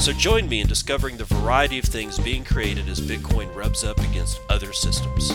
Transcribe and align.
So 0.00 0.12
join 0.14 0.48
me 0.48 0.62
in 0.62 0.66
discovering 0.66 1.18
the 1.18 1.24
variety 1.24 1.78
of 1.78 1.84
things 1.84 2.18
being 2.18 2.42
created 2.42 2.88
as 2.88 2.98
Bitcoin 2.98 3.54
rubs 3.54 3.84
up 3.84 3.98
against 3.98 4.40
other 4.48 4.72
systems. 4.72 5.30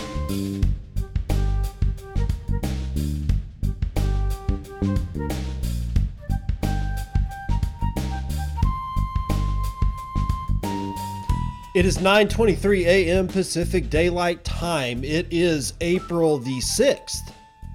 It 11.76 11.86
is 11.86 12.00
9:23 12.00 12.86
a.m. 12.86 13.28
Pacific 13.28 13.92
Daylight 13.92 14.44
Time. 14.44 15.04
It 15.04 15.28
is 15.30 15.74
April 15.82 16.40
the 16.40 16.58
6th, 16.58 17.32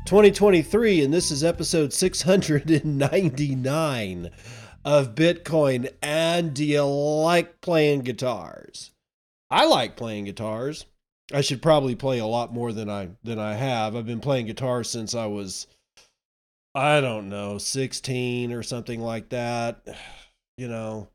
2023, 0.06 1.04
and 1.04 1.14
this 1.14 1.30
is 1.30 1.44
episode 1.44 1.92
699 1.92 4.30
of 4.88 5.14
Bitcoin. 5.14 5.92
And 6.00 6.54
do 6.54 6.64
you 6.64 6.82
like 6.82 7.60
playing 7.60 8.00
guitars? 8.00 8.90
I 9.50 9.66
like 9.66 9.98
playing 9.98 10.24
guitars. 10.24 10.86
I 11.30 11.42
should 11.42 11.60
probably 11.60 11.94
play 11.94 12.20
a 12.20 12.26
lot 12.26 12.54
more 12.54 12.72
than 12.72 12.88
I 12.88 13.10
than 13.22 13.38
I 13.38 13.52
have. 13.52 13.94
I've 13.94 14.06
been 14.06 14.20
playing 14.20 14.46
guitar 14.46 14.82
since 14.82 15.14
I 15.14 15.26
was 15.26 15.66
I 16.74 17.02
don't 17.02 17.28
know, 17.28 17.58
16 17.58 18.52
or 18.52 18.62
something 18.62 19.00
like 19.00 19.28
that. 19.30 19.86
You 20.56 20.66
know, 20.66 21.08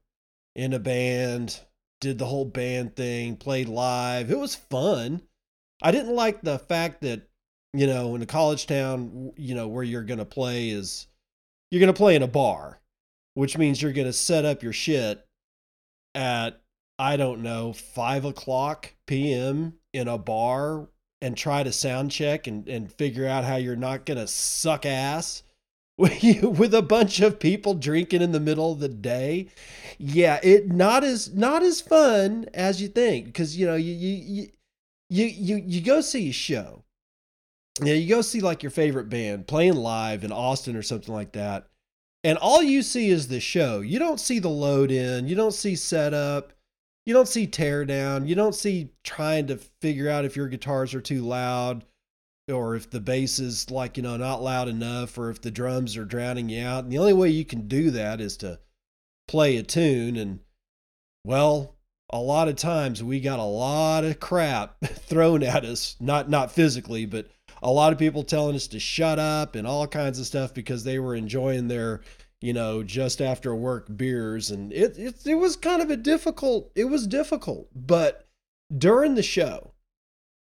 in 0.56 0.72
a 0.72 0.80
band, 0.80 1.60
did 2.00 2.18
the 2.18 2.26
whole 2.26 2.46
band 2.46 2.96
thing, 2.96 3.36
played 3.36 3.68
live. 3.68 4.32
It 4.32 4.40
was 4.40 4.56
fun. 4.56 5.22
I 5.82 5.92
didn't 5.92 6.16
like 6.16 6.42
the 6.42 6.60
fact 6.60 7.02
that, 7.02 7.28
you 7.74 7.86
know, 7.86 8.16
in 8.16 8.22
a 8.22 8.26
college 8.26 8.68
town, 8.68 9.34
you 9.36 9.54
know, 9.54 9.68
where 9.68 9.84
you're 9.84 10.06
going 10.06 10.20
to 10.20 10.26
play 10.26 10.70
is 10.70 11.08
you're 11.72 11.82
going 11.82 11.94
to 11.94 11.98
play 11.98 12.16
in 12.16 12.24
a 12.24 12.28
bar, 12.28 12.80
which 13.34 13.58
means 13.58 13.82
you're 13.82 13.94
going 13.94 14.08
to 14.08 14.14
set 14.14 14.46
up 14.46 14.64
your 14.64 14.74
shit 14.74 15.26
at, 16.16 16.62
I 17.00 17.18
don't 17.18 17.42
know, 17.42 17.74
five 17.74 18.26
o'clock 18.26 18.94
p.m. 19.08 19.74
in 19.94 20.08
a 20.08 20.18
bar 20.18 20.88
and 21.22 21.38
try 21.38 21.64
to 21.64 21.72
sound 21.72 22.12
check 22.12 22.48
and, 22.48 22.68
and 22.68 22.92
figure 22.92 23.28
out 23.28 23.46
how 23.46 23.56
you're 23.56 23.76
not 23.76 24.06
going 24.06 24.18
to 24.18 24.28
suck 24.28 24.86
ass 24.86 25.44
with 25.98 26.74
a 26.74 26.82
bunch 26.82 27.22
of 27.22 27.40
people 27.40 27.76
drinking 27.76 28.22
in 28.22 28.32
the 28.32 28.40
middle 28.40 28.72
of 28.72 28.80
the 28.80 28.90
day 28.90 29.48
yeah 30.00 30.40
it 30.42 30.68
not 30.68 31.04
as 31.04 31.32
not 31.36 31.62
as 31.62 31.80
fun 31.80 32.48
as 32.54 32.82
you 32.82 32.88
think 32.88 33.26
because 33.26 33.56
you 33.56 33.66
know 33.66 33.76
you 33.76 33.94
you 33.94 34.48
you 35.10 35.26
you 35.26 35.64
you 35.68 35.82
go 35.82 36.02
see 36.02 36.30
a 36.30 36.34
show 36.34 36.84
yeah 37.84 37.94
you 37.94 38.10
go 38.10 38.22
see 38.22 38.42
like 38.42 38.64
your 38.64 38.72
favorite 38.72 39.08
band 39.08 39.48
playing 39.48 39.76
live 39.76 40.24
in 40.24 40.32
austin 40.32 40.76
or 40.76 40.82
something 40.82 41.14
like 41.14 41.34
that 41.34 41.68
and 42.24 42.38
all 42.38 42.64
you 42.64 42.82
see 42.82 43.10
is 43.10 43.28
the 43.28 43.40
show. 43.40 43.82
You 43.82 44.00
don't 44.00 44.20
see 44.20 44.40
the 44.40 44.50
load 44.50 44.92
in. 44.92 45.28
You 45.28 45.36
don't 45.36 45.54
see 45.54 45.76
setup. 45.76 46.54
You 47.06 47.14
don't 47.14 47.28
see 47.28 47.48
tear 47.48 47.84
down 47.84 48.28
you 48.28 48.36
don't 48.36 48.56
see 48.56 48.92
trying 49.04 49.48
to 49.48 49.58
figure 49.82 50.10
out 50.10 50.26
if 50.26 50.38
your 50.38 50.48
guitars 50.48 50.94
are 50.94 51.02
too 51.02 51.22
loud 51.22 51.84
or 52.52 52.76
if 52.76 52.90
the 52.90 53.02
bass 53.02 53.40
is 53.40 53.70
like 53.70 53.98
you 53.98 54.04
know 54.04 54.16
not 54.16 54.42
loud 54.42 54.68
enough 54.70 55.18
or 55.18 55.30
if 55.30 55.42
the 55.42 55.52
drums 55.52 55.98
are 55.98 56.06
drowning 56.06 56.50
you 56.50 56.64
out. 56.66 56.86
And 56.86 56.94
the 56.94 56.98
only 56.98 57.14
way 57.14 57.30
you 57.30 57.46
can 57.46 57.68
do 57.68 57.92
that 57.92 58.22
is 58.22 58.38
to 58.38 58.60
play 59.28 59.58
a 59.58 59.64
tune. 59.64 60.16
And 60.16 60.40
well 61.26 61.76
a 62.10 62.20
lot 62.20 62.48
of 62.48 62.56
times 62.56 63.04
we 63.04 63.20
got 63.20 63.40
a 63.40 63.44
lot 63.44 64.04
of 64.04 64.20
crap 64.20 64.80
thrown 64.84 65.44
at 65.44 65.66
us 65.66 65.98
not 66.00 66.30
not 66.30 66.52
physically 66.52 67.06
but 67.06 67.28
a 67.64 67.72
lot 67.72 67.94
of 67.94 68.00
people 68.00 68.24
telling 68.24 68.56
us 68.56 68.68
to 68.68 68.80
shut 68.80 69.20
up 69.20 69.56
and 69.56 69.66
all 69.66 69.88
kinds 69.88 70.20
of 70.20 70.26
stuff 70.26 70.54
because 70.54 70.84
they 70.84 71.00
were 71.00 71.16
enjoying 71.16 71.68
their 71.68 72.02
you 72.42 72.54
know 72.54 72.84
just 72.84 73.22
after 73.22 73.56
work 73.56 73.88
beers 73.96 74.52
and 74.52 74.72
it 74.74 74.98
it, 74.98 75.26
it 75.26 75.36
was 75.36 75.56
kind 75.56 75.82
of 75.82 75.90
a 75.90 75.98
difficult 75.98 76.72
it 76.76 76.86
was 76.86 77.08
difficult 77.08 77.70
but 77.74 78.28
during 78.78 79.16
the 79.16 79.24
show 79.24 79.74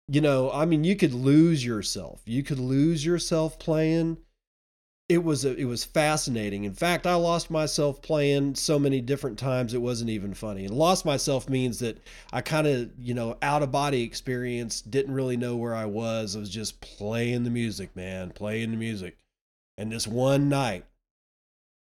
you 0.09 0.21
know, 0.21 0.50
I 0.50 0.65
mean, 0.67 0.84
you 0.84 0.97
could 0.97 1.15
lose 1.15 1.65
yourself. 1.65 2.21
You 2.27 2.43
could 2.43 2.59
lose 2.59 3.05
yourself 3.05 3.59
playing. 3.59 4.19
It 5.09 5.23
was 5.23 5.45
a, 5.45 5.55
it 5.57 5.67
was 5.67 5.85
fascinating. 5.85 6.65
In 6.65 6.73
fact, 6.73 7.07
I 7.07 7.17
lost 7.17 7.51
myself 7.51 8.01
playing 8.01 8.55
so 8.55 8.79
many 8.79 9.03
different 9.03 9.39
times 9.39 9.75
it 9.75 9.83
wasn't 9.83 10.11
even 10.11 10.33
funny. 10.33 10.65
And 10.65 10.75
lost 10.75 11.05
myself 11.05 11.51
means 11.51 11.81
that 11.81 11.99
I 12.33 12.41
kind 12.41 12.67
of, 12.67 12.91
you 12.99 13.12
know, 13.12 13.37
out 13.43 13.62
of 13.62 13.71
body 13.71 14.03
experience, 14.03 14.81
didn't 14.81 15.12
really 15.12 15.37
know 15.37 15.57
where 15.57 15.75
I 15.75 15.85
was. 15.85 16.35
I 16.35 16.39
was 16.39 16.49
just 16.49 16.81
playing 16.81 17.45
the 17.45 17.51
music, 17.51 17.95
man, 17.95 18.31
playing 18.31 18.71
the 18.71 18.77
music. 18.79 19.19
And 19.77 19.93
this 19.93 20.07
one 20.07 20.49
night, 20.49 20.87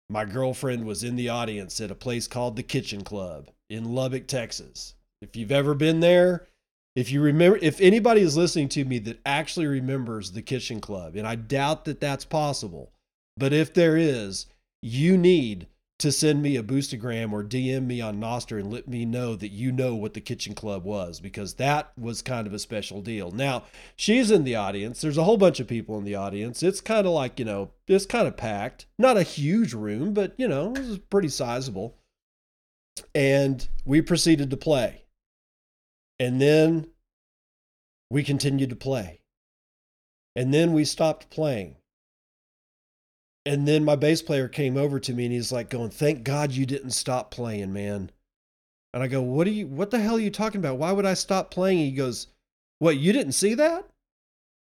my 0.10 0.26
girlfriend 0.26 0.86
was 0.86 1.04
in 1.04 1.16
the 1.16 1.30
audience 1.30 1.80
at 1.80 1.92
a 1.92 1.96
place 1.96 2.28
called 2.28 2.56
the 2.56 2.64
Kitchen 2.64 3.04
Club 3.04 3.50
in 3.70 3.94
Lubbock, 3.94 4.28
Texas. 4.28 4.96
If 5.22 5.36
you've 5.36 5.52
ever 5.52 5.74
been 5.74 6.00
there, 6.00 6.48
if 6.96 7.12
you 7.12 7.22
remember, 7.22 7.58
if 7.62 7.80
anybody 7.80 8.22
is 8.22 8.36
listening 8.36 8.68
to 8.70 8.84
me 8.84 9.00
that 9.00 9.20
actually 9.26 9.68
remembers 9.68 10.32
the 10.32 10.42
Kitchen 10.42 10.82
Club, 10.82 11.16
and 11.16 11.26
I 11.26 11.36
doubt 11.36 11.86
that 11.86 12.02
that's 12.02 12.26
possible, 12.26 12.92
but 13.42 13.54
if 13.54 13.74
there 13.74 13.98
is, 13.98 14.46
you 14.84 15.18
need 15.18 15.66
to 15.98 16.12
send 16.12 16.44
me 16.44 16.56
a 16.58 16.62
boostagram 16.62 17.32
or 17.32 17.44
DM 17.44 17.88
me 17.88 18.00
on 18.00 18.22
Nostr 18.22 18.60
and 18.60 18.72
let 18.72 18.88
me 18.88 19.04
know 19.04 19.36
that 19.36 19.50
you 19.50 19.72
know 19.72 19.96
what 19.96 20.14
the 20.14 20.22
Kitchen 20.22 20.54
Club 20.54 20.84
was 20.84 21.20
because 21.20 21.56
that 21.56 21.92
was 21.98 22.22
kind 22.22 22.46
of 22.46 22.54
a 22.54 22.60
special 22.60 23.02
deal. 23.02 23.32
Now, 23.32 23.64
she's 23.96 24.30
in 24.30 24.44
the 24.44 24.56
audience. 24.56 25.02
There's 25.02 25.18
a 25.18 25.24
whole 25.24 25.38
bunch 25.38 25.60
of 25.60 25.68
people 25.68 25.98
in 25.98 26.04
the 26.04 26.14
audience. 26.14 26.62
It's 26.62 26.82
kind 26.82 27.08
of 27.08 27.14
like, 27.14 27.40
you 27.40 27.46
know, 27.46 27.72
it's 27.88 28.06
kind 28.06 28.28
of 28.28 28.38
packed. 28.38 28.86
Not 29.00 29.18
a 29.18 29.24
huge 29.24 29.74
room, 29.74 30.14
but, 30.14 30.36
you 30.38 30.48
know, 30.48 30.76
it 30.76 30.86
was 30.86 31.00
pretty 31.00 31.30
sizable. 31.30 31.98
And 33.16 33.68
we 33.86 34.04
proceeded 34.04 34.52
to 34.52 34.58
play. 34.58 35.06
And 36.20 36.40
then 36.40 36.92
we 38.12 38.22
continued 38.22 38.70
to 38.70 38.76
play. 38.76 39.22
And 40.36 40.54
then 40.54 40.74
we 40.74 40.86
stopped 40.86 41.32
playing. 41.32 41.78
And 43.46 43.68
then 43.68 43.84
my 43.84 43.96
bass 43.96 44.22
player 44.22 44.48
came 44.48 44.78
over 44.78 45.00
to 45.00 45.14
me 45.14 45.26
and 45.26 45.34
he's 45.34 45.52
like 45.52 45.70
going, 45.70 45.90
"Thank 45.90 46.24
God 46.24 46.52
you 46.52 46.66
didn't 46.66 46.92
stop 46.92 47.32
playing, 47.32 47.74
man." 47.74 48.12
And 48.94 49.02
I 49.02 49.08
go, 49.08 49.22
"What 49.22 49.48
are 49.48 49.52
you 49.52 49.68
what 49.68 49.92
the 49.92 50.00
hell 50.00 50.18
are 50.18 50.20
you 50.20 50.30
talking 50.30 50.60
about? 50.60 50.78
Why 50.78 50.92
would 50.92 51.06
I 51.06 51.16
stop 51.16 51.52
playing?" 51.52 51.80
he 51.80 51.92
goes, 51.92 52.28
"What, 52.80 52.98
you 52.98 53.14
didn't 53.14 53.34
see 53.34 53.54
that?" 53.56 53.90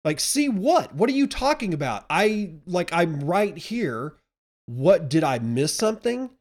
Like, 0.04 0.20
"See 0.20 0.50
what? 0.50 0.96
What 0.96 1.10
are 1.10 1.14
you 1.14 1.28
talking 1.28 1.74
about? 1.74 2.06
I 2.10 2.54
like 2.66 2.92
I'm 2.92 3.20
right 3.22 3.58
here. 3.58 4.16
What 4.66 5.10
did 5.10 5.24
I 5.24 5.40
miss 5.40 5.76
something?" 5.76 6.32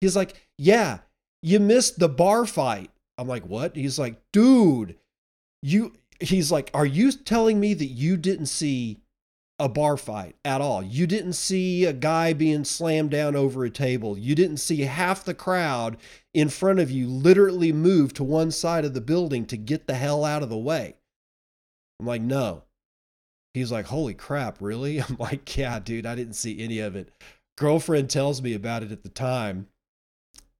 He's 0.00 0.16
like, 0.16 0.48
"Yeah, 0.58 0.98
you 1.42 1.60
missed 1.60 1.98
the 1.98 2.08
bar 2.08 2.44
fight." 2.46 2.90
I'm 3.18 3.28
like, 3.28 3.46
what? 3.46 3.76
He's 3.76 3.98
like, 3.98 4.20
dude, 4.32 4.96
you, 5.62 5.94
he's 6.20 6.52
like, 6.52 6.70
are 6.74 6.86
you 6.86 7.12
telling 7.12 7.58
me 7.58 7.74
that 7.74 7.86
you 7.86 8.16
didn't 8.16 8.46
see 8.46 9.00
a 9.58 9.68
bar 9.68 9.96
fight 9.96 10.36
at 10.44 10.60
all? 10.60 10.82
You 10.82 11.06
didn't 11.06 11.34
see 11.34 11.84
a 11.84 11.92
guy 11.92 12.32
being 12.32 12.64
slammed 12.64 13.10
down 13.10 13.36
over 13.36 13.64
a 13.64 13.70
table. 13.70 14.18
You 14.18 14.34
didn't 14.34 14.58
see 14.58 14.82
half 14.82 15.24
the 15.24 15.34
crowd 15.34 15.96
in 16.34 16.48
front 16.48 16.80
of 16.80 16.90
you 16.90 17.08
literally 17.08 17.72
move 17.72 18.12
to 18.14 18.24
one 18.24 18.50
side 18.50 18.84
of 18.84 18.94
the 18.94 19.00
building 19.00 19.46
to 19.46 19.56
get 19.56 19.86
the 19.86 19.94
hell 19.94 20.24
out 20.24 20.42
of 20.42 20.50
the 20.50 20.58
way. 20.58 20.96
I'm 22.00 22.06
like, 22.06 22.22
no. 22.22 22.64
He's 23.54 23.72
like, 23.72 23.86
holy 23.86 24.14
crap, 24.14 24.58
really? 24.60 24.98
I'm 25.02 25.16
like, 25.18 25.56
yeah, 25.56 25.78
dude, 25.78 26.06
I 26.06 26.14
didn't 26.14 26.34
see 26.34 26.62
any 26.62 26.80
of 26.80 26.96
it. 26.96 27.10
Girlfriend 27.56 28.10
tells 28.10 28.42
me 28.42 28.52
about 28.52 28.82
it 28.82 28.92
at 28.92 29.02
the 29.02 29.08
time 29.08 29.68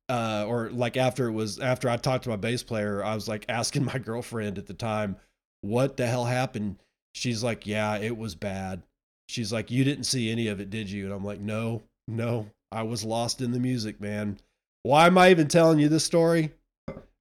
uh, 0.08 0.44
or 0.46 0.70
like 0.70 0.96
after 0.96 1.26
it 1.26 1.32
was 1.32 1.58
after 1.58 1.88
I 1.88 1.96
talked 1.96 2.24
to 2.24 2.30
my 2.30 2.36
bass 2.36 2.62
player, 2.62 3.04
I 3.04 3.14
was 3.14 3.28
like 3.28 3.44
asking 3.48 3.84
my 3.92 3.98
girlfriend 3.98 4.58
at 4.58 4.66
the 4.66 4.74
time, 4.74 5.16
what 5.60 5.96
the 5.96 6.06
hell 6.06 6.24
happened? 6.24 6.76
She's 7.16 7.42
like, 7.42 7.66
yeah, 7.66 7.96
it 7.96 8.16
was 8.16 8.34
bad. 8.34 8.82
She's 9.28 9.50
like, 9.50 9.70
you 9.70 9.84
didn't 9.84 10.04
see 10.04 10.30
any 10.30 10.48
of 10.48 10.60
it, 10.60 10.68
did 10.68 10.90
you? 10.90 11.06
And 11.06 11.14
I'm 11.14 11.24
like, 11.24 11.40
no, 11.40 11.82
no, 12.06 12.50
I 12.70 12.82
was 12.82 13.04
lost 13.04 13.40
in 13.40 13.52
the 13.52 13.58
music, 13.58 14.02
man. 14.02 14.38
Why 14.82 15.06
am 15.06 15.16
I 15.16 15.30
even 15.30 15.48
telling 15.48 15.78
you 15.78 15.88
this 15.88 16.04
story? 16.04 16.52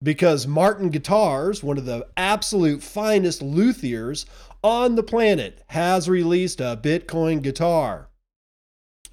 Because 0.04 0.46
Martin 0.46 0.90
Guitars, 0.90 1.64
one 1.64 1.78
of 1.78 1.86
the 1.86 2.06
absolute 2.18 2.84
finest 2.84 3.42
luthiers 3.42 4.26
on 4.62 4.96
the 4.96 5.02
planet, 5.02 5.64
has 5.70 6.10
released 6.10 6.60
a 6.60 6.78
Bitcoin 6.80 7.42
guitar. 7.42 8.10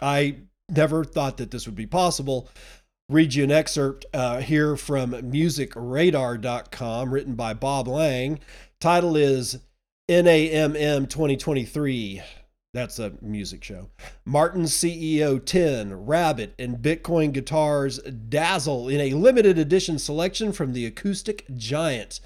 I 0.00 0.38
never 0.69 1.05
thought 1.05 1.37
that 1.37 1.52
this 1.52 1.64
would 1.67 1.76
be 1.76 1.87
possible 1.87 2.49
read 3.08 3.34
you 3.34 3.44
an 3.44 3.52
excerpt 3.52 4.05
uh, 4.12 4.40
here 4.40 4.76
from 4.76 5.12
musicradar.com 5.12 7.14
written 7.14 7.34
by 7.34 7.55
Bob 7.55 7.87
Lang. 7.87 8.40
Title 8.81 9.17
is 9.17 9.61
NAMM 10.12 11.09
2023. 11.09 12.23
That's 12.75 12.99
a 12.99 13.12
music 13.23 13.64
show. 13.64 13.88
Martin 14.26 14.64
CEO 14.64 15.43
10, 15.43 16.06
Rabbit, 16.06 16.55
and 16.59 16.79
Bitcoin 16.79 17.32
guitars 17.32 17.99
dazzle 17.99 18.88
in 18.88 19.00
a 19.00 19.14
limited 19.14 19.59
edition 19.59 19.99
selection 19.99 20.53
from 20.53 20.75
the 20.75 20.85
acoustic 20.85 21.47
giant. 21.56 22.20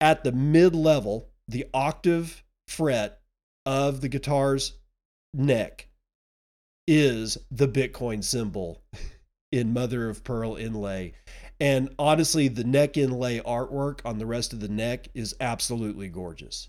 at 0.00 0.24
the 0.24 0.32
mid 0.32 0.74
level, 0.74 1.28
the 1.46 1.66
octave 1.74 2.42
fret 2.66 3.20
of 3.66 4.00
the 4.00 4.08
guitar's 4.08 4.78
neck 5.34 5.88
is 6.86 7.38
the 7.50 7.68
Bitcoin 7.68 8.22
symbol 8.22 8.82
in 9.52 9.72
mother 9.72 10.08
of 10.08 10.24
pearl 10.24 10.56
inlay. 10.56 11.12
And 11.58 11.94
honestly, 11.98 12.48
the 12.48 12.64
neck 12.64 12.96
inlay 12.96 13.40
artwork 13.40 14.00
on 14.04 14.18
the 14.18 14.26
rest 14.26 14.52
of 14.52 14.60
the 14.60 14.68
neck 14.68 15.08
is 15.14 15.34
absolutely 15.40 16.08
gorgeous. 16.08 16.68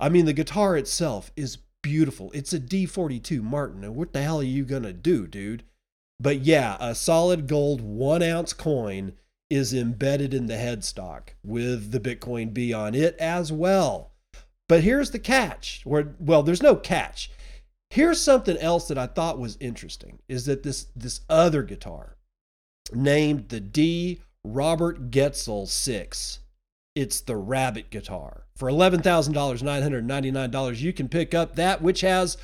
I 0.00 0.08
mean, 0.08 0.26
the 0.26 0.32
guitar 0.32 0.76
itself 0.76 1.30
is 1.36 1.58
beautiful. 1.82 2.30
It's 2.34 2.52
a 2.52 2.60
D42 2.60 3.42
Martin. 3.42 3.84
And 3.84 3.94
what 3.94 4.12
the 4.12 4.22
hell 4.22 4.40
are 4.40 4.44
you 4.44 4.64
going 4.64 4.82
to 4.82 4.92
do, 4.92 5.26
dude? 5.26 5.62
But 6.18 6.40
yeah, 6.40 6.76
a 6.80 6.94
solid 6.94 7.46
gold 7.46 7.80
one 7.80 8.22
ounce 8.22 8.52
coin 8.52 9.12
is 9.48 9.72
embedded 9.72 10.34
in 10.34 10.46
the 10.46 10.54
headstock 10.54 11.28
with 11.44 11.92
the 11.92 12.00
Bitcoin 12.00 12.52
B 12.52 12.72
on 12.72 12.94
it 12.94 13.16
as 13.18 13.52
well. 13.52 14.12
But 14.68 14.82
here's 14.82 15.12
the 15.12 15.20
catch, 15.20 15.82
where 15.84 16.16
well, 16.18 16.42
there's 16.42 16.62
no 16.62 16.74
catch. 16.74 17.30
Here's 17.90 18.20
something 18.20 18.56
else 18.58 18.88
that 18.88 18.98
I 18.98 19.06
thought 19.06 19.38
was 19.38 19.56
interesting 19.60 20.18
is 20.28 20.46
that 20.46 20.62
this 20.62 20.86
this 20.94 21.20
other 21.28 21.62
guitar 21.62 22.16
named 22.92 23.48
the 23.48 23.60
D 23.60 24.20
Robert 24.44 25.10
Goetzel 25.10 25.66
6. 25.66 26.40
It's 26.94 27.20
the 27.20 27.36
Rabbit 27.36 27.90
guitar. 27.90 28.46
For 28.56 28.70
$11,000, 28.70 29.02
$999, 29.02 30.80
you 30.80 30.92
can 30.92 31.08
pick 31.08 31.34
up 31.34 31.56
that 31.56 31.82
which 31.82 32.00
has 32.00 32.38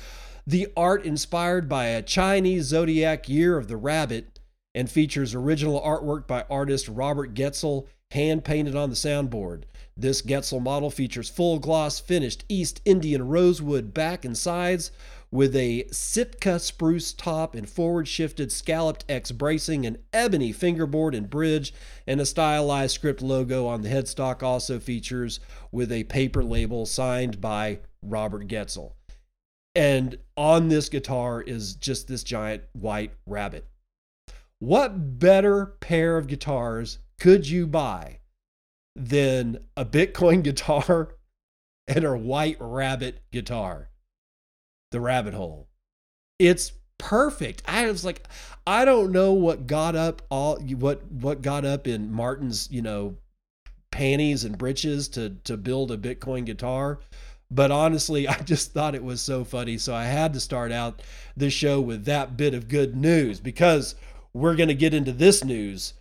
the 0.45 0.67
art 0.77 1.05
inspired 1.05 1.67
by 1.67 1.85
a 1.85 2.01
Chinese 2.01 2.65
zodiac 2.65 3.27
year 3.27 3.57
of 3.57 3.67
the 3.67 3.77
rabbit 3.77 4.39
and 4.75 4.89
features 4.89 5.33
original 5.33 5.81
artwork 5.81 6.27
by 6.27 6.45
artist 6.49 6.87
Robert 6.87 7.33
Goetzel, 7.33 7.87
hand 8.11 8.43
painted 8.43 8.75
on 8.75 8.89
the 8.89 8.95
soundboard. 8.95 9.63
This 9.95 10.21
Goetzel 10.21 10.59
model 10.59 10.89
features 10.89 11.29
full 11.29 11.59
gloss 11.59 11.99
finished 11.99 12.43
East 12.49 12.81
Indian 12.85 13.27
rosewood 13.27 13.93
back 13.93 14.25
and 14.25 14.37
sides 14.37 14.91
with 15.33 15.55
a 15.55 15.83
Sitka 15.91 16.59
spruce 16.59 17.11
top 17.11 17.55
and 17.55 17.67
forward 17.67 18.07
shifted 18.07 18.51
scalloped 18.51 19.03
X 19.09 19.31
bracing, 19.31 19.83
an 19.83 19.97
ebony 20.13 20.51
fingerboard 20.51 21.15
and 21.15 21.27
bridge, 21.27 21.73
and 22.05 22.21
a 22.21 22.25
stylized 22.25 22.93
script 22.93 23.19
logo 23.19 23.65
on 23.65 23.81
the 23.81 23.89
headstock 23.89 24.43
also 24.43 24.79
features 24.79 25.39
with 25.71 25.91
a 25.91 26.03
paper 26.03 26.43
label 26.43 26.85
signed 26.85 27.41
by 27.41 27.79
Robert 28.03 28.47
Goetzel. 28.47 28.95
And 29.73 30.19
on 30.37 30.69
this 30.69 30.87
guitar 30.87 31.41
is 31.41 31.73
just 31.73 32.07
this 32.07 32.23
giant 32.23 32.65
white 32.73 33.13
rabbit. 33.25 33.65
What 34.59 35.17
better 35.17 35.65
pair 35.65 36.15
of 36.19 36.27
guitars 36.27 36.99
could 37.19 37.49
you 37.49 37.65
buy 37.65 38.19
than 38.95 39.65
a 39.75 39.83
Bitcoin 39.83 40.43
guitar 40.43 41.15
and 41.87 42.05
a 42.05 42.15
white 42.15 42.57
rabbit 42.59 43.23
guitar? 43.31 43.89
The 44.93 45.01
rabbit 45.01 45.33
hole. 45.33 45.67
It's 46.37 46.71
perfect. 46.99 47.63
I 47.67 47.87
was 47.87 48.05
like, 48.05 48.27
I 48.67 48.85
don't 48.85 49.11
know 49.11 49.33
what 49.33 49.65
got 49.65 49.95
up 49.95 50.21
all 50.29 50.59
what 50.59 51.03
what 51.11 51.41
got 51.41 51.65
up 51.65 51.87
in 51.87 52.13
Martin's, 52.13 52.69
you 52.69 52.83
know, 52.83 53.17
panties 53.89 54.43
and 54.43 54.55
breeches 54.55 55.07
to 55.09 55.31
to 55.45 55.57
build 55.57 55.89
a 55.89 55.97
Bitcoin 55.97 56.45
guitar. 56.45 56.99
But 57.49 57.71
honestly, 57.71 58.27
I 58.27 58.37
just 58.41 58.71
thought 58.71 58.93
it 58.93 59.03
was 59.03 59.19
so 59.19 59.43
funny. 59.43 59.79
So 59.79 59.95
I 59.95 60.05
had 60.05 60.31
to 60.33 60.39
start 60.39 60.71
out 60.71 61.01
the 61.35 61.49
show 61.49 61.81
with 61.81 62.05
that 62.05 62.37
bit 62.37 62.53
of 62.53 62.67
good 62.67 62.95
news 62.95 63.39
because 63.39 63.95
we're 64.31 64.55
going 64.55 64.69
to 64.69 64.75
get 64.75 64.93
into 64.93 65.11
this 65.11 65.43
news. 65.43 65.95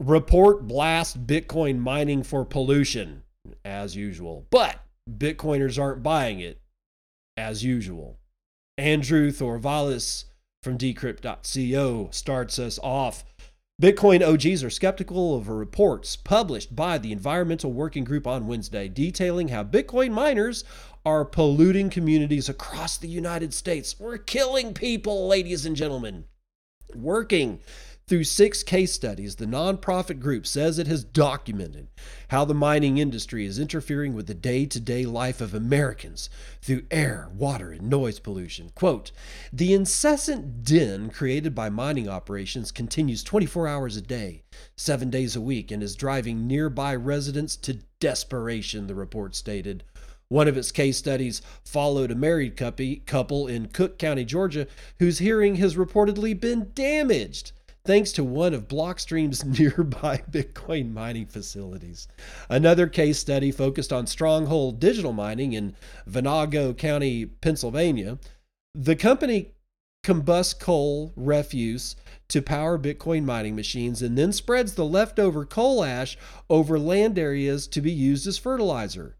Report 0.00 0.66
blast 0.66 1.28
Bitcoin 1.28 1.78
mining 1.78 2.24
for 2.24 2.44
pollution, 2.44 3.22
as 3.64 3.94
usual. 3.94 4.48
But 4.50 4.80
Bitcoiners 5.08 5.80
aren't 5.80 6.02
buying 6.02 6.40
it, 6.40 6.60
as 7.36 7.64
usual. 7.64 8.18
Andrew 8.78 9.30
Throuvalas 9.30 10.24
from 10.62 10.78
decrypt.co 10.78 12.08
starts 12.10 12.58
us 12.58 12.78
off. 12.82 13.24
Bitcoin 13.80 14.26
OGs 14.26 14.64
are 14.64 14.70
skeptical 14.70 15.36
of 15.36 15.48
reports 15.48 16.16
published 16.16 16.74
by 16.74 16.96
the 16.98 17.12
Environmental 17.12 17.72
Working 17.72 18.04
Group 18.04 18.26
on 18.26 18.46
Wednesday 18.46 18.88
detailing 18.88 19.48
how 19.48 19.64
Bitcoin 19.64 20.12
miners 20.12 20.64
are 21.04 21.24
polluting 21.24 21.88
communities 21.90 22.48
across 22.48 22.96
the 22.96 23.08
United 23.08 23.54
States. 23.54 24.00
We're 24.00 24.18
killing 24.18 24.74
people, 24.74 25.28
ladies 25.28 25.66
and 25.66 25.76
gentlemen. 25.76 26.24
Working 26.94 27.60
through 28.08 28.22
six 28.22 28.62
case 28.62 28.92
studies, 28.92 29.34
the 29.34 29.46
nonprofit 29.46 30.20
group 30.20 30.46
says 30.46 30.78
it 30.78 30.86
has 30.86 31.02
documented 31.02 31.88
how 32.28 32.44
the 32.44 32.54
mining 32.54 32.98
industry 32.98 33.44
is 33.44 33.58
interfering 33.58 34.14
with 34.14 34.28
the 34.28 34.34
day 34.34 34.64
to 34.64 34.78
day 34.78 35.04
life 35.04 35.40
of 35.40 35.52
Americans 35.52 36.30
through 36.62 36.84
air, 36.92 37.28
water, 37.34 37.72
and 37.72 37.90
noise 37.90 38.20
pollution. 38.20 38.70
Quote 38.76 39.10
The 39.52 39.74
incessant 39.74 40.62
din 40.62 41.10
created 41.10 41.52
by 41.52 41.68
mining 41.68 42.08
operations 42.08 42.70
continues 42.70 43.24
24 43.24 43.66
hours 43.66 43.96
a 43.96 44.02
day, 44.02 44.44
seven 44.76 45.10
days 45.10 45.34
a 45.34 45.40
week, 45.40 45.72
and 45.72 45.82
is 45.82 45.96
driving 45.96 46.46
nearby 46.46 46.94
residents 46.94 47.56
to 47.56 47.80
desperation, 47.98 48.86
the 48.86 48.94
report 48.94 49.34
stated. 49.34 49.82
One 50.28 50.46
of 50.46 50.56
its 50.56 50.70
case 50.70 50.96
studies 50.96 51.42
followed 51.64 52.12
a 52.12 52.14
married 52.14 52.56
couple 52.56 53.48
in 53.48 53.66
Cook 53.66 53.98
County, 53.98 54.24
Georgia, 54.24 54.68
whose 55.00 55.18
hearing 55.18 55.56
has 55.56 55.74
reportedly 55.74 56.38
been 56.38 56.70
damaged 56.72 57.50
thanks 57.86 58.12
to 58.12 58.24
one 58.24 58.52
of 58.52 58.68
Blockstream's 58.68 59.44
nearby 59.60 60.22
Bitcoin 60.30 60.92
mining 60.92 61.26
facilities. 61.26 62.08
Another 62.48 62.86
case 62.86 63.18
study 63.18 63.52
focused 63.52 63.92
on 63.92 64.06
Stronghold 64.06 64.80
Digital 64.80 65.12
Mining 65.12 65.52
in 65.52 65.74
Venango 66.06 66.72
County, 66.74 67.26
Pennsylvania. 67.26 68.18
The 68.74 68.96
company 68.96 69.52
combusts 70.02 70.54
coal 70.54 71.12
refuse 71.16 71.96
to 72.28 72.42
power 72.42 72.78
Bitcoin 72.78 73.24
mining 73.24 73.56
machines 73.56 74.02
and 74.02 74.18
then 74.18 74.32
spreads 74.32 74.74
the 74.74 74.84
leftover 74.84 75.44
coal 75.44 75.82
ash 75.82 76.18
over 76.50 76.78
land 76.78 77.18
areas 77.18 77.66
to 77.68 77.80
be 77.80 77.92
used 77.92 78.26
as 78.26 78.38
fertilizer 78.38 79.15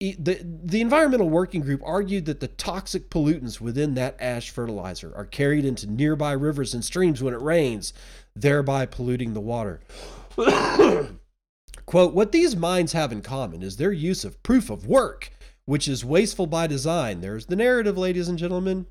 the, 0.00 0.40
the 0.42 0.80
environmental 0.80 1.28
working 1.28 1.60
group 1.60 1.82
argued 1.84 2.26
that 2.26 2.40
the 2.40 2.48
toxic 2.48 3.10
pollutants 3.10 3.60
within 3.60 3.94
that 3.94 4.16
ash 4.20 4.50
fertilizer 4.50 5.12
are 5.16 5.24
carried 5.24 5.64
into 5.64 5.90
nearby 5.90 6.32
rivers 6.32 6.72
and 6.72 6.84
streams 6.84 7.22
when 7.22 7.34
it 7.34 7.40
rains, 7.40 7.92
thereby 8.34 8.86
polluting 8.86 9.34
the 9.34 9.40
water. 9.40 9.80
Quote, 11.86 12.14
what 12.14 12.32
these 12.32 12.54
mines 12.54 12.92
have 12.92 13.10
in 13.10 13.22
common 13.22 13.62
is 13.62 13.76
their 13.76 13.92
use 13.92 14.24
of 14.24 14.42
proof 14.42 14.70
of 14.70 14.86
work, 14.86 15.30
which 15.64 15.88
is 15.88 16.04
wasteful 16.04 16.46
by 16.46 16.66
design. 16.66 17.20
There's 17.20 17.46
the 17.46 17.56
narrative, 17.56 17.98
ladies 17.98 18.28
and 18.28 18.38
gentlemen. 18.38 18.86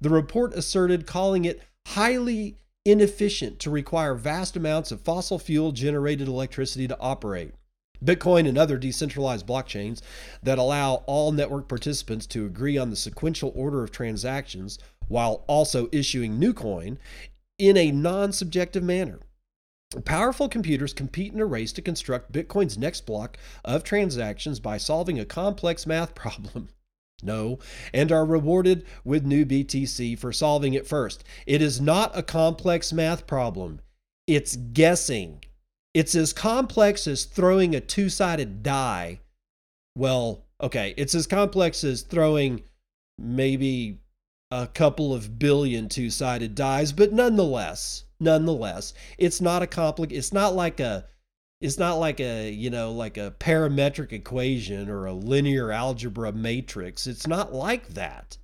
The 0.00 0.10
report 0.10 0.54
asserted 0.54 1.06
calling 1.06 1.44
it 1.44 1.62
highly 1.86 2.56
inefficient 2.84 3.60
to 3.60 3.70
require 3.70 4.14
vast 4.14 4.56
amounts 4.56 4.90
of 4.90 5.02
fossil 5.02 5.38
fuel 5.38 5.72
generated 5.72 6.26
electricity 6.26 6.88
to 6.88 6.98
operate. 6.98 7.52
Bitcoin 8.04 8.48
and 8.48 8.56
other 8.56 8.78
decentralized 8.78 9.46
blockchains 9.46 10.00
that 10.42 10.58
allow 10.58 11.02
all 11.06 11.32
network 11.32 11.68
participants 11.68 12.26
to 12.26 12.46
agree 12.46 12.78
on 12.78 12.90
the 12.90 12.96
sequential 12.96 13.52
order 13.54 13.82
of 13.82 13.90
transactions 13.90 14.78
while 15.08 15.44
also 15.46 15.88
issuing 15.92 16.38
new 16.38 16.52
coin 16.52 16.98
in 17.58 17.76
a 17.76 17.90
non 17.90 18.32
subjective 18.32 18.82
manner. 18.82 19.20
Powerful 20.04 20.50
computers 20.50 20.92
compete 20.92 21.32
in 21.32 21.40
a 21.40 21.46
race 21.46 21.72
to 21.72 21.82
construct 21.82 22.30
Bitcoin's 22.30 22.76
next 22.76 23.06
block 23.06 23.38
of 23.64 23.82
transactions 23.82 24.60
by 24.60 24.76
solving 24.76 25.18
a 25.18 25.24
complex 25.24 25.86
math 25.86 26.14
problem. 26.14 26.68
No, 27.20 27.58
and 27.92 28.12
are 28.12 28.24
rewarded 28.24 28.86
with 29.04 29.24
new 29.24 29.44
BTC 29.44 30.16
for 30.18 30.32
solving 30.32 30.74
it 30.74 30.86
first. 30.86 31.24
It 31.46 31.60
is 31.60 31.80
not 31.80 32.16
a 32.16 32.22
complex 32.22 32.92
math 32.92 33.26
problem, 33.26 33.80
it's 34.28 34.54
guessing. 34.54 35.42
It's 35.98 36.14
as 36.14 36.32
complex 36.32 37.08
as 37.08 37.24
throwing 37.24 37.74
a 37.74 37.80
two 37.80 38.08
sided 38.08 38.62
die. 38.62 39.18
Well, 39.96 40.44
okay, 40.60 40.94
it's 40.96 41.12
as 41.16 41.26
complex 41.26 41.82
as 41.82 42.02
throwing 42.02 42.62
maybe 43.18 43.98
a 44.52 44.68
couple 44.68 45.12
of 45.12 45.40
billion 45.40 45.88
two 45.88 46.08
sided 46.10 46.54
dies, 46.54 46.92
but 46.92 47.12
nonetheless, 47.12 48.04
nonetheless, 48.20 48.94
it's 49.18 49.40
not 49.40 49.62
a 49.62 49.66
complex. 49.66 50.14
It's 50.14 50.32
not 50.32 50.54
like 50.54 50.78
a. 50.78 51.04
It's 51.60 51.78
not 51.78 51.94
like 51.94 52.20
a, 52.20 52.48
you 52.48 52.70
know, 52.70 52.92
like 52.92 53.16
a 53.16 53.34
parametric 53.40 54.12
equation 54.12 54.88
or 54.88 55.06
a 55.06 55.12
linear 55.12 55.72
algebra 55.72 56.30
matrix. 56.30 57.08
It's 57.08 57.26
not 57.26 57.52
like 57.52 57.88
that. 57.94 58.38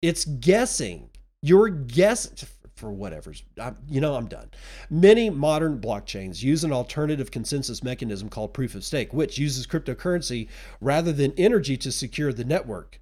It's 0.00 0.24
guessing. 0.24 1.10
You're 1.42 1.70
guessing 1.70 2.46
for 2.78 2.92
whatever's, 2.92 3.42
I, 3.60 3.72
you 3.88 4.00
know, 4.00 4.14
I'm 4.14 4.26
done. 4.26 4.50
Many 4.88 5.28
modern 5.28 5.80
blockchains 5.80 6.42
use 6.42 6.64
an 6.64 6.72
alternative 6.72 7.30
consensus 7.30 7.82
mechanism 7.82 8.28
called 8.28 8.54
proof 8.54 8.74
of 8.74 8.84
stake, 8.84 9.12
which 9.12 9.38
uses 9.38 9.66
cryptocurrency 9.66 10.48
rather 10.80 11.12
than 11.12 11.32
energy 11.36 11.76
to 11.78 11.92
secure 11.92 12.32
the 12.32 12.44
network. 12.44 13.00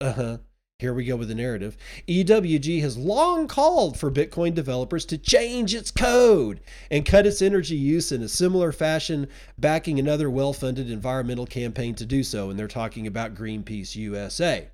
Uh 0.00 0.12
huh. 0.12 0.38
Here 0.78 0.92
we 0.92 1.06
go 1.06 1.16
with 1.16 1.28
the 1.28 1.34
narrative. 1.34 1.74
EWG 2.06 2.82
has 2.82 2.98
long 2.98 3.48
called 3.48 3.98
for 3.98 4.10
Bitcoin 4.10 4.54
developers 4.54 5.06
to 5.06 5.16
change 5.16 5.74
its 5.74 5.90
code 5.90 6.60
and 6.90 7.06
cut 7.06 7.26
its 7.26 7.40
energy 7.40 7.76
use 7.76 8.12
in 8.12 8.22
a 8.22 8.28
similar 8.28 8.72
fashion, 8.72 9.26
backing 9.56 9.98
another 9.98 10.28
well 10.28 10.52
funded 10.52 10.90
environmental 10.90 11.46
campaign 11.46 11.94
to 11.94 12.04
do 12.04 12.22
so. 12.22 12.50
And 12.50 12.58
they're 12.58 12.68
talking 12.68 13.06
about 13.06 13.34
Greenpeace 13.34 13.96
USA. 13.96 14.68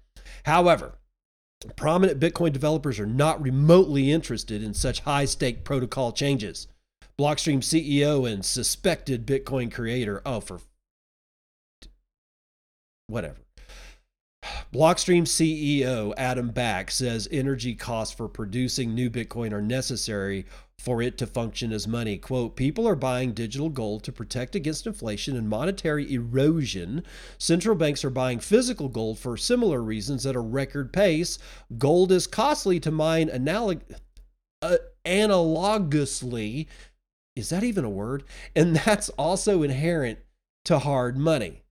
However, 0.44 0.99
prominent 1.76 2.21
Bitcoin 2.21 2.52
developers 2.52 2.99
are 2.99 3.07
not 3.07 3.40
remotely 3.42 4.11
interested 4.11 4.62
in 4.62 4.75
such 4.75 5.00
high 5.00 5.25
stake 5.25 5.64
protocol 5.64 6.12
changes. 6.12 6.66
Blockstream 7.19 7.59
CEO 7.59 8.31
and 8.31 8.45
suspected 8.45 9.26
Bitcoin 9.26 9.71
creator, 9.71 10.23
oh, 10.25 10.40
for 10.40 10.61
whatever. 13.07 13.41
Blockstream 14.72 15.25
CEO 15.25 16.14
Adam 16.16 16.49
Back 16.49 16.90
says 16.90 17.28
energy 17.30 17.75
costs 17.75 18.14
for 18.14 18.26
producing 18.26 18.94
new 18.94 19.11
Bitcoin 19.11 19.52
are 19.52 19.61
necessary 19.61 20.46
for 20.78 21.02
it 21.02 21.18
to 21.18 21.26
function 21.26 21.72
as 21.72 21.87
money. 21.87 22.16
Quote, 22.16 22.56
people 22.56 22.88
are 22.88 22.96
buying 22.96 23.34
digital 23.34 23.68
gold 23.68 24.02
to 24.02 24.12
protect 24.12 24.54
against 24.54 24.87
inflation 24.87 25.37
and 25.37 25.49
monetary 25.49 26.12
erosion. 26.12 27.04
Central 27.38 27.76
banks 27.76 28.02
are 28.04 28.11
buying 28.11 28.40
physical 28.40 28.88
gold 28.88 29.18
for 29.18 29.37
similar 29.37 29.82
reasons 29.82 30.25
at 30.25 30.34
a 30.34 30.40
record 30.40 30.92
pace. 30.92 31.38
Gold 31.78 32.11
is 32.11 32.26
costly 32.26 32.80
to 32.80 32.90
mine 32.90 33.28
analog- 33.28 33.82
uh, 34.62 34.78
analogously. 35.04 36.66
Is 37.37 37.50
that 37.50 37.62
even 37.62 37.84
a 37.84 37.90
word? 37.90 38.25
And 38.56 38.75
that's 38.76 39.08
also 39.11 39.62
inherent 39.62 40.18
to 40.64 40.78
hard 40.78 41.16
money. 41.16 41.62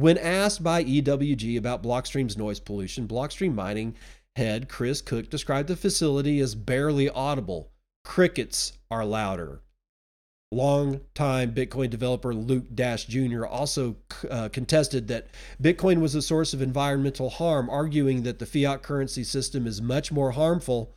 When 0.00 0.16
asked 0.16 0.62
by 0.62 0.82
EWG 0.82 1.58
about 1.58 1.82
Blockstream's 1.82 2.38
noise 2.38 2.58
pollution, 2.58 3.06
Blockstream 3.06 3.54
mining 3.54 3.96
head 4.34 4.66
Chris 4.66 5.02
Cook 5.02 5.28
described 5.28 5.68
the 5.68 5.76
facility 5.76 6.40
as 6.40 6.54
barely 6.54 7.10
audible. 7.10 7.70
Crickets 8.02 8.78
are 8.90 9.04
louder. 9.04 9.60
Long-time 10.50 11.52
Bitcoin 11.54 11.90
developer 11.90 12.32
Luke 12.32 12.64
Dash 12.74 13.04
Jr. 13.04 13.44
also 13.44 13.96
uh, 14.30 14.48
contested 14.48 15.06
that 15.08 15.28
Bitcoin 15.62 16.00
was 16.00 16.14
a 16.14 16.22
source 16.22 16.54
of 16.54 16.62
environmental 16.62 17.28
harm, 17.28 17.68
arguing 17.68 18.22
that 18.22 18.38
the 18.38 18.46
fiat 18.46 18.82
currency 18.82 19.22
system 19.22 19.66
is 19.66 19.82
much 19.82 20.10
more 20.10 20.30
harmful. 20.30 20.96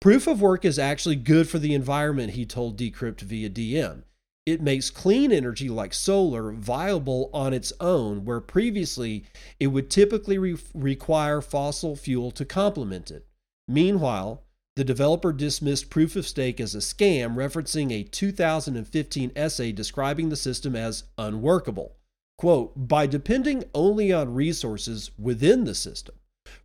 Proof 0.00 0.26
of 0.26 0.40
work 0.40 0.64
is 0.64 0.76
actually 0.76 1.14
good 1.14 1.48
for 1.48 1.60
the 1.60 1.72
environment, 1.72 2.32
he 2.32 2.44
told 2.44 2.76
Decrypt 2.76 3.20
via 3.20 3.48
DM. 3.48 4.02
It 4.48 4.62
makes 4.62 4.88
clean 4.88 5.30
energy 5.30 5.68
like 5.68 5.92
solar 5.92 6.52
viable 6.52 7.28
on 7.34 7.52
its 7.52 7.70
own, 7.80 8.24
where 8.24 8.40
previously 8.40 9.24
it 9.60 9.66
would 9.66 9.90
typically 9.90 10.38
re- 10.38 10.56
require 10.72 11.42
fossil 11.42 11.96
fuel 11.96 12.30
to 12.30 12.46
complement 12.46 13.10
it. 13.10 13.26
Meanwhile, 13.68 14.44
the 14.76 14.84
developer 14.84 15.34
dismissed 15.34 15.90
proof 15.90 16.16
of 16.16 16.26
stake 16.26 16.60
as 16.60 16.74
a 16.74 16.78
scam, 16.78 17.34
referencing 17.34 17.92
a 17.92 18.04
2015 18.04 19.32
essay 19.36 19.70
describing 19.70 20.30
the 20.30 20.36
system 20.36 20.74
as 20.74 21.04
unworkable. 21.18 21.96
Quote, 22.38 22.88
by 22.88 23.06
depending 23.06 23.64
only 23.74 24.12
on 24.12 24.32
resources 24.32 25.10
within 25.18 25.64
the 25.64 25.74
system, 25.74 26.14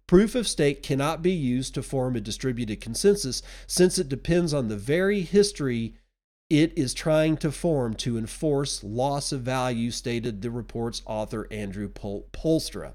proof 0.07 0.35
of 0.35 0.47
stake 0.47 0.83
cannot 0.83 1.21
be 1.21 1.33
used 1.33 1.73
to 1.73 1.83
form 1.83 2.15
a 2.15 2.21
distributed 2.21 2.79
consensus 2.79 3.41
since 3.67 3.97
it 3.97 4.07
depends 4.07 4.53
on 4.53 4.69
the 4.69 4.77
very 4.77 5.21
history 5.21 5.95
it 6.53 6.77
is 6.77 6.93
trying 6.93 7.37
to 7.37 7.51
form 7.51 7.95
to 7.95 8.17
enforce 8.17 8.83
loss 8.83 9.31
of 9.31 9.41
value, 9.41 9.89
stated 9.89 10.41
the 10.41 10.51
report's 10.51 11.01
author 11.05 11.47
Andrew 11.49 11.89
Pol- 11.89 12.27
Poelstra. 12.31 12.93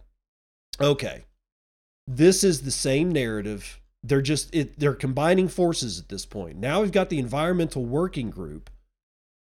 Okay, 0.80 1.24
this 2.06 2.44
is 2.44 2.62
the 2.62 2.70
same 2.70 3.10
narrative. 3.10 3.80
They're 4.04 4.22
just 4.22 4.54
it, 4.54 4.78
they're 4.78 4.94
combining 4.94 5.48
forces 5.48 5.98
at 5.98 6.08
this 6.08 6.24
point. 6.24 6.56
Now 6.56 6.82
we've 6.82 6.92
got 6.92 7.10
the 7.10 7.18
environmental 7.18 7.84
working 7.84 8.30
group 8.30 8.70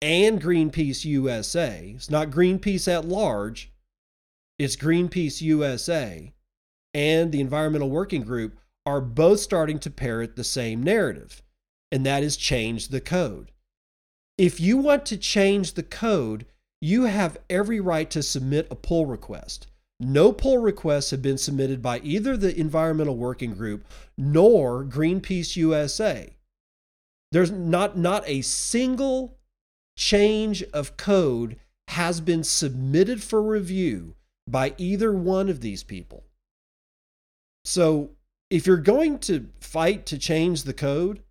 and 0.02 0.40
Greenpeace 0.40 1.04
USA. 1.04 1.94
It's 1.96 2.12
not 2.12 2.30
Greenpeace 2.30 2.88
at 2.88 3.06
large. 3.06 3.72
It's 4.60 4.76
Greenpeace 4.76 5.42
USA 5.42 6.32
and 6.94 7.34
the 7.34 7.42
environmental 7.42 7.90
working 7.90 8.22
group 8.22 8.58
are 8.86 9.02
both 9.02 9.42
starting 9.42 9.80
to 9.80 9.90
parrot 9.90 10.36
the 10.36 10.44
same 10.44 10.82
narrative, 10.82 11.42
and 11.92 12.06
that 12.06 12.24
is 12.24 12.38
change 12.38 12.88
the 12.88 13.02
code. 13.02 13.52
If 14.38 14.60
you 14.60 14.78
want 14.78 15.06
to 15.08 15.18
change 15.18 15.74
the 15.74 15.84
code, 15.84 16.46
you 16.82 17.04
have 17.04 17.38
every 17.50 17.80
right 17.80 18.10
to 18.12 18.22
submit 18.22 18.68
a 18.70 18.76
pull 18.76 19.06
request. 19.06 19.68
No 20.00 20.34
pull 20.34 20.58
requests 20.58 21.12
have 21.12 21.22
been 21.22 21.38
submitted 21.38 21.82
by 21.82 22.00
either 22.00 22.36
the 22.36 22.58
Environmental 22.60 23.16
Working 23.16 23.54
Group 23.54 23.86
nor 24.18 24.84
Greenpeace 24.84 25.56
USA. 25.56 26.36
There's 27.32 27.52
not, 27.52 27.98
not 27.98 28.24
a 28.28 28.42
single 28.42 29.38
change 29.98 30.64
of 30.74 30.98
code 30.98 31.58
has 31.88 32.20
been 32.20 32.44
submitted 32.44 33.24
for 33.24 33.42
review 33.42 34.16
by 34.48 34.74
either 34.78 35.14
one 35.14 35.48
of 35.48 35.62
these 35.62 35.84
people. 35.84 36.26
So 37.64 38.12
if 38.50 38.68
you're 38.68 38.78
going 38.78 39.20
to 39.20 39.48
fight 39.60 40.06
to 40.08 40.18
change 40.18 40.64
the 40.64 40.74
code, 40.74 41.24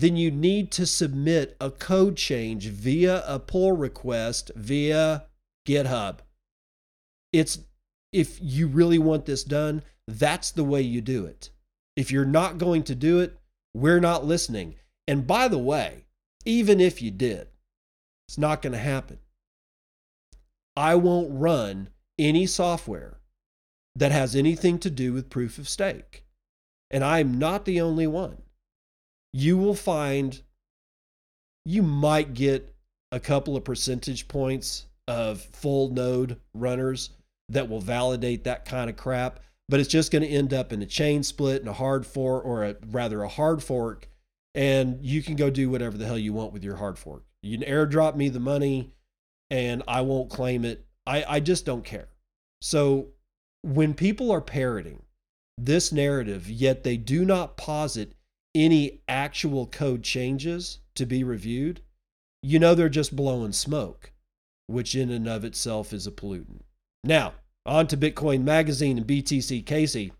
then 0.00 0.16
you 0.16 0.30
need 0.30 0.70
to 0.70 0.86
submit 0.86 1.56
a 1.60 1.72
code 1.72 2.16
change 2.16 2.68
via 2.68 3.24
a 3.26 3.40
pull 3.40 3.72
request 3.72 4.52
via 4.54 5.24
GitHub. 5.66 6.18
It's 7.32 7.58
if 8.12 8.38
you 8.40 8.68
really 8.68 8.98
want 8.98 9.26
this 9.26 9.42
done, 9.42 9.82
that's 10.06 10.52
the 10.52 10.62
way 10.62 10.82
you 10.82 11.00
do 11.00 11.26
it. 11.26 11.50
If 11.96 12.12
you're 12.12 12.24
not 12.24 12.58
going 12.58 12.84
to 12.84 12.94
do 12.94 13.18
it, 13.18 13.36
we're 13.74 13.98
not 13.98 14.24
listening. 14.24 14.76
And 15.08 15.26
by 15.26 15.48
the 15.48 15.58
way, 15.58 16.04
even 16.44 16.80
if 16.80 17.02
you 17.02 17.10
did, 17.10 17.48
it's 18.28 18.38
not 18.38 18.62
going 18.62 18.74
to 18.74 18.78
happen. 18.78 19.18
I 20.76 20.94
won't 20.94 21.28
run 21.32 21.88
any 22.20 22.46
software 22.46 23.18
that 23.96 24.12
has 24.12 24.36
anything 24.36 24.78
to 24.78 24.90
do 24.90 25.12
with 25.12 25.28
proof 25.28 25.58
of 25.58 25.68
stake. 25.68 26.24
And 26.88 27.02
I'm 27.02 27.36
not 27.36 27.64
the 27.64 27.80
only 27.80 28.06
one 28.06 28.42
you 29.32 29.56
will 29.56 29.74
find 29.74 30.42
you 31.64 31.82
might 31.82 32.34
get 32.34 32.74
a 33.12 33.20
couple 33.20 33.56
of 33.56 33.64
percentage 33.64 34.28
points 34.28 34.86
of 35.06 35.40
full 35.40 35.90
node 35.90 36.38
runners 36.54 37.10
that 37.48 37.68
will 37.68 37.80
validate 37.80 38.44
that 38.44 38.64
kind 38.64 38.90
of 38.90 38.96
crap, 38.96 39.40
but 39.68 39.80
it's 39.80 39.88
just 39.88 40.12
going 40.12 40.22
to 40.22 40.28
end 40.28 40.52
up 40.52 40.72
in 40.72 40.82
a 40.82 40.86
chain 40.86 41.22
split 41.22 41.60
and 41.60 41.68
a 41.68 41.74
hard 41.74 42.06
fork, 42.06 42.44
or 42.44 42.64
a, 42.64 42.76
rather 42.90 43.22
a 43.22 43.28
hard 43.28 43.62
fork, 43.62 44.08
and 44.54 45.02
you 45.04 45.22
can 45.22 45.36
go 45.36 45.50
do 45.50 45.70
whatever 45.70 45.96
the 45.96 46.06
hell 46.06 46.18
you 46.18 46.32
want 46.32 46.52
with 46.52 46.64
your 46.64 46.76
hard 46.76 46.98
fork. 46.98 47.24
You 47.42 47.56
can 47.58 47.68
airdrop 47.68 48.16
me 48.16 48.28
the 48.28 48.40
money, 48.40 48.92
and 49.50 49.82
I 49.88 50.02
won't 50.02 50.30
claim 50.30 50.64
it. 50.64 50.84
I, 51.06 51.24
I 51.26 51.40
just 51.40 51.64
don't 51.64 51.84
care. 51.84 52.08
So 52.60 53.08
when 53.62 53.94
people 53.94 54.30
are 54.30 54.40
parroting 54.40 55.02
this 55.56 55.92
narrative, 55.92 56.50
yet 56.50 56.84
they 56.84 56.96
do 56.96 57.24
not 57.24 57.56
posit 57.56 58.12
any 58.54 59.00
actual 59.08 59.66
code 59.66 60.02
changes 60.02 60.78
to 60.94 61.06
be 61.06 61.22
reviewed, 61.24 61.80
you 62.42 62.58
know 62.58 62.74
they're 62.74 62.88
just 62.88 63.16
blowing 63.16 63.52
smoke, 63.52 64.12
which 64.66 64.94
in 64.94 65.10
and 65.10 65.28
of 65.28 65.44
itself 65.44 65.92
is 65.92 66.06
a 66.06 66.12
pollutant. 66.12 66.62
Now, 67.04 67.34
on 67.66 67.86
to 67.88 67.96
Bitcoin 67.96 68.42
Magazine 68.42 68.98
and 68.98 69.06
BTC 69.06 69.64
Casey. 69.66 70.12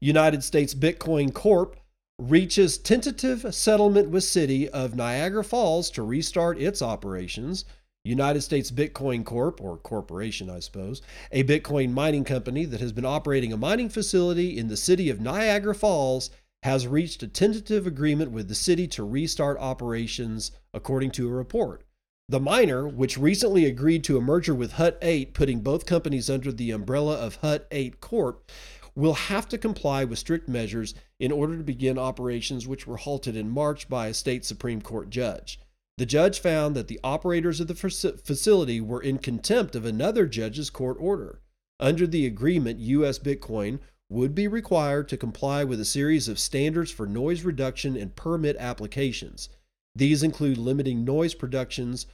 United 0.00 0.42
States 0.44 0.74
Bitcoin 0.74 1.32
Corp 1.32 1.76
reaches 2.18 2.78
tentative 2.78 3.54
settlement 3.54 4.08
with 4.08 4.24
city 4.24 4.68
of 4.68 4.94
Niagara 4.94 5.44
Falls 5.44 5.90
to 5.90 6.02
restart 6.02 6.60
its 6.60 6.82
operations. 6.82 7.64
United 8.04 8.40
States 8.40 8.70
Bitcoin 8.70 9.24
Corp, 9.24 9.60
or 9.60 9.76
corporation, 9.78 10.48
I 10.48 10.60
suppose, 10.60 11.02
a 11.32 11.44
Bitcoin 11.44 11.92
mining 11.92 12.24
company 12.24 12.64
that 12.64 12.80
has 12.80 12.92
been 12.92 13.04
operating 13.04 13.52
a 13.52 13.56
mining 13.56 13.88
facility 13.88 14.56
in 14.56 14.68
the 14.68 14.76
city 14.76 15.10
of 15.10 15.20
Niagara 15.20 15.74
Falls, 15.74 16.30
has 16.66 16.88
reached 16.88 17.22
a 17.22 17.28
tentative 17.28 17.86
agreement 17.86 18.32
with 18.32 18.48
the 18.48 18.54
city 18.54 18.88
to 18.88 19.04
restart 19.04 19.56
operations, 19.60 20.50
according 20.74 21.12
to 21.12 21.28
a 21.28 21.32
report. 21.32 21.84
The 22.28 22.40
miner, 22.40 22.88
which 22.88 23.16
recently 23.16 23.66
agreed 23.66 24.02
to 24.02 24.16
a 24.16 24.20
merger 24.20 24.52
with 24.52 24.72
Hut 24.72 24.98
8, 25.00 25.32
putting 25.32 25.60
both 25.60 25.86
companies 25.86 26.28
under 26.28 26.50
the 26.50 26.72
umbrella 26.72 27.18
of 27.18 27.36
Hut 27.36 27.68
8 27.70 28.00
Corp, 28.00 28.50
will 28.96 29.14
have 29.14 29.48
to 29.50 29.58
comply 29.58 30.02
with 30.02 30.18
strict 30.18 30.48
measures 30.48 30.92
in 31.20 31.30
order 31.30 31.56
to 31.56 31.62
begin 31.62 31.98
operations 31.98 32.66
which 32.66 32.84
were 32.84 32.96
halted 32.96 33.36
in 33.36 33.48
March 33.48 33.88
by 33.88 34.08
a 34.08 34.14
state 34.14 34.44
Supreme 34.44 34.82
Court 34.82 35.08
judge. 35.08 35.60
The 35.98 36.04
judge 36.04 36.40
found 36.40 36.74
that 36.74 36.88
the 36.88 36.98
operators 37.04 37.60
of 37.60 37.68
the 37.68 37.76
facility 37.76 38.80
were 38.80 39.00
in 39.00 39.18
contempt 39.18 39.76
of 39.76 39.84
another 39.84 40.26
judge's 40.26 40.70
court 40.70 40.96
order. 40.98 41.42
Under 41.78 42.08
the 42.08 42.26
agreement, 42.26 42.80
U.S. 42.80 43.20
Bitcoin 43.20 43.78
would 44.08 44.34
be 44.34 44.46
required 44.46 45.08
to 45.08 45.16
comply 45.16 45.64
with 45.64 45.80
a 45.80 45.84
series 45.84 46.28
of 46.28 46.38
standards 46.38 46.90
for 46.90 47.06
noise 47.06 47.42
reduction 47.42 47.96
and 47.96 48.14
permit 48.14 48.56
applications. 48.56 49.48
These 49.94 50.22
include 50.22 50.58
limiting 50.58 51.04
noise 51.04 51.34
productions 51.34 52.06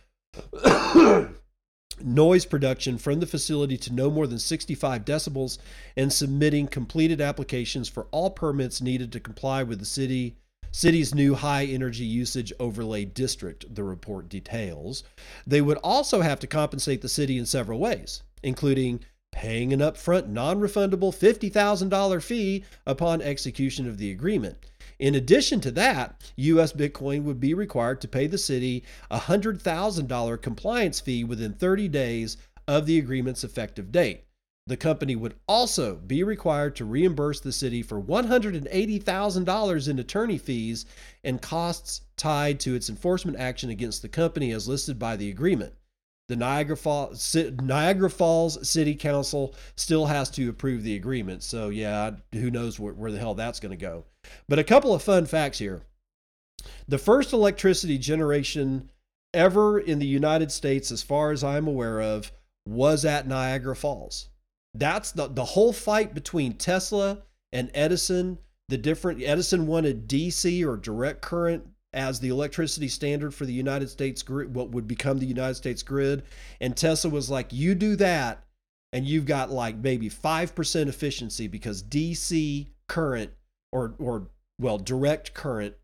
noise 2.02 2.46
production 2.46 2.98
from 2.98 3.20
the 3.20 3.26
facility 3.26 3.76
to 3.76 3.92
no 3.92 4.10
more 4.10 4.26
than 4.26 4.38
65 4.38 5.04
decibels 5.04 5.58
and 5.96 6.12
submitting 6.12 6.66
completed 6.66 7.20
applications 7.20 7.88
for 7.88 8.06
all 8.10 8.30
permits 8.30 8.80
needed 8.80 9.12
to 9.12 9.20
comply 9.20 9.62
with 9.62 9.78
the 9.78 9.84
city 9.84 10.36
city's 10.70 11.14
new 11.14 11.34
high 11.34 11.66
energy 11.66 12.04
usage 12.04 12.52
overlay 12.58 13.04
district 13.04 13.74
the 13.74 13.84
report 13.84 14.28
details 14.30 15.04
they 15.46 15.60
would 15.60 15.76
also 15.78 16.22
have 16.22 16.40
to 16.40 16.46
compensate 16.46 17.02
the 17.02 17.08
city 17.08 17.36
in 17.36 17.44
several 17.44 17.78
ways 17.78 18.22
including 18.42 19.00
paying 19.32 19.72
an 19.72 19.80
upfront 19.80 20.28
non-refundable 20.28 21.12
$50,000 21.12 22.22
fee 22.22 22.64
upon 22.86 23.20
execution 23.20 23.88
of 23.88 23.98
the 23.98 24.12
agreement 24.12 24.56
in 25.02 25.16
addition 25.16 25.60
to 25.62 25.72
that, 25.72 26.30
US 26.36 26.72
Bitcoin 26.72 27.24
would 27.24 27.40
be 27.40 27.54
required 27.54 28.00
to 28.02 28.08
pay 28.08 28.28
the 28.28 28.38
city 28.38 28.84
a 29.10 29.18
$100,000 29.18 30.40
compliance 30.40 31.00
fee 31.00 31.24
within 31.24 31.54
30 31.54 31.88
days 31.88 32.36
of 32.68 32.86
the 32.86 32.98
agreement's 32.98 33.42
effective 33.42 33.90
date. 33.90 34.22
The 34.68 34.76
company 34.76 35.16
would 35.16 35.34
also 35.48 35.96
be 35.96 36.22
required 36.22 36.76
to 36.76 36.84
reimburse 36.84 37.40
the 37.40 37.50
city 37.50 37.82
for 37.82 38.00
$180,000 38.00 39.88
in 39.88 39.98
attorney 39.98 40.38
fees 40.38 40.86
and 41.24 41.42
costs 41.42 42.02
tied 42.16 42.60
to 42.60 42.76
its 42.76 42.88
enforcement 42.88 43.38
action 43.38 43.70
against 43.70 44.02
the 44.02 44.08
company 44.08 44.52
as 44.52 44.68
listed 44.68 45.00
by 45.00 45.16
the 45.16 45.30
agreement. 45.30 45.74
The 46.32 46.36
Niagara 46.36 46.78
Falls, 46.78 47.36
Niagara 47.60 48.08
Falls 48.08 48.66
City 48.66 48.94
Council 48.94 49.54
still 49.76 50.06
has 50.06 50.30
to 50.30 50.48
approve 50.48 50.82
the 50.82 50.96
agreement. 50.96 51.42
So, 51.42 51.68
yeah, 51.68 52.12
who 52.32 52.50
knows 52.50 52.80
where, 52.80 52.94
where 52.94 53.12
the 53.12 53.18
hell 53.18 53.34
that's 53.34 53.60
going 53.60 53.72
to 53.72 53.76
go. 53.76 54.06
But 54.48 54.58
a 54.58 54.64
couple 54.64 54.94
of 54.94 55.02
fun 55.02 55.26
facts 55.26 55.58
here. 55.58 55.82
The 56.88 56.96
first 56.96 57.34
electricity 57.34 57.98
generation 57.98 58.90
ever 59.34 59.78
in 59.78 59.98
the 59.98 60.06
United 60.06 60.50
States, 60.50 60.90
as 60.90 61.02
far 61.02 61.32
as 61.32 61.44
I'm 61.44 61.68
aware 61.68 62.00
of, 62.00 62.32
was 62.66 63.04
at 63.04 63.28
Niagara 63.28 63.76
Falls. 63.76 64.30
That's 64.72 65.12
the, 65.12 65.28
the 65.28 65.44
whole 65.44 65.74
fight 65.74 66.14
between 66.14 66.54
Tesla 66.54 67.24
and 67.52 67.70
Edison. 67.74 68.38
The 68.70 68.78
different 68.78 69.22
Edison 69.22 69.66
wanted 69.66 70.08
DC 70.08 70.64
or 70.66 70.78
direct 70.78 71.20
current 71.20 71.66
as 71.92 72.20
the 72.20 72.28
electricity 72.28 72.88
standard 72.88 73.34
for 73.34 73.44
the 73.44 73.52
United 73.52 73.88
States 73.88 74.22
grid, 74.22 74.54
what 74.54 74.70
would 74.70 74.86
become 74.86 75.18
the 75.18 75.26
United 75.26 75.54
States 75.54 75.82
grid. 75.82 76.22
And 76.60 76.76
Tesla 76.76 77.10
was 77.10 77.30
like, 77.30 77.52
you 77.52 77.74
do 77.74 77.96
that, 77.96 78.44
and 78.92 79.06
you've 79.06 79.26
got 79.26 79.50
like 79.50 79.76
maybe 79.76 80.08
5% 80.08 80.88
efficiency 80.88 81.48
because 81.48 81.82
DC 81.82 82.66
current 82.88 83.32
or, 83.72 83.94
or 83.98 84.28
well, 84.58 84.78
direct 84.78 85.34
current 85.34 85.74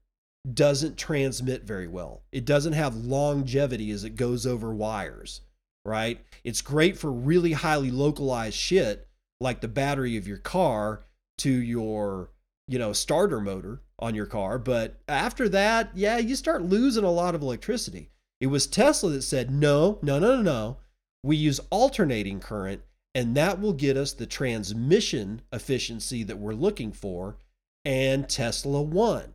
doesn't 0.55 0.97
transmit 0.97 1.65
very 1.65 1.89
well. 1.89 2.23
It 2.33 2.45
doesn't 2.45 2.73
have 2.73 2.97
longevity 2.97 3.91
as 3.91 4.05
it 4.05 4.17
goes 4.17 4.47
over 4.47 4.75
wires, 4.75 5.43
right? 5.85 6.21
It's 6.45 6.63
great 6.63 6.97
for 6.97 7.11
really 7.11 7.53
highly 7.53 7.91
localized 7.91 8.57
shit 8.57 9.09
like 9.41 9.61
the 9.61 9.69
battery 9.69 10.17
of 10.17 10.27
your 10.27 10.39
car 10.39 11.05
to 11.39 11.51
your, 11.51 12.31
you 12.67 12.79
know, 12.79 12.93
starter 12.93 13.41
motor 13.41 13.83
on 13.99 14.15
your 14.15 14.27
car. 14.27 14.59
But 14.59 15.01
after 15.09 15.49
that, 15.49 15.91
yeah, 15.95 16.19
you 16.19 16.37
start 16.37 16.63
losing 16.63 17.05
a 17.05 17.11
lot 17.11 17.35
of 17.35 17.43
electricity. 17.43 18.11
It 18.41 18.47
was 18.47 18.67
Tesla 18.67 19.11
that 19.11 19.23
said, 19.23 19.51
no, 19.51 19.99
no, 20.03 20.19
no, 20.19 20.37
no, 20.37 20.43
no. 20.43 20.77
We 21.25 21.37
use 21.37 21.61
alternating 21.71 22.41
current, 22.41 22.83
and 23.15 23.37
that 23.37 23.61
will 23.61 23.73
get 23.73 23.97
us 23.97 24.13
the 24.13 24.27
transmission 24.27 25.43
efficiency 25.53 26.23
that 26.23 26.39
we're 26.39 26.55
looking 26.55 26.93
for. 26.93 27.39
And 27.85 28.29
Tesla 28.29 28.83
won. 28.83 29.35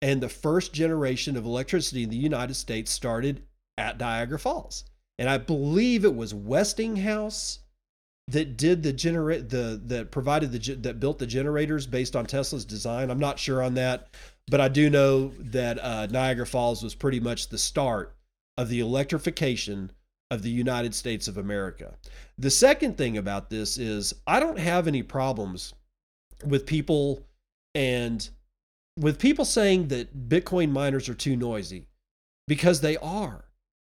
And 0.00 0.20
the 0.20 0.28
first 0.28 0.72
generation 0.72 1.36
of 1.36 1.44
electricity 1.44 2.02
in 2.02 2.10
the 2.10 2.16
United 2.16 2.54
States 2.54 2.90
started 2.90 3.42
at 3.76 4.00
Niagara 4.00 4.38
Falls. 4.38 4.84
And 5.18 5.28
I 5.28 5.38
believe 5.38 6.04
it 6.04 6.16
was 6.16 6.34
Westinghouse 6.34 7.60
that 8.32 8.56
did 8.56 8.82
the 8.82 8.92
generate 8.92 9.48
the 9.48 9.80
that 9.86 10.10
provided 10.10 10.52
the 10.52 10.74
that 10.76 11.00
built 11.00 11.18
the 11.18 11.26
generators 11.26 11.86
based 11.86 12.16
on 12.16 12.26
Tesla's 12.26 12.64
design. 12.64 13.10
I'm 13.10 13.18
not 13.18 13.38
sure 13.38 13.62
on 13.62 13.74
that, 13.74 14.08
but 14.48 14.60
I 14.60 14.68
do 14.68 14.90
know 14.90 15.32
that 15.38 15.78
uh, 15.78 16.06
Niagara 16.06 16.46
Falls 16.46 16.82
was 16.82 16.94
pretty 16.94 17.20
much 17.20 17.48
the 17.48 17.58
start 17.58 18.16
of 18.58 18.68
the 18.68 18.80
electrification 18.80 19.92
of 20.30 20.42
the 20.42 20.50
United 20.50 20.94
States 20.94 21.28
of 21.28 21.36
America. 21.36 21.94
The 22.38 22.50
second 22.50 22.96
thing 22.96 23.18
about 23.18 23.50
this 23.50 23.76
is 23.78 24.14
I 24.26 24.40
don't 24.40 24.58
have 24.58 24.88
any 24.88 25.02
problems 25.02 25.74
with 26.44 26.66
people 26.66 27.26
and 27.74 28.28
with 28.98 29.18
people 29.18 29.44
saying 29.44 29.88
that 29.88 30.28
Bitcoin 30.28 30.70
miners 30.70 31.08
are 31.08 31.14
too 31.14 31.36
noisy 31.36 31.86
because 32.48 32.80
they 32.80 32.96
are. 32.96 33.44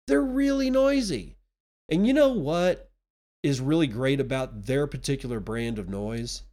They're 0.07 0.21
really 0.21 0.69
noisy. 0.69 1.37
And 1.89 2.07
you 2.07 2.13
know 2.13 2.29
what? 2.29 2.89
Is 3.43 3.59
really 3.59 3.87
great 3.87 4.19
about 4.19 4.65
their 4.65 4.87
particular 4.87 5.39
brand 5.39 5.77
of 5.77 5.89
noise 5.89 6.43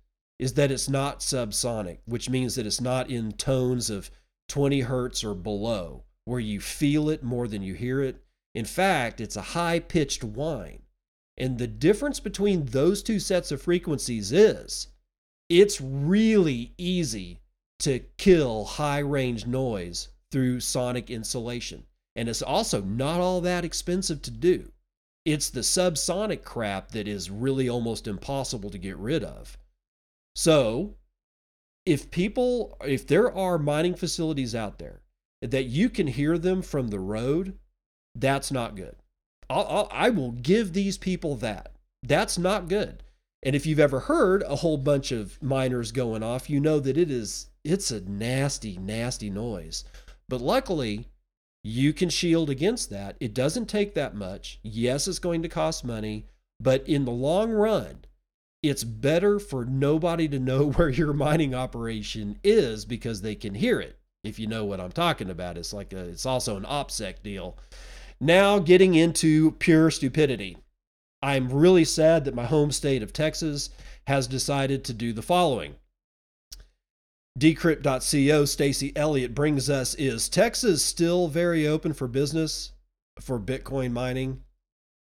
is 0.40 0.54
that 0.54 0.70
it's 0.70 0.88
not 0.88 1.20
subsonic, 1.20 1.98
which 2.06 2.28
means 2.28 2.56
that 2.56 2.66
it's 2.66 2.80
not 2.80 3.08
in 3.08 3.32
tones 3.32 3.88
of 3.88 4.10
20 4.48 4.80
hertz 4.80 5.22
or 5.22 5.34
below, 5.34 6.02
where 6.24 6.40
you 6.40 6.60
feel 6.60 7.08
it 7.08 7.22
more 7.22 7.46
than 7.46 7.62
you 7.62 7.74
hear 7.74 8.02
it. 8.02 8.16
In 8.54 8.64
fact, 8.64 9.20
it's 9.20 9.36
a 9.36 9.42
high 9.42 9.78
pitched 9.78 10.24
whine. 10.24 10.82
And 11.36 11.58
the 11.58 11.66
difference 11.66 12.20
between 12.20 12.66
those 12.66 13.02
two 13.02 13.20
sets 13.20 13.52
of 13.52 13.62
frequencies 13.62 14.32
is 14.32 14.88
it's 15.48 15.80
really 15.80 16.74
easy 16.76 17.40
to 17.80 18.00
kill 18.18 18.64
high 18.64 18.98
range 18.98 19.46
noise 19.46 20.08
through 20.32 20.60
sonic 20.60 21.10
insulation. 21.10 21.84
And 22.16 22.28
it's 22.28 22.42
also 22.42 22.82
not 22.82 23.20
all 23.20 23.40
that 23.42 23.64
expensive 23.64 24.20
to 24.22 24.30
do. 24.30 24.72
It's 25.32 25.50
the 25.50 25.60
subsonic 25.60 26.42
crap 26.42 26.90
that 26.92 27.06
is 27.06 27.30
really 27.30 27.68
almost 27.68 28.08
impossible 28.08 28.70
to 28.70 28.78
get 28.78 28.96
rid 28.96 29.22
of. 29.22 29.56
So, 30.34 30.96
if 31.86 32.10
people, 32.10 32.76
if 32.84 33.06
there 33.06 33.32
are 33.32 33.58
mining 33.58 33.94
facilities 33.94 34.54
out 34.54 34.78
there 34.78 35.02
that 35.42 35.64
you 35.64 35.88
can 35.88 36.06
hear 36.06 36.36
them 36.36 36.62
from 36.62 36.88
the 36.88 36.98
road, 36.98 37.58
that's 38.14 38.50
not 38.50 38.74
good. 38.74 38.96
I'll, 39.48 39.66
I'll, 39.68 39.88
I 39.92 40.10
will 40.10 40.32
give 40.32 40.72
these 40.72 40.98
people 40.98 41.36
that. 41.36 41.72
That's 42.02 42.36
not 42.36 42.68
good. 42.68 43.02
And 43.42 43.54
if 43.54 43.66
you've 43.66 43.80
ever 43.80 44.00
heard 44.00 44.42
a 44.42 44.56
whole 44.56 44.78
bunch 44.78 45.12
of 45.12 45.40
miners 45.42 45.92
going 45.92 46.22
off, 46.22 46.50
you 46.50 46.60
know 46.60 46.80
that 46.80 46.98
it 46.98 47.10
is 47.10 47.50
it's 47.64 47.90
a 47.90 48.00
nasty, 48.00 48.78
nasty 48.78 49.30
noise. 49.30 49.84
But 50.28 50.40
luckily, 50.40 51.08
you 51.62 51.92
can 51.92 52.08
shield 52.08 52.48
against 52.48 52.90
that. 52.90 53.16
It 53.20 53.34
doesn't 53.34 53.66
take 53.66 53.94
that 53.94 54.14
much. 54.14 54.58
Yes, 54.62 55.06
it's 55.06 55.18
going 55.18 55.42
to 55.42 55.48
cost 55.48 55.84
money, 55.84 56.26
but 56.58 56.86
in 56.88 57.04
the 57.04 57.10
long 57.10 57.50
run, 57.50 58.04
it's 58.62 58.84
better 58.84 59.38
for 59.38 59.64
nobody 59.64 60.28
to 60.28 60.38
know 60.38 60.70
where 60.72 60.88
your 60.88 61.12
mining 61.12 61.54
operation 61.54 62.38
is 62.42 62.84
because 62.84 63.20
they 63.20 63.34
can 63.34 63.54
hear 63.54 63.80
it. 63.80 63.98
If 64.22 64.38
you 64.38 64.46
know 64.46 64.64
what 64.64 64.80
I'm 64.80 64.92
talking 64.92 65.30
about, 65.30 65.56
it's 65.56 65.72
like 65.72 65.92
a, 65.92 66.08
it's 66.08 66.26
also 66.26 66.56
an 66.56 66.64
OPSEC 66.64 67.22
deal. 67.22 67.56
Now, 68.20 68.58
getting 68.58 68.94
into 68.94 69.52
pure 69.52 69.90
stupidity. 69.90 70.58
I'm 71.22 71.50
really 71.50 71.84
sad 71.84 72.24
that 72.24 72.34
my 72.34 72.46
home 72.46 72.70
state 72.70 73.02
of 73.02 73.12
Texas 73.12 73.70
has 74.06 74.26
decided 74.26 74.84
to 74.84 74.92
do 74.92 75.12
the 75.12 75.22
following. 75.22 75.76
Decrypt.co 77.38 78.44
Stacy 78.44 78.92
Elliott 78.96 79.34
brings 79.34 79.70
us 79.70 79.94
Is 79.94 80.28
Texas 80.28 80.84
still 80.84 81.28
very 81.28 81.66
open 81.66 81.92
for 81.92 82.08
business 82.08 82.72
for 83.20 83.38
Bitcoin 83.38 83.92
mining? 83.92 84.42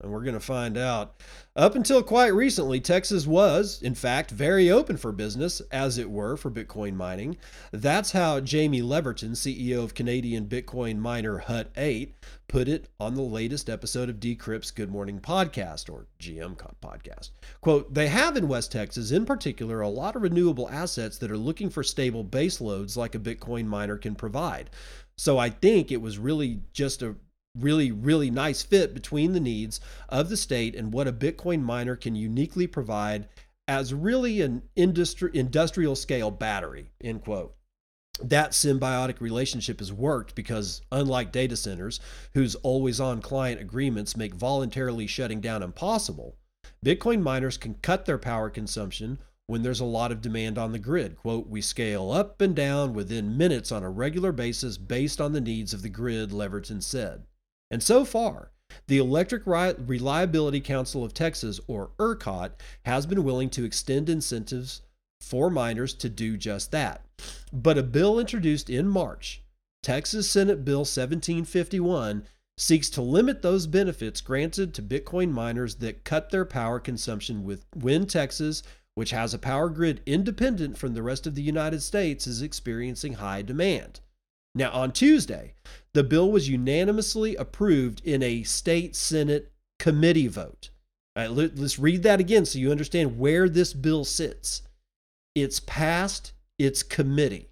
And 0.01 0.11
we're 0.11 0.23
going 0.23 0.33
to 0.33 0.39
find 0.39 0.77
out. 0.77 1.21
Up 1.55 1.75
until 1.75 2.01
quite 2.01 2.33
recently, 2.33 2.79
Texas 2.79 3.27
was, 3.27 3.81
in 3.81 3.93
fact, 3.93 4.31
very 4.31 4.71
open 4.71 4.97
for 4.97 5.11
business, 5.11 5.61
as 5.71 5.97
it 5.97 6.09
were, 6.09 6.37
for 6.37 6.49
Bitcoin 6.49 6.93
mining. 6.93 7.37
That's 7.71 8.11
how 8.11 8.39
Jamie 8.39 8.81
Leverton, 8.81 9.31
CEO 9.31 9.83
of 9.83 9.93
Canadian 9.93 10.47
Bitcoin 10.47 10.97
miner 10.97 11.39
Hut 11.39 11.69
8, 11.75 12.15
put 12.47 12.67
it 12.67 12.89
on 12.99 13.15
the 13.15 13.21
latest 13.21 13.69
episode 13.69 14.09
of 14.09 14.19
Decrypt's 14.19 14.71
Good 14.71 14.89
Morning 14.89 15.19
Podcast, 15.19 15.89
or 15.89 16.07
GM 16.19 16.55
podcast. 16.81 17.31
Quote, 17.61 17.93
they 17.93 18.07
have 18.07 18.37
in 18.37 18.47
West 18.47 18.71
Texas, 18.71 19.11
in 19.11 19.25
particular, 19.25 19.81
a 19.81 19.89
lot 19.89 20.15
of 20.15 20.21
renewable 20.21 20.69
assets 20.69 21.17
that 21.17 21.31
are 21.31 21.37
looking 21.37 21.69
for 21.69 21.83
stable 21.83 22.23
base 22.23 22.61
loads 22.61 22.97
like 22.97 23.13
a 23.13 23.19
Bitcoin 23.19 23.65
miner 23.65 23.97
can 23.97 24.15
provide. 24.15 24.69
So 25.17 25.37
I 25.37 25.49
think 25.49 25.91
it 25.91 26.01
was 26.01 26.17
really 26.17 26.61
just 26.73 27.01
a 27.01 27.15
really, 27.57 27.91
really 27.91 28.31
nice 28.31 28.63
fit 28.63 28.93
between 28.93 29.33
the 29.33 29.39
needs 29.39 29.79
of 30.09 30.29
the 30.29 30.37
state 30.37 30.75
and 30.75 30.93
what 30.93 31.07
a 31.07 31.13
Bitcoin 31.13 31.61
miner 31.61 31.95
can 31.95 32.15
uniquely 32.15 32.67
provide 32.67 33.27
as 33.67 33.93
really 33.93 34.41
an 34.41 34.61
industri- 34.77 35.33
industrial 35.33 35.95
scale 35.95 36.31
battery, 36.31 36.91
end 37.03 37.23
quote. 37.23 37.55
That 38.21 38.51
symbiotic 38.51 39.19
relationship 39.19 39.79
has 39.79 39.91
worked 39.91 40.35
because, 40.35 40.81
unlike 40.91 41.31
data 41.31 41.55
centers, 41.55 41.99
whose 42.33 42.55
always 42.55 42.99
on 42.99 43.21
client 43.21 43.59
agreements 43.59 44.17
make 44.17 44.33
voluntarily 44.35 45.07
shutting 45.07 45.41
down 45.41 45.63
impossible, 45.63 46.35
Bitcoin 46.85 47.21
miners 47.21 47.57
can 47.57 47.75
cut 47.75 48.05
their 48.05 48.17
power 48.17 48.49
consumption 48.49 49.19
when 49.47 49.63
there's 49.63 49.79
a 49.79 49.85
lot 49.85 50.11
of 50.11 50.21
demand 50.21 50.57
on 50.57 50.71
the 50.71 50.79
grid. 50.79 51.15
Quote, 51.15 51.47
we 51.47 51.61
scale 51.61 52.11
up 52.11 52.41
and 52.41 52.55
down 52.55 52.93
within 52.93 53.37
minutes 53.37 53.71
on 53.71 53.83
a 53.83 53.89
regular 53.89 54.31
basis 54.31 54.77
based 54.77 55.19
on 55.19 55.33
the 55.33 55.41
needs 55.41 55.73
of 55.73 55.81
the 55.81 55.89
grid, 55.89 56.29
Leverton 56.31 56.81
said. 56.81 57.23
And 57.71 57.81
so 57.81 58.05
far, 58.05 58.51
the 58.87 58.97
Electric 58.97 59.47
Reliability 59.47 60.59
Council 60.59 61.03
of 61.03 61.13
Texas, 61.13 61.59
or 61.67 61.91
ERCOT, 61.97 62.51
has 62.85 63.05
been 63.05 63.23
willing 63.23 63.49
to 63.51 63.63
extend 63.63 64.09
incentives 64.09 64.81
for 65.21 65.49
miners 65.49 65.93
to 65.95 66.09
do 66.09 66.35
just 66.35 66.71
that. 66.71 67.05
But 67.53 67.77
a 67.77 67.83
bill 67.83 68.19
introduced 68.19 68.69
in 68.69 68.87
March, 68.87 69.41
Texas 69.81 70.29
Senate 70.29 70.65
Bill 70.65 70.79
1751, 70.79 72.25
seeks 72.57 72.89
to 72.89 73.01
limit 73.01 73.41
those 73.41 73.67
benefits 73.67 74.19
granted 74.19 74.73
to 74.73 74.81
Bitcoin 74.81 75.31
miners 75.31 75.75
that 75.75 76.03
cut 76.03 76.29
their 76.29 76.45
power 76.45 76.79
consumption 76.79 77.43
with 77.43 77.65
when 77.73 78.05
Texas, 78.05 78.63
which 78.95 79.11
has 79.11 79.33
a 79.33 79.39
power 79.39 79.69
grid 79.69 80.01
independent 80.05 80.77
from 80.77 80.93
the 80.93 81.01
rest 81.01 81.25
of 81.25 81.35
the 81.35 81.41
United 81.41 81.81
States, 81.81 82.27
is 82.27 82.41
experiencing 82.41 83.13
high 83.13 83.41
demand. 83.41 84.01
Now, 84.53 84.71
on 84.71 84.91
Tuesday, 84.91 85.53
the 85.93 86.03
bill 86.03 86.31
was 86.31 86.49
unanimously 86.49 87.35
approved 87.35 88.01
in 88.05 88.21
a 88.21 88.43
state 88.43 88.95
Senate 88.95 89.51
committee 89.79 90.27
vote. 90.27 90.69
Let, 91.15 91.57
let's 91.57 91.79
read 91.79 92.03
that 92.03 92.19
again 92.19 92.45
so 92.45 92.59
you 92.59 92.71
understand 92.71 93.17
where 93.17 93.49
this 93.49 93.73
bill 93.73 94.05
sits. 94.05 94.63
It's 95.35 95.59
passed 95.59 96.33
its 96.57 96.83
committee. 96.83 97.49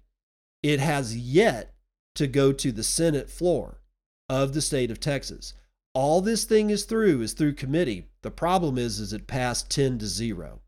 It 0.62 0.80
has 0.80 1.16
yet 1.16 1.74
to 2.14 2.26
go 2.26 2.52
to 2.52 2.72
the 2.72 2.82
Senate 2.82 3.30
floor 3.30 3.80
of 4.28 4.52
the 4.52 4.60
state 4.60 4.90
of 4.90 5.00
Texas. 5.00 5.54
All 5.94 6.20
this 6.20 6.44
thing 6.44 6.70
is 6.70 6.84
through 6.84 7.22
is 7.22 7.32
through 7.32 7.54
committee. 7.54 8.06
The 8.22 8.30
problem 8.30 8.78
is 8.78 9.00
is 9.00 9.12
it 9.12 9.26
passed 9.26 9.70
10 9.70 9.98
to 9.98 10.06
0. 10.06 10.60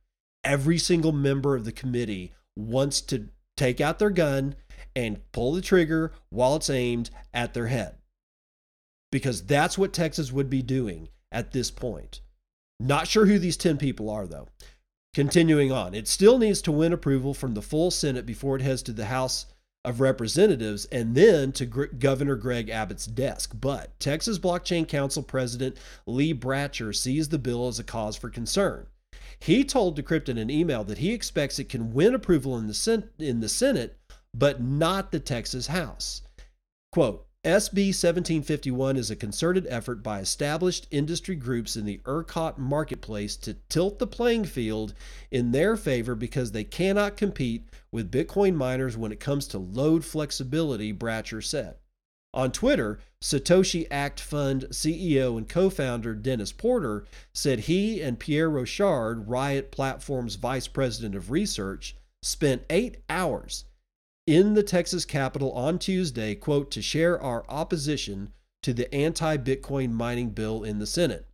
Every 0.44 0.78
single 0.78 1.12
member 1.12 1.54
of 1.54 1.64
the 1.64 1.72
committee 1.72 2.32
wants 2.56 3.00
to 3.02 3.28
take 3.56 3.80
out 3.80 3.98
their 3.98 4.10
gun 4.10 4.56
and 4.94 5.20
pull 5.32 5.52
the 5.52 5.60
trigger 5.60 6.12
while 6.30 6.56
it's 6.56 6.70
aimed 6.70 7.10
at 7.32 7.54
their 7.54 7.68
head. 7.68 7.96
Because 9.10 9.44
that's 9.44 9.76
what 9.76 9.92
Texas 9.92 10.32
would 10.32 10.48
be 10.48 10.62
doing 10.62 11.08
at 11.30 11.52
this 11.52 11.70
point. 11.70 12.20
Not 12.80 13.06
sure 13.06 13.26
who 13.26 13.38
these 13.38 13.56
10 13.56 13.78
people 13.78 14.10
are, 14.10 14.26
though. 14.26 14.48
Continuing 15.14 15.70
on, 15.70 15.94
it 15.94 16.08
still 16.08 16.38
needs 16.38 16.62
to 16.62 16.72
win 16.72 16.92
approval 16.92 17.34
from 17.34 17.54
the 17.54 17.62
full 17.62 17.90
Senate 17.90 18.24
before 18.24 18.56
it 18.56 18.62
heads 18.62 18.82
to 18.82 18.92
the 18.92 19.06
House 19.06 19.46
of 19.84 20.00
Representatives 20.00 20.86
and 20.86 21.14
then 21.14 21.52
to 21.52 21.66
Governor 21.66 22.36
Greg 22.36 22.70
Abbott's 22.70 23.06
desk. 23.06 23.52
But 23.60 23.98
Texas 24.00 24.38
Blockchain 24.38 24.88
Council 24.88 25.22
President 25.22 25.76
Lee 26.06 26.32
Bratcher 26.32 26.94
sees 26.94 27.28
the 27.28 27.38
bill 27.38 27.68
as 27.68 27.78
a 27.78 27.84
cause 27.84 28.16
for 28.16 28.30
concern. 28.30 28.86
He 29.38 29.64
told 29.64 29.98
Decrypt 29.98 30.28
in 30.28 30.38
an 30.38 30.50
email 30.50 30.84
that 30.84 30.98
he 30.98 31.12
expects 31.12 31.58
it 31.58 31.68
can 31.68 31.92
win 31.92 32.14
approval 32.14 32.56
in 32.56 32.68
the, 32.68 32.74
Sen- 32.74 33.10
in 33.18 33.40
the 33.40 33.48
Senate, 33.48 33.98
but 34.34 34.60
not 34.62 35.12
the 35.12 35.20
Texas 35.20 35.66
House. 35.66 36.22
Quote, 36.90 37.26
SB 37.44 37.88
1751 37.88 38.96
is 38.96 39.10
a 39.10 39.16
concerted 39.16 39.66
effort 39.68 40.00
by 40.00 40.20
established 40.20 40.86
industry 40.92 41.34
groups 41.34 41.74
in 41.74 41.84
the 41.84 42.00
ERCOT 42.04 42.56
marketplace 42.56 43.36
to 43.38 43.54
tilt 43.68 43.98
the 43.98 44.06
playing 44.06 44.44
field 44.44 44.94
in 45.32 45.50
their 45.50 45.76
favor 45.76 46.14
because 46.14 46.52
they 46.52 46.62
cannot 46.62 47.16
compete 47.16 47.68
with 47.90 48.12
Bitcoin 48.12 48.54
miners 48.54 48.96
when 48.96 49.10
it 49.10 49.18
comes 49.18 49.48
to 49.48 49.58
load 49.58 50.04
flexibility, 50.04 50.92
Bratcher 50.92 51.42
said. 51.42 51.78
On 52.32 52.52
Twitter, 52.52 53.00
Satoshi 53.20 53.88
Act 53.90 54.20
Fund 54.20 54.66
CEO 54.70 55.36
and 55.36 55.48
co 55.48 55.68
founder 55.68 56.14
Dennis 56.14 56.52
Porter 56.52 57.04
said 57.34 57.60
he 57.60 58.00
and 58.00 58.20
Pierre 58.20 58.48
Rochard, 58.48 59.28
Riot 59.28 59.72
Platform's 59.72 60.36
vice 60.36 60.68
president 60.68 61.16
of 61.16 61.32
research, 61.32 61.96
spent 62.22 62.62
eight 62.70 62.98
hours 63.10 63.64
in 64.26 64.54
the 64.54 64.62
Texas 64.62 65.04
Capitol 65.04 65.52
on 65.52 65.78
Tuesday, 65.78 66.34
quote, 66.34 66.70
to 66.70 66.82
share 66.82 67.20
our 67.20 67.44
opposition 67.48 68.32
to 68.62 68.72
the 68.72 68.92
anti 68.94 69.36
Bitcoin 69.36 69.90
mining 69.90 70.30
bill 70.30 70.62
in 70.62 70.78
the 70.78 70.86
Senate. 70.86 71.26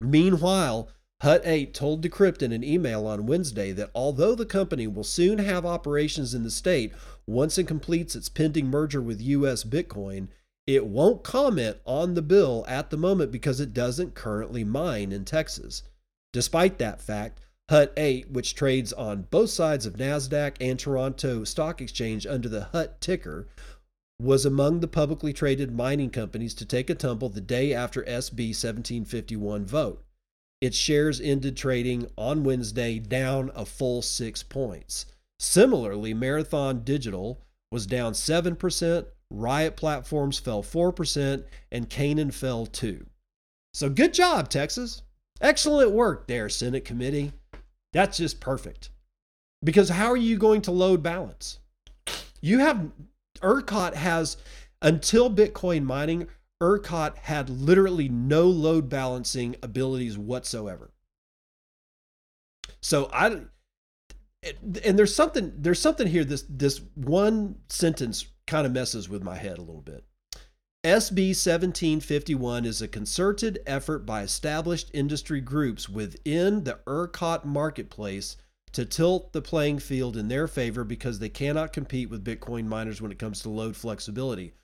Meanwhile, 0.00 0.88
Hut 1.20 1.42
8 1.44 1.74
told 1.74 2.02
Decrypt 2.02 2.42
in 2.42 2.52
an 2.52 2.62
email 2.62 3.06
on 3.06 3.26
Wednesday 3.26 3.72
that 3.72 3.90
although 3.94 4.36
the 4.36 4.46
company 4.46 4.86
will 4.86 5.04
soon 5.04 5.38
have 5.38 5.66
operations 5.66 6.32
in 6.32 6.44
the 6.44 6.50
state 6.50 6.92
once 7.26 7.58
it 7.58 7.66
completes 7.66 8.14
its 8.14 8.28
pending 8.28 8.68
merger 8.68 9.02
with 9.02 9.20
US 9.20 9.64
Bitcoin, 9.64 10.28
it 10.66 10.86
won't 10.86 11.24
comment 11.24 11.78
on 11.84 12.14
the 12.14 12.22
bill 12.22 12.64
at 12.68 12.90
the 12.90 12.96
moment 12.96 13.32
because 13.32 13.58
it 13.58 13.74
doesn't 13.74 14.14
currently 14.14 14.62
mine 14.62 15.10
in 15.10 15.24
Texas. 15.24 15.82
Despite 16.32 16.78
that 16.78 17.00
fact, 17.00 17.40
Hut 17.70 17.92
8, 17.98 18.30
which 18.30 18.54
trades 18.54 18.94
on 18.94 19.26
both 19.30 19.50
sides 19.50 19.84
of 19.84 19.96
NASDAQ 19.96 20.54
and 20.60 20.78
Toronto 20.78 21.44
Stock 21.44 21.82
Exchange 21.82 22.26
under 22.26 22.48
the 22.48 22.64
Hut 22.64 22.98
ticker, 23.00 23.46
was 24.20 24.46
among 24.46 24.80
the 24.80 24.88
publicly 24.88 25.32
traded 25.32 25.76
mining 25.76 26.10
companies 26.10 26.54
to 26.54 26.64
take 26.64 26.88
a 26.88 26.94
tumble 26.94 27.28
the 27.28 27.40
day 27.40 27.74
after 27.74 28.02
SB 28.04 28.48
1751 28.48 29.66
vote. 29.66 30.02
Its 30.60 30.76
shares 30.76 31.20
ended 31.20 31.56
trading 31.56 32.10
on 32.16 32.42
Wednesday 32.42 32.98
down 32.98 33.50
a 33.54 33.64
full 33.64 34.02
six 34.02 34.42
points. 34.42 35.06
Similarly, 35.38 36.14
Marathon 36.14 36.82
Digital 36.82 37.40
was 37.70 37.86
down 37.86 38.14
7%, 38.14 39.06
Riot 39.30 39.76
Platforms 39.76 40.38
fell 40.38 40.62
4%, 40.62 41.44
and 41.70 41.90
Canaan 41.90 42.30
fell 42.30 42.66
2 42.66 43.06
So 43.74 43.90
good 43.90 44.14
job, 44.14 44.48
Texas. 44.48 45.02
Excellent 45.40 45.92
work 45.92 46.26
there, 46.26 46.48
Senate 46.48 46.84
Committee. 46.84 47.32
That's 47.92 48.18
just 48.18 48.40
perfect. 48.40 48.90
Because 49.64 49.88
how 49.88 50.08
are 50.10 50.16
you 50.16 50.36
going 50.36 50.62
to 50.62 50.70
load 50.70 51.02
balance? 51.02 51.58
You 52.40 52.60
have 52.60 52.90
ERCOT 53.40 53.94
has 53.94 54.36
until 54.82 55.30
Bitcoin 55.30 55.84
mining, 55.84 56.28
ERCOT 56.62 57.16
had 57.18 57.50
literally 57.50 58.08
no 58.08 58.46
load 58.46 58.88
balancing 58.88 59.56
abilities 59.62 60.16
whatsoever. 60.16 60.92
So 62.80 63.10
I 63.12 63.42
and 64.84 64.98
there's 64.98 65.14
something 65.14 65.52
there's 65.56 65.80
something 65.80 66.06
here 66.06 66.24
this 66.24 66.44
this 66.48 66.80
one 66.94 67.56
sentence 67.68 68.26
kind 68.46 68.66
of 68.66 68.72
messes 68.72 69.08
with 69.08 69.22
my 69.22 69.36
head 69.36 69.58
a 69.58 69.62
little 69.62 69.82
bit. 69.82 70.04
SB 70.88 71.36
1751 71.36 72.64
is 72.64 72.80
a 72.80 72.88
concerted 72.88 73.58
effort 73.66 74.06
by 74.06 74.22
established 74.22 74.90
industry 74.94 75.38
groups 75.38 75.86
within 75.86 76.64
the 76.64 76.78
ERCOT 76.86 77.44
marketplace 77.44 78.38
to 78.72 78.86
tilt 78.86 79.34
the 79.34 79.42
playing 79.42 79.80
field 79.80 80.16
in 80.16 80.28
their 80.28 80.48
favor 80.48 80.84
because 80.84 81.18
they 81.18 81.28
cannot 81.28 81.74
compete 81.74 82.08
with 82.08 82.24
Bitcoin 82.24 82.64
miners 82.64 83.02
when 83.02 83.12
it 83.12 83.18
comes 83.18 83.42
to 83.42 83.50
load 83.50 83.76
flexibility. 83.76 84.54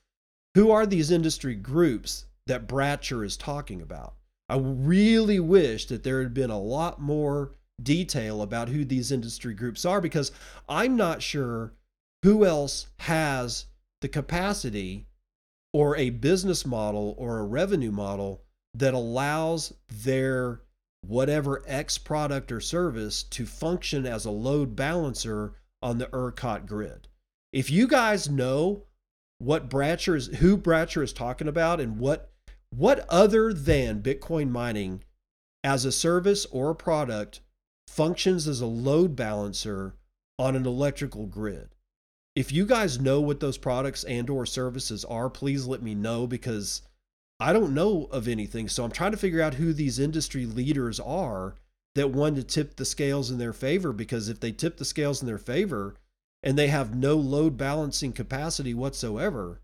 Who 0.55 0.71
are 0.71 0.87
these 0.87 1.11
industry 1.11 1.55
groups 1.57 2.25
that 2.47 2.67
Bratcher 2.67 3.23
is 3.23 3.37
talking 3.37 3.83
about? 3.83 4.15
I 4.49 4.57
really 4.57 5.41
wish 5.41 5.85
that 5.89 6.05
there 6.05 6.23
had 6.23 6.33
been 6.33 6.49
a 6.49 6.59
lot 6.59 7.03
more 7.03 7.53
detail 7.83 8.41
about 8.41 8.71
who 8.71 8.87
these 8.87 9.13
industry 9.13 9.53
groups 9.53 9.85
are 9.85 10.01
because 10.01 10.33
I'm 10.71 10.97
not 10.97 11.21
sure 11.21 11.75
who 12.23 12.47
else 12.47 12.87
has 13.01 13.67
the 14.01 14.09
capacity 14.09 15.07
or 15.75 15.97
a 15.97 16.09
business 16.11 16.65
model 16.65 17.17
or 17.19 17.39
a 17.39 17.45
revenue 17.45 17.91
model 17.91 18.45
that 18.75 18.95
allows 18.95 19.75
their 19.93 20.61
whatever 21.03 21.63
X 21.67 21.99
product 21.99 22.53
or 22.53 22.61
service 22.61 23.25
to 23.25 23.45
function 23.45 24.07
as 24.07 24.25
a 24.25 24.31
load 24.31 24.77
balancer 24.77 25.53
on 25.83 25.99
the 25.99 26.07
ERCOT 26.07 26.65
grid. 26.67 27.09
If 27.53 27.71
you 27.71 27.89
guys 27.89 28.31
know 28.31 28.85
what 29.39 29.69
Bratcher 29.69 30.17
is, 30.17 30.29
who 30.29 30.57
Bratcher 30.57 31.03
is 31.03 31.13
talking 31.13 31.49
about, 31.49 31.81
and 31.81 31.99
what 31.99 32.31
what 32.71 33.05
other 33.09 33.53
than 33.53 34.03
Bitcoin 34.03 34.51
mining 34.51 35.03
as 35.63 35.85
a 35.85 35.93
service 35.93 36.47
or 36.47 36.71
a 36.71 36.75
product 36.75 37.41
functions 37.89 38.47
as 38.47 38.61
a 38.61 38.67
load 38.67 39.17
balancer 39.17 39.95
on 40.39 40.57
an 40.57 40.67
electrical 40.67 41.27
grid. 41.27 41.74
If 42.35 42.51
you 42.51 42.67
guys 42.67 43.01
know 43.01 43.21
what 43.21 43.39
those 43.39 43.59
products 43.59 44.03
and 44.05 44.29
or 44.29 44.45
services 44.45 45.05
are, 45.05 45.31
please 45.31 45.67
let 45.67 45.83
me 45.83 45.95
know 45.95 46.27
because 46.27 46.83
I 47.39 47.53
don't 47.53 47.75
know 47.75 48.09
of 48.11 48.27
anything. 48.27 48.69
So 48.69 48.85
I'm 48.85 48.91
trying 48.91 49.13
to 49.13 49.17
figure 49.17 49.41
out 49.41 49.55
who 49.55 49.73
these 49.73 50.01
industry 50.01 50.45
leaders 50.45 50.99
are 50.99 51.55
that 51.95 52.11
want 52.11 52.35
to 52.37 52.43
tip 52.43 52.75
the 52.75 52.85
scales 52.85 53.31
in 53.31 53.39
their 53.39 53.53
favor 53.53 53.93
because 53.93 54.29
if 54.29 54.41
they 54.41 54.51
tip 54.51 54.79
the 54.79 54.85
scales 54.85 55.21
in 55.21 55.27
their 55.27 55.39
favor 55.39 55.95
and 56.43 56.59
they 56.59 56.67
have 56.67 56.95
no 56.95 57.15
load 57.15 57.57
balancing 57.57 58.13
capacity 58.13 58.75
whatsoever, 58.75 59.61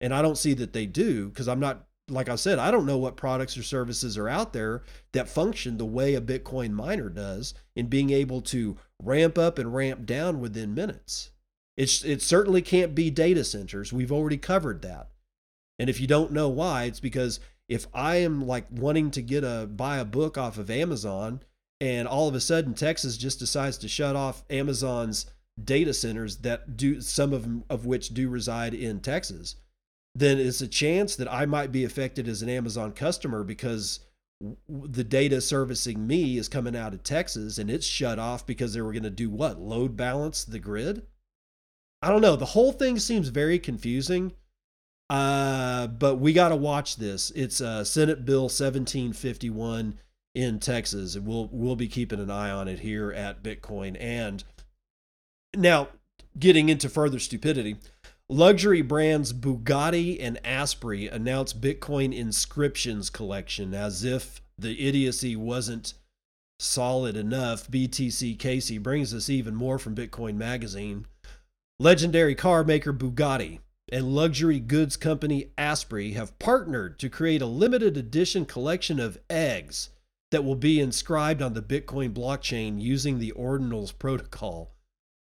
and 0.00 0.14
I 0.14 0.22
don't 0.22 0.38
see 0.38 0.54
that 0.54 0.72
they 0.72 0.86
do 0.86 1.28
because 1.28 1.48
I'm 1.48 1.60
not 1.60 1.86
like 2.08 2.28
I 2.28 2.34
said, 2.34 2.58
I 2.58 2.70
don't 2.70 2.86
know 2.86 2.98
what 2.98 3.16
products 3.16 3.56
or 3.56 3.62
services 3.62 4.18
are 4.18 4.28
out 4.28 4.52
there 4.52 4.82
that 5.12 5.28
function 5.28 5.78
the 5.78 5.86
way 5.86 6.14
a 6.14 6.20
Bitcoin 6.20 6.72
miner 6.72 7.08
does 7.08 7.54
in 7.74 7.86
being 7.86 8.10
able 8.10 8.42
to 8.42 8.76
ramp 9.02 9.38
up 9.38 9.58
and 9.58 9.74
ramp 9.74 10.04
down 10.04 10.38
within 10.38 10.74
minutes. 10.74 11.30
It's, 11.76 12.04
it 12.04 12.22
certainly 12.22 12.62
can't 12.62 12.94
be 12.94 13.10
data 13.10 13.44
centers. 13.44 13.92
We've 13.92 14.12
already 14.12 14.36
covered 14.36 14.82
that. 14.82 15.08
And 15.78 15.90
if 15.90 16.00
you 16.00 16.06
don't 16.06 16.32
know 16.32 16.48
why, 16.48 16.84
it's 16.84 17.00
because 17.00 17.40
if 17.68 17.86
I 17.92 18.16
am 18.16 18.46
like 18.46 18.66
wanting 18.70 19.10
to 19.12 19.22
get 19.22 19.42
a 19.42 19.66
buy 19.66 19.98
a 19.98 20.04
book 20.04 20.38
off 20.38 20.58
of 20.58 20.70
Amazon 20.70 21.40
and 21.80 22.06
all 22.06 22.28
of 22.28 22.34
a 22.34 22.40
sudden 22.40 22.74
Texas 22.74 23.16
just 23.16 23.38
decides 23.38 23.78
to 23.78 23.88
shut 23.88 24.14
off 24.14 24.44
Amazon's 24.50 25.26
data 25.62 25.94
centers 25.94 26.38
that 26.38 26.76
do 26.76 27.00
some 27.00 27.32
of 27.32 27.42
them 27.42 27.64
of 27.70 27.86
which 27.86 28.10
do 28.10 28.28
reside 28.28 28.74
in 28.74 29.00
Texas, 29.00 29.56
then 30.14 30.38
it's 30.38 30.60
a 30.60 30.68
chance 30.68 31.16
that 31.16 31.32
I 31.32 31.46
might 31.46 31.72
be 31.72 31.84
affected 31.84 32.28
as 32.28 32.42
an 32.42 32.48
Amazon 32.48 32.92
customer 32.92 33.42
because 33.44 34.00
the 34.68 35.04
data 35.04 35.40
servicing 35.40 36.06
me 36.06 36.36
is 36.36 36.48
coming 36.48 36.76
out 36.76 36.92
of 36.92 37.02
Texas 37.02 37.58
and 37.58 37.70
it's 37.70 37.86
shut 37.86 38.18
off 38.18 38.44
because 38.46 38.74
they 38.74 38.80
were 38.80 38.92
going 38.92 39.04
to 39.04 39.10
do 39.10 39.30
what? 39.30 39.60
Load 39.60 39.96
balance 39.96 40.44
the 40.44 40.58
grid? 40.58 41.06
I 42.04 42.08
don't 42.08 42.20
know. 42.20 42.36
The 42.36 42.44
whole 42.44 42.72
thing 42.72 42.98
seems 42.98 43.28
very 43.28 43.58
confusing. 43.58 44.32
Uh, 45.08 45.86
but 45.86 46.16
we 46.16 46.32
got 46.32 46.50
to 46.50 46.56
watch 46.56 46.96
this. 46.96 47.30
It's 47.30 47.60
uh, 47.60 47.82
Senate 47.84 48.24
Bill 48.24 48.42
1751 48.42 49.98
in 50.34 50.58
Texas, 50.58 51.14
and 51.14 51.26
we'll 51.26 51.48
we'll 51.52 51.76
be 51.76 51.88
keeping 51.88 52.20
an 52.20 52.30
eye 52.30 52.50
on 52.50 52.68
it 52.68 52.80
here 52.80 53.10
at 53.12 53.42
Bitcoin. 53.42 53.96
And 53.98 54.44
now, 55.56 55.88
getting 56.38 56.68
into 56.68 56.88
further 56.88 57.18
stupidity, 57.18 57.76
Luxury 58.28 58.82
brands 58.82 59.32
Bugatti 59.32 60.18
and 60.20 60.44
Asprey 60.44 61.08
announced 61.08 61.60
Bitcoin 61.60 62.14
inscriptions 62.14 63.10
collection 63.10 63.74
as 63.74 64.04
if 64.04 64.42
the 64.58 64.86
idiocy 64.88 65.36
wasn't 65.36 65.94
solid 66.58 67.16
enough. 67.16 67.70
BTC 67.70 68.38
Casey 68.38 68.78
brings 68.78 69.14
us 69.14 69.30
even 69.30 69.54
more 69.54 69.78
from 69.78 69.94
Bitcoin 69.94 70.36
Magazine. 70.36 71.06
Legendary 71.78 72.34
car 72.34 72.64
maker 72.64 72.92
Bugatti 72.92 73.60
and 73.90 74.14
luxury 74.14 74.60
goods 74.60 74.96
company 74.96 75.50
Asprey 75.58 76.12
have 76.12 76.38
partnered 76.38 76.98
to 76.98 77.08
create 77.08 77.42
a 77.42 77.46
limited 77.46 77.96
edition 77.96 78.44
collection 78.44 78.98
of 78.98 79.18
eggs 79.28 79.90
that 80.30 80.44
will 80.44 80.56
be 80.56 80.80
inscribed 80.80 81.42
on 81.42 81.54
the 81.54 81.62
Bitcoin 81.62 82.12
blockchain 82.12 82.80
using 82.80 83.18
the 83.18 83.32
Ordinals 83.32 83.96
protocol. 83.96 84.74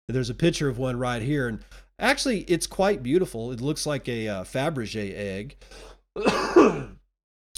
There's 0.07 0.29
a 0.29 0.35
picture 0.35 0.69
of 0.69 0.77
one 0.77 0.97
right 0.97 1.21
here, 1.21 1.47
and 1.47 1.63
Actually, 1.99 2.41
it's 2.41 2.67
quite 2.67 3.01
beautiful. 3.01 3.51
It 3.51 3.59
looks 3.59 3.85
like 3.87 4.07
a 4.07 4.27
uh, 4.27 4.43
Fabergé 4.43 5.13
egg, 5.15 5.57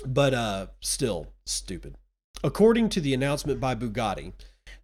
but 0.05 0.33
uh, 0.33 0.67
still 0.79 1.27
stupid. 1.45 1.95
According 2.41 2.87
to 2.89 3.01
the 3.01 3.13
announcement 3.13 3.59
by 3.59 3.75
Bugatti, 3.75 4.31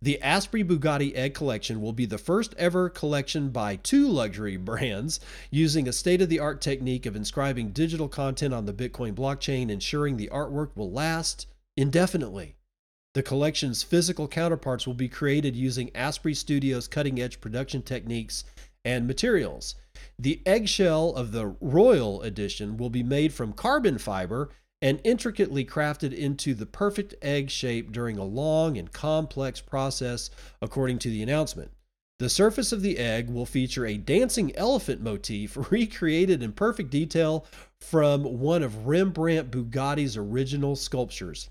the 0.01 0.21
Asprey 0.21 0.63
Bugatti 0.63 1.15
egg 1.15 1.33
collection 1.33 1.81
will 1.81 1.93
be 1.93 2.05
the 2.05 2.17
first 2.17 2.53
ever 2.57 2.89
collection 2.89 3.49
by 3.49 3.77
two 3.77 4.07
luxury 4.07 4.57
brands 4.57 5.19
using 5.49 5.87
a 5.87 5.93
state 5.93 6.21
of 6.21 6.29
the 6.29 6.39
art 6.39 6.61
technique 6.61 7.05
of 7.05 7.15
inscribing 7.15 7.71
digital 7.71 8.07
content 8.07 8.53
on 8.53 8.65
the 8.65 8.73
Bitcoin 8.73 9.13
blockchain, 9.13 9.69
ensuring 9.69 10.17
the 10.17 10.29
artwork 10.31 10.75
will 10.75 10.91
last 10.91 11.47
indefinitely. 11.77 12.55
The 13.13 13.23
collection's 13.23 13.81
physical 13.81 14.27
counterparts 14.27 14.85
will 14.85 14.93
be 14.93 15.07
created 15.07 15.55
using 15.55 15.95
Asprey 15.95 16.33
Studios' 16.33 16.87
cutting 16.87 17.21
edge 17.21 17.39
production 17.39 17.81
techniques 17.81 18.43
and 18.83 19.07
materials. 19.07 19.75
The 20.19 20.41
eggshell 20.45 21.15
of 21.15 21.31
the 21.31 21.55
Royal 21.61 22.21
Edition 22.21 22.75
will 22.75 22.89
be 22.89 23.03
made 23.03 23.33
from 23.33 23.53
carbon 23.53 23.97
fiber 23.97 24.49
and 24.81 24.99
intricately 25.03 25.65
crafted 25.65 26.13
into 26.13 26.53
the 26.53 26.65
perfect 26.65 27.15
egg 27.21 27.49
shape 27.49 27.91
during 27.91 28.17
a 28.17 28.23
long 28.23 28.77
and 28.77 28.91
complex 28.91 29.61
process, 29.61 30.29
according 30.61 30.99
to 30.99 31.09
the 31.09 31.23
announcement. 31.23 31.71
The 32.19 32.29
surface 32.29 32.71
of 32.71 32.81
the 32.81 32.97
egg 32.97 33.29
will 33.29 33.45
feature 33.45 33.85
a 33.85 33.97
dancing 33.97 34.55
elephant 34.55 35.01
motif 35.01 35.57
recreated 35.71 36.41
in 36.41 36.53
perfect 36.53 36.89
detail 36.89 37.45
from 37.79 38.23
one 38.23 38.63
of 38.63 38.87
Rembrandt 38.87 39.51
Bugatti's 39.51 40.15
original 40.15 40.75
sculptures. 40.75 41.49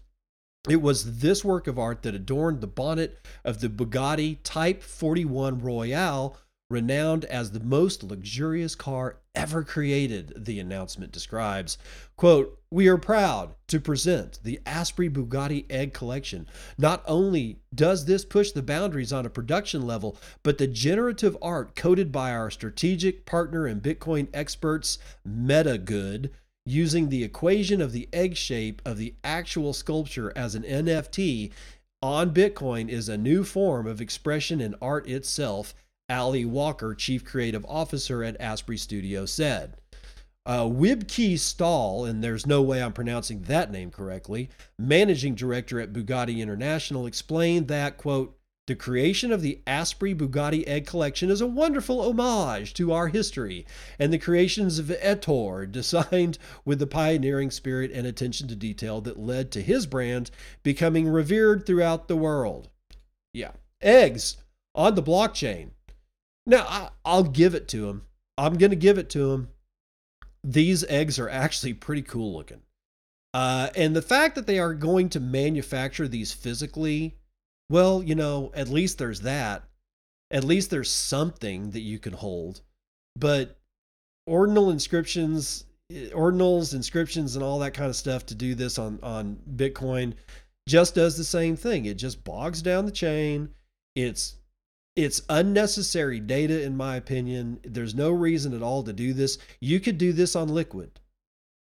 It 0.69 0.81
was 0.81 1.19
this 1.19 1.45
work 1.45 1.67
of 1.67 1.79
art 1.79 2.03
that 2.03 2.15
adorned 2.15 2.63
the 2.63 2.67
bonnet 2.67 3.19
of 3.45 3.61
the 3.61 3.69
Bugatti 3.69 4.39
Type 4.43 4.83
41 4.83 5.61
Royale, 5.61 6.39
renowned 6.71 7.25
as 7.27 7.51
the 7.51 7.61
most 7.61 8.03
luxurious 8.03 8.75
car 8.75 9.19
ever 9.35 9.63
created, 9.63 10.33
the 10.37 10.59
announcement 10.59 11.13
describes. 11.13 11.77
Quote, 12.17 12.59
We 12.71 12.89
are 12.89 12.97
proud 12.97 13.55
to 13.69 13.81
present 13.81 14.41
the 14.43 14.61
Asprey 14.65 15.11
Bugatti 15.11 15.67
Egg 15.71 15.93
Collection. 15.93 16.49
Not 16.79 17.03
only 17.07 17.59
does 17.75 18.05
this 18.05 18.25
push 18.25 18.53
the 18.53 18.63
boundaries 18.63 19.13
on 19.13 19.27
a 19.27 19.31
production 19.31 19.87
level, 19.87 20.17
but 20.43 20.59
the 20.59 20.67
generative 20.67 21.37
art 21.43 21.77
coded 21.77 22.11
by 22.11 22.33
our 22.33 22.51
strategic 22.51 23.27
partner 23.27 23.67
and 23.67 23.83
Bitcoin 23.83 24.29
experts, 24.33 24.99
MetaGood, 25.29 26.31
using 26.67 27.09
the 27.09 27.25
equation 27.25 27.83
of 27.83 27.93
the 27.93 28.09
egg 28.13 28.37
shape 28.37 28.81
of 28.87 28.97
the 28.97 29.15
actual 29.23 29.73
sculpture 29.73 30.33
as 30.35 30.55
an 30.55 30.63
NFT 30.63 31.53
on 32.05 32.35
Bitcoin 32.35 32.91
is 32.91 33.09
a 33.09 33.17
new 33.17 33.43
form 33.45 33.87
of 33.87 33.99
expression 33.99 34.61
in 34.61 34.75
art 34.83 35.09
itself 35.09 35.75
Ali 36.11 36.45
Walker, 36.45 36.95
Chief 36.95 37.25
Creative 37.25 37.65
Officer 37.67 38.23
at 38.23 38.41
Asprey 38.41 38.77
Studio, 38.77 39.27
said. 39.27 39.77
Uh, 40.47 40.65
Wibke 40.65 41.39
Stahl, 41.39 42.05
and 42.05 42.23
there's 42.23 42.47
no 42.47 42.61
way 42.61 42.83
I'm 42.83 42.93
pronouncing 42.93 43.43
that 43.43 43.71
name 43.71 43.91
correctly, 43.91 44.51
managing 44.79 45.35
director 45.35 45.81
at 45.81 45.95
Bugatti 45.95 46.41
International, 46.41 47.07
explained 47.07 47.69
that, 47.69 47.97
quote, 47.97 48.37
the 48.67 48.75
creation 48.75 49.31
of 49.31 49.43
the 49.43 49.61
Asprey 49.67 50.15
Bugatti 50.15 50.67
egg 50.67 50.87
collection 50.87 51.31
is 51.31 51.43
a 51.43 51.47
wonderful 51.47 52.01
homage 52.01 52.73
to 52.75 52.93
our 52.93 53.09
history 53.09 53.67
and 53.99 54.11
the 54.11 54.19
creations 54.19 54.79
of 54.79 54.91
Ettore, 54.91 55.67
designed 55.71 56.39
with 56.65 56.79
the 56.79 56.87
pioneering 56.87 57.51
spirit 57.51 57.91
and 57.93 58.07
attention 58.07 58.49
to 58.49 58.57
detail 58.57 59.03
that 59.03 59.19
led 59.19 59.51
to 59.53 59.61
his 59.63 59.87
brand 59.87 60.31
becoming 60.63 61.09
revered 61.09 61.67
throughout 61.67 62.09
the 62.09 62.17
world. 62.17 62.71
Yeah, 63.35 63.53
eggs 63.83 64.39
on 64.75 64.95
the 64.95 65.03
blockchain. 65.03 65.71
Now, 66.47 66.91
I, 67.05 67.17
will 67.17 67.25
give 67.25 67.55
it 67.55 67.69
to 67.69 67.89
him. 67.89 68.03
I'm 68.37 68.59
going 68.59 68.71
to 68.71 68.77
give 68.77 68.99
it 68.99 69.11
to 69.11 69.33
him. 69.33 69.49
These 70.43 70.85
eggs 70.85 71.19
are 71.19 71.29
actually 71.29 71.75
pretty 71.75 72.03
cool 72.03 72.35
looking. 72.35 72.61
Uh, 73.33 73.71
and 73.75 73.97
the 73.97 74.03
fact 74.03 74.35
that 74.35 74.47
they 74.47 74.59
are 74.59 74.75
going 74.75 75.09
to 75.11 75.21
manufacture 75.21 76.07
these 76.07 76.33
physically, 76.33 77.17
well, 77.71 78.03
you 78.03 78.15
know, 78.15 78.53
at 78.55 78.69
least 78.69 78.99
there's 78.99 79.23
that. 79.23 79.65
At 80.31 80.45
least 80.45 80.71
there's 80.71 80.91
something 80.91 81.71
that 81.71 81.81
you 81.81 81.99
can 81.99 82.13
hold. 82.13 82.61
But 83.17 83.59
ordinal 84.27 84.71
inscriptions, 84.71 85.65
ordinals, 85.91 86.75
inscriptions, 86.75 87.37
and 87.37 87.45
all 87.45 87.59
that 87.61 87.75
kind 87.75 87.89
of 87.89 87.97
stuff 87.97 88.27
to 88.27 88.35
do 88.35 88.55
this 88.55 88.79
on, 88.79 88.99
on 89.03 89.39
Bitcoin 89.57 90.15
just 90.69 90.95
does 90.95 91.17
the 91.17 91.25
same 91.25 91.57
thing. 91.57 91.87
It 91.87 91.95
just 91.95 92.25
bogs 92.25 92.63
down 92.63 92.87
the 92.87 92.93
chain. 92.93 93.51
It's 93.95 94.37
it's 94.97 95.23
unnecessary 95.29 96.21
data, 96.21 96.63
in 96.63 96.77
my 96.77 96.97
opinion. 96.97 97.61
There's 97.65 97.95
no 97.95 98.11
reason 98.11 98.55
at 98.55 98.63
all 98.63 98.83
to 98.85 98.93
do 98.93 99.13
this. 99.13 99.39
You 99.61 99.81
could 99.81 99.99
do 99.99 100.13
this 100.13 100.37
on 100.37 100.49
Liquid, 100.49 101.01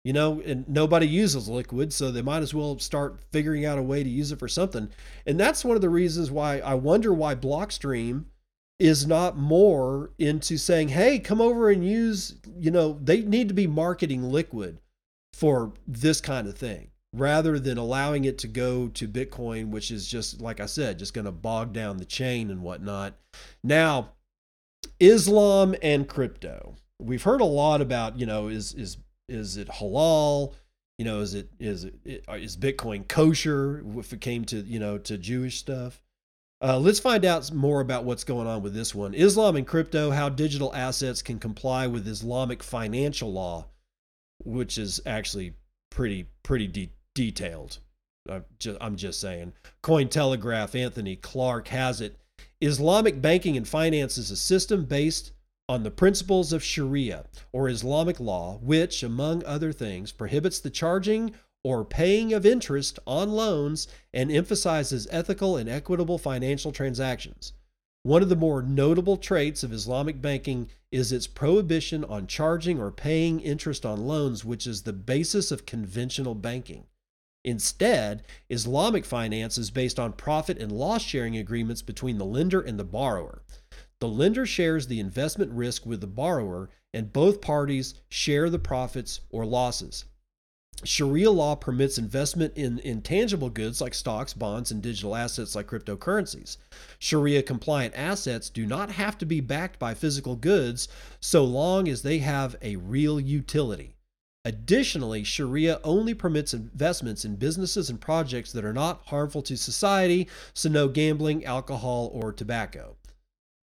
you 0.05 0.13
know, 0.13 0.41
and 0.45 0.69
nobody 0.69 1.09
uses 1.09 1.49
Liquid, 1.49 1.93
so 1.93 2.11
they 2.11 2.23
might 2.23 2.43
as 2.43 2.55
well 2.55 2.79
start 2.79 3.21
figuring 3.33 3.65
out 3.65 3.79
a 3.79 3.83
way 3.83 4.05
to 4.05 4.09
use 4.09 4.31
it 4.31 4.39
for 4.39 4.49
something. 4.49 4.89
And 5.27 5.41
that's 5.41 5.65
one 5.65 5.77
of 5.77 5.83
the 5.83 5.89
reasons 5.89 6.31
why 6.31 6.59
I 6.61 6.75
wonder 6.75 7.13
why 7.13 7.35
Blockstream 7.35 8.27
is 8.79 9.07
not 9.07 9.37
more 9.37 10.11
into 10.19 10.59
saying, 10.59 10.89
hey, 10.89 11.19
come 11.19 11.41
over 11.41 11.71
and 11.71 11.85
use, 11.85 12.37
you 12.59 12.71
know, 12.71 12.99
they 13.03 13.23
need 13.23 13.49
to 13.49 13.55
be 13.55 13.67
marketing 13.67 14.23
Liquid 14.23 14.79
for 15.33 15.73
this 15.87 16.21
kind 16.21 16.47
of 16.47 16.57
thing 16.57 16.91
rather 17.17 17.59
than 17.59 17.79
allowing 17.79 18.25
it 18.25 18.39
to 18.39 18.49
go 18.49 18.89
to 18.89 19.09
Bitcoin, 19.09 19.71
which 19.71 19.91
is 19.91 20.07
just, 20.07 20.41
like 20.41 20.61
I 20.61 20.67
said, 20.67 20.99
just 20.99 21.15
going 21.15 21.25
to 21.25 21.33
bog 21.33 21.73
down 21.73 21.97
the 21.97 22.05
chain 22.05 22.51
and 22.51 22.63
whatnot. 22.63 23.15
Now, 23.65 24.13
Islam 25.01 25.75
and 25.83 26.09
crypto. 26.09 26.77
We've 27.01 27.23
heard 27.23 27.41
a 27.41 27.47
lot 27.47 27.81
about, 27.81 28.19
you 28.19 28.27
know, 28.27 28.49
is 28.49 28.73
is 28.75 28.99
is 29.29 29.57
it 29.57 29.69
halal? 29.69 30.55
You 30.99 31.05
know, 31.05 31.21
is 31.21 31.35
it 31.35 31.51
is 31.59 31.85
it 31.85 32.25
is 32.29 32.57
Bitcoin 32.57 33.07
kosher 33.07 33.85
if 33.99 34.13
it 34.13 34.21
came 34.21 34.45
to 34.47 34.57
you 34.59 34.79
know 34.79 34.99
to 34.99 35.19
Jewish 35.19 35.59
stuff? 35.59 36.03
Uh, 36.63 36.79
let's 36.79 37.01
find 37.01 37.27
out 37.27 37.53
more 37.53 37.83
about 37.83 38.05
what's 38.05 38.25
going 38.25 38.47
on 38.47 38.63
with 38.63 38.73
this 38.73 38.95
one. 38.95 39.13
Islam 39.13 39.57
and 39.57 39.67
crypto: 39.67 40.11
how 40.11 40.31
digital 40.31 40.75
assets 40.75 41.21
can 41.21 41.39
comply 41.39 41.87
with 41.87 42.09
Islamic 42.09 42.63
financial 42.63 43.31
law, 43.31 43.67
which 44.43 44.79
is 44.79 45.01
actually 45.05 45.55
pretty 45.91 46.27
pretty 46.43 46.67
de- 46.67 46.93
detailed. 47.17 47.79
I'm 48.31 48.45
just, 48.59 48.79
I'm 48.81 48.97
just 48.97 49.21
saying. 49.21 49.55
Cointelegraph, 49.83 50.79
Anthony 50.79 51.17
Clark 51.17 51.69
has 51.69 52.01
it. 52.01 52.17
Islamic 52.61 53.23
banking 53.23 53.57
and 53.57 53.67
finance 53.67 54.19
is 54.19 54.31
a 54.31 54.37
system 54.37 54.85
based 54.85 55.33
on 55.69 55.83
the 55.83 55.91
principles 55.91 56.53
of 56.53 56.63
Sharia 56.63 57.25
or 57.53 57.69
Islamic 57.69 58.21
law, 58.21 58.59
which, 58.63 59.03
among 59.03 59.45
other 59.45 59.73
things, 59.73 60.13
prohibits 60.13 60.61
the 60.61 60.71
charging 60.71 61.35
or 61.65 61.85
paying 61.85 62.33
of 62.33 62.45
interest 62.45 62.99
on 63.07 63.33
loans 63.33 63.89
and 64.13 64.31
emphasizes 64.31 65.09
ethical 65.11 65.57
and 65.57 65.69
equitable 65.69 66.19
financial 66.19 66.71
transactions. 66.71 67.55
One 68.03 68.23
of 68.23 68.29
the 68.29 68.37
more 68.37 68.63
notable 68.63 69.17
traits 69.17 69.65
of 69.65 69.73
Islamic 69.73 70.21
banking 70.23 70.69
is 70.93 71.11
its 71.11 71.27
prohibition 71.27 72.05
on 72.05 72.29
charging 72.29 72.79
or 72.79 72.93
paying 72.93 73.41
interest 73.41 73.85
on 73.85 74.07
loans, 74.07 74.45
which 74.45 74.67
is 74.67 74.83
the 74.83 74.93
basis 74.93 75.51
of 75.51 75.67
conventional 75.67 76.37
banking. 76.37 76.85
Instead, 77.47 78.25
Islamic 78.51 79.05
finance 79.05 79.57
is 79.57 79.71
based 79.71 80.01
on 80.01 80.13
profit 80.13 80.59
and 80.59 80.73
loss 80.73 81.01
sharing 81.01 81.37
agreements 81.37 81.81
between 81.81 82.19
the 82.19 82.25
lender 82.25 82.61
and 82.61 82.77
the 82.77 82.85
borrower. 82.85 83.45
The 84.01 84.09
lender 84.09 84.45
shares 84.45 84.89
the 84.89 84.99
investment 84.99 85.53
risk 85.53 85.87
with 85.87 86.01
the 86.01 86.09
borrower, 86.09 86.71
and 86.93 87.13
both 87.13 87.41
parties 87.41 87.95
share 88.09 88.51
the 88.51 88.59
profits 88.59 89.21
or 89.31 89.47
losses. 89.47 90.07
Sharia 90.83 91.31
law 91.31 91.55
permits 91.55 91.99
investment 91.99 92.55
in 92.57 92.81
intangible 92.81 93.49
goods 93.49 93.81
like 93.81 93.95
stocks, 93.95 94.35
bonds, 94.35 94.73
and 94.73 94.83
digital 94.83 95.15
assets 95.15 95.55
like 95.55 95.69
cryptocurrencies. 95.69 96.57
Sharia 96.99 97.45
compliant 97.45 97.95
assets 97.97 98.51
do 98.51 98.67
not 98.67 98.91
have 98.91 99.17
to 99.19 99.25
be 99.25 99.41
backed 99.41 99.79
by 99.79 99.95
physical 99.95 100.35
goods 100.35 100.89
so 101.21 101.45
long 101.45 101.89
as 101.89 102.03
they 102.03 102.19
have 102.19 102.57
a 102.61 102.75
real 102.75 103.21
utility. 103.21 103.96
Additionally, 104.47 105.25
Sharia 105.25 105.81
only 105.83 106.15
permits 106.15 106.55
investments 106.55 107.25
in 107.25 107.35
businesses 107.35 107.91
and 107.91 108.01
projects 108.01 108.53
that 108.53 108.65
are 108.65 108.73
not 108.73 109.03
harmful 109.07 109.43
to 109.43 109.57
society, 109.57 110.29
so 110.55 110.69
no 110.69 110.87
gambling, 110.87 111.45
alcohol, 111.45 112.13
or 112.13 112.33
tobacco. 112.33 112.97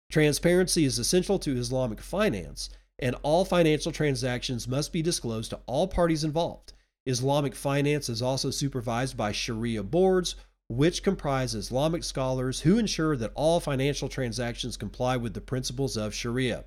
Transparency 0.10 0.86
is 0.86 0.98
essential 0.98 1.38
to 1.40 1.58
Islamic 1.58 2.00
finance, 2.00 2.70
and 2.98 3.18
all 3.24 3.44
financial 3.44 3.92
transactions 3.92 4.70
must 4.70 4.94
be 4.94 5.02
disclosed 5.02 5.50
to 5.50 5.60
all 5.66 5.86
parties 5.86 6.24
involved. 6.24 6.72
Islamic 7.06 7.56
finance 7.56 8.08
is 8.08 8.22
also 8.22 8.50
supervised 8.50 9.18
by 9.18 9.34
Sharia 9.34 9.84
boards, 9.84 10.36
which 10.70 11.04
comprise 11.04 11.56
Islamic 11.56 12.06
scholars 12.06 12.62
who 12.62 12.78
ensure 12.78 13.18
that 13.18 13.34
all 13.36 13.60
financial 13.60 14.08
transactions 14.08 14.78
comply 14.78 15.18
with 15.18 15.34
the 15.34 15.42
principles 15.42 15.98
of 15.98 16.16
Sharia. 16.16 16.64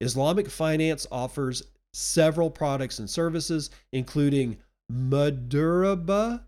Islamic 0.00 0.48
finance 0.48 1.04
offers 1.10 1.64
several 1.92 2.50
products 2.50 2.98
and 2.98 3.08
services, 3.08 3.70
including 3.92 4.58
Maduraba, 4.90 6.42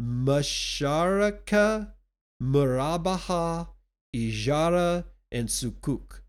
Masharaka, 0.00 1.92
Murabaha, 2.42 3.68
Ijara, 4.14 5.04
and 5.30 5.48
Sukuk. 5.48 6.20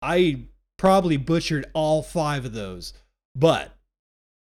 I 0.00 0.44
probably 0.76 1.16
butchered 1.16 1.66
all 1.74 2.02
five 2.02 2.44
of 2.44 2.52
those, 2.52 2.94
but 3.34 3.76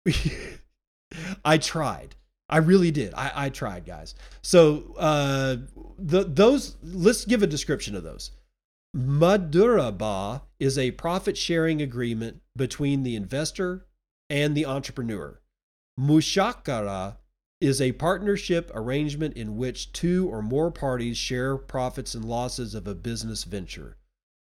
I 1.45 1.57
tried. 1.57 2.15
I 2.49 2.57
really 2.57 2.91
did. 2.91 3.13
I, 3.15 3.31
I 3.45 3.49
tried, 3.49 3.85
guys. 3.85 4.15
So 4.41 4.95
uh, 4.97 5.57
the 5.97 6.25
those 6.25 6.75
let's 6.83 7.25
give 7.25 7.41
a 7.41 7.47
description 7.47 7.95
of 7.95 8.03
those. 8.03 8.31
Maduraba 8.95 10.43
is 10.57 10.77
a 10.77 10.91
profit 10.91 11.37
sharing 11.37 11.81
agreement 11.81 12.41
between 12.55 13.03
the 13.03 13.17
investor 13.17 13.85
and 14.29 14.55
the 14.55 14.65
entrepreneur. 14.65 15.41
Mushakara 15.99 17.17
is 17.59 17.81
a 17.81 17.91
partnership 17.91 18.71
arrangement 18.73 19.35
in 19.35 19.57
which 19.57 19.91
two 19.91 20.29
or 20.29 20.41
more 20.41 20.71
parties 20.71 21.17
share 21.17 21.57
profits 21.57 22.15
and 22.15 22.23
losses 22.23 22.73
of 22.73 22.87
a 22.87 22.95
business 22.95 23.43
venture. 23.43 23.97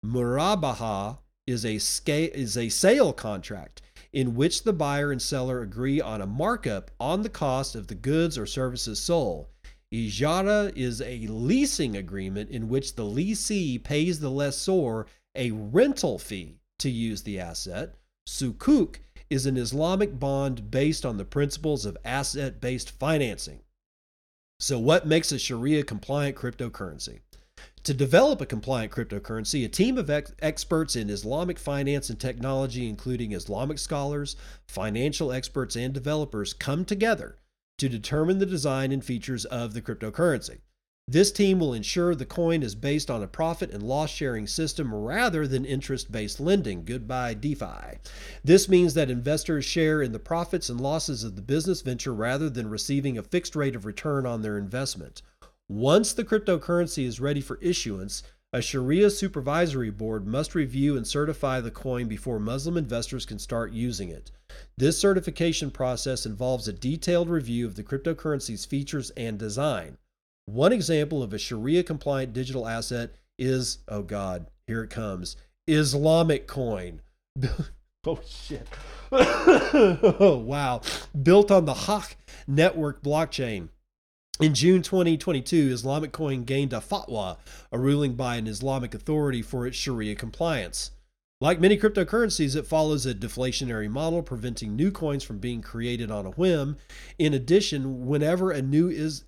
Murabaha 0.04 1.20
is 1.46 1.64
a, 1.64 1.76
is 2.08 2.58
a 2.58 2.70
sale 2.70 3.14
contract 3.14 3.84
in 4.12 4.34
which 4.34 4.64
the 4.64 4.74
buyer 4.74 5.12
and 5.12 5.22
seller 5.22 5.62
agree 5.62 6.02
on 6.02 6.20
a 6.20 6.26
markup 6.26 6.90
on 7.00 7.22
the 7.22 7.30
cost 7.30 7.76
of 7.76 7.88
the 7.88 7.96
goods 7.96 8.40
or 8.40 8.48
services 8.48 9.00
sold. 9.00 9.50
Ijara 9.94 10.72
is 10.74 11.02
a 11.02 11.28
leasing 11.28 11.98
agreement 11.98 12.50
in 12.50 12.70
which 12.70 12.96
the 12.96 13.04
leasee 13.04 13.84
pays 13.84 14.22
the 14.22 14.32
lessor 14.32 15.06
a 15.36 15.52
rental 15.52 16.18
fee 16.18 16.62
to 16.80 16.90
use 16.90 17.24
the 17.24 17.38
asset. 17.38 17.96
Sukuk 18.26 19.00
is 19.30 19.46
an 19.46 19.58
Islamic 19.58 20.18
bond 20.18 20.72
based 20.72 21.06
on 21.06 21.18
the 21.18 21.26
principles 21.26 21.86
of 21.86 21.98
asset 22.06 22.62
based 22.62 22.92
financing. 22.92 23.60
So, 24.62 24.80
what 24.80 25.08
makes 25.08 25.34
a 25.34 25.40
Sharia 25.40 25.84
compliant 25.84 26.38
cryptocurrency? 26.38 27.20
To 27.84 27.94
develop 27.94 28.40
a 28.40 28.46
compliant 28.46 28.94
cryptocurrency, 28.94 29.66
a 29.66 29.68
team 29.68 29.98
of 29.98 30.10
ex- 30.10 30.32
experts 30.42 30.96
in 30.96 31.10
Islamic 31.10 31.60
finance 31.60 32.10
and 32.10 32.20
technology, 32.20 32.88
including 32.88 33.34
Islamic 33.34 33.78
scholars, 33.78 34.38
financial 34.68 35.34
experts, 35.34 35.76
and 35.76 35.94
developers, 35.94 36.54
come 36.54 36.86
together 36.86 37.41
to 37.82 37.90
determine 37.90 38.38
the 38.38 38.46
design 38.46 38.92
and 38.92 39.04
features 39.04 39.44
of 39.46 39.74
the 39.74 39.82
cryptocurrency. 39.82 40.60
This 41.08 41.32
team 41.32 41.60
will 41.60 41.74
ensure 41.74 42.14
the 42.14 42.28
coin 42.28 42.62
is 42.62 42.76
based 42.76 43.10
on 43.10 43.24
a 43.24 43.28
profit 43.28 43.72
and 43.72 43.82
loss 43.82 44.12
sharing 44.12 44.46
system 44.46 44.94
rather 44.94 45.48
than 45.48 45.66
interest 45.66 46.12
based 46.12 46.40
lending. 46.40 46.86
Goodbye, 46.86 47.34
DeFi. 47.34 47.98
This 48.44 48.70
means 48.70 48.94
that 48.94 49.10
investors 49.10 49.66
share 49.66 50.00
in 50.00 50.12
the 50.12 50.20
profits 50.20 50.70
and 50.70 50.80
losses 50.80 51.24
of 51.24 51.36
the 51.36 51.42
business 51.42 51.82
venture 51.82 52.14
rather 52.14 52.52
than 52.52 52.70
receiving 52.70 53.18
a 53.18 53.24
fixed 53.24 53.56
rate 53.56 53.76
of 53.76 53.88
return 53.88 54.28
on 54.28 54.44
their 54.44 54.60
investment. 54.60 55.24
Once 55.68 56.14
the 56.14 56.24
cryptocurrency 56.24 57.06
is 57.06 57.20
ready 57.20 57.42
for 57.42 57.58
issuance, 57.64 58.22
a 58.54 58.62
Sharia 58.62 59.10
supervisory 59.10 59.90
board 59.90 60.28
must 60.28 60.56
review 60.56 60.98
and 60.98 61.08
certify 61.08 61.62
the 61.62 61.72
coin 61.72 62.08
before 62.08 62.40
Muslim 62.40 62.76
investors 62.76 63.26
can 63.26 63.40
start 63.40 63.72
using 63.72 64.10
it. 64.10 64.32
This 64.78 64.98
certification 64.98 65.72
process 65.72 66.26
involves 66.26 66.68
a 66.68 66.74
detailed 66.74 67.30
review 67.30 67.66
of 67.66 67.76
the 67.76 67.84
cryptocurrency's 67.84 68.66
features 68.66 69.10
and 69.12 69.40
design. 69.40 69.98
One 70.46 70.74
example 70.74 71.24
of 71.24 71.34
a 71.34 71.38
Sharia 71.38 71.84
compliant 71.84 72.34
digital 72.34 72.68
asset 72.68 73.12
is, 73.40 73.80
oh 73.88 74.02
God, 74.02 74.48
here 74.68 74.84
it 74.84 74.90
comes 74.90 75.38
Islamic 75.68 76.46
coin. 76.46 77.02
oh 78.06 78.20
shit. 78.28 78.68
oh 79.14 80.44
wow. 80.46 80.82
Built 81.24 81.52
on 81.52 81.64
the 81.64 81.74
Haqq 81.74 82.16
network 82.48 83.02
blockchain. 83.02 83.70
In 84.40 84.56
June 84.56 84.82
2022, 84.82 85.70
Islamic 85.72 86.12
Coin 86.12 86.46
gained 86.46 86.74
a 86.74 86.80
fatwa, 86.80 87.38
a 87.72 87.78
ruling 87.78 88.16
by 88.16 88.38
an 88.38 88.48
Islamic 88.48 88.96
authority 88.96 89.42
for 89.42 89.68
its 89.68 89.78
Sharia 89.78 90.16
compliance. 90.16 90.92
Like 91.40 91.60
many 91.60 91.78
cryptocurrencies, 91.78 92.56
it 92.56 92.66
follows 92.66 93.06
a 93.06 93.14
deflationary 93.14 93.90
model, 93.90 94.24
preventing 94.24 94.76
new 94.76 94.92
coins 94.92 95.24
from 95.24 95.40
being 95.40 95.62
created 95.62 96.10
on 96.10 96.26
a 96.26 96.32
whim. 96.32 96.78
In 97.20 97.34
addition, 97.34 98.08
whenever 98.08 98.52
a 98.52 98.62
new 98.62 98.90
is 98.90 99.26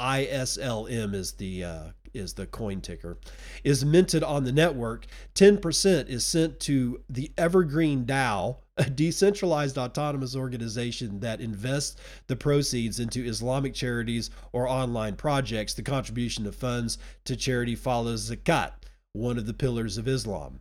ISLM 0.00 1.14
is 1.14 1.32
the 1.32 1.64
uh, 1.64 1.84
is 2.14 2.34
the 2.34 2.46
coin 2.46 2.80
ticker 2.80 3.18
is 3.64 3.84
minted 3.84 4.22
on 4.22 4.44
the 4.44 4.52
network, 4.52 5.06
10% 5.34 6.08
is 6.08 6.24
sent 6.24 6.60
to 6.60 7.00
the 7.08 7.30
Evergreen 7.36 8.04
DAO, 8.04 8.56
a 8.76 8.88
decentralized 8.88 9.76
autonomous 9.76 10.36
organization 10.36 11.20
that 11.20 11.40
invests 11.40 11.96
the 12.26 12.36
proceeds 12.36 13.00
into 13.00 13.24
Islamic 13.24 13.74
charities 13.74 14.30
or 14.52 14.68
online 14.68 15.16
projects. 15.16 15.74
The 15.74 15.82
contribution 15.82 16.46
of 16.46 16.54
funds 16.54 16.98
to 17.24 17.36
charity 17.36 17.74
follows 17.74 18.30
zakat, 18.30 18.72
one 19.12 19.38
of 19.38 19.46
the 19.46 19.54
pillars 19.54 19.98
of 19.98 20.06
Islam. 20.06 20.60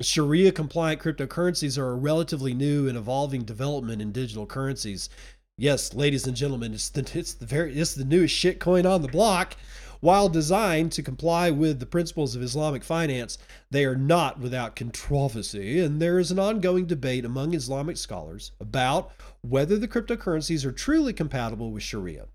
Sharia 0.00 0.52
compliant 0.52 1.00
cryptocurrencies 1.00 1.76
are 1.76 1.90
a 1.90 1.96
relatively 1.96 2.54
new 2.54 2.88
and 2.88 2.96
evolving 2.96 3.42
development 3.42 4.00
in 4.00 4.12
digital 4.12 4.46
currencies. 4.46 5.10
Yes, 5.58 5.92
ladies 5.92 6.26
and 6.26 6.36
gentlemen, 6.36 6.72
it's 6.72 6.88
the 6.88 7.00
it's 7.18 7.34
the 7.34 7.44
very 7.44 7.74
it's 7.74 7.94
the 7.94 8.04
newest 8.04 8.34
shit 8.34 8.60
coin 8.60 8.86
on 8.86 9.02
the 9.02 9.08
block. 9.08 9.56
While 10.00 10.30
designed 10.30 10.92
to 10.92 11.02
comply 11.02 11.50
with 11.50 11.78
the 11.78 11.86
principles 11.86 12.34
of 12.34 12.42
Islamic 12.42 12.82
finance, 12.82 13.36
they 13.70 13.84
are 13.84 13.96
not 13.96 14.40
without 14.40 14.74
controversy, 14.74 15.78
and 15.78 16.00
there 16.00 16.18
is 16.18 16.30
an 16.30 16.38
ongoing 16.38 16.86
debate 16.86 17.26
among 17.26 17.52
Islamic 17.52 17.98
scholars 17.98 18.52
about 18.58 19.12
whether 19.42 19.78
the 19.78 19.88
cryptocurrencies 19.88 20.64
are 20.64 20.72
truly 20.72 21.12
compatible 21.12 21.70
with 21.70 21.82
Sharia. 21.82 22.28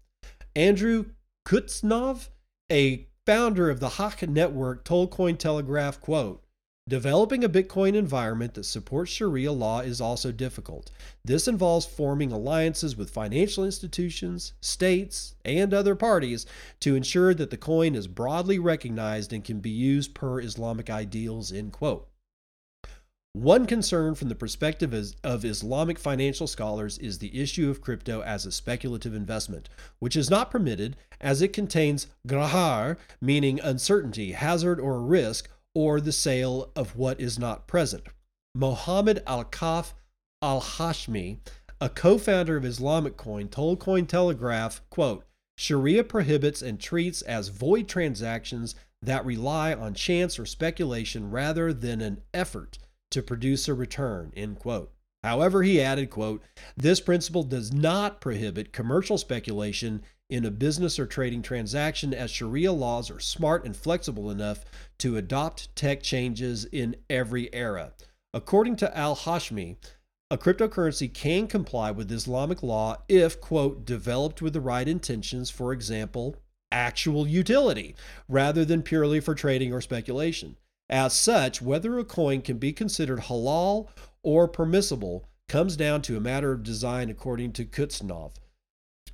Andrew 0.56 1.06
Kutsnov, 1.46 2.30
a 2.72 3.08
founder 3.26 3.72
of 3.72 3.80
the 3.80 3.90
Haqq 3.90 4.30
network, 4.30 4.86
told 4.86 5.10
Cointelegraph, 5.10 6.00
quote, 6.00 6.45
Developing 6.88 7.44
a 7.44 7.50
Bitcoin 7.50 7.96
environment 7.96 8.54
that 8.54 8.64
supports 8.64 9.12
Sharia 9.12 9.52
law 9.52 9.80
is 9.80 10.00
also 10.00 10.32
difficult. 10.32 10.92
This 11.24 11.48
involves 11.48 11.88
forming 11.88 12.32
alliances 12.32 12.96
with 12.96 13.10
financial 13.10 13.66
institutions, 13.66 14.54
states, 14.62 15.34
and 15.44 15.74
other 15.74 15.96
parties 15.96 16.46
to 16.82 16.96
ensure 16.96 17.34
that 17.34 17.50
the 17.50 17.58
coin 17.58 17.96
is 17.96 18.06
broadly 18.06 18.60
recognized 18.60 19.34
and 19.34 19.44
can 19.44 19.62
be 19.62 19.72
used 19.72 20.14
per 20.14 20.40
Islamic 20.40 20.92
ideals. 20.92 21.52
End 21.52 21.72
quote. 21.72 22.08
One 23.34 23.66
concern 23.66 24.14
from 24.14 24.30
the 24.30 24.36
perspective 24.36 24.94
of 25.24 25.44
Islamic 25.44 25.98
financial 25.98 26.46
scholars 26.46 27.00
is 27.00 27.18
the 27.18 27.42
issue 27.42 27.70
of 27.70 27.82
crypto 27.82 28.22
as 28.22 28.46
a 28.46 28.52
speculative 28.52 29.16
investment, 29.16 29.70
which 29.98 30.16
is 30.16 30.30
not 30.30 30.52
permitted 30.52 30.98
as 31.20 31.42
it 31.42 31.52
contains 31.52 32.08
grahar, 32.28 32.98
meaning 33.20 33.60
uncertainty, 33.60 34.34
hazard, 34.34 34.80
or 34.80 35.02
risk, 35.02 35.50
or 35.76 36.02
the 36.02 36.12
sale 36.12 36.72
of 36.76 36.96
what 36.96 37.20
is 37.22 37.38
not 37.38 37.68
present. 37.68 38.08
Mohammed 38.56 39.22
Al 39.28 39.44
Kaf 39.44 39.94
Al 40.42 40.62
Hashmi, 40.62 41.40
a 41.82 41.90
co 41.90 42.18
founder 42.18 42.58
of 42.58 42.66
Islamic 42.66 43.18
Coin, 43.18 43.50
told 43.50 43.80
Cointelegraph, 43.80 44.80
quote, 44.90 45.26
Sharia 45.58 46.04
prohibits 46.04 46.62
and 46.62 46.80
treats 46.80 47.22
as 47.22 47.50
void 47.50 47.88
transactions 47.88 48.76
that 49.02 49.26
rely 49.26 49.74
on 49.74 49.94
chance 49.94 50.40
or 50.40 50.46
speculation 50.46 51.32
rather 51.32 51.72
than 51.72 52.02
an 52.02 52.22
effort 52.34 52.78
to 53.12 53.22
produce 53.22 53.68
a 53.68 53.74
return, 53.74 54.32
end 54.36 54.60
quote. 54.60 54.92
However, 55.24 55.64
he 55.64 55.82
added, 55.82 56.10
quote, 56.10 56.44
this 56.78 57.00
principle 57.00 57.44
does 57.44 57.74
not 57.74 58.22
prohibit 58.22 58.74
commercial 58.74 59.18
speculation 59.18 60.04
in 60.30 60.46
a 60.46 60.52
business 60.52 60.98
or 60.98 61.06
trading 61.06 61.42
transaction 61.42 62.14
as 62.14 62.32
Sharia 62.32 62.72
laws 62.72 63.12
are 63.12 63.20
smart 63.20 63.66
and 63.66 63.76
flexible 63.76 64.32
enough 64.32 64.66
to 65.00 65.18
adopt 65.18 65.76
tech 65.76 66.02
changes 66.02 66.66
in 66.66 66.96
every 67.10 67.54
era. 67.54 67.94
According 68.34 68.78
to 68.78 68.98
Al 68.98 69.16
Hashmi, 69.16 69.78
a 70.32 70.38
cryptocurrency 70.38 71.14
can 71.14 71.48
comply 71.48 71.92
with 71.92 72.12
Islamic 72.12 72.64
law 72.64 72.98
if, 73.08 73.40
quote, 73.40 73.86
developed 73.86 74.42
with 74.42 74.54
the 74.54 74.62
right 74.62 74.88
intentions, 74.88 75.52
for 75.52 75.72
example, 75.72 76.36
actual 76.72 77.28
utility, 77.28 77.96
rather 78.28 78.66
than 78.66 78.82
purely 78.82 79.20
for 79.20 79.36
trading 79.36 79.72
or 79.72 79.82
speculation. 79.82 80.58
As 80.90 81.14
such, 81.14 81.62
whether 81.62 81.98
a 82.00 82.04
coin 82.04 82.42
can 82.42 82.58
be 82.58 82.74
considered 82.74 83.22
halal 83.22 83.90
or 84.24 84.48
permissible 84.48 85.26
comes 85.48 85.78
down 85.78 86.02
to 86.02 86.18
a 86.18 86.22
matter 86.22 86.52
of 86.52 86.64
design, 86.64 87.10
according 87.10 87.54
to 87.54 87.66
Kutsnov. 87.66 88.34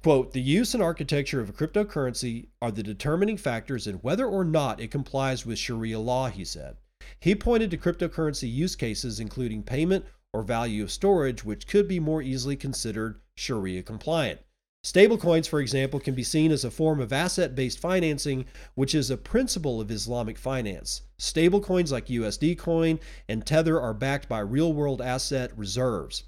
Quote, 0.03 0.33
the 0.33 0.41
use 0.41 0.73
and 0.73 0.81
architecture 0.81 1.41
of 1.41 1.49
a 1.49 1.53
cryptocurrency 1.53 2.47
are 2.59 2.71
the 2.71 2.81
determining 2.81 3.37
factors 3.37 3.85
in 3.85 3.97
whether 3.97 4.25
or 4.25 4.43
not 4.43 4.79
it 4.79 4.89
complies 4.89 5.45
with 5.45 5.59
Sharia 5.59 5.99
law, 5.99 6.27
he 6.27 6.43
said. 6.43 6.77
He 7.19 7.35
pointed 7.35 7.69
to 7.69 7.77
cryptocurrency 7.77 8.51
use 8.51 8.75
cases, 8.75 9.19
including 9.19 9.61
payment 9.61 10.05
or 10.33 10.41
value 10.41 10.81
of 10.81 10.91
storage, 10.91 11.45
which 11.45 11.67
could 11.67 11.87
be 11.87 11.99
more 11.99 12.23
easily 12.23 12.55
considered 12.55 13.21
Sharia 13.35 13.83
compliant. 13.83 14.39
Stablecoins, 14.83 15.47
for 15.47 15.59
example, 15.59 15.99
can 15.99 16.15
be 16.15 16.23
seen 16.23 16.51
as 16.51 16.65
a 16.65 16.71
form 16.71 16.99
of 16.99 17.13
asset 17.13 17.53
based 17.53 17.77
financing, 17.77 18.45
which 18.73 18.95
is 18.95 19.11
a 19.11 19.17
principle 19.17 19.79
of 19.79 19.91
Islamic 19.91 20.39
finance. 20.39 21.03
Stablecoins 21.19 21.91
like 21.91 22.07
USD 22.07 22.57
Coin 22.57 22.99
and 23.29 23.45
Tether 23.45 23.79
are 23.79 23.93
backed 23.93 24.27
by 24.27 24.39
real 24.39 24.73
world 24.73 24.99
asset 24.99 25.55
reserves. 25.55 26.23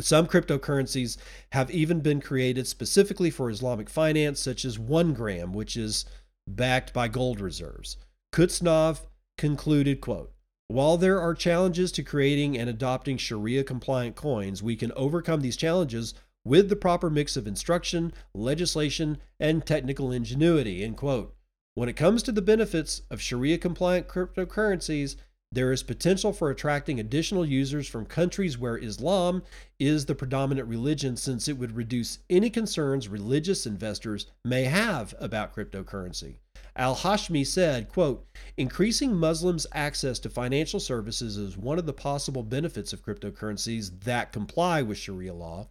Some 0.00 0.26
cryptocurrencies 0.26 1.16
have 1.52 1.70
even 1.70 2.00
been 2.00 2.20
created 2.20 2.66
specifically 2.66 3.30
for 3.30 3.50
Islamic 3.50 3.88
finance, 3.88 4.40
such 4.40 4.64
as 4.64 4.78
OneGram, 4.78 5.52
which 5.52 5.76
is 5.76 6.04
backed 6.48 6.92
by 6.92 7.08
gold 7.08 7.40
reserves. 7.40 7.96
Kutsnov 8.32 9.02
concluded, 9.38 10.00
quote, 10.00 10.32
while 10.68 10.96
there 10.96 11.20
are 11.20 11.34
challenges 11.34 11.92
to 11.92 12.02
creating 12.02 12.56
and 12.58 12.70
adopting 12.70 13.18
Sharia 13.18 13.62
compliant 13.64 14.16
coins, 14.16 14.62
we 14.62 14.76
can 14.76 14.92
overcome 14.96 15.40
these 15.40 15.56
challenges 15.56 16.14
with 16.44 16.68
the 16.68 16.76
proper 16.76 17.10
mix 17.10 17.36
of 17.36 17.46
instruction, 17.46 18.12
legislation, 18.34 19.18
and 19.38 19.64
technical 19.64 20.10
ingenuity. 20.10 20.82
End 20.82 20.96
quote. 20.96 21.36
When 21.74 21.88
it 21.88 21.96
comes 21.96 22.22
to 22.22 22.32
the 22.32 22.42
benefits 22.42 23.02
of 23.10 23.20
Sharia 23.20 23.58
compliant 23.58 24.08
cryptocurrencies, 24.08 25.16
there 25.54 25.72
is 25.72 25.82
potential 25.82 26.32
for 26.32 26.50
attracting 26.50 26.98
additional 26.98 27.46
users 27.46 27.86
from 27.86 28.06
countries 28.06 28.58
where 28.58 28.76
Islam 28.76 29.42
is 29.78 30.06
the 30.06 30.14
predominant 30.14 30.68
religion, 30.68 31.16
since 31.16 31.48
it 31.48 31.56
would 31.56 31.76
reduce 31.76 32.18
any 32.28 32.50
concerns 32.50 33.08
religious 33.08 33.64
investors 33.64 34.26
may 34.44 34.64
have 34.64 35.14
about 35.18 35.54
cryptocurrency. 35.54 36.36
Al 36.76 36.96
Hashmi 36.96 37.46
said, 37.46 37.88
quote, 37.88 38.26
increasing 38.56 39.14
Muslims' 39.14 39.66
access 39.72 40.18
to 40.18 40.28
financial 40.28 40.80
services 40.80 41.36
is 41.36 41.56
one 41.56 41.78
of 41.78 41.86
the 41.86 41.92
possible 41.92 42.42
benefits 42.42 42.92
of 42.92 43.04
cryptocurrencies 43.04 44.02
that 44.02 44.32
comply 44.32 44.82
with 44.82 44.98
Sharia 44.98 45.34
law. 45.34 45.68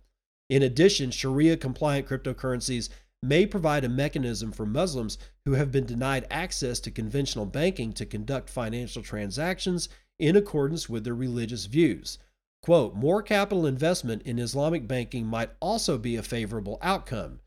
In 0.50 0.64
addition, 0.64 1.12
Sharia 1.12 1.58
compliant 1.58 2.08
cryptocurrencies 2.08 2.90
may 3.24 3.46
provide 3.46 3.84
a 3.84 3.90
mechanism 3.90 4.52
for 4.52 4.66
Muslims 4.66 5.18
who 5.46 5.54
have 5.54 5.72
been 5.72 5.86
denied 5.86 6.28
access 6.30 6.80
to 6.82 6.92
conventional 6.92 7.46
banking 7.46 7.94
to 7.94 8.06
conduct 8.06 8.50
financial 8.50 9.02
transactions 9.02 9.90
in 10.20 10.36
accordance 10.36 10.90
with 10.90 11.04
their 11.04 11.16
religious 11.16 11.66
views. 11.66 12.20
Quote, 12.62 12.96
more 12.96 13.22
capital 13.22 13.66
investment 13.66 14.22
in 14.24 14.40
Islamic 14.40 14.88
banking 14.88 15.26
might 15.26 15.50
also 15.60 15.98
be 15.98 16.16
a 16.16 16.24
favorable 16.24 16.78
outcome. 16.82 17.40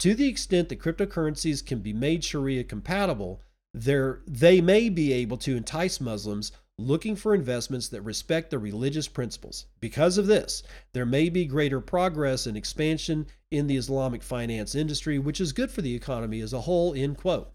To 0.00 0.14
the 0.14 0.26
extent 0.26 0.68
that 0.68 0.80
cryptocurrencies 0.80 1.64
can 1.64 1.78
be 1.78 1.92
made 1.92 2.24
Sharia 2.24 2.64
compatible, 2.64 3.40
they 3.72 4.60
may 4.60 4.88
be 4.88 5.12
able 5.12 5.36
to 5.38 5.56
entice 5.56 6.00
Muslims 6.00 6.52
looking 6.78 7.14
for 7.14 7.34
investments 7.34 7.88
that 7.88 8.02
respect 8.02 8.50
the 8.50 8.58
religious 8.58 9.06
principles. 9.06 9.66
Because 9.80 10.18
of 10.18 10.26
this, 10.26 10.62
there 10.92 11.06
may 11.06 11.28
be 11.28 11.44
greater 11.44 11.80
progress 11.80 12.46
and 12.46 12.56
expansion 12.56 13.26
in 13.50 13.66
the 13.66 13.76
Islamic 13.76 14.22
finance 14.22 14.74
industry, 14.74 15.18
which 15.18 15.40
is 15.40 15.52
good 15.52 15.70
for 15.70 15.82
the 15.82 15.94
economy 15.94 16.40
as 16.40 16.52
a 16.52 16.62
whole, 16.62 16.94
end 16.94 17.16
quote. 17.16 17.52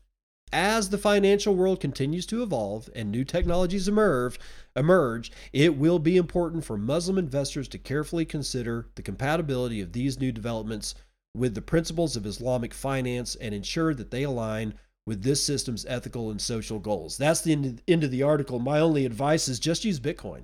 As 0.52 0.90
the 0.90 0.98
financial 0.98 1.54
world 1.54 1.80
continues 1.80 2.26
to 2.28 2.42
evolve 2.42 2.90
and 2.96 3.12
new 3.12 3.24
technologies 3.24 3.88
emerge, 3.88 4.40
emerge, 4.76 5.32
it 5.54 5.78
will 5.78 6.00
be 6.00 6.18
important 6.18 6.66
for 6.66 6.76
Muslim 6.76 7.20
investors 7.20 7.68
to 7.68 7.78
carefully 7.78 8.26
consider 8.26 8.88
the 8.96 9.04
compatibility 9.04 9.80
of 9.80 9.94
these 9.94 10.20
new 10.20 10.32
developments 10.32 10.96
with 11.36 11.54
the 11.54 11.62
principles 11.62 12.16
of 12.16 12.26
Islamic 12.26 12.74
finance 12.74 13.36
and 13.36 13.54
ensure 13.54 13.94
that 13.94 14.10
they 14.10 14.24
align 14.24 14.74
with 15.10 15.24
this 15.24 15.43
system's 15.43 15.88
ethical 15.88 16.30
and 16.30 16.39
social 16.39 16.78
goals. 16.78 17.18
That's 17.18 17.41
the 17.41 17.82
end 17.88 18.03
of 18.03 18.12
the 18.12 18.22
article. 18.22 18.60
My 18.60 18.80
only 18.80 19.07
advice 19.07 19.47
is 19.47 19.60
just 19.60 19.84
use 19.84 19.99
Bitcoin. 19.99 20.43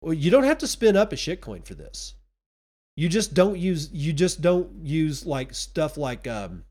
Well, 0.00 0.14
you 0.14 0.32
don't 0.32 0.42
have 0.42 0.58
to 0.58 0.66
spin 0.66 0.96
up 0.96 1.12
a 1.12 1.16
shitcoin 1.16 1.64
for 1.64 1.74
this. 1.74 2.14
You 2.96 3.08
just 3.08 3.34
don't 3.34 3.56
use 3.56 3.88
you 3.92 4.12
just 4.12 4.42
don't 4.42 4.84
use 4.84 5.24
like 5.24 5.54
stuff 5.54 5.96
like 5.96 6.26
um 6.26 6.64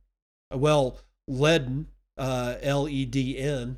well 0.54 1.00
Ledn 1.30 1.86
uh 2.18 2.56
L 2.62 2.90
E 2.90 3.06
D 3.06 3.38
N 3.38 3.78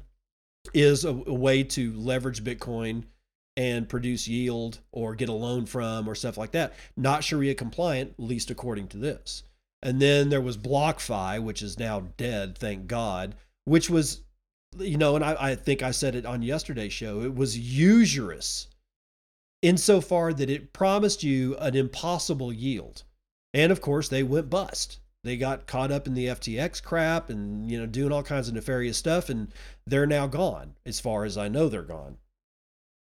is 0.74 1.06
a, 1.06 1.10
a 1.10 1.34
way 1.34 1.64
to 1.66 1.94
leverage 1.94 2.44
Bitcoin 2.44 3.04
and 3.56 3.88
produce 3.88 4.28
yield 4.28 4.80
or 4.92 5.14
get 5.14 5.30
a 5.30 5.34
loan 5.34 5.68
from 5.68 6.08
or 6.08 6.16
stuff 6.16 6.36
like 6.36 6.54
that. 6.54 6.74
Not 6.98 7.24
Sharia 7.24 7.54
compliant, 7.54 8.16
least 8.18 8.50
according 8.50 8.88
to 8.88 8.98
this. 8.98 9.44
And 9.84 10.02
then 10.02 10.30
there 10.30 10.42
was 10.42 10.58
BlockFi, 10.58 11.44
which 11.44 11.62
is 11.62 11.78
now 11.78 12.06
dead, 12.16 12.58
thank 12.58 12.88
God, 12.88 13.36
which 13.66 13.90
was, 13.90 14.22
you 14.80 14.98
know, 14.98 15.16
and 15.18 15.24
I, 15.24 15.36
I 15.38 15.56
think 15.56 15.84
I 15.84 15.92
said 15.92 16.16
it 16.16 16.26
on 16.26 16.42
yesterday's 16.42 16.94
show, 16.94 17.22
it 17.22 17.36
was 17.36 17.60
usurious 17.60 18.70
insofar 19.62 20.34
that 20.34 20.50
it 20.50 20.72
promised 20.72 21.22
you 21.22 21.58
an 21.58 21.76
impossible 21.76 22.54
yield. 22.54 23.04
And 23.54 23.74
of 23.74 23.82
course, 23.82 24.08
they 24.08 24.24
went 24.24 24.50
bust. 24.50 25.00
They 25.26 25.36
got 25.36 25.68
caught 25.68 25.92
up 25.92 26.08
in 26.08 26.14
the 26.14 26.28
FTX 26.28 26.82
crap 26.82 27.30
and, 27.30 27.70
you 27.70 27.78
know, 27.78 27.86
doing 27.86 28.14
all 28.14 28.24
kinds 28.24 28.48
of 28.48 28.54
nefarious 28.54 28.98
stuff, 28.98 29.30
and 29.30 29.54
they're 29.86 30.06
now 30.06 30.28
gone, 30.28 30.76
as 30.86 31.00
far 31.00 31.26
as 31.26 31.38
I 31.38 31.50
know, 31.50 31.68
they're 31.68 31.82
gone. 31.82 32.18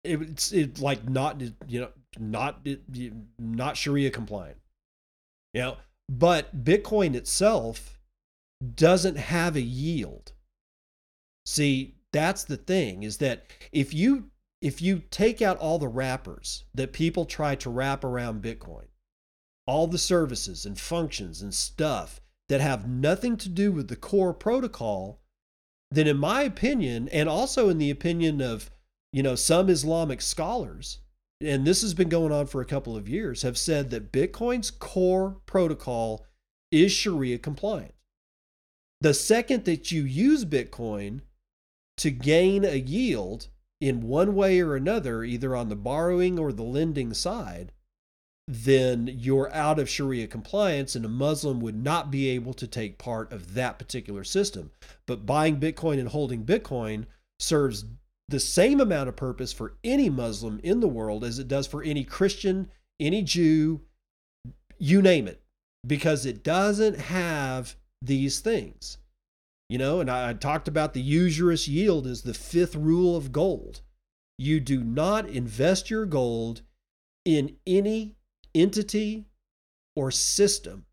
It's 0.03 0.51
it, 0.51 0.79
like 0.79 1.07
not, 1.09 1.41
you 1.67 1.81
know, 1.81 1.89
not 2.19 2.65
not 3.37 3.77
Sharia 3.77 4.09
compliant. 4.09 4.57
You 5.53 5.61
know, 5.61 5.77
but 6.09 6.63
Bitcoin 6.63 7.15
itself 7.15 7.99
doesn't 8.75 9.17
have 9.17 9.55
a 9.55 9.61
yield. 9.61 10.31
See, 11.45 11.95
that's 12.11 12.43
the 12.43 12.57
thing 12.57 13.03
is 13.03 13.17
that 13.17 13.45
if 13.71 13.93
you 13.93 14.31
if 14.61 14.81
you 14.81 15.03
take 15.11 15.41
out 15.41 15.57
all 15.59 15.77
the 15.77 15.87
wrappers 15.87 16.63
that 16.73 16.91
people 16.91 17.25
try 17.25 17.53
to 17.55 17.69
wrap 17.69 18.03
around 18.03 18.41
Bitcoin, 18.41 18.87
all 19.67 19.85
the 19.85 19.99
services 19.99 20.65
and 20.65 20.79
functions 20.79 21.41
and 21.41 21.53
stuff 21.53 22.19
that 22.49 22.61
have 22.61 22.87
nothing 22.87 23.37
to 23.37 23.49
do 23.49 23.71
with 23.71 23.87
the 23.87 23.95
core 23.95 24.33
protocol, 24.33 25.21
then 25.91 26.07
in 26.07 26.17
my 26.17 26.41
opinion, 26.41 27.07
and 27.09 27.29
also 27.29 27.69
in 27.69 27.77
the 27.77 27.91
opinion 27.91 28.41
of, 28.41 28.71
you 29.13 29.21
know, 29.21 29.35
some 29.35 29.69
Islamic 29.69 30.21
scholars, 30.21 30.99
and 31.41 31.65
this 31.65 31.81
has 31.81 31.93
been 31.93 32.09
going 32.09 32.31
on 32.31 32.47
for 32.47 32.61
a 32.61 32.65
couple 32.65 32.95
of 32.95 33.07
years, 33.07 33.43
have 33.43 33.57
said 33.57 33.89
that 33.89 34.11
Bitcoin's 34.11 34.71
core 34.71 35.37
protocol 35.45 36.25
is 36.71 36.91
Sharia 36.91 37.37
compliant. 37.37 37.93
The 39.01 39.13
second 39.13 39.65
that 39.65 39.91
you 39.91 40.03
use 40.03 40.45
Bitcoin 40.45 41.21
to 41.97 42.09
gain 42.09 42.65
a 42.65 42.77
yield 42.77 43.47
in 43.79 44.01
one 44.01 44.33
way 44.33 44.59
or 44.59 44.75
another, 44.75 45.23
either 45.23 45.55
on 45.55 45.69
the 45.69 45.75
borrowing 45.75 46.39
or 46.39 46.51
the 46.51 46.63
lending 46.63 47.13
side, 47.13 47.71
then 48.47 49.07
you're 49.11 49.53
out 49.53 49.77
of 49.77 49.89
Sharia 49.89 50.25
compliance, 50.25 50.95
and 50.95 51.05
a 51.05 51.09
Muslim 51.09 51.59
would 51.59 51.75
not 51.75 52.09
be 52.09 52.29
able 52.29 52.53
to 52.53 52.65
take 52.65 52.97
part 52.97 53.31
of 53.31 53.53
that 53.53 53.77
particular 53.77 54.23
system. 54.23 54.71
But 55.05 55.25
buying 55.25 55.59
Bitcoin 55.59 55.99
and 55.99 56.07
holding 56.07 56.45
Bitcoin 56.45 57.05
serves 57.39 57.85
the 58.29 58.39
same 58.39 58.81
amount 58.81 59.09
of 59.09 59.15
purpose 59.15 59.53
for 59.53 59.77
any 59.83 60.09
Muslim 60.09 60.59
in 60.63 60.79
the 60.79 60.87
world 60.87 61.23
as 61.23 61.39
it 61.39 61.47
does 61.47 61.67
for 61.67 61.81
any 61.83 62.03
Christian, 62.03 62.69
any 62.99 63.21
Jew, 63.21 63.81
you 64.77 65.01
name 65.01 65.27
it, 65.27 65.41
because 65.85 66.25
it 66.25 66.43
doesn't 66.43 66.99
have 66.99 67.75
these 68.01 68.39
things. 68.39 68.97
You 69.69 69.77
know, 69.77 69.99
and 69.99 70.09
I, 70.09 70.33
talked 70.33 70.67
about 70.67 70.93
the 70.93 71.01
usurious 71.01 71.67
yield 71.67 72.07
as 72.07 72.21
the 72.21 72.33
fifth 72.33 72.75
rule 72.75 73.15
of 73.15 73.31
gold. 73.31 73.81
You 74.37 74.59
do 74.59 74.83
not 74.83 75.27
invest 75.27 75.89
your 75.89 76.05
gold 76.05 76.61
in 77.25 77.57
any 77.65 78.15
entity 78.55 79.25
or 79.95 80.11
system 80.11 80.85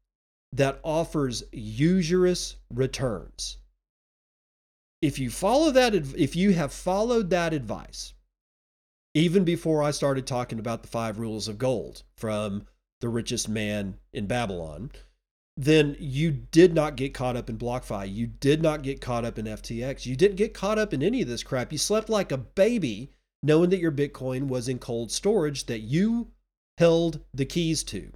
that 0.52 0.80
offers 0.82 1.44
usurious 1.52 2.56
returns. 2.70 3.58
If 5.04 5.18
you 5.18 5.28
follow 5.28 5.70
that, 5.72 5.94
if 5.94 6.34
you 6.34 6.54
have 6.54 6.72
followed 6.72 7.28
that 7.28 7.52
advice, 7.52 8.14
even 9.12 9.44
before 9.44 9.82
I 9.82 9.90
started 9.90 10.26
talking 10.26 10.58
about 10.58 10.80
the 10.80 10.88
five 10.88 11.18
rules 11.18 11.46
of 11.46 11.58
gold 11.58 12.04
from 12.16 12.64
the 13.02 13.10
richest 13.10 13.46
man 13.46 13.98
in 14.14 14.26
Babylon, 14.26 14.92
then 15.58 15.94
you 16.00 16.30
did 16.30 16.74
not 16.74 16.96
get 16.96 17.12
caught 17.12 17.36
up 17.36 17.50
in 17.50 17.58
BlockFi. 17.58 18.10
You 18.14 18.28
did 18.28 18.62
not 18.62 18.80
get 18.80 19.02
caught 19.02 19.26
up 19.26 19.38
in 19.38 19.44
FTX. 19.44 20.06
You 20.06 20.16
didn't 20.16 20.36
get 20.36 20.54
caught 20.54 20.78
up 20.78 20.94
in 20.94 21.02
any 21.02 21.20
of 21.20 21.28
this 21.28 21.42
crap. 21.42 21.70
You 21.70 21.76
slept 21.76 22.08
like 22.08 22.32
a 22.32 22.38
baby 22.38 23.10
knowing 23.42 23.68
that 23.68 23.80
your 23.80 23.92
Bitcoin 23.92 24.48
was 24.48 24.70
in 24.70 24.78
cold 24.78 25.12
storage 25.12 25.66
that 25.66 25.80
you 25.80 26.28
held 26.78 27.20
the 27.34 27.44
keys 27.44 27.84
to. 27.84 28.10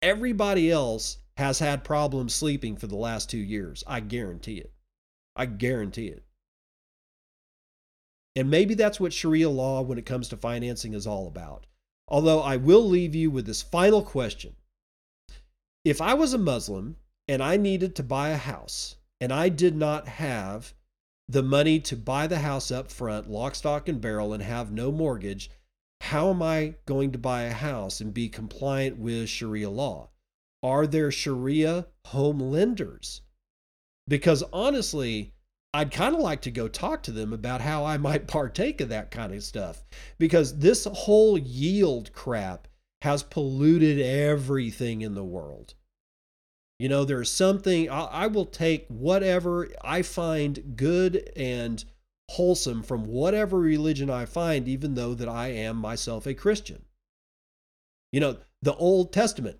Everybody 0.00 0.70
else 0.70 1.18
has 1.36 1.58
had 1.58 1.84
problems 1.84 2.32
sleeping 2.32 2.76
for 2.76 2.86
the 2.86 2.96
last 2.96 3.28
two 3.28 3.36
years. 3.36 3.84
I 3.86 4.00
guarantee 4.00 4.56
it. 4.56 4.72
I 5.36 5.46
guarantee 5.46 6.08
it. 6.08 6.22
And 8.34 8.50
maybe 8.50 8.74
that's 8.74 8.98
what 8.98 9.12
Sharia 9.12 9.50
law, 9.50 9.82
when 9.82 9.98
it 9.98 10.06
comes 10.06 10.28
to 10.28 10.36
financing, 10.36 10.94
is 10.94 11.06
all 11.06 11.26
about. 11.26 11.66
Although 12.08 12.40
I 12.40 12.56
will 12.56 12.86
leave 12.86 13.14
you 13.14 13.30
with 13.30 13.46
this 13.46 13.62
final 13.62 14.02
question 14.02 14.56
if 15.84 16.00
I 16.00 16.14
was 16.14 16.32
a 16.32 16.38
Muslim 16.38 16.96
and 17.26 17.42
I 17.42 17.56
needed 17.56 17.96
to 17.96 18.02
buy 18.02 18.30
a 18.30 18.36
house 18.36 18.96
and 19.20 19.32
I 19.32 19.48
did 19.48 19.76
not 19.76 20.06
have 20.06 20.74
the 21.28 21.42
money 21.42 21.80
to 21.80 21.96
buy 21.96 22.26
the 22.26 22.40
house 22.40 22.70
up 22.70 22.90
front, 22.90 23.30
lock, 23.30 23.54
stock, 23.54 23.88
and 23.88 24.00
barrel, 24.00 24.32
and 24.32 24.42
have 24.42 24.70
no 24.70 24.92
mortgage, 24.92 25.50
how 26.00 26.30
am 26.30 26.42
I 26.42 26.74
going 26.86 27.12
to 27.12 27.18
buy 27.18 27.42
a 27.42 27.52
house 27.52 28.00
and 28.00 28.12
be 28.12 28.28
compliant 28.28 28.98
with 28.98 29.28
Sharia 29.28 29.70
law? 29.70 30.10
Are 30.62 30.86
there 30.86 31.10
Sharia 31.10 31.86
home 32.06 32.38
lenders? 32.38 33.21
Because 34.12 34.44
honestly, 34.52 35.32
I'd 35.72 35.90
kind 35.90 36.14
of 36.14 36.20
like 36.20 36.42
to 36.42 36.50
go 36.50 36.68
talk 36.68 37.02
to 37.04 37.12
them 37.12 37.32
about 37.32 37.62
how 37.62 37.86
I 37.86 37.96
might 37.96 38.26
partake 38.28 38.82
of 38.82 38.90
that 38.90 39.10
kind 39.10 39.32
of 39.32 39.42
stuff. 39.42 39.84
Because 40.18 40.58
this 40.58 40.84
whole 40.84 41.38
yield 41.38 42.12
crap 42.12 42.68
has 43.00 43.22
polluted 43.22 43.98
everything 43.98 45.00
in 45.00 45.14
the 45.14 45.24
world. 45.24 45.72
You 46.78 46.90
know, 46.90 47.06
there's 47.06 47.30
something, 47.30 47.88
I, 47.88 48.02
I, 48.02 48.26
will 48.26 48.44
take 48.44 48.86
whatever 48.88 49.70
I 49.82 50.02
find 50.02 50.76
good 50.76 51.30
and 51.34 51.82
wholesome 52.32 52.82
from 52.82 53.06
whatever 53.06 53.58
religion 53.58 54.10
I 54.10 54.26
find, 54.26 54.68
even 54.68 54.94
though 54.94 55.14
that 55.14 55.28
I 55.28 55.48
am 55.48 55.76
myself 55.76 56.26
a 56.26 56.34
Christian. 56.34 56.84
You 58.12 58.20
know, 58.20 58.36
the 58.60 58.74
Old 58.74 59.10
Testament 59.10 59.58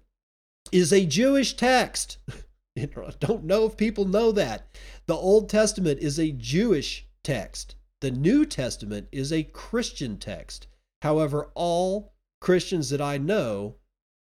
is 0.73 0.93
a 0.93 1.07
Jewish 1.07 1.55
text. 1.55 2.19
I 2.79 2.87
don't 3.21 3.45
know 3.45 3.67
if 3.67 3.77
people 3.77 4.05
know 4.05 4.33
that. 4.33 4.67
The 5.07 5.15
Old 5.15 5.49
Testament 5.49 6.01
is 6.01 6.19
a 6.19 6.33
Jewish 6.33 7.07
text. 7.23 7.77
The 8.01 8.11
New 8.11 8.47
Testament 8.47 9.09
is 9.13 9.33
a 9.33 9.43
Christian 9.43 10.17
text. 10.19 10.67
However, 11.03 11.51
all 11.55 12.15
Christians 12.41 12.91
that 12.91 13.01
I 13.01 13.19
know 13.19 13.77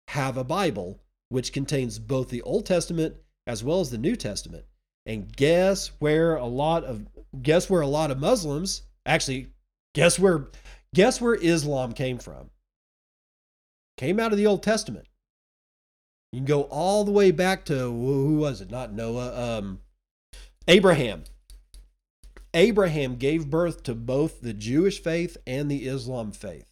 have 0.10 0.38
a 0.38 0.44
Bible 0.44 1.02
which 1.30 1.54
contains 1.54 2.00
both 2.00 2.30
the 2.30 2.42
Old 2.42 2.66
Testament 2.66 3.16
as 3.46 3.64
well 3.64 3.80
as 3.80 3.92
the 3.92 3.98
New 3.98 4.16
Testament. 4.16 4.66
And 5.06 5.36
guess 5.36 5.92
where 6.00 6.36
a 6.36 6.46
lot 6.46 6.84
of 6.84 7.08
guess 7.42 7.70
where 7.70 7.82
a 7.82 7.88
lot 7.88 8.12
of 8.12 8.20
Muslims 8.20 8.84
actually 9.06 9.54
guess 9.94 10.20
where 10.20 10.48
guess 10.94 11.22
where 11.22 11.36
Islam 11.36 11.94
came 11.94 12.18
from? 12.18 12.50
Came 13.98 14.20
out 14.20 14.32
of 14.32 14.38
the 14.38 14.48
Old 14.48 14.64
Testament. 14.64 15.08
You 16.32 16.40
can 16.40 16.46
go 16.46 16.64
all 16.64 17.04
the 17.04 17.12
way 17.12 17.32
back 17.32 17.66
to 17.66 17.76
who 17.76 18.38
was 18.38 18.62
it? 18.62 18.70
Not 18.70 18.94
Noah, 18.94 19.58
um, 19.58 19.80
Abraham. 20.68 21.24
Abraham 22.54 23.16
gave 23.16 23.50
birth 23.50 23.84
to 23.84 23.96
both 23.96 24.42
the 24.42 24.54
Jewish 24.54 25.02
faith 25.02 25.38
and 25.46 25.70
the 25.70 25.88
Islam 25.88 26.32
faith. 26.32 26.72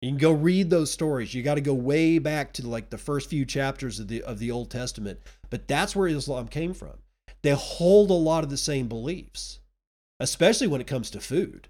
You 0.00 0.10
can 0.10 0.18
go 0.18 0.32
read 0.32 0.68
those 0.68 0.90
stories. 0.90 1.32
You 1.32 1.42
got 1.42 1.54
to 1.54 1.62
go 1.62 1.72
way 1.72 2.18
back 2.18 2.52
to 2.54 2.68
like 2.68 2.90
the 2.90 2.98
first 2.98 3.30
few 3.30 3.46
chapters 3.46 3.98
of 3.98 4.08
the 4.08 4.22
of 4.22 4.38
the 4.38 4.50
Old 4.50 4.70
Testament. 4.70 5.20
But 5.48 5.66
that's 5.66 5.96
where 5.96 6.08
Islam 6.08 6.48
came 6.48 6.74
from. 6.74 6.98
They 7.42 7.52
hold 7.52 8.10
a 8.10 8.14
lot 8.14 8.44
of 8.44 8.50
the 8.50 8.56
same 8.56 8.88
beliefs, 8.88 9.60
especially 10.20 10.66
when 10.66 10.80
it 10.80 10.86
comes 10.86 11.10
to 11.10 11.20
food. 11.20 11.68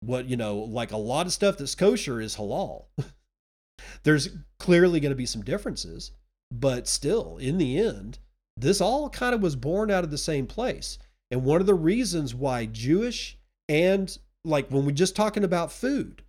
What, 0.00 0.26
you 0.26 0.36
know, 0.36 0.56
like 0.56 0.92
a 0.92 0.96
lot 0.96 1.26
of 1.26 1.32
stuff 1.32 1.58
that's 1.58 1.74
kosher 1.74 2.20
is 2.20 2.36
halal. 2.36 2.84
There's 4.02 4.28
clearly 4.58 5.00
going 5.00 5.10
to 5.10 5.16
be 5.16 5.26
some 5.26 5.42
differences, 5.42 6.12
but 6.50 6.88
still, 6.88 7.36
in 7.38 7.58
the 7.58 7.78
end, 7.78 8.18
this 8.56 8.80
all 8.80 9.08
kind 9.08 9.34
of 9.34 9.42
was 9.42 9.56
born 9.56 9.90
out 9.90 10.04
of 10.04 10.10
the 10.10 10.18
same 10.18 10.46
place. 10.46 10.98
And 11.30 11.44
one 11.44 11.60
of 11.60 11.66
the 11.66 11.74
reasons 11.74 12.34
why 12.34 12.66
Jewish 12.66 13.38
and 13.68 14.16
like 14.44 14.70
when 14.70 14.84
we're 14.84 14.92
just 14.92 15.14
talking 15.14 15.44
about 15.44 15.72
food, 15.72 16.22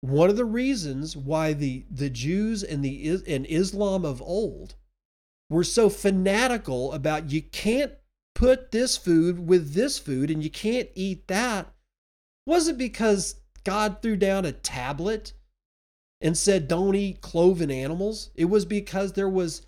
one 0.00 0.30
of 0.30 0.36
the 0.36 0.44
reasons 0.44 1.16
why 1.16 1.52
the 1.52 1.84
the 1.90 2.10
Jews 2.10 2.62
and 2.62 2.84
the 2.84 3.22
and 3.28 3.46
Islam 3.46 4.04
of 4.04 4.22
old 4.22 4.74
were 5.50 5.64
so 5.64 5.88
fanatical 5.90 6.92
about 6.92 7.30
you 7.30 7.42
can't 7.42 7.92
put 8.34 8.70
this 8.72 8.96
food 8.96 9.46
with 9.46 9.74
this 9.74 9.98
food 9.98 10.30
and 10.30 10.42
you 10.42 10.50
can't 10.50 10.88
eat 10.94 11.28
that 11.28 11.72
wasn't 12.46 12.78
because 12.78 13.36
God 13.64 13.98
threw 14.02 14.16
down 14.16 14.44
a 14.44 14.52
tablet 14.52 15.34
and 16.22 16.38
said 16.38 16.68
don't 16.68 16.94
eat 16.94 17.20
cloven 17.20 17.70
animals. 17.70 18.30
It 18.34 18.46
was 18.46 18.64
because 18.64 19.12
there 19.12 19.28
was 19.28 19.66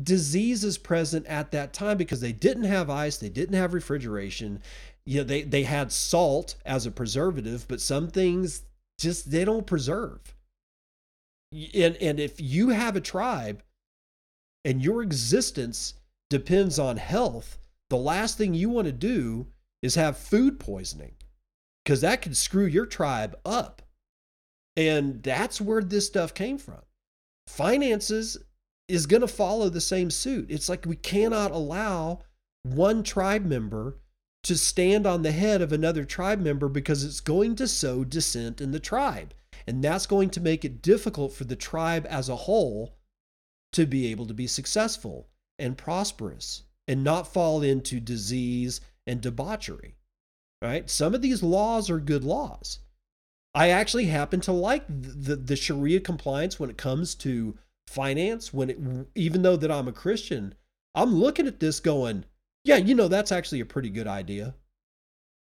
diseases 0.00 0.76
present 0.76 1.26
at 1.26 1.50
that 1.52 1.72
time 1.72 1.96
because 1.96 2.20
they 2.20 2.32
didn't 2.32 2.64
have 2.64 2.90
ice, 2.90 3.16
they 3.16 3.28
didn't 3.28 3.56
have 3.56 3.74
refrigeration. 3.74 4.60
You 5.06 5.18
know, 5.18 5.24
they, 5.24 5.42
they 5.42 5.64
had 5.64 5.92
salt 5.92 6.56
as 6.64 6.86
a 6.86 6.90
preservative, 6.90 7.66
but 7.68 7.80
some 7.80 8.08
things 8.08 8.62
just 8.98 9.30
they 9.30 9.44
don't 9.44 9.66
preserve. 9.66 10.20
And 11.52 11.96
and 11.96 12.20
if 12.20 12.40
you 12.40 12.70
have 12.70 12.96
a 12.96 13.00
tribe 13.00 13.62
and 14.64 14.82
your 14.82 15.02
existence 15.02 15.94
depends 16.30 16.78
on 16.78 16.96
health, 16.96 17.58
the 17.90 17.96
last 17.96 18.36
thing 18.36 18.54
you 18.54 18.68
want 18.68 18.86
to 18.86 18.92
do 18.92 19.46
is 19.82 19.94
have 19.94 20.16
food 20.16 20.58
poisoning 20.58 21.14
because 21.84 22.00
that 22.00 22.22
could 22.22 22.36
screw 22.36 22.64
your 22.64 22.86
tribe 22.86 23.36
up. 23.44 23.82
And 24.76 25.22
that's 25.22 25.60
where 25.60 25.82
this 25.82 26.06
stuff 26.06 26.34
came 26.34 26.58
from. 26.58 26.82
Finances 27.46 28.38
is 28.88 29.06
going 29.06 29.20
to 29.20 29.28
follow 29.28 29.68
the 29.68 29.80
same 29.80 30.10
suit. 30.10 30.50
It's 30.50 30.68
like 30.68 30.84
we 30.84 30.96
cannot 30.96 31.52
allow 31.52 32.20
one 32.62 33.02
tribe 33.02 33.44
member 33.44 33.98
to 34.42 34.56
stand 34.56 35.06
on 35.06 35.22
the 35.22 35.32
head 35.32 35.62
of 35.62 35.72
another 35.72 36.04
tribe 36.04 36.40
member 36.40 36.68
because 36.68 37.02
it's 37.02 37.20
going 37.20 37.56
to 37.56 37.66
sow 37.66 38.04
dissent 38.04 38.60
in 38.60 38.72
the 38.72 38.80
tribe. 38.80 39.32
And 39.66 39.82
that's 39.82 40.06
going 40.06 40.30
to 40.30 40.40
make 40.40 40.64
it 40.64 40.82
difficult 40.82 41.32
for 41.32 41.44
the 41.44 41.56
tribe 41.56 42.06
as 42.08 42.28
a 42.28 42.36
whole 42.36 42.96
to 43.72 43.86
be 43.86 44.10
able 44.10 44.26
to 44.26 44.34
be 44.34 44.46
successful 44.46 45.28
and 45.58 45.78
prosperous 45.78 46.64
and 46.86 47.02
not 47.02 47.32
fall 47.32 47.62
into 47.62 48.00
disease 48.00 48.80
and 49.06 49.20
debauchery. 49.20 49.96
Right? 50.60 50.88
Some 50.88 51.14
of 51.14 51.22
these 51.22 51.42
laws 51.42 51.88
are 51.90 51.98
good 51.98 52.24
laws. 52.24 52.80
I 53.54 53.70
actually 53.70 54.06
happen 54.06 54.40
to 54.42 54.52
like 54.52 54.84
the, 54.88 55.36
the 55.36 55.56
Sharia 55.56 56.00
compliance 56.00 56.58
when 56.58 56.70
it 56.70 56.76
comes 56.76 57.14
to 57.16 57.56
finance. 57.86 58.52
When 58.52 58.70
it, 58.70 58.78
even 59.14 59.42
though 59.42 59.56
that 59.56 59.70
I'm 59.70 59.88
a 59.88 59.92
Christian, 59.92 60.54
I'm 60.94 61.14
looking 61.14 61.46
at 61.46 61.60
this 61.60 61.80
going, 61.80 62.24
Yeah, 62.64 62.76
you 62.76 62.94
know 62.94 63.08
that's 63.08 63.32
actually 63.32 63.60
a 63.60 63.66
pretty 63.66 63.90
good 63.90 64.08
idea. 64.08 64.54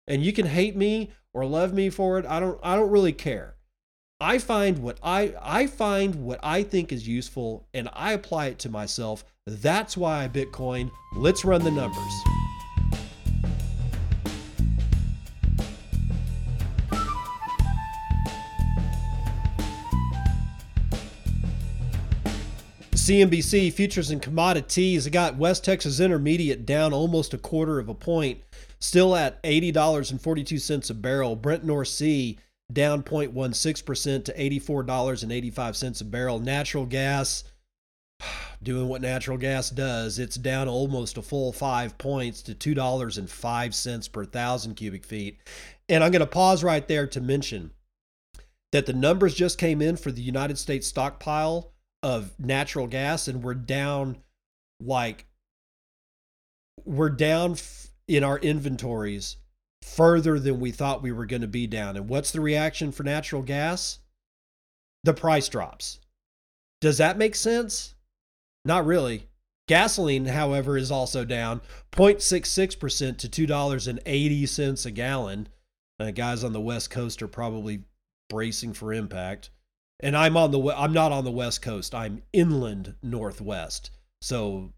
And 0.06 0.22
you 0.22 0.32
can 0.32 0.46
hate 0.46 0.74
me 0.74 1.10
or 1.34 1.44
love 1.44 1.74
me 1.74 1.90
for 1.90 2.18
it. 2.18 2.24
I 2.26 2.40
don't 2.40 2.58
I 2.62 2.76
don't 2.76 2.90
really 2.90 3.12
care. 3.12 3.56
I 4.20 4.38
find 4.38 4.78
what 4.78 4.98
I 5.02 5.34
I 5.40 5.66
find 5.66 6.14
what 6.16 6.40
I 6.42 6.62
think 6.62 6.92
is 6.92 7.06
useful 7.06 7.68
and 7.74 7.90
I 7.92 8.12
apply 8.12 8.46
it 8.46 8.58
to 8.60 8.70
myself. 8.70 9.24
That's 9.46 9.96
why 9.96 10.24
I 10.24 10.28
Bitcoin. 10.28 10.90
Let's 11.16 11.44
run 11.44 11.62
the 11.62 11.70
numbers. 11.70 12.37
CNBC 23.08 23.72
futures 23.72 24.10
and 24.10 24.20
commodities. 24.20 25.08
Got 25.08 25.38
West 25.38 25.64
Texas 25.64 25.98
Intermediate 25.98 26.66
down 26.66 26.92
almost 26.92 27.32
a 27.32 27.38
quarter 27.38 27.78
of 27.78 27.88
a 27.88 27.94
point, 27.94 28.42
still 28.80 29.16
at 29.16 29.42
$80.42 29.44 30.90
a 30.90 30.94
barrel. 30.94 31.34
Brent 31.34 31.64
North 31.64 31.88
Sea 31.88 32.38
down 32.70 33.02
0.16% 33.02 34.24
to 34.26 34.34
$84.85 34.34 36.00
a 36.02 36.04
barrel. 36.04 36.38
Natural 36.38 36.84
gas 36.84 37.44
doing 38.62 38.88
what 38.88 39.00
natural 39.00 39.38
gas 39.38 39.70
does. 39.70 40.18
It's 40.18 40.36
down 40.36 40.68
almost 40.68 41.16
a 41.16 41.22
full 41.22 41.50
five 41.50 41.96
points 41.96 42.42
to 42.42 42.54
$2.05 42.54 44.12
per 44.12 44.24
thousand 44.26 44.74
cubic 44.74 45.06
feet. 45.06 45.38
And 45.88 46.04
I'm 46.04 46.12
going 46.12 46.20
to 46.20 46.26
pause 46.26 46.62
right 46.62 46.86
there 46.86 47.06
to 47.06 47.22
mention 47.22 47.70
that 48.72 48.84
the 48.84 48.92
numbers 48.92 49.34
just 49.34 49.56
came 49.56 49.80
in 49.80 49.96
for 49.96 50.12
the 50.12 50.20
United 50.20 50.58
States 50.58 50.86
stockpile 50.86 51.72
of 52.02 52.38
natural 52.38 52.86
gas 52.86 53.28
and 53.28 53.42
we're 53.42 53.54
down 53.54 54.18
like 54.80 55.26
we're 56.84 57.10
down 57.10 57.56
in 58.06 58.22
our 58.22 58.38
inventories 58.38 59.36
further 59.82 60.38
than 60.38 60.60
we 60.60 60.70
thought 60.70 61.02
we 61.02 61.12
were 61.12 61.26
going 61.26 61.42
to 61.42 61.48
be 61.48 61.66
down. 61.66 61.96
And 61.96 62.08
what's 62.08 62.30
the 62.30 62.40
reaction 62.40 62.92
for 62.92 63.02
natural 63.02 63.42
gas? 63.42 63.98
The 65.04 65.14
price 65.14 65.48
drops. 65.48 66.00
Does 66.80 66.98
that 66.98 67.18
make 67.18 67.34
sense? 67.34 67.94
Not 68.64 68.86
really. 68.86 69.28
Gasoline, 69.66 70.26
however, 70.26 70.78
is 70.78 70.90
also 70.90 71.24
down 71.24 71.60
0.66% 71.92 73.18
to 73.18 73.46
$2.80 73.46 74.86
a 74.86 74.90
gallon. 74.90 75.48
Uh, 76.00 76.10
guys 76.10 76.44
on 76.44 76.52
the 76.52 76.60
West 76.60 76.90
Coast 76.90 77.22
are 77.22 77.28
probably 77.28 77.82
bracing 78.28 78.72
for 78.72 78.92
impact 78.92 79.50
and 80.00 80.16
I'm 80.16 80.36
on 80.36 80.50
the 80.50 80.74
I'm 80.76 80.92
not 80.92 81.12
on 81.12 81.24
the 81.24 81.30
west 81.30 81.62
coast. 81.62 81.94
I'm 81.94 82.22
inland 82.32 82.96
northwest. 83.02 83.92
So 84.20 84.72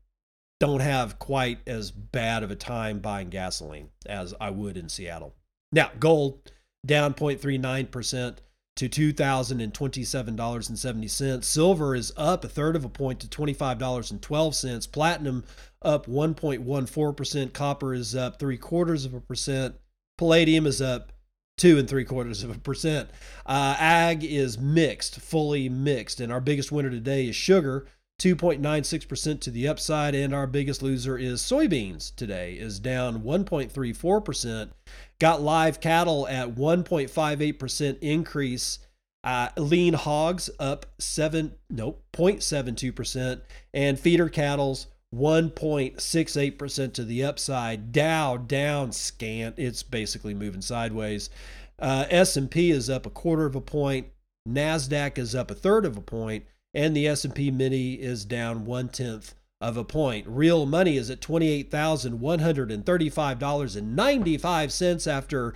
don't 0.58 0.80
have 0.80 1.18
quite 1.18 1.60
as 1.66 1.90
bad 1.90 2.42
of 2.42 2.50
a 2.50 2.56
time 2.56 2.98
buying 3.00 3.30
gasoline 3.30 3.88
as 4.06 4.34
I 4.40 4.50
would 4.50 4.76
in 4.76 4.90
Seattle. 4.90 5.34
Now, 5.72 5.90
gold 5.98 6.52
down 6.84 7.14
0.39% 7.14 8.36
to 8.76 8.88
$2,027.70. 8.88 11.44
Silver 11.44 11.94
is 11.94 12.12
up 12.16 12.44
a 12.44 12.48
third 12.48 12.76
of 12.76 12.84
a 12.84 12.88
point 12.88 13.20
to 13.20 13.26
$25.12. 13.26 14.92
Platinum 14.92 15.44
up 15.82 16.06
1.14%. 16.06 17.52
Copper 17.52 17.92
is 17.94 18.14
up 18.14 18.38
three 18.38 18.58
quarters 18.58 19.04
of 19.04 19.14
a 19.14 19.20
percent. 19.20 19.74
Palladium 20.18 20.66
is 20.66 20.80
up 20.82 21.12
two 21.60 21.76
and 21.76 21.86
three 21.86 22.04
quarters 22.04 22.42
of 22.42 22.50
a 22.50 22.58
percent. 22.58 23.10
Uh, 23.44 23.76
ag 23.78 24.24
is 24.24 24.58
mixed, 24.58 25.20
fully 25.20 25.68
mixed. 25.68 26.18
And 26.18 26.32
our 26.32 26.40
biggest 26.40 26.72
winner 26.72 26.88
today 26.88 27.28
is 27.28 27.36
sugar, 27.36 27.86
2.96% 28.18 29.40
to 29.40 29.50
the 29.50 29.68
upside. 29.68 30.14
And 30.14 30.34
our 30.34 30.46
biggest 30.46 30.82
loser 30.82 31.18
is 31.18 31.42
soybeans 31.42 32.16
today, 32.16 32.54
is 32.54 32.80
down 32.80 33.22
1.34%. 33.22 34.70
Got 35.18 35.42
live 35.42 35.80
cattle 35.80 36.26
at 36.28 36.54
1.58% 36.54 37.98
increase. 38.00 38.78
Uh, 39.22 39.50
lean 39.58 39.92
hogs 39.92 40.48
up 40.58 40.86
seven, 40.98 41.52
nope, 41.68 42.02
0.72%. 42.14 43.42
And 43.74 44.00
feeder 44.00 44.30
cattle's 44.30 44.86
1.68% 45.14 46.92
to 46.92 47.04
the 47.04 47.24
upside. 47.24 47.92
Dow 47.92 48.36
down 48.36 48.92
scant. 48.92 49.56
It's 49.58 49.82
basically 49.82 50.34
moving 50.34 50.62
sideways. 50.62 51.30
Uh, 51.78 52.06
S&P 52.10 52.70
is 52.70 52.88
up 52.88 53.06
a 53.06 53.10
quarter 53.10 53.46
of 53.46 53.56
a 53.56 53.60
point. 53.60 54.08
Nasdaq 54.48 55.18
is 55.18 55.34
up 55.34 55.50
a 55.50 55.54
third 55.54 55.84
of 55.84 55.96
a 55.96 56.02
point, 56.02 56.44
and 56.72 56.96
the 56.96 57.08
S&P 57.08 57.50
Mini 57.50 57.94
is 57.94 58.24
down 58.24 58.64
one 58.64 58.88
tenth 58.88 59.34
of 59.60 59.76
a 59.76 59.84
point. 59.84 60.26
Real 60.26 60.64
money 60.64 60.96
is 60.96 61.10
at 61.10 61.20
twenty-eight 61.20 61.70
thousand 61.70 62.20
one 62.20 62.38
hundred 62.38 62.70
and 62.70 62.86
thirty-five 62.86 63.38
dollars 63.38 63.76
and 63.76 63.94
ninety-five 63.94 64.72
cents 64.72 65.06
after 65.06 65.54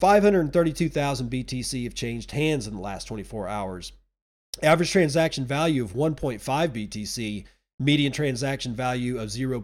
532,000 0.00 1.30
BTC 1.30 1.84
have 1.84 1.94
changed 1.94 2.32
hands 2.32 2.66
in 2.66 2.74
the 2.74 2.80
last 2.80 3.04
24 3.04 3.48
hours. 3.48 3.92
Average 4.62 4.90
transaction 4.90 5.46
value 5.46 5.82
of 5.82 5.94
1.5 5.94 6.40
BTC 6.40 7.44
median 7.78 8.12
transaction 8.12 8.74
value 8.74 9.18
of 9.18 9.28
0.01 9.28 9.62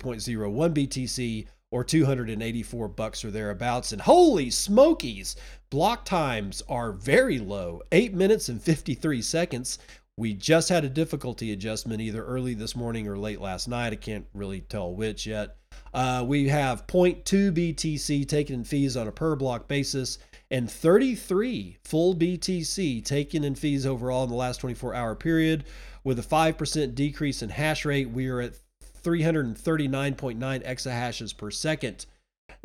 BTC 0.75 1.47
or 1.71 1.85
284 1.85 2.89
bucks 2.89 3.25
or 3.25 3.31
thereabouts. 3.31 3.93
And 3.93 4.03
holy 4.03 4.51
smokies, 4.51 5.37
block 5.71 6.05
times 6.05 6.63
are 6.69 6.93
very 6.93 7.39
low 7.39 7.83
8 7.93 8.13
minutes 8.13 8.49
and 8.49 8.61
53 8.61 9.23
seconds. 9.23 9.79
We 10.17 10.35
just 10.35 10.69
had 10.69 10.85
a 10.85 10.89
difficulty 10.89 11.53
adjustment 11.53 12.01
either 12.01 12.25
early 12.25 12.55
this 12.55 12.77
morning 12.77 13.07
or 13.09 13.17
late 13.17 13.41
last 13.41 13.69
night. 13.69 13.93
I 13.93 13.97
can't 13.97 14.27
really 14.35 14.61
tell 14.61 14.95
which 14.95 15.27
yet. 15.27 15.57
Uh, 15.95 16.25
we 16.27 16.49
have 16.49 16.87
0.2 16.87 17.25
BTC 17.53 18.29
taken 18.29 18.57
in 18.57 18.65
fees 18.65 18.97
on 18.97 19.09
a 19.09 19.13
per 19.13 19.37
block 19.37 19.67
basis 19.69 20.19
and 20.51 20.71
33 20.71 21.79
full 21.85 22.15
BTC 22.15 23.05
taken 23.05 23.45
in 23.45 23.55
fees 23.55 23.87
overall 23.87 24.25
in 24.25 24.31
the 24.31 24.37
last 24.37 24.59
24 24.59 24.95
hour 24.95 25.15
period. 25.15 25.65
With 26.03 26.19
a 26.19 26.23
5% 26.23 26.95
decrease 26.95 27.43
in 27.43 27.51
hash 27.51 27.85
rate, 27.85 28.11
we 28.11 28.29
are 28.29 28.41
at 28.41 28.55
339.9 29.03 30.39
exahashes 30.39 31.37
per 31.37 31.51
second. 31.51 32.07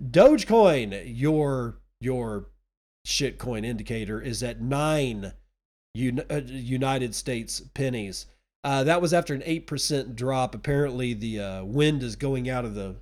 Dogecoin, 0.02 1.04
your 1.06 1.78
your 2.02 2.48
shitcoin 3.08 3.66
indicator, 3.66 4.22
is 4.22 4.44
at 4.44 4.62
nine 4.62 5.26
uh, 5.26 6.42
United 6.46 7.16
States 7.16 7.62
pennies. 7.74 8.26
Uh, 8.64 8.84
that 8.84 9.02
was 9.02 9.14
after 9.14 9.34
an 9.34 9.44
eight 9.46 9.68
percent 9.68 10.16
drop. 10.16 10.56
Apparently, 10.56 11.14
the 11.14 11.40
uh, 11.40 11.64
wind 11.64 12.04
is 12.04 12.16
going 12.16 12.50
out 12.50 12.66
of 12.66 12.76
the 12.76 12.96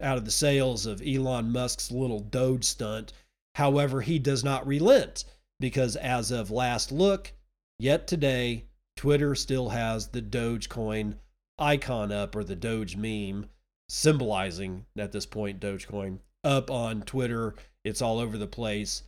out 0.00 0.18
of 0.18 0.24
the 0.24 0.30
sails 0.30 0.84
of 0.84 1.02
Elon 1.06 1.50
Musk's 1.52 1.90
little 1.90 2.20
Doge 2.20 2.64
stunt. 2.64 3.12
However, 3.54 4.00
he 4.00 4.18
does 4.18 4.44
not 4.44 4.66
relent 4.66 5.24
because 5.58 5.96
as 5.96 6.30
of 6.30 6.50
last 6.50 6.92
look, 6.92 7.32
yet 7.78 8.06
today, 8.06 8.64
Twitter 9.00 9.34
still 9.34 9.70
has 9.70 10.08
the 10.08 10.20
Dogecoin 10.20 11.14
icon 11.58 12.12
up 12.12 12.36
or 12.36 12.44
the 12.44 12.54
Doge 12.54 12.96
meme 12.96 13.48
symbolizing 13.88 14.84
at 14.94 15.10
this 15.10 15.24
point 15.24 15.58
Dogecoin 15.58 16.18
up 16.44 16.70
on 16.70 17.00
Twitter. 17.00 17.54
It's 17.82 18.02
all 18.02 18.18
over 18.18 18.36
the 18.36 18.46
place. 18.46 19.04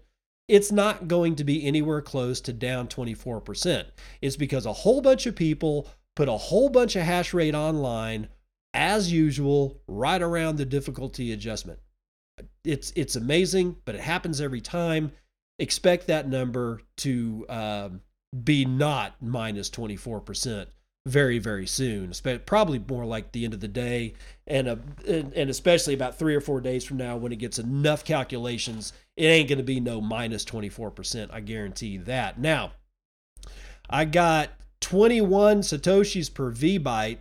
it's 0.50 0.72
not 0.72 1.08
going 1.08 1.36
to 1.36 1.44
be 1.44 1.66
anywhere 1.66 2.02
close 2.02 2.42
to 2.42 2.54
down 2.54 2.88
24%. 2.88 3.86
It's 4.22 4.36
because 4.36 4.66
a 4.66 4.74
whole 4.74 5.00
bunch 5.00 5.28
of 5.28 5.36
people 5.36 5.88
put 6.16 6.28
a 6.28 6.34
whole 6.34 6.70
bunch 6.70 6.96
of 6.96 7.04
hash 7.04 7.34
rate 7.34 7.56
online 7.56 8.28
as 8.74 9.12
usual, 9.12 9.82
right 9.88 10.22
around 10.22 10.58
the 10.58 10.66
difficulty 10.66 11.32
adjustment. 11.32 11.80
It's 12.64 12.92
it's 12.96 13.16
amazing, 13.16 13.78
but 13.86 13.96
it 13.96 14.02
happens 14.02 14.42
every 14.42 14.62
time. 14.62 15.12
Expect 15.60 16.08
that 16.08 16.28
number 16.28 16.82
to 16.98 17.46
um, 17.50 18.02
be 18.44 18.66
not 18.66 19.16
minus 19.22 19.70
24% 19.70 20.68
very 21.08 21.40
very 21.40 21.66
soon 21.66 22.12
probably 22.46 22.78
more 22.88 23.06
like 23.06 23.32
the 23.32 23.46
end 23.46 23.54
of 23.54 23.62
the 23.62 23.68
day 23.68 24.14
and, 24.50 24.68
a, 24.68 24.80
and 25.08 25.50
especially 25.50 25.94
about 25.94 26.18
three 26.18 26.36
or 26.36 26.42
four 26.42 26.60
days 26.60 26.84
from 26.84 26.98
now 26.98 27.16
when 27.16 27.32
it 27.32 27.38
gets 27.38 27.60
enough 27.60 28.04
calculations 28.04 28.94
it 29.16 29.26
ain't 29.26 29.50
going 29.50 29.58
to 29.58 29.64
be 29.64 29.80
no 29.80 30.02
minus 30.02 30.44
24% 30.46 31.30
i 31.32 31.40
guarantee 31.40 31.98
that. 31.98 32.40
Now 32.40 32.72
i 33.90 34.06
got 34.06 34.50
21 34.82 35.62
satoshis 35.62 36.34
per 36.34 36.52
vbyte 36.52 37.18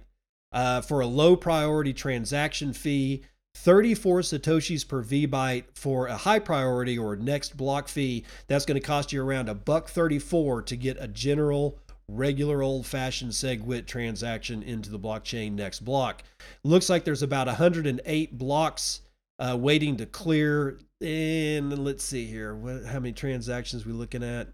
uh, 0.53 0.81
for 0.81 1.01
a 1.01 1.07
low 1.07 1.37
priority 1.37 1.93
transaction 1.93 2.73
fee 2.73 3.25
34 3.59 4.21
satoshis 4.21 4.87
per 4.87 5.03
vbyte 5.03 5.65
for 5.75 6.07
a 6.07 6.17
high 6.17 6.39
priority 6.39 6.97
or 6.97 7.17
next 7.17 7.57
block 7.57 7.89
fee. 7.89 8.25
That's 8.47 8.65
going 8.65 8.81
to 8.81 8.87
cost 8.87 9.13
you 9.13 9.23
around 9.23 9.49
a 9.49 9.55
buck 9.55 9.89
34 9.89 10.63
to 10.63 10.77
get 10.77 10.97
a 11.01 11.09
general 11.09 11.79
regular 12.09 12.63
old 12.63 12.87
fashioned 12.87 13.33
SegWit 13.33 13.87
transaction 13.87 14.63
into 14.63 14.91
the 14.91 14.99
blockchain 14.99 15.53
next 15.53 15.81
block 15.81 16.23
looks 16.65 16.89
like 16.89 17.05
there's 17.05 17.23
about 17.23 17.47
108 17.47 18.39
blocks 18.39 19.03
uh, 19.39 19.57
waiting 19.59 19.97
to 19.97 20.07
clear 20.07 20.79
and 21.01 21.79
let's 21.85 22.03
see 22.03 22.27
here 22.27 22.55
what, 22.55 22.85
how 22.87 22.99
many 22.99 23.13
transactions 23.13 23.85
we 23.85 23.93
looking 23.93 24.25
at 24.25 24.49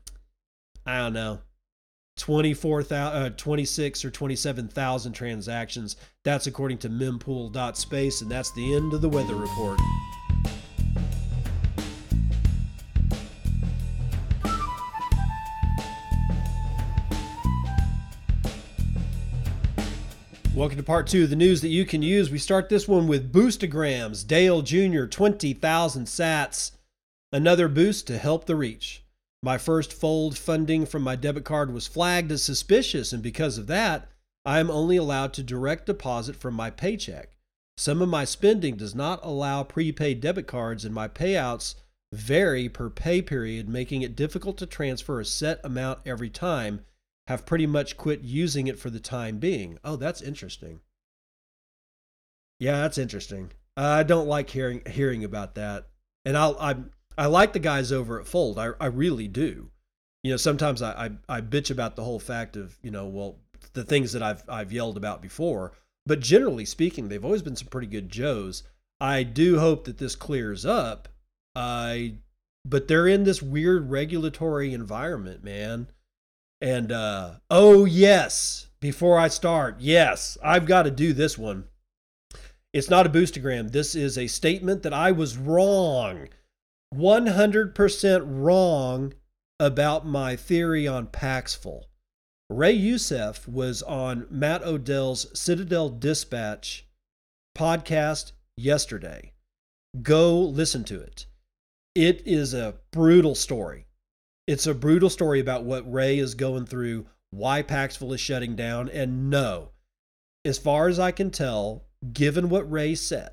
i 0.84 0.98
don't 0.98 1.12
know 1.12 1.38
24,000, 2.16 3.22
uh, 3.22 3.30
26 3.30 4.04
or 4.04 4.10
27,000 4.10 5.12
transactions. 5.12 5.96
That's 6.22 6.46
according 6.46 6.78
to 6.78 6.88
mempool.space, 6.88 8.22
and 8.22 8.30
that's 8.30 8.52
the 8.52 8.74
end 8.74 8.92
of 8.92 9.00
the 9.00 9.08
weather 9.08 9.34
report. 9.34 9.80
Welcome 20.54 20.76
to 20.76 20.84
part 20.84 21.08
two 21.08 21.24
of 21.24 21.30
the 21.30 21.36
news 21.36 21.62
that 21.62 21.70
you 21.70 21.84
can 21.84 22.00
use. 22.00 22.30
We 22.30 22.38
start 22.38 22.68
this 22.68 22.86
one 22.86 23.08
with 23.08 23.32
Boostagrams. 23.32 24.24
Dale 24.24 24.62
Jr., 24.62 25.06
20,000 25.06 26.06
sats. 26.06 26.70
Another 27.32 27.66
boost 27.66 28.06
to 28.06 28.18
help 28.18 28.46
the 28.46 28.54
reach. 28.54 29.02
My 29.42 29.58
first 29.58 29.92
fold 29.92 30.38
funding 30.38 30.86
from 30.86 31.02
my 31.02 31.16
debit 31.16 31.44
card 31.44 31.72
was 31.72 31.88
flagged 31.88 32.30
as 32.30 32.44
suspicious, 32.44 33.12
and 33.12 33.20
because 33.20 33.58
of 33.58 33.66
that, 33.66 34.08
I 34.44 34.60
am 34.60 34.70
only 34.70 34.96
allowed 34.96 35.32
to 35.34 35.42
direct 35.42 35.86
deposit 35.86 36.36
from 36.36 36.54
my 36.54 36.70
paycheck. 36.70 37.36
Some 37.76 38.00
of 38.00 38.08
my 38.08 38.24
spending 38.24 38.76
does 38.76 38.94
not 38.94 39.18
allow 39.24 39.64
prepaid 39.64 40.20
debit 40.20 40.46
cards, 40.46 40.84
and 40.84 40.94
my 40.94 41.08
payouts 41.08 41.74
vary 42.12 42.68
per 42.68 42.90
pay 42.90 43.20
period, 43.20 43.68
making 43.68 44.02
it 44.02 44.14
difficult 44.14 44.56
to 44.58 44.66
transfer 44.66 45.18
a 45.18 45.24
set 45.24 45.58
amount 45.64 45.98
every 46.06 46.30
time. 46.30 46.84
Have 47.26 47.46
pretty 47.46 47.66
much 47.66 47.96
quit 47.96 48.20
using 48.22 48.66
it 48.66 48.78
for 48.78 48.90
the 48.90 49.00
time 49.00 49.38
being. 49.38 49.78
Oh, 49.82 49.96
that's 49.96 50.20
interesting. 50.20 50.80
Yeah, 52.60 52.82
that's 52.82 52.98
interesting. 52.98 53.52
I 53.76 54.02
don't 54.02 54.28
like 54.28 54.50
hearing 54.50 54.82
hearing 54.86 55.24
about 55.24 55.54
that, 55.56 55.88
and 56.24 56.36
I'll 56.36 56.56
I'm 56.60 56.90
I 57.16 57.26
like 57.26 57.52
the 57.52 57.58
guys 57.58 57.92
over 57.92 58.20
at 58.20 58.26
Fold. 58.26 58.58
I, 58.58 58.70
I 58.80 58.86
really 58.86 59.28
do. 59.28 59.70
You 60.22 60.32
know, 60.32 60.36
sometimes 60.36 60.82
I, 60.82 61.06
I, 61.28 61.36
I 61.36 61.40
bitch 61.40 61.70
about 61.70 61.96
the 61.96 62.04
whole 62.04 62.18
fact 62.18 62.56
of, 62.56 62.76
you 62.82 62.90
know, 62.90 63.06
well, 63.06 63.36
the 63.74 63.84
things 63.84 64.12
that 64.12 64.22
I've 64.22 64.42
I've 64.48 64.72
yelled 64.72 64.96
about 64.96 65.22
before. 65.22 65.72
But 66.06 66.20
generally 66.20 66.64
speaking, 66.64 67.08
they've 67.08 67.24
always 67.24 67.42
been 67.42 67.56
some 67.56 67.68
pretty 67.68 67.86
good 67.86 68.08
Joes. 68.08 68.62
I 69.00 69.22
do 69.22 69.58
hope 69.58 69.84
that 69.84 69.98
this 69.98 70.16
clears 70.16 70.64
up. 70.64 71.08
I 71.54 72.14
but 72.64 72.88
they're 72.88 73.08
in 73.08 73.24
this 73.24 73.42
weird 73.42 73.90
regulatory 73.90 74.72
environment, 74.72 75.44
man. 75.44 75.88
And 76.64 76.90
uh 76.90 77.32
oh 77.50 77.84
yes, 77.84 78.68
before 78.80 79.18
I 79.18 79.28
start, 79.28 79.76
yes, 79.80 80.38
I've 80.42 80.64
got 80.64 80.84
to 80.84 80.90
do 80.90 81.12
this 81.12 81.36
one. 81.36 81.64
It's 82.72 82.88
not 82.88 83.04
a 83.04 83.10
boostagram. 83.10 83.70
This 83.70 83.94
is 83.94 84.16
a 84.16 84.28
statement 84.28 84.82
that 84.82 84.94
I 84.94 85.12
was 85.12 85.36
wrong 85.36 86.28
100% 86.94 88.22
wrong 88.24 89.12
about 89.60 90.06
my 90.06 90.36
theory 90.36 90.88
on 90.88 91.08
Paxful. 91.08 91.90
Ray 92.48 92.72
Youssef 92.72 93.46
was 93.46 93.82
on 93.82 94.26
Matt 94.30 94.62
Odell's 94.62 95.38
Citadel 95.38 95.90
Dispatch 95.90 96.86
podcast 97.54 98.32
yesterday. 98.56 99.32
Go 100.00 100.40
listen 100.40 100.82
to 100.84 100.98
it. 100.98 101.26
It 101.94 102.22
is 102.26 102.54
a 102.54 102.76
brutal 102.90 103.34
story. 103.34 103.84
It's 104.46 104.66
a 104.66 104.74
brutal 104.74 105.10
story 105.10 105.40
about 105.40 105.64
what 105.64 105.90
Ray 105.90 106.18
is 106.18 106.34
going 106.34 106.66
through, 106.66 107.06
why 107.30 107.62
Paxful 107.62 108.12
is 108.12 108.20
shutting 108.20 108.54
down, 108.54 108.88
and 108.90 109.30
no, 109.30 109.70
as 110.44 110.58
far 110.58 110.88
as 110.88 110.98
I 110.98 111.10
can 111.10 111.30
tell, 111.30 111.86
given 112.12 112.48
what 112.48 112.70
Ray 112.70 112.94
said, 112.94 113.30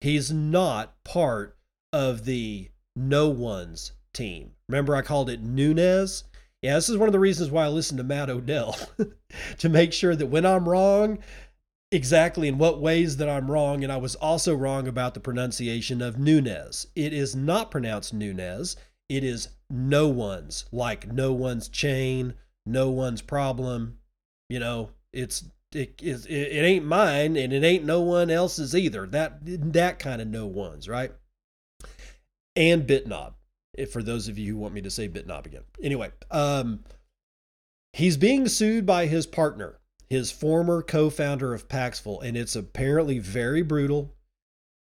he's 0.00 0.32
not 0.32 1.02
part 1.04 1.58
of 1.92 2.24
the 2.24 2.70
no 2.96 3.28
one's 3.28 3.92
team. 4.14 4.52
Remember, 4.68 4.96
I 4.96 5.02
called 5.02 5.28
it 5.28 5.42
Nunez? 5.42 6.24
Yeah, 6.62 6.76
this 6.76 6.88
is 6.88 6.96
one 6.96 7.08
of 7.08 7.12
the 7.12 7.20
reasons 7.20 7.50
why 7.50 7.64
I 7.64 7.68
listen 7.68 7.98
to 7.98 8.04
Matt 8.04 8.30
Odell 8.30 8.78
to 9.58 9.68
make 9.68 9.92
sure 9.92 10.16
that 10.16 10.26
when 10.26 10.46
I'm 10.46 10.66
wrong, 10.66 11.18
exactly 11.94 12.48
in 12.48 12.58
what 12.58 12.80
ways 12.80 13.18
that 13.18 13.28
I'm 13.28 13.50
wrong. 13.50 13.84
And 13.84 13.92
I 13.92 13.96
was 13.96 14.14
also 14.16 14.54
wrong 14.54 14.88
about 14.88 15.14
the 15.14 15.20
pronunciation 15.20 16.02
of 16.02 16.18
Nunez. 16.18 16.86
It 16.94 17.12
is 17.12 17.36
not 17.36 17.70
pronounced 17.70 18.12
Nunez, 18.12 18.76
it 19.16 19.24
is 19.24 19.48
no 19.70 20.08
one's, 20.08 20.66
like 20.72 21.12
no 21.12 21.32
one's 21.32 21.68
chain, 21.68 22.34
no 22.66 22.90
one's 22.90 23.22
problem. 23.22 23.98
You 24.48 24.60
know, 24.60 24.90
it's. 25.12 25.44
It, 25.72 26.00
it, 26.00 26.26
it 26.30 26.64
ain't 26.64 26.84
mine 26.84 27.36
and 27.36 27.52
it 27.52 27.64
ain't 27.64 27.84
no 27.84 28.00
one 28.00 28.30
else's 28.30 28.76
either. 28.76 29.08
That 29.08 29.40
that 29.72 29.98
kind 29.98 30.22
of 30.22 30.28
no 30.28 30.46
one's, 30.46 30.88
right? 30.88 31.10
and 32.56 32.86
Bitnob. 32.86 33.34
For 33.90 34.02
those 34.02 34.28
of 34.28 34.38
you 34.38 34.52
who 34.52 34.58
want 34.58 34.74
me 34.74 34.82
to 34.82 34.90
say 34.90 35.08
Bitnob 35.08 35.46
again. 35.46 35.64
Anyway, 35.82 36.12
um, 36.30 36.84
he's 37.92 38.16
being 38.16 38.46
sued 38.46 38.86
by 38.86 39.06
his 39.06 39.26
partner, 39.26 39.80
his 40.08 40.30
former 40.30 40.80
co-founder 40.80 41.52
of 41.52 41.68
Paxful, 41.68 42.20
and 42.20 42.36
it's 42.36 42.54
apparently 42.54 43.18
very 43.18 43.62
brutal. 43.62 44.14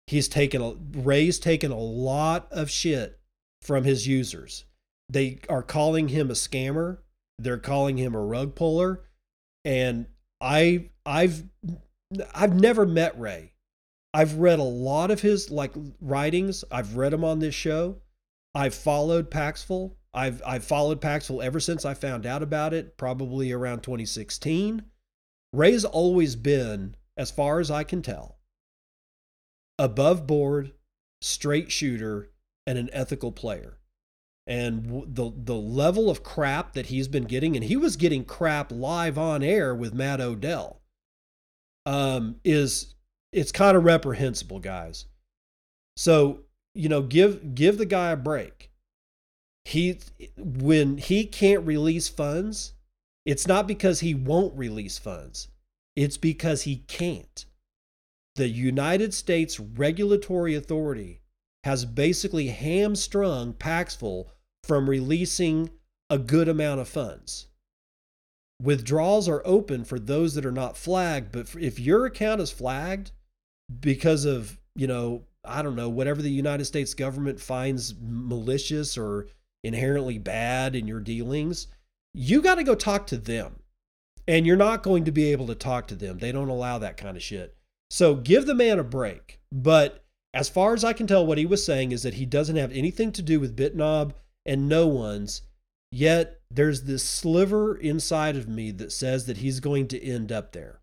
He's 0.06 0.28
taken 0.28 0.60
a 0.60 0.74
Ray's 0.98 1.38
taken 1.38 1.70
a 1.70 1.78
lot 1.78 2.48
of 2.52 2.70
shit 2.70 3.18
from 3.62 3.84
his 3.84 4.06
users. 4.06 4.64
They 5.08 5.38
are 5.48 5.62
calling 5.62 6.08
him 6.08 6.30
a 6.30 6.34
scammer. 6.34 6.98
They're 7.38 7.58
calling 7.58 7.96
him 7.96 8.14
a 8.14 8.20
rug 8.20 8.54
puller, 8.54 9.04
and 9.64 10.06
I 10.40 10.90
I've 11.06 11.44
I've 12.34 12.54
never 12.54 12.86
met 12.86 13.18
Ray. 13.18 13.54
I've 14.14 14.34
read 14.34 14.58
a 14.58 14.64
lot 14.64 15.10
of 15.10 15.22
his 15.22 15.50
like 15.50 15.72
writings. 16.00 16.64
I've 16.70 16.96
read 16.96 17.12
them 17.12 17.24
on 17.24 17.38
this 17.38 17.54
show. 17.54 18.02
I've 18.54 18.74
followed 18.74 19.30
Paxful. 19.30 19.96
I've 20.12 20.42
I've 20.46 20.64
followed 20.64 21.00
Paxful 21.00 21.42
ever 21.42 21.60
since 21.60 21.84
I 21.84 21.94
found 21.94 22.26
out 22.26 22.42
about 22.42 22.74
it, 22.74 22.96
probably 22.98 23.52
around 23.52 23.82
2016. 23.82 24.82
Ray's 25.54 25.84
always 25.84 26.36
been, 26.36 26.96
as 27.16 27.30
far 27.30 27.60
as 27.60 27.70
I 27.70 27.84
can 27.84 28.02
tell, 28.02 28.38
above 29.78 30.26
board, 30.26 30.72
straight 31.20 31.70
shooter, 31.70 32.31
and 32.66 32.78
an 32.78 32.90
ethical 32.92 33.32
player. 33.32 33.78
And 34.46 35.04
the 35.06 35.32
the 35.36 35.54
level 35.54 36.10
of 36.10 36.24
crap 36.24 36.72
that 36.72 36.86
he's 36.86 37.06
been 37.06 37.24
getting, 37.24 37.54
and 37.54 37.64
he 37.64 37.76
was 37.76 37.96
getting 37.96 38.24
crap 38.24 38.72
live 38.72 39.16
on 39.16 39.42
air 39.42 39.72
with 39.72 39.94
Matt 39.94 40.20
Odell, 40.20 40.80
um, 41.86 42.36
is 42.44 42.94
it's 43.32 43.52
kind 43.52 43.76
of 43.76 43.84
reprehensible, 43.84 44.58
guys. 44.58 45.06
So, 45.96 46.40
you 46.74 46.88
know, 46.88 47.02
give 47.02 47.54
give 47.54 47.78
the 47.78 47.86
guy 47.86 48.10
a 48.10 48.16
break. 48.16 48.70
He 49.64 50.00
when 50.36 50.98
he 50.98 51.24
can't 51.24 51.64
release 51.64 52.08
funds, 52.08 52.72
it's 53.24 53.46
not 53.46 53.68
because 53.68 54.00
he 54.00 54.12
won't 54.12 54.58
release 54.58 54.98
funds. 54.98 55.48
It's 55.94 56.16
because 56.16 56.62
he 56.62 56.78
can't. 56.88 57.44
The 58.34 58.48
United 58.48 59.14
States 59.14 59.60
regulatory 59.60 60.54
authority 60.56 61.21
has 61.64 61.84
basically 61.84 62.48
hamstrung 62.48 63.52
Paxful 63.52 64.28
from 64.64 64.88
releasing 64.88 65.70
a 66.10 66.18
good 66.18 66.48
amount 66.48 66.80
of 66.80 66.88
funds. 66.88 67.48
Withdrawals 68.60 69.28
are 69.28 69.42
open 69.44 69.84
for 69.84 69.98
those 69.98 70.34
that 70.34 70.46
are 70.46 70.52
not 70.52 70.76
flagged, 70.76 71.32
but 71.32 71.54
if 71.58 71.80
your 71.80 72.06
account 72.06 72.40
is 72.40 72.50
flagged, 72.50 73.10
because 73.80 74.24
of, 74.24 74.58
you 74.74 74.86
know, 74.86 75.24
I 75.44 75.62
don't 75.62 75.76
know, 75.76 75.88
whatever 75.88 76.22
the 76.22 76.30
United 76.30 76.64
States 76.64 76.94
government 76.94 77.40
finds 77.40 77.94
malicious 78.00 78.96
or 78.96 79.26
inherently 79.64 80.18
bad 80.18 80.76
in 80.76 80.86
your 80.86 81.00
dealings, 81.00 81.68
you 82.14 82.42
got 82.42 82.56
to 82.56 82.64
go 82.64 82.74
talk 82.74 83.06
to 83.08 83.16
them. 83.16 83.56
And 84.28 84.46
you're 84.46 84.56
not 84.56 84.84
going 84.84 85.04
to 85.06 85.12
be 85.12 85.32
able 85.32 85.48
to 85.48 85.54
talk 85.54 85.88
to 85.88 85.96
them. 85.96 86.18
They 86.18 86.30
don't 86.30 86.48
allow 86.48 86.78
that 86.78 86.96
kind 86.96 87.16
of 87.16 87.22
shit. 87.22 87.56
So 87.90 88.14
give 88.14 88.46
the 88.46 88.54
man 88.54 88.78
a 88.78 88.84
break. 88.84 89.40
But 89.50 90.01
as 90.34 90.48
far 90.48 90.74
as 90.74 90.84
I 90.84 90.92
can 90.92 91.06
tell, 91.06 91.26
what 91.26 91.38
he 91.38 91.46
was 91.46 91.64
saying 91.64 91.92
is 91.92 92.02
that 92.02 92.14
he 92.14 92.26
doesn't 92.26 92.56
have 92.56 92.72
anything 92.72 93.12
to 93.12 93.22
do 93.22 93.38
with 93.38 93.56
BitNob 93.56 94.12
and 94.46 94.68
no 94.68 94.86
one's. 94.86 95.42
Yet 95.90 96.40
there's 96.50 96.84
this 96.84 97.04
sliver 97.04 97.76
inside 97.76 98.36
of 98.36 98.48
me 98.48 98.70
that 98.72 98.92
says 98.92 99.26
that 99.26 99.38
he's 99.38 99.60
going 99.60 99.88
to 99.88 100.02
end 100.02 100.32
up 100.32 100.52
there. 100.52 100.80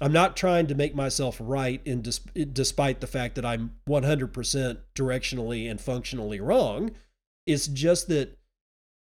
I'm 0.00 0.12
not 0.12 0.36
trying 0.36 0.66
to 0.66 0.74
make 0.74 0.94
myself 0.94 1.38
right 1.40 1.80
in 1.84 2.02
despite 2.02 3.00
the 3.00 3.06
fact 3.06 3.34
that 3.34 3.46
I'm 3.46 3.76
100% 3.88 4.78
directionally 4.94 5.70
and 5.70 5.80
functionally 5.80 6.40
wrong. 6.40 6.92
It's 7.46 7.66
just 7.66 8.08
that 8.08 8.38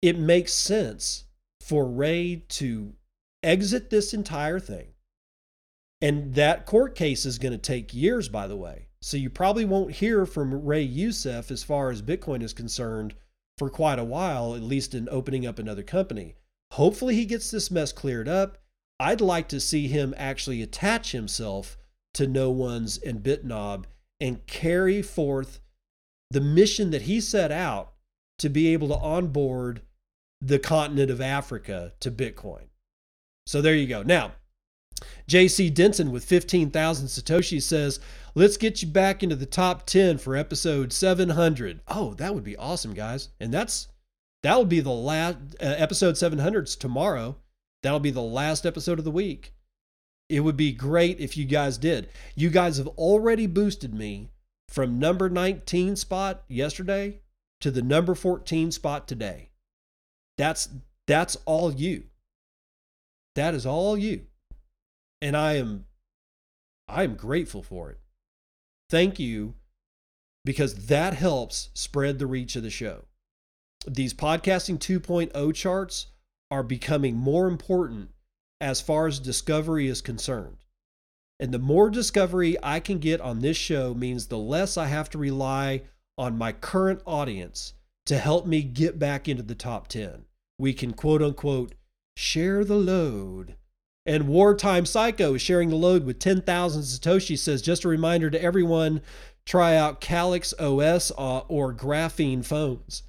it 0.03 0.19
makes 0.19 0.53
sense 0.53 1.25
for 1.61 1.87
Ray 1.87 2.45
to 2.49 2.95
exit 3.43 3.89
this 3.91 4.13
entire 4.13 4.59
thing. 4.59 4.89
And 6.03 6.35
that 6.35 6.67
court 6.67 6.95
case 6.95 7.25
is 7.25 7.39
going 7.39 7.53
to 7.53 7.59
take 7.59 7.95
years, 7.95 8.29
by 8.29 8.47
the 8.47 8.57
way. 8.57 8.89
So 9.05 9.19
you 9.19 9.29
probably 9.29 9.67
won't 9.67 9.97
hear 9.97 10.25
from 10.25 10.65
Ray 10.65 10.81
Youssef 10.81 11.51
as 11.51 11.63
far 11.63 11.91
as 11.91 12.01
Bitcoin 12.01 12.43
is 12.43 12.55
concerned 12.55 13.15
for 13.59 13.69
quite 13.69 13.99
a 13.99 14.05
while, 14.05 14.55
at 14.55 14.63
least 14.63 14.95
in 14.95 15.11
opening 15.11 15.47
up 15.47 15.59
another 15.59 15.83
company. 15.83 16.37
Hopefully, 16.73 17.15
he 17.15 17.27
gets 17.27 17.51
this 17.51 17.71
mess 17.71 17.93
cleared 17.93 18.31
up. 18.31 18.57
I'd 18.99 19.21
like 19.21 19.47
to 19.49 19.61
see 19.61 19.89
him 19.89 20.15
actually 20.17 20.63
attach 20.63 21.13
himself 21.13 21.77
to 22.15 22.27
No 22.27 22.51
One's 22.51 22.97
and 22.97 23.23
BitNob 23.23 23.85
and 24.21 24.47
carry 24.47 25.03
forth 25.03 25.61
the 26.31 26.41
mission 26.41 26.91
that 26.91 27.03
he 27.03 27.21
set 27.21 27.53
out 27.53 27.93
to 28.39 28.49
be 28.49 28.69
able 28.69 28.89
to 28.89 28.97
onboard 28.97 29.83
the 30.41 30.59
continent 30.59 31.11
of 31.11 31.21
Africa 31.21 31.93
to 32.01 32.11
Bitcoin. 32.11 32.69
So 33.45 33.61
there 33.61 33.75
you 33.75 33.87
go. 33.87 34.03
Now, 34.03 34.33
JC 35.29 35.73
Denton 35.73 36.11
with 36.11 36.25
15,000 36.25 37.07
Satoshi 37.07 37.61
says, 37.61 38.01
Let's 38.37 38.57
get 38.57 38.83
you 38.83 38.89
back 38.89 39.23
into 39.23 39.37
the 39.37 39.47
top 39.47 39.87
10 39.87 40.19
for 40.19 40.35
episode 40.35 40.93
700. 40.93 41.81
Oh, 41.87 42.15
that 42.15 42.35
would 42.35 42.43
be 42.43 42.57
awesome, 42.57 42.93
guys. 42.93 43.29
And 43.39 43.55
that's 43.55 43.89
that 44.43 44.57
will 44.57 44.65
be 44.65 44.81
the 44.81 44.91
last 44.91 45.39
uh, 45.61 45.65
episode 45.79 46.17
700's 46.17 46.75
tomorrow. 46.75 47.37
That'll 47.83 48.01
be 48.01 48.11
the 48.11 48.21
last 48.23 48.67
episode 48.67 48.99
of 48.99 49.05
the 49.05 49.11
week. 49.11 49.55
It 50.29 50.41
would 50.41 50.57
be 50.57 50.73
great 50.73 51.21
if 51.21 51.37
you 51.37 51.45
guys 51.45 51.79
did. 51.79 52.09
You 52.35 52.51
guys 52.51 52.79
have 52.79 52.89
already 52.89 53.47
boosted 53.47 53.95
me 53.95 54.31
from 54.69 54.99
number 54.99 55.29
19 55.29 55.95
spot 55.95 56.43
yesterday 56.49 57.21
to 57.61 57.71
the 57.71 57.83
number 57.83 58.15
14 58.15 58.73
spot 58.73 59.07
today. 59.07 59.51
That's 60.37 60.69
that's 61.07 61.37
all 61.45 61.73
you. 61.73 62.05
That 63.37 63.55
is 63.55 63.65
all 63.65 63.97
you. 63.97 64.23
And 65.23 65.37
I 65.37 65.55
am 65.55 65.87
I 66.89 67.05
am 67.05 67.15
grateful 67.15 67.63
for 67.63 67.91
it. 67.91 68.01
Thank 68.95 69.19
you 69.19 69.55
because 70.45 70.87
that 70.87 71.15
helps 71.15 71.71
spread 71.75 72.21
the 72.21 72.29
reach 72.29 72.55
of 72.55 72.63
the 72.63 72.71
show. 72.71 73.07
These 73.89 74.15
podcasting 74.15 74.79
2.0 74.79 75.53
charts 75.57 76.07
are 76.49 76.63
becoming 76.63 77.17
more 77.17 77.49
important 77.49 78.11
as 78.61 78.81
far 78.81 79.09
as 79.09 79.19
discovery 79.19 79.89
is 79.89 80.01
concerned. 80.01 80.59
And 81.41 81.53
the 81.53 81.59
more 81.59 81.91
discovery 81.91 82.57
I 82.63 82.79
can 82.79 83.01
get 83.01 83.21
on 83.21 83.41
this 83.41 83.57
show 83.57 83.95
means 83.95 84.29
the 84.29 84.39
less 84.39 84.77
I 84.77 84.87
have 84.87 85.11
to 85.11 85.19
rely 85.19 85.83
on 86.17 86.39
my 86.39 86.53
current 86.53 87.03
audience 87.05 87.73
to 88.07 88.17
help 88.17 88.47
me 88.47 88.63
get 88.63 88.97
back 88.97 89.27
into 89.29 89.43
the 89.43 89.57
top 89.57 89.89
10. 89.89 90.25
We 90.57 90.73
can 90.73 90.93
quote 90.93 91.21
unquote 91.21 91.75
share 92.17 92.65
the 92.65 92.77
load 92.77 93.57
and 94.07 94.29
Wartime 94.29 94.85
Psycho 94.87 95.35
is 95.35 95.43
sharing 95.43 95.71
the 95.71 95.77
load 95.77 96.05
with 96.05 96.19
10,000 96.19 96.83
Satoshi 96.83 97.39
says, 97.39 97.63
just 97.63 97.85
a 97.85 97.89
reminder 97.89 98.31
to 98.31 98.43
everyone 98.43 99.01
try 99.47 99.77
out 99.77 100.01
Calyx 100.01 100.53
OS 100.59 101.11
uh, 101.17 101.39
or 101.49 101.73
Graphene 101.73 102.45
phones. 102.45 103.03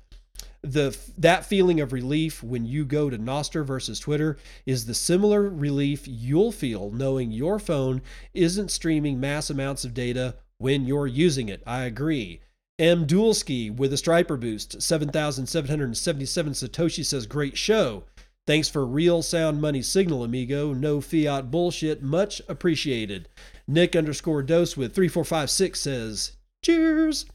The, 0.61 0.97
that 1.17 1.45
feeling 1.45 1.79
of 1.79 1.93
relief 1.93 2.41
when 2.41 2.65
you 2.65 2.85
go 2.85 3.09
to 3.09 3.19
Nostr 3.19 3.63
versus 3.63 3.99
Twitter 3.99 4.37
is 4.65 4.85
the 4.85 4.95
similar 4.95 5.47
relief 5.47 6.07
you'll 6.07 6.51
feel 6.51 6.89
knowing 6.89 7.31
your 7.31 7.59
phone 7.59 8.01
isn't 8.33 8.71
streaming 8.71 9.19
mass 9.19 9.49
amounts 9.49 9.85
of 9.85 9.93
data 9.93 10.35
when 10.57 10.85
you're 10.85 11.07
using 11.07 11.49
it. 11.49 11.61
I 11.67 11.83
agree. 11.83 12.41
M. 12.79 13.05
Dualski 13.05 13.73
with 13.73 13.93
a 13.93 13.97
Striper 13.97 14.37
boost, 14.37 14.81
7,777 14.81 16.53
Satoshi 16.53 17.05
says, 17.05 17.27
Great 17.27 17.57
show. 17.57 18.03
Thanks 18.47 18.69
for 18.69 18.85
real 18.85 19.23
sound 19.23 19.59
money 19.59 19.81
signal, 19.81 20.23
amigo. 20.23 20.71
No 20.71 21.01
fiat 21.01 21.49
bullshit. 21.49 22.03
Much 22.03 22.41
appreciated. 22.47 23.27
Nick 23.67 23.95
underscore 23.95 24.43
dose 24.43 24.77
with 24.77 24.93
3456 24.93 25.79
says, 25.79 26.31
Cheers. 26.63 27.25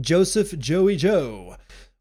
Joseph 0.00 0.56
Joey 0.56 0.96
Joe 0.96 1.56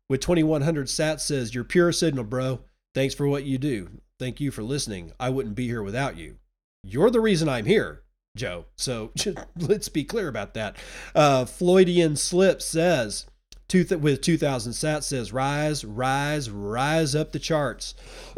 with 0.08 0.22
2100 0.22 0.90
sat 0.90 1.20
says, 1.22 1.56
You're 1.56 1.64
pure 1.64 1.92
signal, 1.92 2.24
bro. 2.24 2.60
Thanks 2.94 3.16
for 3.16 3.28
what 3.28 3.46
you 3.46 3.58
do. 3.58 3.90
Thank 4.20 4.40
you 4.40 4.52
for 4.52 4.62
listening. 4.62 5.12
I 5.20 5.30
wouldn't 5.30 5.56
be 5.56 5.66
here 5.66 5.82
without 5.82 6.18
you. 6.18 6.38
You're 6.84 7.10
the 7.10 7.22
reason 7.22 7.50
I'm 7.50 7.66
here, 7.66 8.04
Joe. 8.36 8.66
So 8.76 9.12
let's 9.58 9.90
be 9.90 10.04
clear 10.04 10.28
about 10.28 10.54
that. 10.54 10.78
Uh, 11.16 11.46
Floydian 11.46 12.18
Slip 12.18 12.62
says, 12.62 13.26
two 13.70 13.86
th- 13.86 14.02
with 14.02 14.22
2000 14.22 14.74
sat 14.74 15.06
says 15.06 15.32
rise 15.32 15.86
rise 15.86 16.50
rise 16.50 17.16
up 17.16 17.32
the 17.32 17.40
charts. 17.40 17.96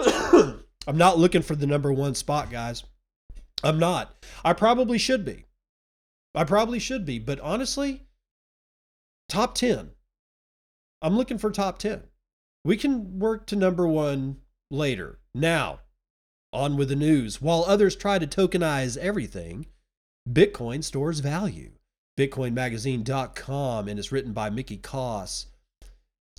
I'm 0.87 0.97
not 0.97 1.17
looking 1.17 1.41
for 1.41 1.55
the 1.55 1.67
number 1.67 1.91
one 1.91 2.13
spot 2.13 2.51
guys. 2.51 2.83
I'm 3.63 3.79
not. 3.79 4.25
I 4.45 4.53
probably 4.53 4.99
should 4.99 5.25
be. 5.25 5.45
I 6.35 6.43
probably 6.43 6.77
should 6.77 7.05
be 7.05 7.17
but 7.17 7.39
honestly 7.39 8.03
top 9.27 9.55
10 9.55 9.91
i'm 11.01 11.15
looking 11.15 11.37
for 11.37 11.51
top 11.51 11.77
10 11.77 12.03
we 12.63 12.77
can 12.77 13.19
work 13.19 13.47
to 13.47 13.55
number 13.55 13.87
one 13.87 14.37
later. 14.69 15.19
Now 15.33 15.79
on 16.53 16.75
with 16.75 16.89
the 16.89 16.95
news. 16.95 17.41
While 17.41 17.63
others 17.65 17.95
try 17.95 18.19
to 18.19 18.27
tokenize 18.27 18.97
everything 18.97 19.67
bitcoin 20.29 20.83
stores 20.83 21.19
value 21.19 21.71
bitcoinmagazine.com 22.21 23.87
and 23.87 23.99
is 23.99 24.11
written 24.11 24.31
by 24.31 24.49
Mickey 24.49 24.77
Koss. 24.77 25.47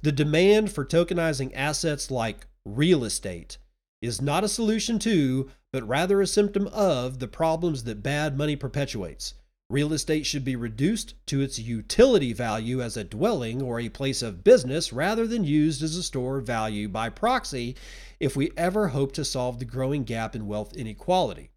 The 0.02 0.12
demand 0.12 0.70
for 0.70 0.84
tokenizing 0.84 1.52
assets 1.54 2.10
like 2.10 2.46
real 2.64 3.04
estate 3.04 3.58
is 4.00 4.20
not 4.20 4.44
a 4.44 4.48
solution 4.48 4.98
to, 5.00 5.50
but 5.72 5.86
rather 5.86 6.20
a 6.20 6.26
symptom 6.26 6.68
of 6.68 7.18
the 7.18 7.28
problems 7.28 7.84
that 7.84 8.02
bad 8.02 8.36
money 8.36 8.54
perpetuates. 8.54 9.34
Real 9.70 9.92
estate 9.92 10.26
should 10.26 10.44
be 10.44 10.54
reduced 10.54 11.14
to 11.26 11.40
its 11.40 11.58
utility 11.58 12.32
value 12.32 12.82
as 12.82 12.96
a 12.96 13.04
dwelling 13.04 13.62
or 13.62 13.80
a 13.80 13.88
place 13.88 14.20
of 14.20 14.44
business 14.44 14.92
rather 14.92 15.26
than 15.26 15.44
used 15.44 15.82
as 15.82 15.96
a 15.96 16.02
store 16.02 16.38
of 16.38 16.46
value 16.46 16.88
by 16.88 17.08
proxy 17.08 17.74
if 18.20 18.36
we 18.36 18.52
ever 18.56 18.88
hope 18.88 19.12
to 19.12 19.24
solve 19.24 19.58
the 19.58 19.64
growing 19.64 20.04
gap 20.04 20.36
in 20.36 20.46
wealth 20.46 20.76
inequality. 20.76 21.51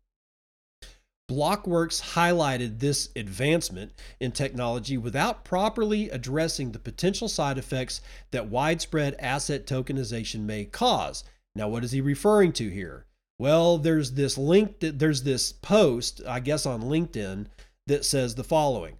Blockworks 1.29 2.13
highlighted 2.13 2.79
this 2.79 3.09
advancement 3.15 3.93
in 4.19 4.31
technology 4.31 4.97
without 4.97 5.43
properly 5.43 6.09
addressing 6.09 6.71
the 6.71 6.79
potential 6.79 7.27
side 7.27 7.57
effects 7.57 8.01
that 8.31 8.49
widespread 8.49 9.15
asset 9.17 9.65
tokenization 9.65 10.41
may 10.41 10.65
cause. 10.65 11.23
Now, 11.55 11.67
what 11.67 11.83
is 11.83 11.91
he 11.91 12.01
referring 12.01 12.53
to 12.53 12.69
here? 12.69 13.05
Well, 13.39 13.79
there's 13.79 14.11
this 14.11 14.37
link, 14.37 14.75
there's 14.79 15.23
this 15.23 15.51
post, 15.51 16.21
I 16.27 16.39
guess 16.39 16.65
on 16.65 16.83
LinkedIn, 16.83 17.47
that 17.87 18.05
says 18.05 18.35
the 18.35 18.43
following 18.43 18.97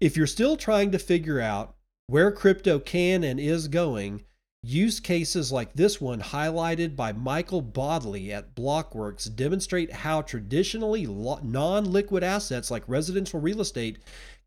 If 0.00 0.16
you're 0.16 0.26
still 0.26 0.56
trying 0.56 0.92
to 0.92 0.98
figure 0.98 1.40
out 1.40 1.74
where 2.06 2.30
crypto 2.30 2.78
can 2.78 3.24
and 3.24 3.40
is 3.40 3.68
going, 3.68 4.22
Use 4.62 4.98
cases 4.98 5.52
like 5.52 5.72
this 5.74 6.00
one, 6.00 6.20
highlighted 6.20 6.96
by 6.96 7.12
Michael 7.12 7.62
Bodley 7.62 8.32
at 8.32 8.56
Blockworks, 8.56 9.34
demonstrate 9.34 9.92
how 9.92 10.20
traditionally 10.20 11.06
non 11.06 11.84
liquid 11.92 12.24
assets 12.24 12.68
like 12.68 12.82
residential 12.88 13.40
real 13.40 13.60
estate 13.60 13.98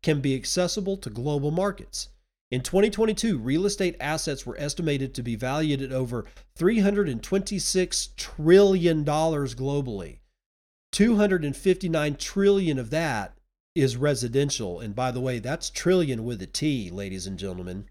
can 0.02 0.20
be 0.20 0.34
accessible 0.34 0.98
to 0.98 1.08
global 1.08 1.50
markets. 1.50 2.10
In 2.50 2.60
2022, 2.60 3.38
real 3.38 3.64
estate 3.64 3.96
assets 3.98 4.44
were 4.44 4.58
estimated 4.58 5.14
to 5.14 5.22
be 5.22 5.34
valued 5.34 5.80
at 5.80 5.92
over 5.92 6.26
$326 6.58 8.16
trillion 8.16 9.04
globally. 9.06 10.18
259 10.92 12.16
trillion 12.16 12.78
of 12.78 12.90
that 12.90 13.38
is 13.74 13.96
residential. 13.96 14.80
And 14.80 14.94
by 14.94 15.10
the 15.10 15.20
way, 15.20 15.38
that's 15.38 15.70
trillion 15.70 16.24
with 16.24 16.42
a 16.42 16.46
T, 16.46 16.90
ladies 16.90 17.26
and 17.26 17.38
gentlemen. 17.38 17.86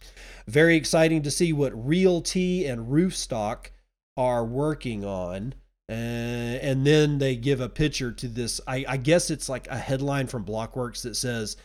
Very 0.47 0.75
exciting 0.75 1.23
to 1.23 1.32
see 1.32 1.53
what 1.53 1.88
Realty 1.88 2.65
and 2.65 2.88
Roofstock 2.88 3.67
are 4.15 4.45
working 4.45 5.03
on. 5.03 5.55
Uh, 5.89 6.61
and 6.61 6.86
then 6.88 7.17
they 7.17 7.36
give 7.36 7.59
a 7.59 7.67
picture 7.67 8.11
to 8.11 8.27
this. 8.27 8.61
I, 8.67 8.86
I 8.88 8.97
guess 8.97 9.29
it's 9.29 9.49
like 9.49 9.67
a 9.67 9.77
headline 9.77 10.27
from 10.27 10.45
Blockworks 10.45 11.01
that 11.03 11.15
says 11.15 11.57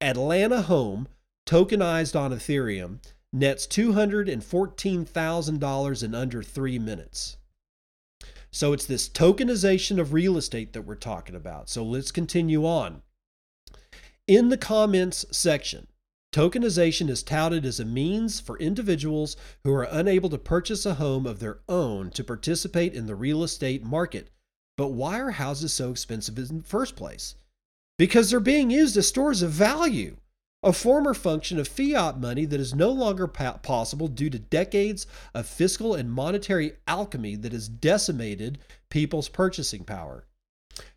Atlanta 0.00 0.62
home 0.62 1.06
tokenized 1.46 2.18
on 2.18 2.32
Ethereum 2.32 2.98
nets 3.32 3.66
$214,000 3.66 6.02
in 6.02 6.14
under 6.14 6.42
three 6.42 6.78
minutes. 6.78 7.36
So 8.50 8.72
it's 8.72 8.86
this 8.86 9.06
tokenization 9.08 10.00
of 10.00 10.14
real 10.14 10.38
estate 10.38 10.72
that 10.72 10.82
we're 10.82 10.94
talking 10.94 11.34
about. 11.34 11.68
So 11.68 11.84
let's 11.84 12.10
continue 12.10 12.64
on. 12.64 13.02
In 14.28 14.50
the 14.50 14.58
comments 14.58 15.24
section, 15.30 15.86
tokenization 16.34 17.08
is 17.08 17.22
touted 17.22 17.64
as 17.64 17.80
a 17.80 17.86
means 17.86 18.40
for 18.40 18.58
individuals 18.58 19.38
who 19.64 19.72
are 19.72 19.88
unable 19.90 20.28
to 20.28 20.36
purchase 20.36 20.84
a 20.84 20.96
home 20.96 21.26
of 21.26 21.40
their 21.40 21.60
own 21.66 22.10
to 22.10 22.22
participate 22.22 22.92
in 22.92 23.06
the 23.06 23.14
real 23.14 23.42
estate 23.42 23.82
market. 23.82 24.28
But 24.76 24.88
why 24.88 25.18
are 25.18 25.30
houses 25.30 25.72
so 25.72 25.90
expensive 25.90 26.38
in 26.38 26.58
the 26.58 26.62
first 26.62 26.94
place? 26.94 27.36
Because 27.96 28.28
they're 28.28 28.38
being 28.38 28.70
used 28.70 28.98
as 28.98 29.08
stores 29.08 29.40
of 29.40 29.50
value 29.50 30.18
a 30.62 30.74
former 30.74 31.14
function 31.14 31.58
of 31.58 31.66
fiat 31.66 32.20
money 32.20 32.44
that 32.44 32.60
is 32.60 32.74
no 32.74 32.90
longer 32.90 33.26
possible 33.26 34.08
due 34.08 34.28
to 34.28 34.38
decades 34.38 35.06
of 35.32 35.46
fiscal 35.46 35.94
and 35.94 36.12
monetary 36.12 36.74
alchemy 36.86 37.34
that 37.36 37.52
has 37.52 37.66
decimated 37.66 38.58
people's 38.90 39.30
purchasing 39.30 39.84
power. 39.84 40.26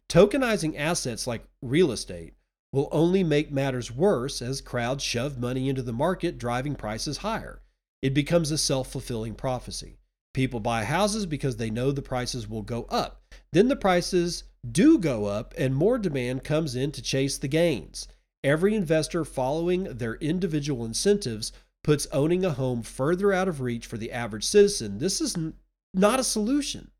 Tokenizing 0.09 0.77
assets 0.77 1.27
like 1.27 1.45
real 1.61 1.93
estate 1.93 2.33
will 2.71 2.89
only 2.91 3.23
make 3.23 3.51
matters 3.51 3.91
worse 3.91 4.41
as 4.41 4.61
crowds 4.61 5.03
shove 5.03 5.37
money 5.37 5.67
into 5.67 5.81
the 5.81 5.93
market, 5.93 6.37
driving 6.37 6.75
prices 6.75 7.17
higher. 7.17 7.61
It 8.01 8.13
becomes 8.13 8.51
a 8.51 8.57
self 8.57 8.91
fulfilling 8.91 9.35
prophecy. 9.35 9.97
People 10.33 10.61
buy 10.61 10.85
houses 10.85 11.25
because 11.25 11.57
they 11.57 11.69
know 11.69 11.91
the 11.91 12.01
prices 12.01 12.49
will 12.49 12.61
go 12.61 12.83
up. 12.83 13.21
Then 13.51 13.67
the 13.67 13.75
prices 13.75 14.45
do 14.69 14.97
go 14.97 15.25
up, 15.25 15.53
and 15.57 15.75
more 15.75 15.97
demand 15.97 16.43
comes 16.43 16.75
in 16.75 16.91
to 16.93 17.01
chase 17.01 17.37
the 17.37 17.47
gains. 17.47 18.07
Every 18.43 18.73
investor 18.73 19.25
following 19.25 19.83
their 19.83 20.15
individual 20.15 20.85
incentives 20.85 21.51
puts 21.83 22.07
owning 22.11 22.45
a 22.45 22.51
home 22.51 22.81
further 22.81 23.33
out 23.33 23.47
of 23.47 23.59
reach 23.59 23.85
for 23.85 23.97
the 23.97 24.11
average 24.11 24.45
citizen. 24.45 24.99
This 24.99 25.19
is 25.19 25.37
not 25.93 26.19
a 26.19 26.23
solution. 26.23 26.91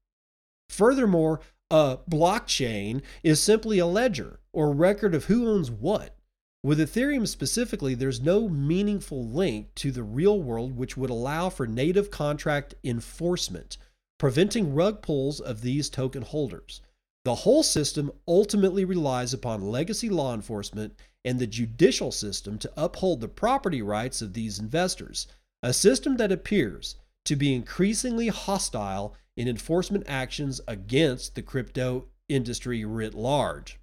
Furthermore, 0.70 1.40
a 1.70 2.00
blockchain 2.10 3.02
is 3.24 3.42
simply 3.42 3.80
a 3.80 3.86
ledger 3.86 4.41
or 4.54 4.72
record 4.72 5.16
of 5.16 5.26
who 5.26 5.48
owns 5.48 5.72
what. 5.72 6.16
With 6.64 6.80
Ethereum 6.80 7.28
specifically, 7.28 7.96
there's 7.96 8.22
no 8.22 8.48
meaningful 8.48 9.28
link 9.28 9.74
to 9.76 9.92
the 9.92 10.04
real 10.04 10.40
world 10.42 10.78
which 10.78 10.96
would 10.96 11.10
allow 11.10 11.50
for 11.50 11.66
native 11.66 12.12
contract 12.12 12.76
enforcement, 12.84 13.78
preventing 14.20 14.76
rug 14.76 15.02
pulls 15.02 15.40
of 15.40 15.62
these 15.62 15.90
token 15.90 16.22
holders. 16.22 16.82
The 17.26 17.36
whole 17.36 17.64
system 17.64 18.12
ultimately 18.28 18.86
relies 18.86 19.34
upon 19.34 19.72
legacy 19.72 20.10
law 20.10 20.34
enforcement 20.34 20.96
and 21.26 21.40
the 21.40 21.48
judicial 21.48 22.12
system 22.12 22.58
to 22.60 22.72
uphold 22.76 23.22
the 23.22 23.28
property 23.28 23.82
rights 23.82 24.22
of 24.22 24.34
these 24.34 24.60
investors, 24.60 25.28
a 25.64 25.74
system 25.74 26.18
that 26.18 26.32
appears 26.32 26.96
to 27.26 27.36
be 27.36 27.54
increasingly 27.54 28.28
hostile 28.28 29.16
in 29.36 29.48
enforcement 29.48 30.04
actions 30.08 30.62
against 30.68 31.36
the 31.36 31.42
crypto 31.42 32.08
industry 32.28 32.86
writ 32.86 33.14
large. 33.14 33.80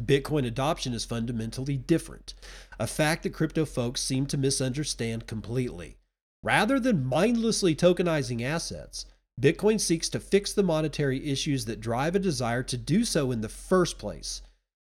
Bitcoin 0.00 0.46
adoption 0.46 0.92
is 0.92 1.04
fundamentally 1.04 1.76
different, 1.76 2.34
a 2.78 2.86
fact 2.86 3.22
that 3.22 3.32
crypto 3.32 3.64
folks 3.64 4.02
seem 4.02 4.26
to 4.26 4.36
misunderstand 4.36 5.26
completely. 5.26 5.96
Rather 6.42 6.78
than 6.78 7.06
mindlessly 7.06 7.74
tokenizing 7.74 8.42
assets, 8.42 9.06
Bitcoin 9.40 9.80
seeks 9.80 10.08
to 10.08 10.20
fix 10.20 10.52
the 10.52 10.62
monetary 10.62 11.28
issues 11.28 11.64
that 11.64 11.80
drive 11.80 12.14
a 12.14 12.18
desire 12.18 12.62
to 12.62 12.76
do 12.76 13.04
so 13.04 13.30
in 13.30 13.40
the 13.40 13.48
first 13.48 13.98
place. 13.98 14.42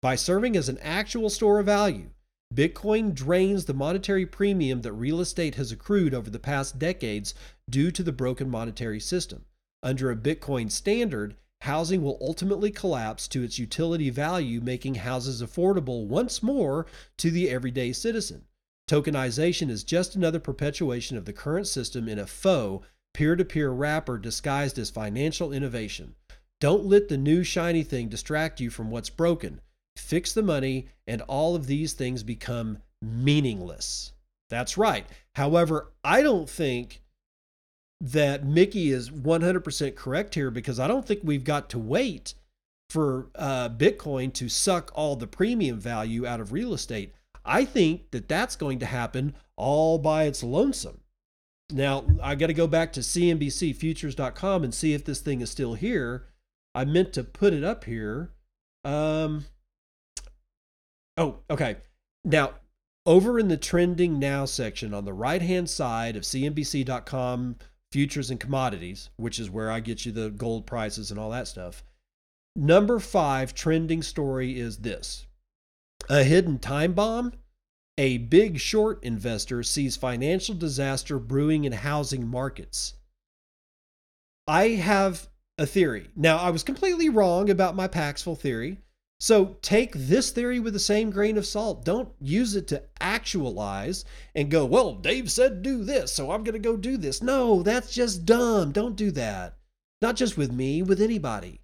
By 0.02 0.14
serving 0.14 0.56
as 0.56 0.68
an 0.68 0.78
actual 0.78 1.30
store 1.30 1.58
of 1.58 1.66
value, 1.66 2.10
Bitcoin 2.54 3.12
drains 3.12 3.64
the 3.64 3.74
monetary 3.74 4.24
premium 4.24 4.82
that 4.82 4.92
real 4.92 5.20
estate 5.20 5.56
has 5.56 5.72
accrued 5.72 6.14
over 6.14 6.30
the 6.30 6.38
past 6.38 6.78
decades 6.78 7.34
due 7.68 7.90
to 7.90 8.02
the 8.02 8.12
broken 8.12 8.48
monetary 8.48 9.00
system. 9.00 9.46
Under 9.82 10.10
a 10.10 10.16
Bitcoin 10.16 10.70
standard, 10.70 11.36
housing 11.62 12.02
will 12.02 12.18
ultimately 12.20 12.70
collapse 12.70 13.26
to 13.28 13.42
its 13.42 13.58
utility 13.58 14.10
value, 14.10 14.60
making 14.60 14.96
houses 14.96 15.42
affordable 15.42 16.06
once 16.06 16.42
more 16.42 16.86
to 17.16 17.30
the 17.30 17.50
everyday 17.50 17.92
citizen. 17.92 18.44
Tokenization 18.88 19.68
is 19.68 19.82
just 19.84 20.14
another 20.14 20.38
perpetuation 20.38 21.16
of 21.16 21.24
the 21.24 21.32
current 21.32 21.66
system 21.66 22.08
in 22.08 22.18
a 22.18 22.26
faux, 22.26 22.86
peer 23.14 23.34
to 23.34 23.44
peer 23.44 23.70
wrapper 23.70 24.18
disguised 24.18 24.78
as 24.78 24.90
financial 24.90 25.52
innovation. 25.52 26.14
Don't 26.60 26.84
let 26.84 27.08
the 27.08 27.16
new 27.16 27.42
shiny 27.42 27.82
thing 27.82 28.08
distract 28.08 28.60
you 28.60 28.70
from 28.70 28.90
what's 28.90 29.10
broken 29.10 29.60
fix 29.96 30.32
the 30.32 30.42
money, 30.42 30.88
and 31.06 31.22
all 31.22 31.56
of 31.56 31.66
these 31.66 31.94
things 31.94 32.22
become 32.22 32.78
meaningless. 33.02 34.12
That's 34.48 34.78
right. 34.78 35.06
However, 35.34 35.92
I 36.04 36.22
don't 36.22 36.48
think 36.48 37.02
that 38.00 38.44
Mickey 38.44 38.90
is 38.90 39.10
100% 39.10 39.94
correct 39.94 40.34
here 40.34 40.50
because 40.50 40.78
I 40.78 40.86
don't 40.86 41.06
think 41.06 41.20
we've 41.22 41.44
got 41.44 41.70
to 41.70 41.78
wait 41.78 42.34
for 42.90 43.30
uh, 43.34 43.68
Bitcoin 43.70 44.32
to 44.34 44.48
suck 44.48 44.90
all 44.94 45.16
the 45.16 45.26
premium 45.26 45.80
value 45.80 46.26
out 46.26 46.40
of 46.40 46.52
real 46.52 46.74
estate. 46.74 47.14
I 47.44 47.64
think 47.64 48.10
that 48.10 48.28
that's 48.28 48.56
going 48.56 48.78
to 48.80 48.86
happen 48.86 49.34
all 49.56 49.98
by 49.98 50.24
its 50.24 50.42
lonesome. 50.42 51.00
Now, 51.70 52.04
I 52.22 52.34
got 52.34 52.48
to 52.48 52.54
go 52.54 52.66
back 52.66 52.92
to 52.92 53.00
CNBCFutures.com 53.00 54.62
and 54.62 54.74
see 54.74 54.92
if 54.92 55.04
this 55.04 55.20
thing 55.20 55.40
is 55.40 55.50
still 55.50 55.74
here. 55.74 56.26
I 56.74 56.84
meant 56.84 57.12
to 57.14 57.24
put 57.24 57.52
it 57.52 57.64
up 57.64 57.84
here. 57.84 58.30
Um, 58.84 59.46
Oh, 61.16 61.38
okay. 61.50 61.76
Now, 62.24 62.54
over 63.04 63.38
in 63.38 63.48
the 63.48 63.56
trending 63.56 64.18
now 64.18 64.44
section 64.44 64.92
on 64.92 65.04
the 65.04 65.12
right 65.12 65.42
hand 65.42 65.70
side 65.70 66.16
of 66.16 66.24
CNBC.com 66.24 67.56
futures 67.92 68.30
and 68.30 68.40
commodities, 68.40 69.10
which 69.16 69.38
is 69.38 69.50
where 69.50 69.70
I 69.70 69.80
get 69.80 70.04
you 70.04 70.12
the 70.12 70.30
gold 70.30 70.66
prices 70.66 71.10
and 71.10 71.18
all 71.20 71.30
that 71.30 71.48
stuff. 71.48 71.82
Number 72.54 72.98
five 72.98 73.54
trending 73.54 74.02
story 74.02 74.58
is 74.58 74.78
this 74.78 75.26
a 76.08 76.24
hidden 76.24 76.58
time 76.58 76.92
bomb. 76.92 77.32
A 77.98 78.18
big 78.18 78.58
short 78.58 79.02
investor 79.02 79.62
sees 79.62 79.96
financial 79.96 80.54
disaster 80.54 81.18
brewing 81.18 81.64
in 81.64 81.72
housing 81.72 82.26
markets. 82.26 82.94
I 84.46 84.68
have 84.68 85.28
a 85.58 85.66
theory. 85.66 86.10
Now, 86.14 86.36
I 86.36 86.50
was 86.50 86.62
completely 86.62 87.08
wrong 87.08 87.48
about 87.48 87.74
my 87.74 87.88
Paxful 87.88 88.36
theory. 88.36 88.78
So 89.18 89.56
take 89.62 89.92
this 89.94 90.30
theory 90.30 90.60
with 90.60 90.74
the 90.74 90.78
same 90.78 91.10
grain 91.10 91.38
of 91.38 91.46
salt. 91.46 91.84
Don't 91.84 92.10
use 92.20 92.54
it 92.54 92.68
to 92.68 92.82
actualize 93.00 94.04
and 94.34 94.50
go, 94.50 94.66
well, 94.66 94.94
Dave 94.94 95.30
said 95.32 95.62
do 95.62 95.84
this, 95.84 96.12
so 96.12 96.30
I'm 96.30 96.44
going 96.44 96.52
to 96.52 96.58
go 96.58 96.76
do 96.76 96.96
this. 96.98 97.22
No, 97.22 97.62
that's 97.62 97.94
just 97.94 98.26
dumb. 98.26 98.72
Don't 98.72 98.94
do 98.94 99.10
that. 99.12 99.56
Not 100.02 100.16
just 100.16 100.36
with 100.36 100.52
me, 100.52 100.82
with 100.82 101.00
anybody. 101.00 101.60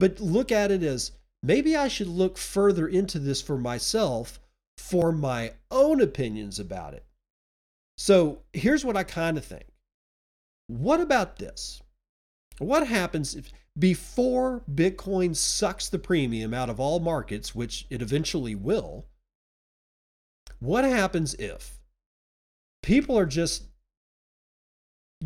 But 0.00 0.18
look 0.18 0.50
at 0.50 0.72
it 0.72 0.82
as 0.82 1.12
maybe 1.42 1.76
I 1.76 1.86
should 1.86 2.08
look 2.08 2.36
further 2.36 2.88
into 2.88 3.18
this 3.18 3.40
for 3.40 3.56
myself 3.56 4.40
for 4.76 5.12
my 5.12 5.52
own 5.70 6.00
opinions 6.00 6.58
about 6.58 6.94
it. 6.94 7.04
So 7.98 8.40
here's 8.52 8.84
what 8.84 8.96
I 8.96 9.04
kind 9.04 9.36
of 9.36 9.44
think. 9.44 9.66
What 10.66 11.00
about 11.00 11.36
this? 11.36 11.82
What 12.58 12.86
happens 12.86 13.36
if 13.36 13.52
before 13.78 14.62
Bitcoin 14.70 15.34
sucks 15.34 15.88
the 15.88 15.98
premium 15.98 16.52
out 16.52 16.68
of 16.70 16.80
all 16.80 17.00
markets, 17.00 17.54
which 17.54 17.86
it 17.90 18.02
eventually 18.02 18.54
will, 18.54 19.06
what 20.58 20.84
happens 20.84 21.34
if 21.34 21.78
people 22.82 23.18
are 23.18 23.26
just 23.26 23.64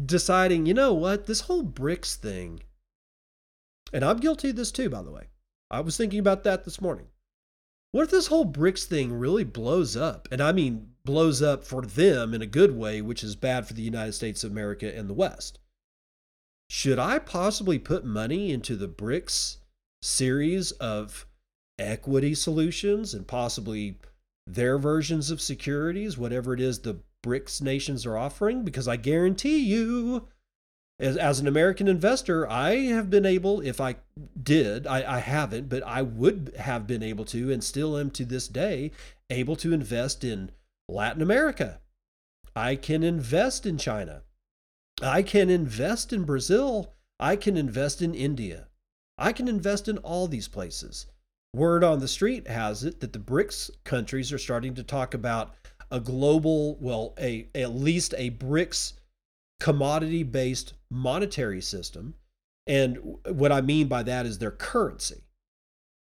deciding, 0.05 0.67
you 0.67 0.75
know 0.75 0.93
what, 0.93 1.27
this 1.27 1.43
whole 1.43 1.65
BRICS 1.65 2.17
thing, 2.17 2.61
and 3.93 4.05
I'm 4.05 4.19
guilty 4.19 4.51
of 4.51 4.57
this 4.57 4.73
too, 4.73 4.89
by 4.89 5.03
the 5.03 5.13
way. 5.13 5.29
I 5.71 5.81
was 5.81 5.97
thinking 5.97 6.19
about 6.19 6.45
that 6.45 6.65
this 6.65 6.81
morning. 6.81 7.07
What 7.93 8.03
if 8.03 8.11
this 8.11 8.27
whole 8.27 8.47
BRICS 8.47 8.85
thing 8.85 9.13
really 9.13 9.45
blows 9.45 9.97
up? 9.97 10.29
And 10.31 10.41
I 10.41 10.53
mean, 10.53 10.91
blows 11.05 11.43
up 11.43 11.65
for 11.65 11.83
them 11.83 12.35
in 12.35 12.43
a 12.43 12.47
good 12.47 12.77
way, 12.77 13.01
which 13.01 13.23
is 13.23 13.37
bad 13.37 13.67
for 13.67 13.75
the 13.75 13.83
United 13.83 14.13
States 14.13 14.43
of 14.43 14.51
America 14.51 14.93
and 14.95 15.09
the 15.09 15.15
West 15.15 15.61
should 16.69 16.99
I 16.99 17.19
possibly 17.19 17.79
put 17.79 18.05
money 18.05 18.53
into 18.53 18.77
the 18.77 18.89
BRICS 18.89 19.59
series 20.03 20.73
of 20.73 21.27
equity 21.79 22.35
solutions 22.35 23.15
and 23.15 23.27
possibly 23.27 23.99
their 24.47 24.79
versions 24.79 25.31
of 25.31 25.41
securities, 25.41 26.19
whatever 26.19 26.55
it 26.55 26.61
is 26.61 26.81
the 26.81 27.01
BRICS 27.23 27.63
nations 27.63 28.07
are 28.07 28.17
offering? 28.17 28.65
Because 28.65 28.89
I 28.89 28.97
guarantee 28.97 29.59
you, 29.59 30.29
as, 30.99 31.17
as 31.17 31.41
an 31.41 31.47
American 31.47 31.89
investor, 31.89 32.49
I 32.49 32.77
have 32.77 33.11
been 33.11 33.27
able, 33.27 33.61
if 33.61 33.81
I 33.81 33.97
did, 34.41 34.87
I, 34.87 35.17
I 35.17 35.19
haven't, 35.19 35.69
but 35.69 35.83
I 35.83 36.03
would 36.03 36.55
have 36.59 36.87
been 36.87 37.03
able 37.03 37.25
to, 37.27 37.53
and 37.53 37.63
still 37.63 37.97
am 37.99 38.11
to 38.13 38.25
this 38.25 38.49
day, 38.49 38.91
able 39.31 39.57
to 39.57 39.73
invest 39.73 40.25
in 40.25 40.51
Latin 40.89 41.23
America. 41.23 41.81
I 42.55 42.77
can 42.77 43.03
invest 43.03 43.67
in 43.67 43.79
China. 43.79 44.23
I 45.03 45.23
can 45.23 45.51
invest 45.51 46.13
in 46.13 46.25
Brazil. 46.25 46.95
I 47.19 47.37
can 47.37 47.57
invest 47.57 48.03
in 48.03 48.15
India. 48.15 48.69
I 49.19 49.33
can 49.33 49.49
invest 49.49 49.89
in 49.89 49.99
all 49.99 50.27
these 50.29 50.49
places. 50.49 51.07
Word 51.55 51.85
on 51.85 52.01
the 52.01 52.09
street 52.09 52.49
has 52.49 52.83
it 52.85 53.01
that 53.01 53.13
the 53.13 53.19
BRICS 53.19 53.71
countries 53.85 54.33
are 54.33 54.39
starting 54.39 54.75
to 54.75 54.83
talk 54.83 55.15
about 55.15 55.55
a 55.91 56.01
global, 56.01 56.77
well, 56.81 57.15
a 57.19 57.49
at 57.55 57.75
least 57.75 58.15
a 58.17 58.31
BRICS 58.31 58.95
commodity-based 59.61 60.75
monetary 60.91 61.61
system. 61.61 62.15
And 62.67 63.19
what 63.29 63.53
I 63.53 63.61
mean 63.61 63.87
by 63.87 64.03
that 64.03 64.27
is 64.27 64.39
their 64.39 64.51
currency. 64.51 65.23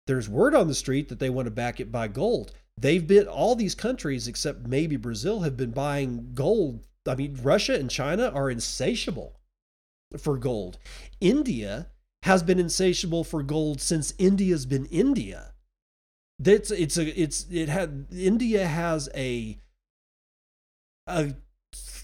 There's 0.08 0.28
word 0.28 0.56
on 0.56 0.68
the 0.68 0.76
street 0.76 1.08
that 1.10 1.20
they 1.20 1.30
want 1.30 1.46
to 1.46 1.52
back 1.52 1.80
it 1.80 1.92
by 1.92 2.08
gold. 2.08 2.52
they've 2.80 3.06
been 3.06 3.28
all 3.28 3.56
these 3.56 3.76
countries 3.76 4.28
except 4.28 4.68
maybe 4.68 4.96
Brazil 4.96 5.42
have 5.42 5.58
been 5.58 5.72
buying 5.72 6.32
gold. 6.34 6.88
I 7.10 7.16
mean, 7.16 7.38
Russia 7.42 7.76
and 7.76 7.90
China 7.90 8.30
are 8.30 8.50
insatiable 8.50 9.40
for 10.18 10.38
gold. 10.38 10.78
India 11.20 11.88
has 12.24 12.44
been 12.44 12.60
insatiable 12.60 13.24
for 13.24 13.44
gold 13.44 13.82
since 13.82 14.14
India's 14.18 14.66
been 14.66 14.86
India. 14.86 15.54
That's 16.38 16.72
it's 16.72 16.98
a 16.98 17.20
it's 17.20 17.46
it 17.52 17.70
had 17.70 18.08
India 18.12 18.66
has 18.66 19.10
a 19.16 19.58
a 21.08 21.36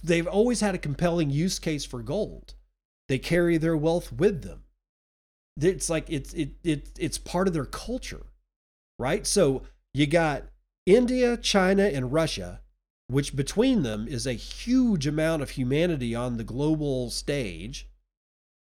they've 0.03 0.27
always 0.27 0.61
had 0.61 0.75
a 0.75 0.79
compelling 0.79 1.29
use 1.29 1.59
case 1.59 1.85
for 1.85 2.01
gold. 2.01 2.55
They 3.07 3.17
carry 3.17 3.57
their 3.57 3.77
wealth 3.77 4.11
with 4.11 4.41
them. 4.41 4.63
It's 5.57 5.89
like 5.89 6.09
it's 6.09 6.33
it, 6.33 6.51
it 6.63 6.89
it's 6.99 7.17
part 7.17 7.47
of 7.47 7.53
their 7.53 7.65
culture, 7.65 8.25
right? 8.99 9.25
So 9.25 9.63
you 9.93 10.05
got 10.05 10.43
India, 10.85 11.37
China, 11.37 11.83
and 11.83 12.11
Russia, 12.11 12.61
which 13.07 13.35
between 13.35 13.83
them 13.83 14.07
is 14.07 14.25
a 14.25 14.33
huge 14.33 15.05
amount 15.05 15.41
of 15.41 15.51
humanity 15.51 16.15
on 16.15 16.37
the 16.37 16.43
global 16.43 17.09
stage. 17.09 17.87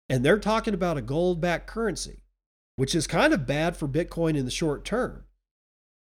And 0.09 0.25
they're 0.25 0.39
talking 0.39 0.75
about 0.75 0.97
a 0.97 1.03
gold 1.03 1.41
backed 1.41 1.67
currency, 1.67 2.25
which 2.77 2.95
is 2.95 3.07
kind 3.07 3.33
of 3.33 3.47
bad 3.47 3.77
for 3.77 3.87
Bitcoin 3.87 4.37
in 4.37 4.45
the 4.45 4.51
short 4.51 4.85
term. 4.85 5.25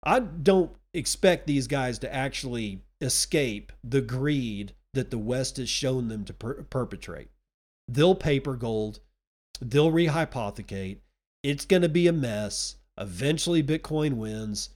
I 0.05 0.21
don't 0.21 0.73
expect 0.95 1.47
these 1.47 1.67
guys 1.67 1.99
to 2.01 2.15
actually 2.15 2.83
escape 3.01 3.73
the 3.83 4.01
greed 4.01 4.75
that 4.95 5.11
the 5.11 5.19
West 5.19 5.57
has 5.57 5.69
shown 5.69 6.09
them 6.09 6.25
to 6.25 6.33
per- 6.33 6.63
perpetrate. 6.65 7.29
They'll 7.89 8.15
paper 8.15 8.55
gold, 8.55 9.01
they'll 9.61 9.91
rehypothecate. 9.91 10.99
It's 11.43 11.65
going 11.65 11.83
to 11.83 11.89
be 11.89 12.07
a 12.07 12.13
mess. 12.13 12.77
Eventually, 12.99 13.63
Bitcoin 13.63 14.15
wins. 14.15 14.71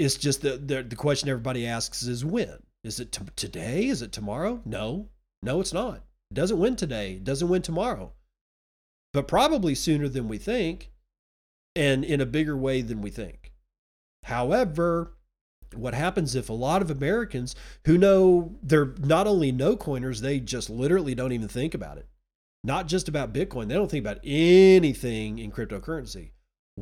It's 0.00 0.16
just 0.16 0.40
the, 0.40 0.56
the, 0.56 0.82
the 0.82 0.96
question 0.96 1.28
everybody 1.28 1.66
asks 1.66 2.04
is 2.04 2.24
when? 2.24 2.62
Is 2.82 3.00
it 3.00 3.12
t- 3.12 3.22
today? 3.36 3.86
Is 3.86 4.00
it 4.00 4.12
tomorrow? 4.12 4.62
No, 4.64 5.10
no, 5.42 5.60
it's 5.60 5.74
not. 5.74 5.96
It 6.30 6.34
doesn't 6.34 6.58
win 6.58 6.74
today. 6.74 7.12
It 7.12 7.24
doesn't 7.24 7.50
win 7.50 7.60
tomorrow. 7.60 8.12
But 9.12 9.28
probably 9.28 9.74
sooner 9.74 10.08
than 10.08 10.26
we 10.26 10.38
think 10.38 10.90
and 11.76 12.02
in 12.02 12.22
a 12.22 12.26
bigger 12.26 12.56
way 12.56 12.80
than 12.80 13.02
we 13.02 13.10
think. 13.10 13.52
However, 14.24 15.18
what 15.74 15.92
happens 15.92 16.34
if 16.34 16.48
a 16.48 16.54
lot 16.54 16.80
of 16.80 16.90
Americans 16.90 17.54
who 17.84 17.98
know 17.98 18.56
they're 18.62 18.94
not 19.00 19.26
only 19.26 19.52
no 19.52 19.76
coiners, 19.76 20.22
they 20.22 20.40
just 20.40 20.70
literally 20.70 21.14
don't 21.14 21.32
even 21.32 21.48
think 21.48 21.74
about 21.74 21.98
it. 21.98 22.08
Not 22.64 22.88
just 22.88 23.06
about 23.06 23.34
Bitcoin, 23.34 23.68
they 23.68 23.74
don't 23.74 23.90
think 23.90 24.04
about 24.06 24.20
anything 24.24 25.38
in 25.38 25.52
cryptocurrency. 25.52 26.30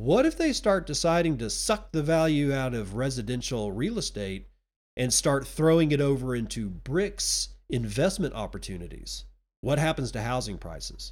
What 0.01 0.25
if 0.25 0.37
they 0.37 0.53
start 0.53 0.87
deciding 0.87 1.39
to 1.39 1.49
suck 1.49 1.91
the 1.91 2.01
value 2.01 2.53
out 2.53 2.73
of 2.73 2.95
residential 2.95 3.73
real 3.73 3.97
estate 3.97 4.47
and 4.95 5.13
start 5.13 5.45
throwing 5.45 5.91
it 5.91 5.99
over 5.99 6.33
into 6.37 6.69
BRICS 6.69 7.49
investment 7.69 8.33
opportunities? 8.33 9.25
What 9.59 9.77
happens 9.77 10.13
to 10.13 10.21
housing 10.21 10.57
prices? 10.57 11.11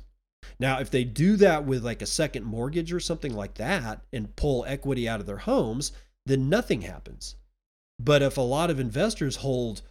Now, 0.58 0.80
if 0.80 0.90
they 0.90 1.04
do 1.04 1.36
that 1.36 1.66
with 1.66 1.84
like 1.84 2.02
a 2.02 2.06
second 2.06 2.46
mortgage 2.46 2.94
or 2.94 3.02
something 3.02 3.36
like 3.36 3.56
that 3.56 4.06
and 4.14 4.34
pull 4.38 4.64
equity 4.66 5.08
out 5.08 5.20
of 5.20 5.26
their 5.26 5.40
homes, 5.40 5.92
then 6.26 6.48
nothing 6.48 6.84
happens. 6.84 7.36
But 8.00 8.22
if 8.22 8.38
a 8.38 8.42
lot 8.42 8.70
of 8.70 8.80
investors 8.80 9.36
hold 9.36 9.82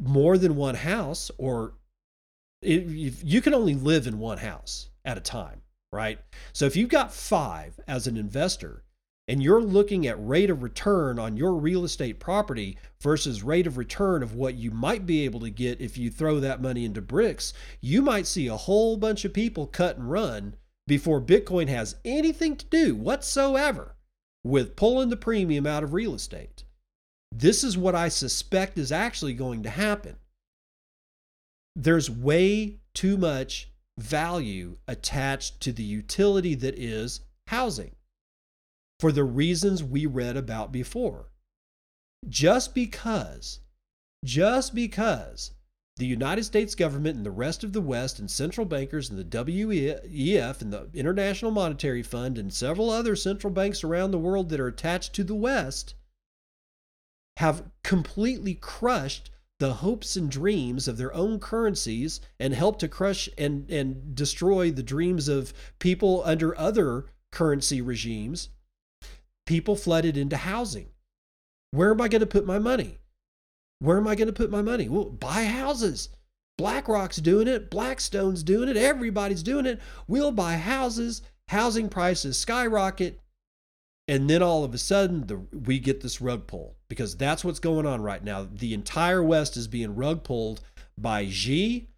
more 0.00 0.38
than 0.38 0.56
one 0.56 0.76
house, 0.76 1.30
or 1.36 1.74
you 2.62 3.42
can 3.42 3.52
only 3.52 3.74
live 3.74 4.06
in 4.06 4.18
one 4.18 4.38
house 4.38 4.88
at 5.04 5.18
a 5.18 5.20
time, 5.20 5.60
right? 5.94 6.18
So 6.52 6.66
if 6.66 6.76
you've 6.76 6.90
got 6.90 7.14
five 7.14 7.78
as 7.86 8.06
an 8.06 8.16
investor 8.16 8.82
and 9.26 9.42
you're 9.42 9.62
looking 9.62 10.06
at 10.06 10.26
rate 10.26 10.50
of 10.50 10.62
return 10.62 11.18
on 11.18 11.36
your 11.36 11.54
real 11.54 11.84
estate 11.84 12.20
property 12.20 12.76
versus 13.00 13.42
rate 13.42 13.66
of 13.66 13.78
return 13.78 14.22
of 14.22 14.34
what 14.34 14.56
you 14.56 14.70
might 14.70 15.06
be 15.06 15.24
able 15.24 15.40
to 15.40 15.50
get 15.50 15.80
if 15.80 15.96
you 15.96 16.10
throw 16.10 16.40
that 16.40 16.60
money 16.60 16.84
into 16.84 17.00
bricks, 17.00 17.54
you 17.80 18.02
might 18.02 18.26
see 18.26 18.48
a 18.48 18.56
whole 18.56 18.96
bunch 18.96 19.24
of 19.24 19.32
people 19.32 19.66
cut 19.66 19.96
and 19.96 20.10
run 20.10 20.56
before 20.86 21.20
Bitcoin 21.20 21.68
has 21.68 21.96
anything 22.04 22.56
to 22.56 22.66
do 22.66 22.94
whatsoever 22.94 23.96
with 24.42 24.76
pulling 24.76 25.08
the 25.08 25.16
premium 25.16 25.66
out 25.66 25.82
of 25.82 25.94
real 25.94 26.14
estate. 26.14 26.64
This 27.32 27.64
is 27.64 27.78
what 27.78 27.94
I 27.94 28.08
suspect 28.08 28.78
is 28.78 28.92
actually 28.92 29.32
going 29.32 29.62
to 29.62 29.70
happen. 29.70 30.16
There's 31.74 32.10
way 32.10 32.78
too 32.92 33.16
much 33.16 33.70
value 33.98 34.76
attached 34.88 35.60
to 35.60 35.72
the 35.72 35.82
utility 35.82 36.54
that 36.54 36.78
is 36.78 37.20
housing 37.48 37.94
for 39.00 39.12
the 39.12 39.24
reasons 39.24 39.82
we 39.82 40.06
read 40.06 40.36
about 40.36 40.72
before. 40.72 41.30
Just 42.28 42.74
because, 42.74 43.60
just 44.24 44.74
because 44.74 45.52
the 45.96 46.06
United 46.06 46.44
States 46.44 46.74
government 46.74 47.16
and 47.16 47.24
the 47.24 47.30
rest 47.30 47.62
of 47.62 47.72
the 47.72 47.80
West 47.80 48.18
and 48.18 48.30
central 48.30 48.66
bankers 48.66 49.10
and 49.10 49.18
the 49.18 49.24
WEF 49.24 50.60
and 50.60 50.72
the 50.72 50.88
International 50.92 51.50
Monetary 51.50 52.02
Fund 52.02 52.36
and 52.36 52.52
several 52.52 52.90
other 52.90 53.14
central 53.14 53.52
banks 53.52 53.84
around 53.84 54.10
the 54.10 54.18
world 54.18 54.48
that 54.48 54.58
are 54.58 54.66
attached 54.66 55.12
to 55.14 55.24
the 55.24 55.34
West 55.34 55.94
have 57.36 57.70
completely 57.82 58.54
crushed 58.54 59.30
the 59.60 59.74
hopes 59.74 60.16
and 60.16 60.30
dreams 60.30 60.88
of 60.88 60.96
their 60.96 61.14
own 61.14 61.38
currencies 61.38 62.20
and 62.40 62.54
help 62.54 62.78
to 62.80 62.88
crush 62.88 63.28
and, 63.38 63.70
and 63.70 64.14
destroy 64.14 64.70
the 64.70 64.82
dreams 64.82 65.28
of 65.28 65.54
people 65.78 66.22
under 66.24 66.58
other 66.58 67.06
currency 67.30 67.80
regimes 67.80 68.48
people 69.46 69.76
flooded 69.76 70.16
into 70.16 70.36
housing. 70.36 70.88
Where 71.70 71.90
am 71.90 72.00
I 72.00 72.08
going 72.08 72.20
to 72.20 72.26
put 72.26 72.46
my 72.46 72.58
money? 72.58 72.98
Where 73.80 73.96
am 73.96 74.06
I 74.06 74.14
going 74.14 74.28
to 74.28 74.32
put 74.32 74.50
my 74.50 74.62
money? 74.62 74.88
Well, 74.88 75.06
buy 75.06 75.44
houses. 75.44 76.08
BlackRock's 76.56 77.16
doing 77.16 77.48
it. 77.48 77.70
Blackstone's 77.70 78.42
doing 78.42 78.68
it. 78.68 78.76
Everybody's 78.76 79.42
doing 79.42 79.66
it. 79.66 79.80
We'll 80.06 80.32
buy 80.32 80.54
houses. 80.54 81.22
Housing 81.48 81.88
prices 81.88 82.38
skyrocket. 82.38 83.20
And 84.06 84.28
then 84.28 84.42
all 84.42 84.64
of 84.64 84.74
a 84.74 84.78
sudden, 84.78 85.26
the, 85.26 85.36
we 85.36 85.78
get 85.78 86.02
this 86.02 86.20
rug 86.20 86.46
pull 86.46 86.76
because 86.88 87.16
that's 87.16 87.42
what's 87.44 87.58
going 87.58 87.86
on 87.86 88.02
right 88.02 88.22
now. 88.22 88.46
The 88.52 88.74
entire 88.74 89.22
West 89.22 89.56
is 89.56 89.66
being 89.66 89.94
rug 89.94 90.24
pulled 90.24 90.60
by 90.98 91.28
Xi, 91.28 91.88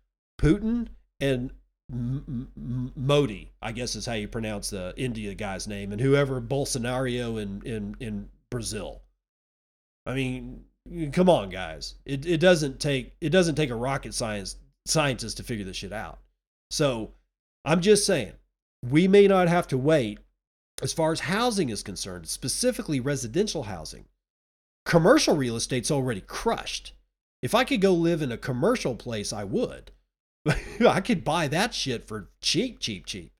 Putin, 0.40 0.88
and 1.20 1.50
Modi, 1.88 3.52
I 3.62 3.72
guess 3.72 3.94
is 3.94 4.07
how 4.07 4.14
you 4.14 4.28
pronounce 4.28 4.70
the 4.70 4.92
India 4.96 5.34
guy's 5.34 5.68
name, 5.68 5.92
and 5.92 6.00
whoever 6.00 6.40
Bolsonaro 6.40 7.40
in 7.40 7.62
in 7.64 7.96
in 8.00 8.28
Brazil. 8.50 9.02
I 10.04 10.14
mean, 10.14 10.64
come 11.12 11.28
on, 11.28 11.48
guys. 11.48 11.94
It 12.04 12.26
it 12.26 12.38
doesn't 12.38 12.80
take 12.80 13.14
it 13.20 13.30
doesn't 13.30 13.54
take 13.54 13.70
a 13.70 13.76
rocket 13.76 14.14
science 14.14 14.57
scientist 14.84 15.36
to 15.36 15.44
figure 15.44 15.64
this 15.64 15.76
shit 15.76 15.92
out. 15.92 16.18
So 16.70 17.12
I'm 17.64 17.80
just 17.80 18.04
saying, 18.04 18.32
we 18.84 19.07
may 19.07 19.28
not 19.28 19.48
have 19.48 19.68
to 19.68 19.78
wait 19.78 20.18
as 20.82 20.92
far 20.92 21.12
as 21.12 21.20
housing 21.20 21.68
is 21.68 21.82
concerned, 21.82 22.28
specifically 22.28 23.00
residential 23.00 23.64
housing. 23.64 24.04
Commercial 24.84 25.36
real 25.36 25.57
estate's 25.57 25.90
already 25.90 26.20
crushed. 26.20 26.92
If 27.42 27.54
I 27.54 27.64
could 27.64 27.80
go 27.80 27.92
live 27.92 28.22
in 28.22 28.32
a 28.32 28.38
commercial 28.38 28.94
place, 28.94 29.32
I 29.32 29.44
would. 29.44 29.90
I 30.86 31.00
could 31.00 31.24
buy 31.24 31.48
that 31.48 31.74
shit 31.74 32.07
for 32.07 32.30
cheap, 32.40 32.78
cheap, 32.78 33.07
cheap. 33.07 33.32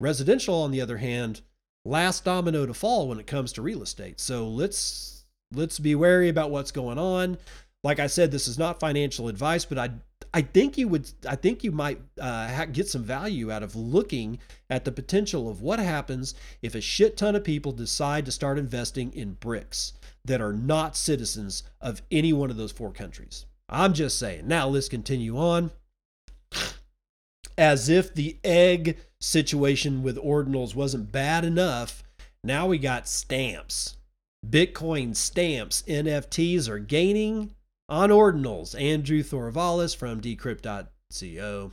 Residential, 0.00 0.54
on 0.54 0.70
the 0.70 0.80
other 0.80 0.98
hand, 0.98 1.40
last 1.84 2.24
domino 2.24 2.66
to 2.66 2.74
fall 2.74 3.08
when 3.08 3.18
it 3.18 3.26
comes 3.26 3.52
to 3.52 3.62
real 3.62 3.82
estate. 3.82 4.20
So 4.20 4.48
let's 4.48 5.24
let's 5.54 5.78
be 5.78 5.94
wary 5.94 6.28
about 6.28 6.50
what's 6.50 6.70
going 6.70 6.98
on. 6.98 7.38
Like 7.84 7.98
I 7.98 8.06
said, 8.06 8.30
this 8.30 8.46
is 8.46 8.58
not 8.58 8.80
financial 8.80 9.28
advice, 9.28 9.64
but 9.64 9.78
I 9.78 9.90
I 10.34 10.42
think 10.42 10.78
you 10.78 10.88
would 10.88 11.10
I 11.28 11.36
think 11.36 11.62
you 11.62 11.72
might 11.72 12.00
uh, 12.20 12.64
get 12.66 12.88
some 12.88 13.04
value 13.04 13.50
out 13.50 13.62
of 13.62 13.76
looking 13.76 14.38
at 14.70 14.84
the 14.84 14.92
potential 14.92 15.50
of 15.50 15.60
what 15.60 15.78
happens 15.78 16.34
if 16.62 16.74
a 16.74 16.80
shit 16.80 17.16
ton 17.16 17.36
of 17.36 17.44
people 17.44 17.72
decide 17.72 18.24
to 18.26 18.32
start 18.32 18.58
investing 18.58 19.12
in 19.12 19.36
BRICS 19.36 19.92
that 20.24 20.40
are 20.40 20.52
not 20.52 20.96
citizens 20.96 21.64
of 21.80 22.02
any 22.10 22.32
one 22.32 22.50
of 22.50 22.56
those 22.56 22.72
four 22.72 22.92
countries. 22.92 23.44
I'm 23.68 23.92
just 23.92 24.18
saying. 24.18 24.46
Now 24.48 24.68
let's 24.68 24.88
continue 24.88 25.36
on 25.36 25.70
as 27.58 27.88
if 27.88 28.14
the 28.14 28.38
egg 28.44 28.98
situation 29.20 30.02
with 30.02 30.16
ordinals 30.16 30.74
wasn't 30.74 31.12
bad 31.12 31.44
enough, 31.44 32.02
now 32.42 32.66
we 32.66 32.78
got 32.78 33.08
stamps. 33.08 33.96
Bitcoin 34.48 35.14
stamps, 35.14 35.82
NFTs 35.86 36.68
are 36.68 36.78
gaining 36.78 37.54
on 37.92 38.08
ordinals. 38.08 38.80
Andrew 38.80 39.22
Throuvalas 39.22 39.94
from 39.94 40.22
decrypt.co. 40.22 41.72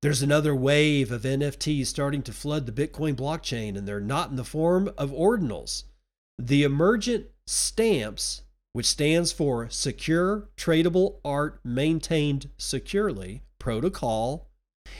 There's 0.00 0.22
another 0.22 0.54
wave 0.54 1.10
of 1.10 1.22
NFTs 1.22 1.86
starting 1.86 2.22
to 2.22 2.32
flood 2.32 2.66
the 2.66 2.72
Bitcoin 2.72 3.14
blockchain, 3.14 3.76
and 3.76 3.86
they're 3.86 4.00
not 4.00 4.30
in 4.30 4.36
the 4.36 4.44
form 4.44 4.90
of 4.96 5.10
ordinals. 5.10 5.82
The 6.38 6.62
emergent 6.62 7.26
stamps, 7.46 8.42
which 8.72 8.86
stands 8.86 9.32
for 9.32 9.68
Secure 9.68 10.48
Tradable 10.56 11.16
Art 11.24 11.60
Maintained 11.64 12.48
Securely, 12.56 13.42
protocol 13.58 14.49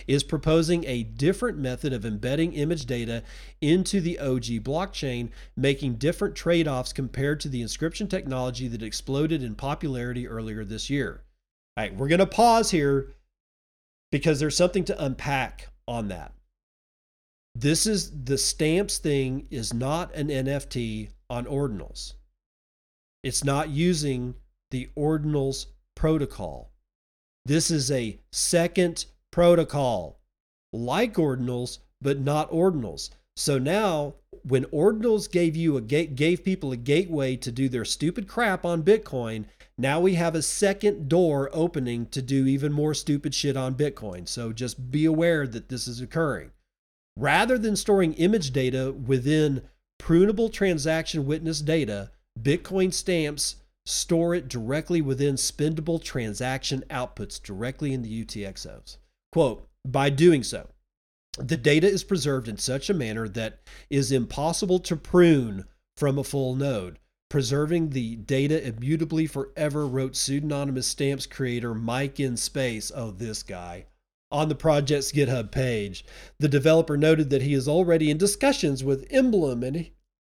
is 0.07 0.23
proposing 0.23 0.85
a 0.85 1.03
different 1.03 1.59
method 1.59 1.93
of 1.93 2.05
embedding 2.05 2.53
image 2.53 2.87
data 2.87 3.23
into 3.61 4.01
the 4.01 4.19
OG 4.19 4.63
blockchain, 4.65 5.31
making 5.57 5.95
different 5.95 6.35
trade 6.35 6.69
offs 6.69 6.93
compared 6.93 7.41
to 7.41 7.49
the 7.49 7.63
inscription 7.63 8.07
technology 8.07 8.69
that 8.69 8.83
exploded 8.83 9.43
in 9.43 9.55
popularity 9.55 10.27
earlier 10.27 10.65
this 10.65 10.91
year. 10.91 11.23
All 11.77 11.85
right, 11.85 11.95
we're 11.95 12.09
going 12.09 12.19
to 12.19 12.27
pause 12.27 12.71
here 12.71 13.15
because 14.11 14.41
there's 14.41 14.57
something 14.57 14.85
to 14.85 15.05
unpack 15.05 15.69
on 15.87 16.09
that. 16.09 16.33
This 17.55 17.87
is 17.87 18.25
the 18.25 18.39
stamps 18.39 18.99
thing 18.99 19.47
is 19.51 19.75
not 19.75 20.15
an 20.15 20.29
NFT 20.29 21.11
on 21.29 21.47
ordinals. 21.47 22.15
It's 23.23 23.45
not 23.45 23.71
using 23.71 24.35
the 24.71 24.89
ordinals 24.97 25.67
protocol. 25.95 26.73
This 27.45 27.71
is 27.71 27.91
a 27.91 28.19
second 28.33 29.07
protocol, 29.31 30.21
like 30.73 31.15
ordinals, 31.15 31.79
but 32.01 32.21
not 32.21 32.51
ordinals. 32.51 33.11
So 33.37 33.59
now, 33.59 34.15
when 34.43 34.65
ordinals 34.67 35.31
gave 35.31 35.57
you 35.57 35.77
a 35.77 35.81
gate, 35.81 36.15
gave 36.15 36.45
people 36.45 36.73
a 36.73 36.77
gateway 36.77 37.37
to 37.37 37.53
do 37.53 37.69
their 37.69 37.85
stupid 37.85 38.29
crap 38.29 38.65
on 38.65 38.83
Bitcoin, 38.83 39.45
now 39.79 39.99
we 40.01 40.15
have 40.15 40.35
a 40.35 40.43
second 40.43 41.09
door 41.09 41.49
opening 41.53 42.07
to 42.07 42.21
do 42.21 42.47
even 42.47 42.73
more 42.73 42.93
stupid 42.93 43.35
shit 43.35 43.57
on 43.57 43.75
Bitcoin. 43.75 44.29
So 44.29 44.53
just 44.53 44.91
be 44.91 45.07
aware 45.07 45.47
that 45.47 45.69
this 45.69 45.89
is 45.89 46.01
occurring. 46.01 46.51
Rather 47.17 47.57
than 47.57 47.77
storing 47.77 48.15
image 48.15 48.53
data 48.53 48.93
within 48.93 49.63
prunable 49.99 50.53
transaction 50.53 51.27
witness 51.27 51.61
data, 51.61 52.11
Bitcoin 52.39 52.93
stamps 52.93 53.57
store 53.87 54.35
it 54.35 54.49
directly 54.49 55.01
within 55.01 55.35
spendable 55.37 56.03
transaction 56.03 56.85
outputs 56.91 57.43
directly 57.43 57.93
in 57.93 58.03
the 58.03 58.25
UTXOs. 58.25 58.99
Quote, 59.33 59.69
by 59.87 60.11
doing 60.11 60.43
so, 60.43 60.69
the 61.39 61.57
data 61.57 61.87
is 61.87 62.05
preserved 62.05 62.49
in 62.49 62.59
such 62.59 62.91
a 62.91 62.95
manner 62.95 63.29
that 63.29 63.61
is 63.89 64.11
impossible 64.11 64.79
to 64.81 64.97
prune 64.97 65.65
from 65.97 66.19
a 66.19 66.25
full 66.25 66.55
node. 66.55 66.99
Preserving 67.29 67.91
the 67.91 68.17
data 68.17 68.67
immutably 68.67 69.27
forever, 69.27 69.87
wrote 69.87 70.17
pseudonymous 70.17 70.89
stamps 70.89 71.27
creator 71.27 71.75
Mike 71.75 72.19
in 72.19 72.37
Space. 72.37 72.91
Oh, 72.93 73.13
this 73.13 73.45
guy. 73.45 73.87
On 74.33 74.49
the 74.49 74.57
project's 74.57 75.13
GitHub 75.13 75.53
page, 75.53 76.05
the 76.41 76.49
developer 76.49 76.97
noted 76.97 77.31
that 77.31 77.43
he 77.43 77.55
is 77.55 77.69
already 77.69 78.11
in 78.11 78.19
discussions 78.19 78.83
with 78.83 79.07
Emblem 79.11 79.63
and 79.63 79.91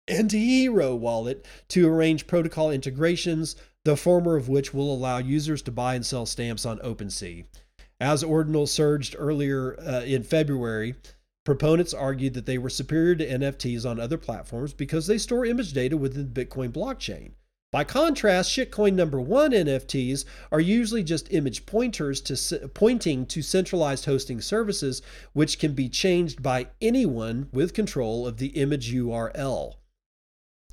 and 0.09 0.31
Hiro 0.31 0.95
Wallet 0.95 1.45
to 1.69 1.89
arrange 1.89 2.27
protocol 2.27 2.71
integrations, 2.71 3.57
the 3.85 3.97
former 3.97 4.37
of 4.37 4.49
which 4.49 4.73
will 4.73 4.93
allow 4.93 5.19
users 5.19 5.63
to 5.63 5.73
buy 5.73 5.95
and 5.95 6.07
sell 6.07 6.27
stamps 6.27 6.65
on 6.65 6.79
OpenSea. 6.79 7.45
As 8.01 8.23
Ordinal 8.23 8.67
surged 8.67 9.17
earlier 9.19 9.81
uh, 9.81 10.03
in 10.03 10.23
February, 10.23 10.97
proponents 11.45 11.95
argued 11.95 12.35
that 12.35 12.45
they 12.45 12.59
were 12.59 12.69
superior 12.69 13.15
to 13.15 13.27
NFTs 13.27 13.89
on 13.89 13.99
other 13.99 14.19
platforms 14.19 14.75
because 14.75 15.07
they 15.07 15.17
store 15.17 15.47
image 15.47 15.73
data 15.73 15.97
within 15.97 16.31
the 16.31 16.45
Bitcoin 16.45 16.71
blockchain. 16.71 17.33
By 17.73 17.85
contrast, 17.85 18.51
shitcoin 18.51 18.95
number 18.95 19.21
one 19.21 19.53
NFTs 19.53 20.25
are 20.53 20.61
usually 20.61 21.03
just 21.03 21.33
image 21.33 21.65
pointers 21.65 22.21
to 22.23 22.69
pointing 22.69 23.25
to 23.27 23.43
centralized 23.43 24.05
hosting 24.05 24.41
services, 24.41 25.01
which 25.33 25.59
can 25.59 25.73
be 25.73 25.89
changed 25.89 26.43
by 26.43 26.69
anyone 26.83 27.49
with 27.53 27.75
control 27.75 28.27
of 28.27 28.37
the 28.37 28.49
image 28.49 28.93
URL. 28.93 29.77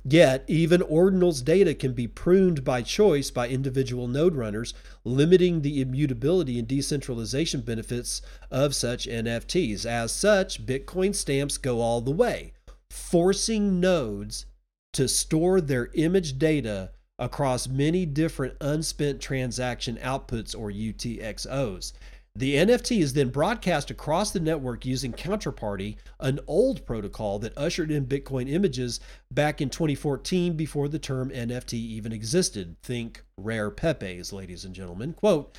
Yet, 0.06 0.44
even 0.46 0.82
ordinals 0.82 1.42
data 1.42 1.74
can 1.74 1.94
be 1.94 2.06
pruned 2.06 2.62
by 2.62 2.82
choice 2.82 3.30
by 3.30 3.48
individual 3.48 4.06
node 4.06 4.34
runners, 4.34 4.74
limiting 5.02 5.62
the 5.62 5.80
immutability 5.80 6.58
and 6.58 6.68
decentralization 6.68 7.62
benefits 7.62 8.20
of 8.50 8.74
such 8.74 9.08
NFTs. 9.08 9.86
As 9.86 10.12
such, 10.12 10.66
Bitcoin 10.66 11.14
stamps 11.14 11.56
go 11.56 11.80
all 11.80 12.02
the 12.02 12.10
way, 12.10 12.52
forcing 12.90 13.80
nodes 13.80 14.44
to 14.92 15.08
store 15.08 15.62
their 15.62 15.90
image 15.94 16.38
data 16.38 16.90
across 17.18 17.66
many 17.66 18.04
different 18.04 18.56
unspent 18.60 19.22
transaction 19.22 19.96
outputs 20.02 20.54
or 20.58 20.70
UTXOs. 20.70 21.92
The 22.36 22.56
NFT 22.56 23.00
is 23.00 23.12
then 23.12 23.28
broadcast 23.28 23.92
across 23.92 24.32
the 24.32 24.40
network 24.40 24.84
using 24.84 25.12
Counterparty, 25.12 25.94
an 26.18 26.40
old 26.48 26.84
protocol 26.84 27.38
that 27.38 27.56
ushered 27.56 27.92
in 27.92 28.06
Bitcoin 28.06 28.50
images 28.50 28.98
back 29.30 29.60
in 29.60 29.70
2014 29.70 30.56
before 30.56 30.88
the 30.88 30.98
term 30.98 31.30
NFT 31.30 31.74
even 31.74 32.10
existed. 32.10 32.74
Think 32.82 33.22
rare 33.36 33.70
Pepe's, 33.70 34.32
ladies 34.32 34.64
and 34.64 34.74
gentlemen. 34.74 35.12
Quote, 35.12 35.56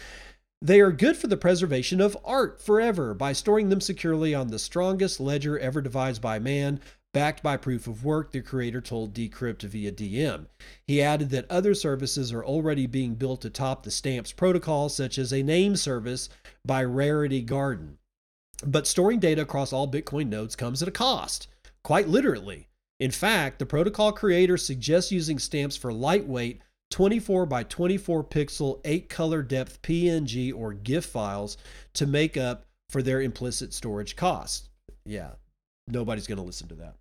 they 0.61 0.81
are 0.81 0.91
good 0.91 1.15
for 1.15 1.27
the 1.27 1.37
preservation 1.37 2.01
of 2.01 2.17
art 2.25 2.61
forever 2.61 3.13
by 3.13 3.31
storing 3.31 3.69
them 3.69 3.79
securely 3.79 4.35
on 4.35 4.49
the 4.49 4.59
strongest 4.59 5.21
ledger 5.21 5.57
ever 5.57 5.81
devised 5.81 6.21
by 6.21 6.39
man, 6.39 6.81
backed 7.15 7.41
by 7.41 7.55
proof 7.55 7.87
of 7.87 8.03
work, 8.03 8.33
the 8.33 8.41
creator 8.41 8.81
told 8.81 9.13
Decrypt 9.13 9.61
via 9.61 9.89
DM. 9.89 10.47
He 10.85 11.01
added 11.01 11.29
that 11.29 11.49
other 11.49 11.73
services 11.73 12.33
are 12.33 12.43
already 12.43 12.87
being 12.87 13.15
built 13.15 13.45
atop 13.45 13.83
the 13.83 13.89
stamps 13.89 14.33
protocol, 14.33 14.89
such 14.89 15.17
as 15.17 15.31
a 15.31 15.41
name 15.41 15.77
service 15.77 16.27
by 16.65 16.83
Rarity 16.83 17.41
Garden. 17.41 17.99
But 18.65 18.85
storing 18.85 19.19
data 19.19 19.43
across 19.43 19.71
all 19.71 19.89
Bitcoin 19.89 20.27
nodes 20.27 20.57
comes 20.57 20.81
at 20.81 20.89
a 20.89 20.91
cost, 20.91 21.47
quite 21.85 22.09
literally. 22.09 22.67
In 22.99 23.11
fact, 23.11 23.59
the 23.59 23.65
protocol 23.65 24.11
creator 24.11 24.57
suggests 24.57 25.09
using 25.09 25.39
stamps 25.39 25.77
for 25.77 25.93
lightweight 25.93 26.61
24 26.91 27.45
by 27.45 27.63
24 27.63 28.25
pixel, 28.25 28.81
8 28.83 29.07
color 29.07 29.41
depth 29.41 29.81
PNG 29.83 30.53
or 30.53 30.73
GIF 30.73 31.05
files 31.05 31.55
to 31.93 32.05
make 32.05 32.35
up 32.35 32.65
for 32.89 33.01
their 33.01 33.21
implicit 33.21 33.73
storage 33.73 34.17
costs. 34.17 34.67
Yeah, 35.05 35.31
nobody's 35.87 36.27
going 36.27 36.39
to 36.39 36.43
listen 36.43 36.67
to 36.67 36.75
that. 36.75 36.95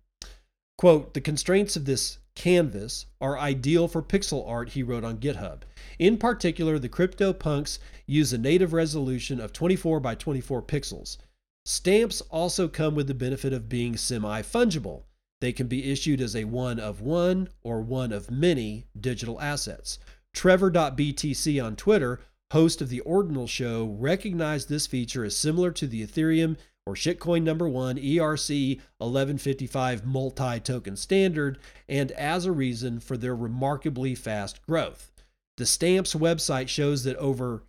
Quote, 0.77 1.13
the 1.13 1.21
constraints 1.21 1.75
of 1.75 1.85
this 1.85 2.17
canvas 2.35 3.05
are 3.21 3.39
ideal 3.39 3.87
for 3.87 4.03
pixel 4.03 4.47
art, 4.47 4.69
he 4.69 4.83
wrote 4.83 5.05
on 5.05 5.19
GitHub. 5.19 5.61
In 5.99 6.17
particular, 6.17 6.77
the 6.77 6.89
CryptoPunks 6.89 7.79
use 8.05 8.33
a 8.33 8.37
native 8.37 8.73
resolution 8.73 9.39
of 9.39 9.53
24 9.53 10.01
by 10.01 10.15
24 10.15 10.61
pixels. 10.63 11.17
Stamps 11.65 12.21
also 12.29 12.67
come 12.67 12.93
with 12.93 13.07
the 13.07 13.13
benefit 13.13 13.53
of 13.53 13.69
being 13.69 13.95
semi 13.97 14.41
fungible. 14.41 15.03
They 15.41 15.53
can 15.53 15.67
be 15.67 15.91
issued 15.91 16.21
as 16.21 16.35
a 16.35 16.43
one 16.43 16.79
of 16.79 17.01
one 17.01 17.49
or 17.63 17.81
one 17.81 18.11
of 18.11 18.29
many 18.29 18.85
digital 18.99 19.39
assets. 19.41 19.97
Trevor.btc 20.33 21.63
on 21.63 21.75
Twitter, 21.75 22.19
host 22.51 22.81
of 22.81 22.89
the 22.89 22.99
Ordinal 23.01 23.47
Show, 23.47 23.85
recognized 23.85 24.69
this 24.69 24.87
feature 24.87 25.23
as 25.23 25.35
similar 25.35 25.71
to 25.71 25.87
the 25.87 26.05
Ethereum 26.05 26.57
or 26.87 26.93
shitcoin 26.93 27.41
number 27.41 27.67
one 27.67 27.97
ERC 27.97 28.77
1155 28.99 30.05
multi 30.05 30.59
token 30.59 30.95
standard, 30.95 31.57
and 31.89 32.11
as 32.11 32.45
a 32.45 32.51
reason 32.51 32.99
for 32.99 33.17
their 33.17 33.35
remarkably 33.35 34.13
fast 34.13 34.61
growth. 34.67 35.11
The 35.57 35.65
Stamps 35.65 36.13
website 36.13 36.67
shows 36.67 37.03
that 37.05 37.17
over 37.17 37.63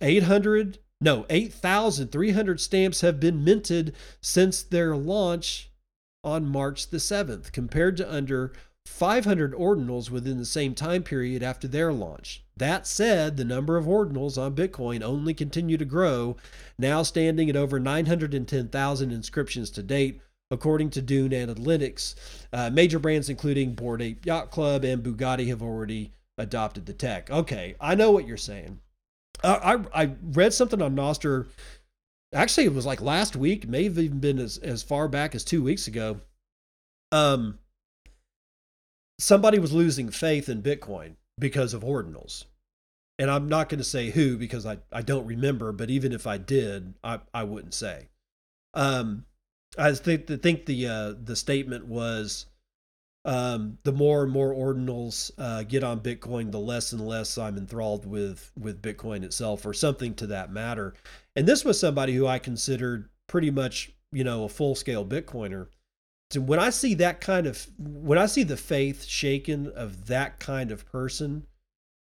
800, 0.00 0.78
no, 1.00 1.24
8,300 1.30 2.60
stamps 2.60 3.00
have 3.00 3.18
been 3.18 3.44
minted 3.44 3.94
since 4.20 4.62
their 4.62 4.96
launch 4.96 5.70
on 6.22 6.46
March 6.46 6.90
the 6.90 6.98
7th, 6.98 7.52
compared 7.52 7.96
to 7.96 8.12
under 8.12 8.52
500 8.86 9.54
ordinals 9.54 10.10
within 10.10 10.38
the 10.38 10.44
same 10.44 10.74
time 10.74 11.02
period 11.02 11.42
after 11.42 11.66
their 11.66 11.92
launch. 11.92 12.44
That 12.56 12.86
said, 12.86 13.36
the 13.36 13.44
number 13.44 13.76
of 13.76 13.86
ordinals 13.86 14.38
on 14.38 14.54
Bitcoin 14.54 15.02
only 15.02 15.34
continue 15.34 15.76
to 15.76 15.84
grow, 15.84 16.36
now 16.78 17.02
standing 17.02 17.50
at 17.50 17.56
over 17.56 17.80
910,000 17.80 19.10
inscriptions 19.10 19.70
to 19.70 19.82
date, 19.82 20.20
according 20.50 20.90
to 20.90 21.02
Dune 21.02 21.32
Analytics. 21.32 22.14
Uh, 22.52 22.70
major 22.70 22.98
brands 22.98 23.28
including 23.28 23.74
Bored 23.74 24.02
Ape 24.02 24.24
Yacht 24.24 24.50
Club 24.50 24.84
and 24.84 25.02
Bugatti 25.02 25.48
have 25.48 25.62
already 25.62 26.12
adopted 26.38 26.86
the 26.86 26.92
tech. 26.92 27.30
Okay, 27.30 27.74
I 27.80 27.94
know 27.94 28.10
what 28.10 28.26
you're 28.26 28.36
saying. 28.36 28.80
Uh, 29.42 29.82
I 29.94 30.04
I 30.04 30.10
read 30.22 30.54
something 30.54 30.80
on 30.80 30.94
Nostr. 30.94 31.46
Actually, 32.32 32.66
it 32.66 32.74
was 32.74 32.86
like 32.86 33.00
last 33.00 33.36
week. 33.36 33.68
May 33.68 33.84
have 33.84 33.98
even 33.98 34.20
been 34.20 34.38
as 34.38 34.58
as 34.58 34.82
far 34.82 35.08
back 35.08 35.34
as 35.34 35.44
two 35.44 35.62
weeks 35.62 35.86
ago. 35.86 36.20
Um, 37.12 37.58
somebody 39.18 39.58
was 39.58 39.72
losing 39.72 40.10
faith 40.10 40.48
in 40.48 40.62
Bitcoin 40.62 41.14
because 41.38 41.74
of 41.74 41.82
ordinals. 41.82 42.44
And 43.18 43.30
I'm 43.30 43.48
not 43.48 43.68
going 43.68 43.78
to 43.78 43.84
say 43.84 44.10
who 44.10 44.36
because 44.36 44.66
I, 44.66 44.78
I 44.92 45.02
don't 45.02 45.26
remember, 45.26 45.72
but 45.72 45.90
even 45.90 46.12
if 46.12 46.26
I 46.26 46.36
did, 46.36 46.94
I, 47.04 47.20
I 47.32 47.44
wouldn't 47.44 47.74
say. 47.74 48.08
Um, 48.74 49.24
I 49.78 49.92
think 49.92 50.26
the, 50.26 50.36
think 50.36 50.66
the 50.66 50.86
uh, 50.86 51.14
the 51.22 51.36
statement 51.36 51.86
was 51.86 52.46
um, 53.24 53.78
the 53.84 53.92
more 53.92 54.22
and 54.22 54.32
more 54.32 54.52
ordinals 54.52 55.30
uh, 55.38 55.62
get 55.62 55.82
on 55.82 56.00
Bitcoin, 56.00 56.52
the 56.52 56.58
less 56.58 56.92
and 56.92 57.06
less 57.06 57.38
I'm 57.38 57.56
enthralled 57.56 58.06
with 58.06 58.52
with 58.58 58.82
Bitcoin 58.82 59.24
itself, 59.24 59.64
or 59.64 59.72
something 59.72 60.14
to 60.16 60.26
that 60.28 60.52
matter. 60.52 60.94
And 61.36 61.46
this 61.46 61.64
was 61.64 61.78
somebody 61.78 62.14
who 62.14 62.26
I 62.26 62.38
considered 62.38 63.08
pretty 63.26 63.50
much, 63.50 63.92
you 64.12 64.24
know, 64.24 64.44
a 64.44 64.48
full 64.48 64.74
scale 64.74 65.04
Bitcoiner. 65.04 65.68
So 66.30 66.40
when 66.40 66.58
I 66.58 66.70
see 66.70 66.94
that 66.94 67.20
kind 67.20 67.46
of 67.46 67.68
when 67.78 68.18
I 68.18 68.26
see 68.26 68.42
the 68.42 68.56
faith 68.56 69.04
shaken 69.04 69.68
of 69.68 70.06
that 70.06 70.40
kind 70.40 70.70
of 70.70 70.86
person, 70.90 71.46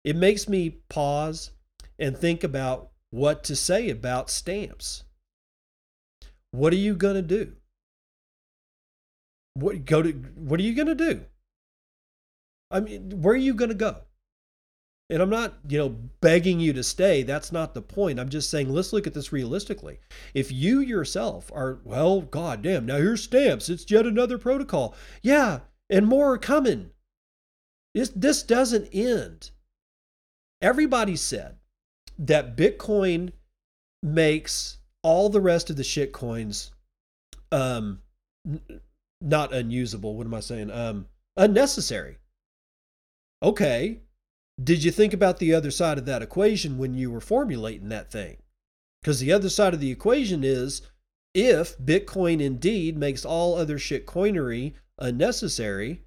it 0.04 0.16
makes 0.16 0.48
me 0.48 0.70
pause 0.90 1.52
and 2.00 2.18
think 2.18 2.44
about 2.44 2.92
what 3.10 3.44
to 3.46 3.56
say 3.56 3.90
about 3.90 4.30
stamps. 4.30 5.04
what 6.52 6.74
are 6.74 6.78
you 6.78 6.96
going 6.96 7.16
to 7.16 7.22
do? 7.22 7.54
What 9.56 9.86
go 9.86 10.02
to 10.02 10.12
what 10.12 10.60
are 10.60 10.64
you 10.64 10.76
going 10.76 10.88
to 10.88 10.96
do? 10.96 11.26
I 12.72 12.80
mean, 12.80 13.22
where 13.22 13.34
are 13.34 13.38
you 13.38 13.54
going 13.54 13.70
to 13.70 13.76
go? 13.76 14.02
And 15.14 15.22
I'm 15.22 15.30
not, 15.30 15.54
you 15.70 15.78
know, 15.78 15.90
begging 16.22 16.60
you 16.60 16.74
to 16.74 16.82
stay. 16.82 17.22
That's 17.22 17.52
not 17.52 17.76
the 17.76 17.84
point. 17.84 18.20
I'm 18.20 18.30
just 18.30 18.50
saying, 18.50 18.74
let's 18.74 18.92
look 18.92 19.06
at 19.06 19.14
this 19.14 19.32
realistically. 19.32 20.00
If 20.34 20.52
you 20.52 20.80
yourself 20.80 21.52
are, 21.54 21.82
well, 21.84 22.22
goddamn, 22.22 22.88
now 22.88 22.98
here's 22.98 23.22
stamps. 23.22 23.70
It's 23.70 23.92
yet 23.92 24.08
another 24.08 24.40
protocol. 24.40 24.96
Yeah, 25.22 25.60
and 25.88 26.08
more 26.08 26.34
are 26.34 26.40
coming. 26.40 26.90
This, 27.94 28.10
this 28.10 28.42
doesn't 28.42 28.90
end. 28.92 29.52
Everybody 30.64 31.16
said 31.16 31.58
that 32.18 32.58
Bitcoin 32.58 33.34
makes 34.02 34.80
all 35.04 35.30
the 35.30 35.42
rest 35.42 35.70
of 35.70 35.76
the 35.76 35.84
shit 35.84 36.12
coins 36.12 36.72
um, 37.52 38.00
n- 38.48 38.82
not 39.22 39.54
unusable. 39.54 40.18
What 40.18 40.26
am 40.26 40.34
I 40.34 40.40
saying? 40.40 40.72
Um, 40.72 41.06
unnecessary. 41.38 42.18
Okay, 43.44 44.00
did 44.62 44.84
you 44.84 44.92
think 44.92 45.14
about 45.14 45.40
the 45.40 45.54
other 45.54 45.72
side 45.72 45.98
of 45.98 46.06
that 46.06 46.22
equation 46.22 46.78
when 46.78 46.94
you 46.94 47.10
were 47.10 47.22
formulating 47.22 47.90
that 47.90 48.12
thing? 48.12 48.38
Because 49.02 49.20
the 49.20 49.32
other 49.32 49.50
side 49.50 49.74
of 49.74 49.80
the 49.80 49.92
equation 49.92 50.44
is 50.44 50.82
if 51.34 51.78
Bitcoin 51.78 52.40
indeed 52.42 52.98
makes 52.98 53.26
all 53.26 53.56
other 53.56 53.80
shit 53.80 54.06
coinery 54.06 54.74
unnecessary, 55.00 56.04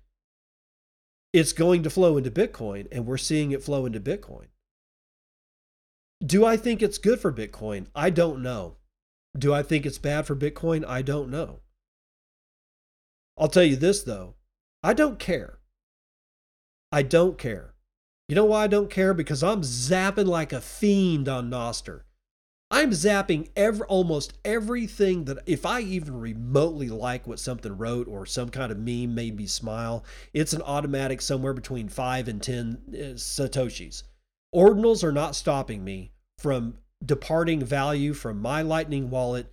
it's 1.33 1.53
going 1.53 1.83
to 1.83 1.91
flow 1.91 2.17
into 2.17 2.31
Bitcoin, 2.31 2.87
and 2.91 3.05
we're 3.05 3.19
seeing 3.19 3.51
it 3.51 3.63
flow 3.63 3.85
into 3.85 4.01
Bitcoin. 4.01 4.47
Do 6.25 6.47
I 6.47 6.57
think 6.57 6.81
it's 6.81 6.99
good 6.99 7.21
for 7.21 7.33
Bitcoin? 7.33 7.89
I 7.95 8.11
don't 8.11 8.43
know. 8.43 8.77
Do 9.37 9.53
I 9.53 9.63
think 9.63 9.85
it's 9.85 9.99
bad 9.99 10.27
for 10.27 10.35
Bitcoin? 10.35 10.85
I 10.87 11.03
don't 11.03 11.31
know. 11.31 11.61
I'll 13.37 13.49
tell 13.49 13.65
you 13.65 13.77
this, 13.77 14.03
though 14.03 14.37
I 14.83 14.95
don't 14.95 15.19
care. 15.19 15.59
I 16.91 17.03
don't 17.03 17.37
care. 17.37 17.75
You 18.29 18.35
know 18.35 18.45
why 18.45 18.65
I 18.65 18.67
don't 18.67 18.91
care? 18.91 19.15
Because 19.15 19.43
I'm 19.43 19.63
zapping 19.63 20.27
like 20.27 20.53
a 20.53 20.61
fiend 20.61 21.29
on 21.29 21.49
Nostr. 21.51 22.03
I'm 22.69 22.91
zapping 22.91 23.49
every 23.55 23.87
almost 23.87 24.37
everything 24.45 25.27
that 25.27 25.39
if 25.47 25.65
I 25.65 25.81
even 25.81 26.19
remotely 26.19 26.89
like 26.89 27.27
what 27.27 27.39
something 27.39 27.79
wrote 27.79 28.09
or 28.09 28.27
some 28.27 28.49
kind 28.49 28.73
of 28.73 28.79
meme 28.79 29.15
made 29.15 29.37
me 29.37 29.47
smile, 29.47 30.05
it's 30.35 30.53
an 30.53 30.63
automatic 30.63 31.21
somewhere 31.21 31.53
between 31.53 31.89
five 31.89 32.27
and 32.27 32.43
ten 32.43 32.83
uh, 32.89 33.15
satoshis. 33.15 34.03
Ordinals 34.53 35.05
are 35.05 35.13
not 35.13 35.37
stopping 35.37 35.85
me 35.85 36.11
from 36.39 36.79
departing 37.05 37.65
value 37.65 38.13
from 38.13 38.43
my 38.43 38.63
Lightning 38.63 39.11
wallet 39.11 39.53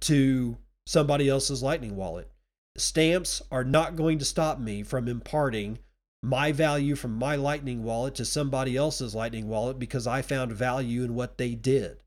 to 0.00 0.56
somebody 0.86 1.28
else's 1.28 1.62
Lightning 1.62 1.94
wallet. 1.94 2.30
Stamps 2.78 3.42
are 3.50 3.64
not 3.64 3.96
going 3.96 4.18
to 4.18 4.24
stop 4.24 4.58
me 4.58 4.82
from 4.82 5.08
imparting 5.08 5.78
my 6.22 6.52
value 6.52 6.94
from 6.94 7.14
my 7.14 7.36
Lightning 7.36 7.82
wallet 7.82 8.14
to 8.16 8.24
somebody 8.24 8.76
else's 8.76 9.14
Lightning 9.14 9.48
wallet 9.48 9.78
because 9.78 10.06
I 10.06 10.22
found 10.22 10.52
value 10.52 11.02
in 11.02 11.14
what 11.14 11.38
they 11.38 11.54
did. 11.54 11.98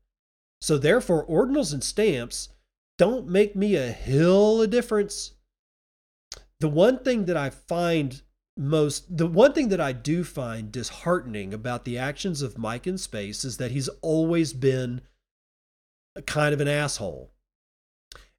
So, 0.60 0.78
therefore, 0.78 1.26
ordinals 1.26 1.72
and 1.72 1.82
stamps 1.82 2.48
don't 2.96 3.28
make 3.28 3.56
me 3.56 3.76
a 3.76 3.92
hill 3.92 4.62
of 4.62 4.70
difference. 4.70 5.32
The 6.60 6.68
one 6.68 7.00
thing 7.00 7.26
that 7.26 7.36
I 7.36 7.50
find 7.50 8.22
most, 8.56 9.16
the 9.16 9.26
one 9.26 9.52
thing 9.52 9.68
that 9.68 9.80
I 9.80 9.92
do 9.92 10.22
find 10.22 10.70
disheartening 10.70 11.52
about 11.52 11.84
the 11.84 11.98
actions 11.98 12.40
of 12.40 12.56
Mike 12.56 12.86
in 12.86 12.98
space 12.98 13.44
is 13.44 13.56
that 13.56 13.72
he's 13.72 13.88
always 14.00 14.52
been 14.52 15.00
a 16.14 16.22
kind 16.22 16.54
of 16.54 16.60
an 16.60 16.68
asshole. 16.68 17.32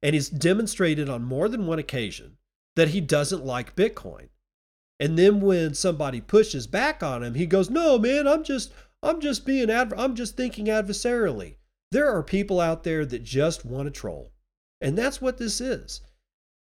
And 0.02 0.14
he's 0.14 0.28
demonstrated 0.28 1.08
on 1.08 1.22
more 1.22 1.48
than 1.48 1.66
one 1.66 1.78
occasion 1.78 2.38
that 2.76 2.88
he 2.88 3.00
doesn't 3.00 3.44
like 3.44 3.76
Bitcoin. 3.76 4.28
And 4.98 5.18
then 5.18 5.40
when 5.40 5.74
somebody 5.74 6.20
pushes 6.20 6.66
back 6.66 7.02
on 7.02 7.22
him, 7.22 7.34
he 7.34 7.46
goes, 7.46 7.68
"No, 7.68 7.98
man, 7.98 8.26
I'm 8.26 8.42
just 8.42 8.72
I'm 9.02 9.20
just 9.20 9.44
being 9.44 9.70
adver- 9.70 9.98
I'm 9.98 10.14
just 10.14 10.36
thinking 10.36 10.66
adversarially." 10.66 11.56
There 11.92 12.10
are 12.10 12.22
people 12.22 12.60
out 12.60 12.82
there 12.82 13.04
that 13.06 13.22
just 13.22 13.64
want 13.64 13.86
to 13.86 13.90
troll. 13.90 14.32
And 14.80 14.96
that's 14.96 15.20
what 15.20 15.38
this 15.38 15.60
is. 15.60 16.00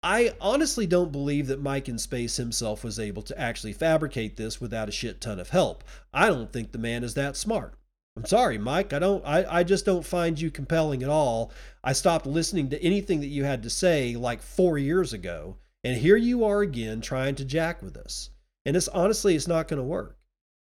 I 0.02 0.34
honestly 0.40 0.86
don't 0.86 1.12
believe 1.12 1.46
that 1.46 1.62
Mike 1.62 1.88
in 1.88 1.98
Space 1.98 2.36
himself 2.36 2.82
was 2.82 2.98
able 2.98 3.22
to 3.22 3.38
actually 3.38 3.72
fabricate 3.72 4.36
this 4.36 4.60
without 4.60 4.88
a 4.88 4.92
shit 4.92 5.20
ton 5.20 5.38
of 5.38 5.50
help. 5.50 5.84
I 6.12 6.28
don't 6.28 6.52
think 6.52 6.72
the 6.72 6.78
man 6.78 7.04
is 7.04 7.14
that 7.14 7.36
smart. 7.36 7.74
I'm 8.16 8.26
sorry, 8.26 8.59
Mike. 8.59 8.92
I 8.92 8.98
don't 8.98 9.24
I, 9.24 9.60
I 9.60 9.62
just 9.62 9.86
don't 9.86 10.04
find 10.04 10.40
you 10.40 10.50
compelling 10.50 11.02
at 11.02 11.09
all. 11.09 11.52
I 11.84 11.92
stopped 11.92 12.26
listening 12.26 12.68
to 12.70 12.82
anything 12.82 13.20
that 13.20 13.28
you 13.28 13.44
had 13.44 13.62
to 13.62 13.70
say 13.70 14.16
like 14.16 14.42
four 14.42 14.76
years 14.76 15.12
ago 15.12 15.56
and 15.84 15.98
here 15.98 16.16
you 16.16 16.44
are 16.44 16.62
again 16.62 17.00
trying 17.00 17.34
to 17.36 17.44
jack 17.44 17.82
with 17.82 17.96
us. 17.96 18.30
And 18.64 18.76
it's 18.76 18.88
honestly, 18.88 19.34
it's 19.34 19.48
not 19.48 19.68
going 19.68 19.78
to 19.78 19.84
work. 19.84 20.18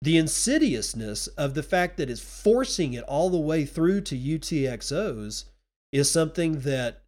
The 0.01 0.17
insidiousness 0.17 1.27
of 1.29 1.55
the 1.55 1.63
fact 1.63 1.97
that 1.97 2.11
it's 2.11 2.21
forcing 2.21 2.93
it 2.95 3.05
all 3.05 3.31
the 3.31 3.39
way 3.39 3.65
through 3.65 4.03
to 4.03 4.19
UTXOs 4.19 5.45
is 5.93 6.11
something 6.11 6.61
that 6.61 7.03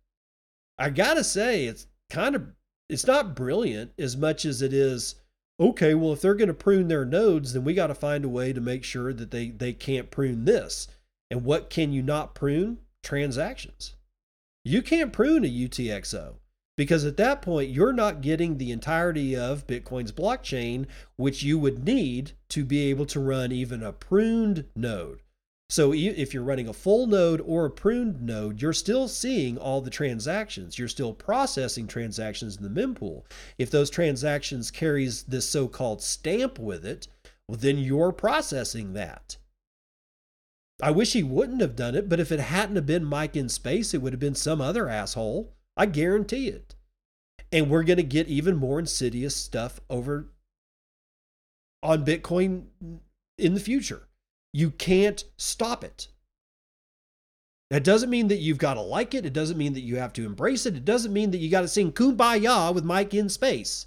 I 0.78 0.90
got 0.90 1.14
to 1.14 1.24
say, 1.24 1.66
it's 1.66 1.86
kind 2.10 2.34
of, 2.34 2.46
it's 2.88 3.06
not 3.06 3.34
brilliant 3.34 3.92
as 3.98 4.16
much 4.16 4.44
as 4.44 4.62
it 4.62 4.72
is 4.72 5.16
okay, 5.60 5.94
well, 5.94 6.12
if 6.12 6.20
they're 6.20 6.34
going 6.34 6.48
to 6.48 6.54
prune 6.54 6.88
their 6.88 7.04
nodes, 7.04 7.52
then 7.52 7.64
we 7.64 7.74
got 7.74 7.86
to 7.86 7.94
find 7.94 8.24
a 8.24 8.28
way 8.28 8.52
to 8.52 8.60
make 8.60 8.84
sure 8.84 9.12
that 9.12 9.30
they, 9.30 9.50
they 9.50 9.72
can't 9.72 10.10
prune 10.10 10.44
this. 10.44 10.88
And 11.30 11.44
what 11.44 11.70
can 11.70 11.92
you 11.92 12.02
not 12.02 12.34
prune? 12.34 12.78
Transactions. 13.02 13.94
You 14.64 14.82
can't 14.82 15.12
prune 15.12 15.44
a 15.44 15.48
UTXO 15.48 16.34
because 16.76 17.04
at 17.04 17.16
that 17.16 17.42
point 17.42 17.70
you're 17.70 17.92
not 17.92 18.20
getting 18.20 18.58
the 18.58 18.72
entirety 18.72 19.36
of 19.36 19.66
Bitcoin's 19.66 20.12
blockchain, 20.12 20.86
which 21.16 21.42
you 21.42 21.58
would 21.58 21.84
need 21.84 22.32
to 22.48 22.64
be 22.64 22.90
able 22.90 23.06
to 23.06 23.20
run 23.20 23.52
even 23.52 23.82
a 23.82 23.92
pruned 23.92 24.66
node. 24.74 25.20
So 25.70 25.94
if 25.94 26.34
you're 26.34 26.42
running 26.42 26.68
a 26.68 26.74
full 26.74 27.06
node 27.06 27.40
or 27.40 27.64
a 27.64 27.70
pruned 27.70 28.20
node, 28.22 28.60
you're 28.60 28.72
still 28.72 29.08
seeing 29.08 29.56
all 29.56 29.80
the 29.80 29.90
transactions. 29.90 30.78
You're 30.78 30.88
still 30.88 31.14
processing 31.14 31.86
transactions 31.86 32.56
in 32.56 32.62
the 32.62 32.80
mempool. 32.86 33.22
If 33.58 33.70
those 33.70 33.90
transactions 33.90 34.70
carries 34.70 35.22
this 35.22 35.48
so-called 35.48 36.02
stamp 36.02 36.58
with 36.58 36.84
it, 36.84 37.08
well 37.48 37.58
then 37.58 37.78
you're 37.78 38.12
processing 38.12 38.92
that. 38.92 39.38
I 40.82 40.90
wish 40.90 41.12
he 41.12 41.22
wouldn't 41.22 41.60
have 41.60 41.76
done 41.76 41.94
it, 41.94 42.08
but 42.08 42.20
if 42.20 42.30
it 42.30 42.40
hadn't 42.40 42.76
have 42.76 42.86
been 42.86 43.04
Mike 43.04 43.36
in 43.36 43.48
space, 43.48 43.94
it 43.94 44.02
would 44.02 44.12
have 44.12 44.20
been 44.20 44.34
some 44.34 44.60
other 44.60 44.88
asshole. 44.88 45.52
I 45.76 45.86
guarantee 45.86 46.48
it. 46.48 46.74
And 47.52 47.70
we're 47.70 47.84
going 47.84 47.98
to 47.98 48.02
get 48.02 48.28
even 48.28 48.56
more 48.56 48.78
insidious 48.78 49.36
stuff 49.36 49.80
over 49.88 50.30
on 51.82 52.04
Bitcoin 52.04 52.64
in 53.38 53.54
the 53.54 53.60
future. 53.60 54.08
You 54.52 54.70
can't 54.70 55.24
stop 55.36 55.84
it. 55.84 56.08
That 57.70 57.84
doesn't 57.84 58.10
mean 58.10 58.28
that 58.28 58.38
you've 58.38 58.58
got 58.58 58.74
to 58.74 58.80
like 58.80 59.14
it. 59.14 59.26
It 59.26 59.32
doesn't 59.32 59.58
mean 59.58 59.74
that 59.74 59.80
you 59.80 59.96
have 59.96 60.12
to 60.14 60.26
embrace 60.26 60.66
it. 60.66 60.76
It 60.76 60.84
doesn't 60.84 61.12
mean 61.12 61.30
that 61.32 61.38
you 61.38 61.50
got 61.50 61.62
to 61.62 61.68
sing 61.68 61.92
kumbaya 61.92 62.72
with 62.74 62.84
Mike 62.84 63.14
in 63.14 63.28
space. 63.28 63.86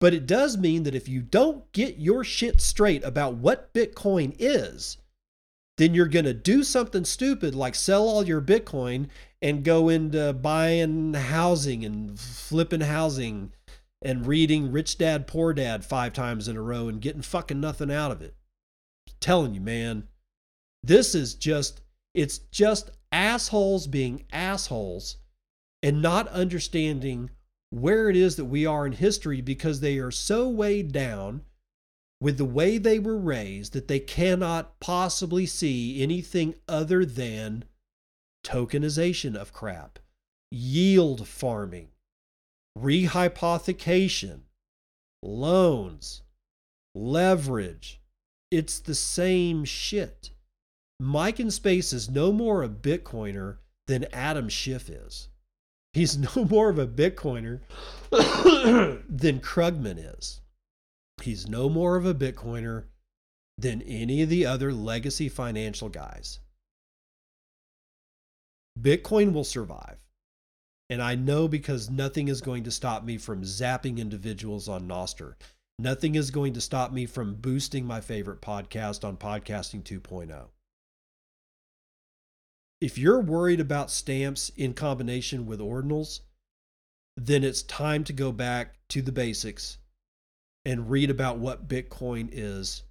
But 0.00 0.14
it 0.14 0.26
does 0.26 0.56
mean 0.56 0.82
that 0.84 0.94
if 0.94 1.08
you 1.08 1.22
don't 1.22 1.70
get 1.72 1.98
your 1.98 2.24
shit 2.24 2.60
straight 2.60 3.04
about 3.04 3.34
what 3.34 3.72
Bitcoin 3.72 4.34
is, 4.38 4.98
then 5.76 5.94
you're 5.94 6.06
going 6.06 6.24
to 6.24 6.34
do 6.34 6.62
something 6.62 7.04
stupid 7.04 7.54
like 7.54 7.74
sell 7.74 8.08
all 8.08 8.26
your 8.26 8.40
Bitcoin 8.40 9.08
and 9.42 9.64
go 9.64 9.88
into 9.88 10.32
buying 10.32 11.14
housing 11.14 11.84
and 11.84 12.18
flipping 12.18 12.80
housing 12.80 13.52
and 14.02 14.26
reading 14.26 14.70
Rich 14.70 14.98
Dad 14.98 15.26
Poor 15.26 15.52
Dad 15.52 15.84
five 15.84 16.12
times 16.12 16.46
in 16.46 16.56
a 16.56 16.62
row 16.62 16.88
and 16.88 17.00
getting 17.00 17.22
fucking 17.22 17.60
nothing 17.60 17.90
out 17.90 18.12
of 18.12 18.22
it. 18.22 18.34
I'm 19.08 19.14
telling 19.20 19.54
you, 19.54 19.60
man, 19.60 20.08
this 20.82 21.14
is 21.14 21.34
just, 21.34 21.80
it's 22.14 22.38
just 22.38 22.90
assholes 23.10 23.86
being 23.86 24.24
assholes 24.32 25.16
and 25.82 26.00
not 26.00 26.28
understanding 26.28 27.30
where 27.70 28.08
it 28.08 28.16
is 28.16 28.36
that 28.36 28.44
we 28.44 28.64
are 28.66 28.86
in 28.86 28.92
history 28.92 29.40
because 29.40 29.80
they 29.80 29.98
are 29.98 30.10
so 30.10 30.48
weighed 30.48 30.92
down 30.92 31.42
with 32.20 32.38
the 32.38 32.44
way 32.44 32.78
they 32.78 32.98
were 32.98 33.18
raised 33.18 33.72
that 33.72 33.88
they 33.88 34.00
cannot 34.00 34.78
possibly 34.80 35.46
see 35.46 36.02
anything 36.02 36.54
other 36.68 37.04
than 37.04 37.64
tokenization 38.44 39.34
of 39.34 39.52
crap, 39.52 39.98
yield 40.50 41.26
farming, 41.26 41.88
rehypothecation, 42.78 44.40
loans, 45.22 46.22
leverage. 46.94 48.00
It's 48.50 48.78
the 48.78 48.94
same 48.94 49.64
shit. 49.64 50.30
Mike 51.00 51.40
in 51.40 51.50
Space 51.50 51.92
is 51.92 52.08
no 52.08 52.32
more 52.32 52.62
a 52.62 52.68
Bitcoiner 52.68 53.58
than 53.86 54.06
Adam 54.12 54.48
Schiff 54.48 54.88
is. 54.88 55.28
He's 55.92 56.16
no 56.36 56.44
more 56.44 56.70
of 56.70 56.78
a 56.78 56.86
Bitcoiner 56.86 57.60
than 59.08 59.40
Krugman 59.40 60.16
is. 60.18 60.40
He's 61.24 61.48
no 61.48 61.70
more 61.70 61.96
of 61.96 62.04
a 62.04 62.14
Bitcoiner 62.14 62.84
than 63.56 63.80
any 63.80 64.20
of 64.20 64.28
the 64.28 64.44
other 64.44 64.74
legacy 64.74 65.30
financial 65.30 65.88
guys. 65.88 66.40
Bitcoin 68.78 69.32
will 69.32 69.44
survive. 69.44 69.96
And 70.90 71.00
I 71.00 71.14
know 71.14 71.48
because 71.48 71.88
nothing 71.88 72.28
is 72.28 72.42
going 72.42 72.64
to 72.64 72.70
stop 72.70 73.04
me 73.04 73.16
from 73.16 73.42
zapping 73.42 73.96
individuals 73.96 74.68
on 74.68 74.86
Nostr. 74.86 75.36
Nothing 75.78 76.14
is 76.14 76.30
going 76.30 76.52
to 76.52 76.60
stop 76.60 76.92
me 76.92 77.06
from 77.06 77.36
boosting 77.36 77.86
my 77.86 78.02
favorite 78.02 78.42
podcast 78.42 79.02
on 79.02 79.16
Podcasting 79.16 79.82
2.0. 79.82 80.48
If 82.82 82.98
you're 82.98 83.22
worried 83.22 83.60
about 83.60 83.90
stamps 83.90 84.50
in 84.58 84.74
combination 84.74 85.46
with 85.46 85.60
ordinals, 85.60 86.20
then 87.16 87.44
it's 87.44 87.62
time 87.62 88.04
to 88.04 88.12
go 88.12 88.30
back 88.30 88.74
to 88.88 89.00
the 89.00 89.10
basics 89.10 89.78
and 90.64 90.90
read 90.90 91.10
about 91.10 91.38
what 91.38 91.68
Bitcoin 91.68 92.28
is, 92.32 92.82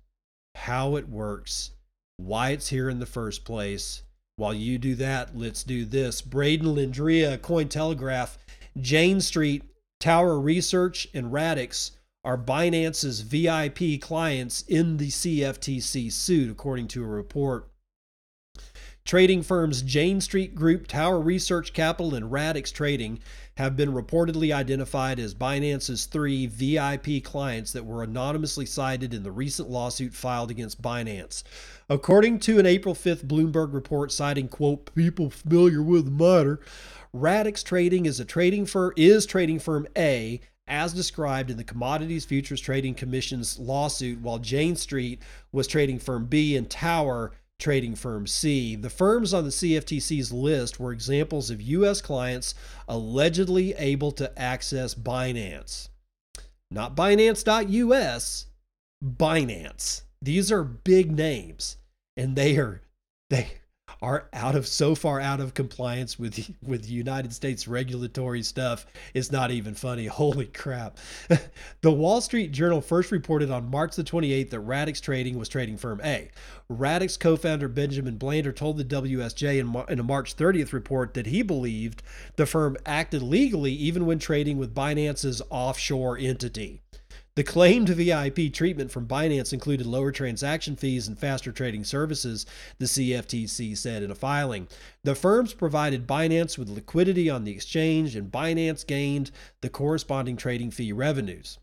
how 0.55 0.95
it 0.95 1.09
works, 1.09 1.71
why 2.17 2.49
it's 2.49 2.69
here 2.69 2.89
in 2.89 2.99
the 2.99 3.05
first 3.05 3.45
place. 3.45 4.03
While 4.35 4.53
you 4.53 4.77
do 4.77 4.95
that, 4.95 5.37
let's 5.37 5.63
do 5.63 5.85
this. 5.85 6.21
Brayden 6.21 6.63
Lindrea, 6.63 7.37
Cointelegraph, 7.37 8.37
Jane 8.79 9.21
Street, 9.21 9.63
Tower 9.99 10.39
Research, 10.39 11.07
and 11.13 11.31
Radix 11.31 11.91
are 12.23 12.37
Binance's 12.37 13.21
VIP 13.21 14.01
clients 14.01 14.61
in 14.63 14.97
the 14.97 15.09
CFTC 15.09 16.11
suit, 16.11 16.49
according 16.49 16.87
to 16.89 17.03
a 17.03 17.07
report. 17.07 17.69
Trading 19.05 19.43
firms 19.43 19.81
Jane 19.81 20.21
Street 20.21 20.55
Group, 20.55 20.87
Tower 20.87 21.19
Research 21.19 21.73
Capital, 21.73 22.15
and 22.15 22.31
Radix 22.31 22.71
Trading 22.71 23.19
have 23.57 23.75
been 23.75 23.93
reportedly 23.93 24.53
identified 24.53 25.19
as 25.19 25.35
Binance's 25.35 26.05
three 26.05 26.47
VIP 26.47 27.23
clients 27.23 27.71
that 27.73 27.85
were 27.85 28.03
anonymously 28.03 28.65
cited 28.65 29.13
in 29.13 29.23
the 29.23 29.31
recent 29.31 29.69
lawsuit 29.69 30.13
filed 30.13 30.49
against 30.49 30.81
Binance. 30.81 31.43
According 31.89 32.39
to 32.39 32.59
an 32.59 32.65
April 32.65 32.95
5th 32.95 33.25
Bloomberg 33.25 33.73
report 33.73 34.11
citing, 34.11 34.47
quote, 34.47 34.93
people 34.95 35.29
familiar 35.29 35.83
with 35.83 36.05
the 36.05 36.11
matter, 36.11 36.61
Radix 37.13 37.63
Trading 37.63 38.07
is 38.07 38.19
a 38.19 38.25
trading 38.25 38.65
firm 38.65 38.93
is 38.97 39.25
trading 39.27 39.59
firm 39.59 39.87
A 39.95 40.41
as 40.67 40.93
described 40.93 41.51
in 41.51 41.57
the 41.57 41.63
Commodities 41.63 42.25
Futures 42.25 42.61
Trading 42.61 42.95
Commission's 42.95 43.59
lawsuit, 43.59 44.19
while 44.21 44.39
Jane 44.39 44.75
Street 44.75 45.21
was 45.51 45.67
trading 45.67 45.99
firm 45.99 46.25
B 46.25 46.55
and 46.55 46.69
Tower 46.69 47.33
trading 47.59 47.95
firm 47.95 48.27
C. 48.27 48.75
The 48.75 48.89
firms 48.89 49.33
on 49.33 49.43
the 49.43 49.49
CFTC's 49.49 50.31
list 50.31 50.79
were 50.79 50.91
examples 50.91 51.49
of 51.49 51.61
U.S. 51.61 52.01
clients 52.01 52.55
allegedly 52.87 53.73
able 53.73 54.11
to 54.13 54.37
access 54.39 54.93
Binance. 54.95 55.89
Not 56.69 56.95
Binance.us, 56.95 58.47
Binance. 59.03 60.01
These 60.21 60.51
are 60.51 60.63
big 60.63 61.11
names, 61.11 61.77
and 62.17 62.35
they 62.35 62.57
are 62.57 62.81
they 63.29 63.59
are 64.01 64.27
out 64.33 64.55
of 64.55 64.67
so 64.67 64.95
far 64.95 65.19
out 65.19 65.39
of 65.39 65.53
compliance 65.53 66.19
with 66.19 66.53
with 66.61 66.89
United 66.89 67.33
States 67.33 67.67
regulatory 67.67 68.43
stuff. 68.43 68.85
It's 69.13 69.31
not 69.31 69.51
even 69.51 69.73
funny. 69.73 70.05
Holy 70.05 70.45
crap. 70.45 70.97
the 71.81 71.91
Wall 71.91 72.21
Street 72.21 72.51
Journal 72.51 72.81
first 72.81 73.11
reported 73.11 73.49
on 73.49 73.69
March 73.69 73.95
the 73.95 74.03
28th 74.03 74.51
that 74.51 74.59
Radix 74.59 75.01
Trading 75.01 75.37
was 75.37 75.49
trading 75.49 75.77
firm 75.77 76.01
A. 76.03 76.29
Radix 76.69 77.17
co-founder 77.17 77.67
Benjamin 77.67 78.17
Blander 78.17 78.51
told 78.51 78.77
the 78.77 78.85
WSJ 78.85 79.59
in, 79.59 79.91
in 79.91 79.99
a 79.99 80.03
March 80.03 80.35
30th 80.35 80.73
report 80.73 81.13
that 81.13 81.27
he 81.27 81.41
believed 81.41 82.03
the 82.35 82.45
firm 82.45 82.77
acted 82.85 83.21
legally 83.21 83.73
even 83.73 84.05
when 84.05 84.19
trading 84.19 84.57
with 84.57 84.75
Binance's 84.75 85.41
offshore 85.49 86.17
entity. 86.17 86.82
The 87.35 87.43
claimed 87.43 87.89
VIP 87.89 88.53
treatment 88.53 88.91
from 88.91 89.07
Binance 89.07 89.53
included 89.53 89.87
lower 89.87 90.11
transaction 90.11 90.75
fees 90.75 91.07
and 91.07 91.17
faster 91.17 91.51
trading 91.51 91.83
services, 91.83 92.45
the 92.77 92.85
CFTC 92.85 93.75
said 93.75 94.03
in 94.03 94.11
a 94.11 94.15
filing. 94.15 94.67
The 95.03 95.15
firms 95.15 95.55
provided 95.55 96.05
Binance 96.05 96.59
with 96.59 96.69
liquidity 96.69 97.31
on 97.31 97.43
the 97.43 97.51
exchange, 97.51 98.15
and 98.15 98.31
Binance 98.31 98.85
gained 98.85 99.31
the 99.61 99.69
corresponding 99.69 100.37
trading 100.37 100.69
fee 100.69 100.91
revenues. 100.91 101.57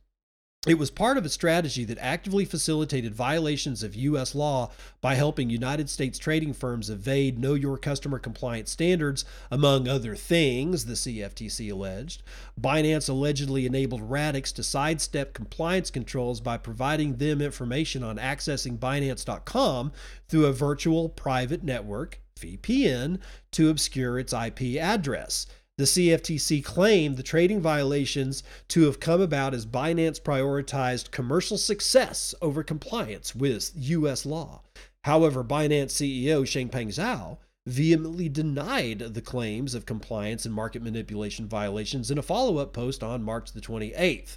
It 0.66 0.78
was 0.78 0.90
part 0.90 1.16
of 1.16 1.24
a 1.24 1.30
strategy 1.30 1.86
that 1.86 1.96
actively 2.02 2.44
facilitated 2.44 3.14
violations 3.14 3.82
of 3.82 3.94
U.S. 3.94 4.34
law 4.34 4.70
by 5.00 5.14
helping 5.14 5.48
United 5.48 5.88
States 5.88 6.18
trading 6.18 6.52
firms 6.52 6.90
evade 6.90 7.38
Know 7.38 7.54
Your 7.54 7.78
Customer 7.78 8.18
compliance 8.18 8.70
standards, 8.70 9.24
among 9.50 9.88
other 9.88 10.14
things, 10.14 10.84
the 10.84 10.92
CFTC 10.92 11.72
alleged. 11.72 12.22
Binance 12.60 13.08
allegedly 13.08 13.64
enabled 13.64 14.02
Radix 14.02 14.52
to 14.52 14.62
sidestep 14.62 15.32
compliance 15.32 15.90
controls 15.90 16.42
by 16.42 16.58
providing 16.58 17.16
them 17.16 17.40
information 17.40 18.02
on 18.02 18.18
accessing 18.18 18.78
Binance.com 18.78 19.92
through 20.28 20.44
a 20.44 20.52
virtual 20.52 21.08
private 21.08 21.64
network, 21.64 22.20
VPN, 22.38 23.18
to 23.52 23.70
obscure 23.70 24.18
its 24.18 24.34
IP 24.34 24.78
address. 24.78 25.46
The 25.80 25.86
CFTC 25.86 26.62
claimed 26.62 27.16
the 27.16 27.22
trading 27.22 27.62
violations 27.62 28.42
to 28.68 28.82
have 28.82 29.00
come 29.00 29.22
about 29.22 29.54
as 29.54 29.64
Binance 29.64 30.20
prioritized 30.20 31.10
commercial 31.10 31.56
success 31.56 32.34
over 32.42 32.62
compliance 32.62 33.34
with 33.34 33.72
U.S. 33.74 34.26
law. 34.26 34.60
However, 35.04 35.42
Binance 35.42 35.92
CEO 35.92 36.42
Changpeng 36.42 36.88
Zhao 36.88 37.38
vehemently 37.66 38.28
denied 38.28 38.98
the 38.98 39.22
claims 39.22 39.74
of 39.74 39.86
compliance 39.86 40.44
and 40.44 40.54
market 40.54 40.82
manipulation 40.82 41.48
violations 41.48 42.10
in 42.10 42.18
a 42.18 42.22
follow 42.22 42.58
up 42.58 42.74
post 42.74 43.02
on 43.02 43.22
March 43.22 43.52
the 43.52 43.62
28th. 43.62 44.36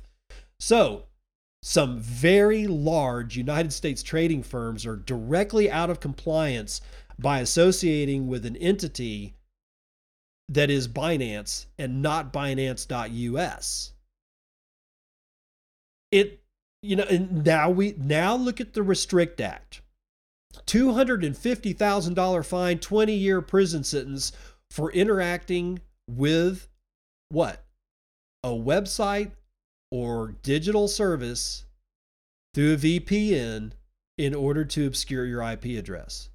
So, 0.61 1.07
some 1.61 1.99
very 1.99 2.67
large 2.67 3.35
United 3.35 3.73
States 3.73 4.01
trading 4.01 4.43
firms 4.43 4.85
are 4.85 4.95
directly 4.95 5.69
out 5.69 5.89
of 5.89 5.99
compliance 5.99 6.79
by 7.19 7.39
associating 7.39 8.27
with 8.27 8.45
an 8.45 8.55
entity 8.55 9.35
that 10.49 10.69
is 10.69 10.87
Binance 10.87 11.65
and 11.77 12.01
not 12.01 12.33
Binance.us. 12.33 13.93
It, 16.11 16.43
you 16.81 16.95
know, 16.95 17.05
and 17.09 17.43
now 17.43 17.69
we 17.69 17.95
now 17.97 18.35
look 18.35 18.61
at 18.61 18.73
the 18.73 18.83
Restrict 18.83 19.39
Act. 19.41 19.81
$250,000 20.67 22.45
fine, 22.45 22.77
20 22.77 23.13
year 23.13 23.41
prison 23.41 23.83
sentence 23.83 24.31
for 24.69 24.91
interacting 24.91 25.79
with 26.07 26.67
what? 27.29 27.65
A 28.43 28.49
website 28.49 29.31
or 29.91 30.35
digital 30.43 30.87
service 30.87 31.65
through 32.53 32.73
a 32.73 32.77
VPN 32.77 33.71
in 34.17 34.35
order 34.35 34.63
to 34.65 34.85
obscure 34.85 35.25
your 35.25 35.41
IP 35.41 35.65
address. 35.77 36.29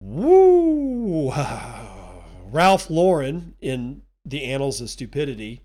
Woo! 0.00 1.32
Ralph 2.50 2.88
Lauren, 2.88 3.54
in 3.60 4.02
the 4.24 4.44
Annals 4.44 4.80
of 4.80 4.90
Stupidity, 4.90 5.62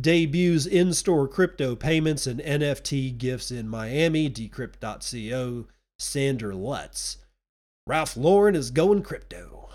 debuts 0.00 0.66
in 0.66 0.92
store 0.92 1.26
crypto 1.26 1.74
payments 1.74 2.26
and 2.26 2.40
NFT 2.40 3.18
gifts 3.18 3.50
in 3.50 3.68
Miami. 3.68 4.30
Decrypt.co, 4.30 5.66
Sander 5.98 6.54
Lutz. 6.54 7.18
Ralph 7.86 8.16
Lauren 8.16 8.54
is 8.54 8.70
going 8.70 9.02
crypto. 9.02 9.70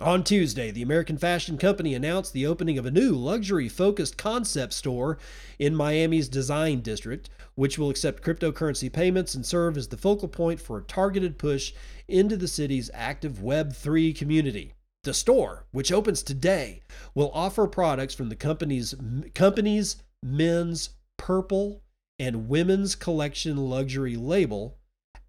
On 0.00 0.22
Tuesday, 0.22 0.70
the 0.70 0.82
American 0.82 1.16
fashion 1.16 1.56
company 1.56 1.94
announced 1.94 2.34
the 2.34 2.46
opening 2.46 2.76
of 2.76 2.84
a 2.84 2.90
new 2.90 3.12
luxury 3.12 3.66
focused 3.66 4.18
concept 4.18 4.74
store 4.74 5.16
in 5.58 5.74
Miami's 5.74 6.28
design 6.28 6.82
district, 6.82 7.30
which 7.56 7.78
will 7.78 7.90
accept 7.90 8.22
cryptocurrency 8.22 8.92
payments 8.92 9.34
and 9.34 9.44
serve 9.44 9.76
as 9.76 9.88
the 9.88 9.96
focal 9.96 10.28
point 10.28 10.60
for 10.60 10.78
a 10.78 10.84
targeted 10.84 11.36
push 11.36 11.72
into 12.06 12.36
the 12.36 12.46
city's 12.46 12.90
active 12.94 13.40
Web3 13.40 14.16
community. 14.16 14.72
The 15.02 15.14
store, 15.14 15.66
which 15.72 15.92
opens 15.92 16.22
today, 16.22 16.82
will 17.14 17.30
offer 17.32 17.66
products 17.66 18.14
from 18.14 18.28
the 18.28 18.36
company's 18.36 18.94
company's 19.34 19.96
men's 20.22 20.90
purple 21.16 21.82
and 22.18 22.48
women's 22.48 22.94
collection 22.94 23.56
luxury 23.56 24.16
label 24.16 24.78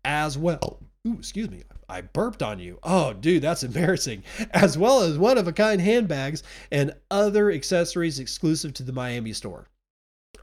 as 0.03 0.37
well. 0.37 0.79
Ooh, 1.07 1.17
excuse 1.19 1.49
me. 1.49 1.63
I 1.89 2.01
burped 2.01 2.43
on 2.43 2.59
you. 2.59 2.79
Oh, 2.83 3.13
dude, 3.13 3.43
that's 3.43 3.63
embarrassing. 3.63 4.23
As 4.51 4.77
well 4.77 5.01
as 5.01 5.17
one 5.17 5.37
of 5.37 5.47
a 5.47 5.53
kind 5.53 5.79
handbags 5.79 6.43
and 6.71 6.93
other 7.09 7.49
accessories 7.49 8.19
exclusive 8.19 8.73
to 8.73 8.83
the 8.83 8.91
Miami 8.91 9.31
store. 9.31 9.69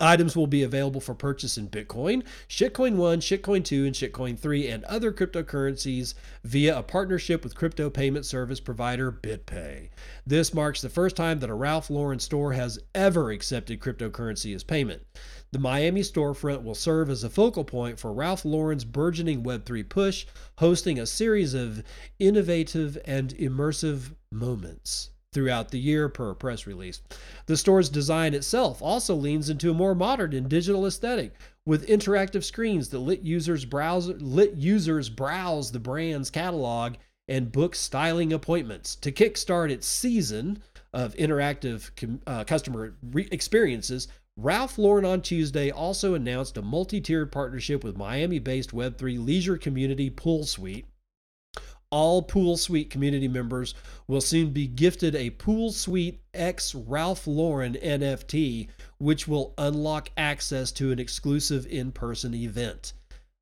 Items 0.01 0.37
will 0.37 0.47
be 0.47 0.63
available 0.63 1.01
for 1.01 1.15
purchase 1.15 1.57
in 1.57 1.69
Bitcoin, 1.69 2.25
Shitcoin 2.49 2.97
1, 2.97 3.21
Shitcoin 3.21 3.65
2, 3.65 3.87
and 3.87 3.95
Shitcoin 3.95 4.39
3, 4.39 4.69
and 4.69 4.85
other 4.85 5.13
cryptocurrencies 5.13 6.15
via 6.43 6.79
a 6.79 6.83
partnership 6.83 7.45
with 7.45 7.55
crypto 7.55 7.89
payment 7.89 8.27
service 8.27 8.61
provider 8.61 9.13
BitPay. 9.13 9.91
This 10.27 10.53
marks 10.53 10.81
the 10.81 10.89
first 10.89 11.17
time 11.17 11.39
that 11.41 11.51
a 11.51 11.55
Ralph 11.55 11.91
Lauren 11.91 12.19
store 12.19 12.53
has 12.53 12.79
ever 12.95 13.31
accepted 13.31 13.81
cryptocurrency 13.81 14.55
as 14.55 14.65
payment. 14.65 15.03
The 15.53 15.61
Miami 15.61 16.01
storefront 16.01 16.65
will 16.65 16.75
serve 16.75 17.09
as 17.09 17.23
a 17.23 17.31
focal 17.31 17.65
point 17.65 18.01
for 18.01 18.13
Ralph 18.13 18.45
Lauren's 18.45 18.85
burgeoning 18.85 19.45
Web3 19.45 19.89
push, 19.89 20.27
hosting 20.59 20.99
a 20.99 21.07
series 21.07 21.55
of 21.55 21.85
innovative 22.19 22.99
and 23.05 23.33
immersive 23.37 24.15
moments 24.33 25.11
throughout 25.35 25.71
the 25.71 25.79
year 25.79 26.09
per 26.09 26.33
press 26.33 26.67
release. 26.67 27.03
The 27.47 27.57
store's 27.57 27.91
design 27.91 28.33
itself 28.33 28.81
also 28.81 29.15
leans 29.15 29.51
into 29.51 29.71
a 29.71 29.75
more 29.75 29.95
modern 29.95 30.33
and 30.33 30.49
digital 30.49 30.87
aesthetic 30.87 31.35
with 31.67 31.89
interactive 31.89 32.45
screens 32.45 32.89
that 32.91 33.01
let 33.01 33.23
users 33.23 33.65
browse 33.65 34.09
let 34.09 34.57
users 34.57 35.11
browse 35.11 35.73
the 35.73 35.81
brand's 35.81 36.31
catalog 36.31 36.95
and 37.29 37.53
book 37.53 37.75
styling 37.75 38.33
appointments. 38.33 38.97
To 38.97 39.13
kickstart 39.13 39.71
its 39.71 39.87
season 39.87 40.63
of 40.93 41.15
interactive 41.17 41.91
uh, 42.27 42.45
customer 42.45 42.95
re- 43.03 43.29
experiences, 43.33 44.09
Ralph 44.37 44.79
Lauren 44.79 45.05
on 45.05 45.23
Tuesday 45.23 45.71
also 45.71 46.15
announced 46.15 46.57
a 46.57 46.63
multi 46.63 47.01
tiered 47.01 47.33
partnership 47.33 47.85
with 47.85 47.97
Miami 47.97 48.39
based 48.39 48.73
Web3 48.73 49.25
leisure 49.25 49.57
community 49.57 50.11
Pool 50.11 50.45
Suite. 50.45 50.87
All 51.95 52.23
Pool 52.23 52.57
Suite 52.57 52.91
community 52.91 53.29
members 53.29 53.73
will 54.09 54.21
soon 54.21 54.51
be 54.51 54.67
gifted 54.67 55.15
a 55.15 55.31
Pool 55.31 55.71
Suite 55.71 56.21
X 56.35 56.75
Ralph 56.75 57.25
Lauren 57.25 57.75
NFT, 57.75 58.67
which 58.99 59.29
will 59.29 59.55
unlock 59.59 60.11
access 60.17 60.73
to 60.73 60.91
an 60.91 60.99
exclusive 60.99 61.69
in 61.69 61.93
person 61.93 62.35
event. 62.35 62.95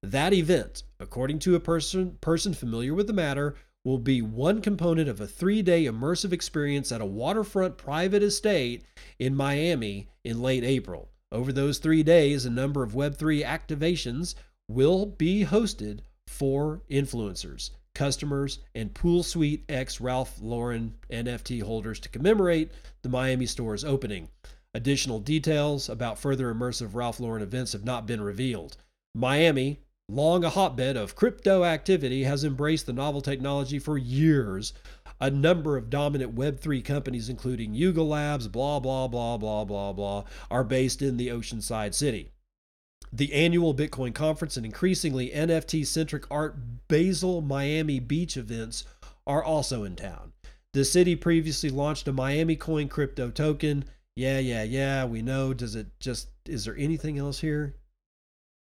That 0.02 0.34
event, 0.34 0.82
according 1.00 1.38
to 1.38 1.54
a 1.54 1.60
person, 1.60 2.18
person 2.20 2.52
familiar 2.52 2.92
with 2.92 3.06
the 3.06 3.14
matter, 3.14 3.54
will 3.86 3.96
be 3.96 4.20
one 4.20 4.60
component 4.60 5.08
of 5.08 5.22
a 5.22 5.26
three 5.26 5.62
day 5.62 5.86
immersive 5.86 6.34
experience 6.34 6.92
at 6.92 7.00
a 7.00 7.06
waterfront 7.06 7.78
private 7.78 8.22
estate 8.22 8.84
in 9.18 9.34
Miami 9.34 10.10
in 10.24 10.42
late 10.42 10.62
April. 10.62 11.08
Over 11.32 11.54
those 11.54 11.78
three 11.78 12.02
days, 12.02 12.44
a 12.44 12.50
number 12.50 12.82
of 12.82 12.92
Web3 12.92 13.46
activations 13.46 14.34
will 14.68 15.06
be 15.06 15.42
hosted 15.46 16.00
for 16.26 16.82
influencers, 16.90 17.70
customers, 17.94 18.58
and 18.74 18.94
Pool 18.94 19.22
Suite 19.22 19.64
X 19.68 20.00
Ralph 20.00 20.38
Lauren 20.40 20.94
NFT 21.10 21.62
holders 21.62 22.00
to 22.00 22.08
commemorate 22.08 22.70
the 23.02 23.08
Miami 23.08 23.46
store's 23.46 23.84
opening. 23.84 24.28
Additional 24.74 25.20
details 25.20 25.88
about 25.88 26.18
further 26.18 26.52
immersive 26.52 26.94
Ralph 26.94 27.20
Lauren 27.20 27.42
events 27.42 27.72
have 27.72 27.84
not 27.84 28.06
been 28.06 28.22
revealed. 28.22 28.76
Miami, 29.14 29.80
long 30.08 30.44
a 30.44 30.48
hotbed 30.48 30.96
of 30.96 31.14
crypto 31.14 31.64
activity, 31.64 32.22
has 32.22 32.44
embraced 32.44 32.86
the 32.86 32.92
novel 32.92 33.20
technology 33.20 33.78
for 33.78 33.98
years. 33.98 34.72
A 35.20 35.30
number 35.30 35.76
of 35.76 35.90
dominant 35.90 36.34
Web3 36.34 36.82
companies, 36.84 37.28
including 37.28 37.74
Yuga 37.74 38.02
Labs, 38.02 38.48
blah, 38.48 38.80
blah, 38.80 39.06
blah, 39.08 39.36
blah, 39.36 39.64
blah, 39.64 39.92
blah, 39.92 40.24
are 40.50 40.64
based 40.64 41.02
in 41.02 41.18
the 41.18 41.28
Oceanside 41.28 41.94
City. 41.94 42.32
The 43.12 43.32
annual 43.34 43.74
Bitcoin 43.74 44.14
conference 44.14 44.56
and 44.56 44.64
increasingly 44.64 45.30
NFT 45.30 45.86
centric 45.86 46.24
Art 46.30 46.56
Basel 46.88 47.42
Miami 47.42 48.00
Beach 48.00 48.36
events 48.36 48.84
are 49.26 49.44
also 49.44 49.84
in 49.84 49.96
town. 49.96 50.32
The 50.72 50.84
city 50.84 51.14
previously 51.14 51.68
launched 51.68 52.08
a 52.08 52.12
Miami 52.12 52.56
Coin 52.56 52.88
crypto 52.88 53.30
token. 53.30 53.84
Yeah, 54.16 54.38
yeah, 54.38 54.62
yeah, 54.62 55.04
we 55.04 55.20
know. 55.20 55.52
Does 55.52 55.74
it 55.74 55.88
just, 56.00 56.28
is 56.46 56.64
there 56.64 56.76
anything 56.76 57.18
else 57.18 57.40
here? 57.40 57.74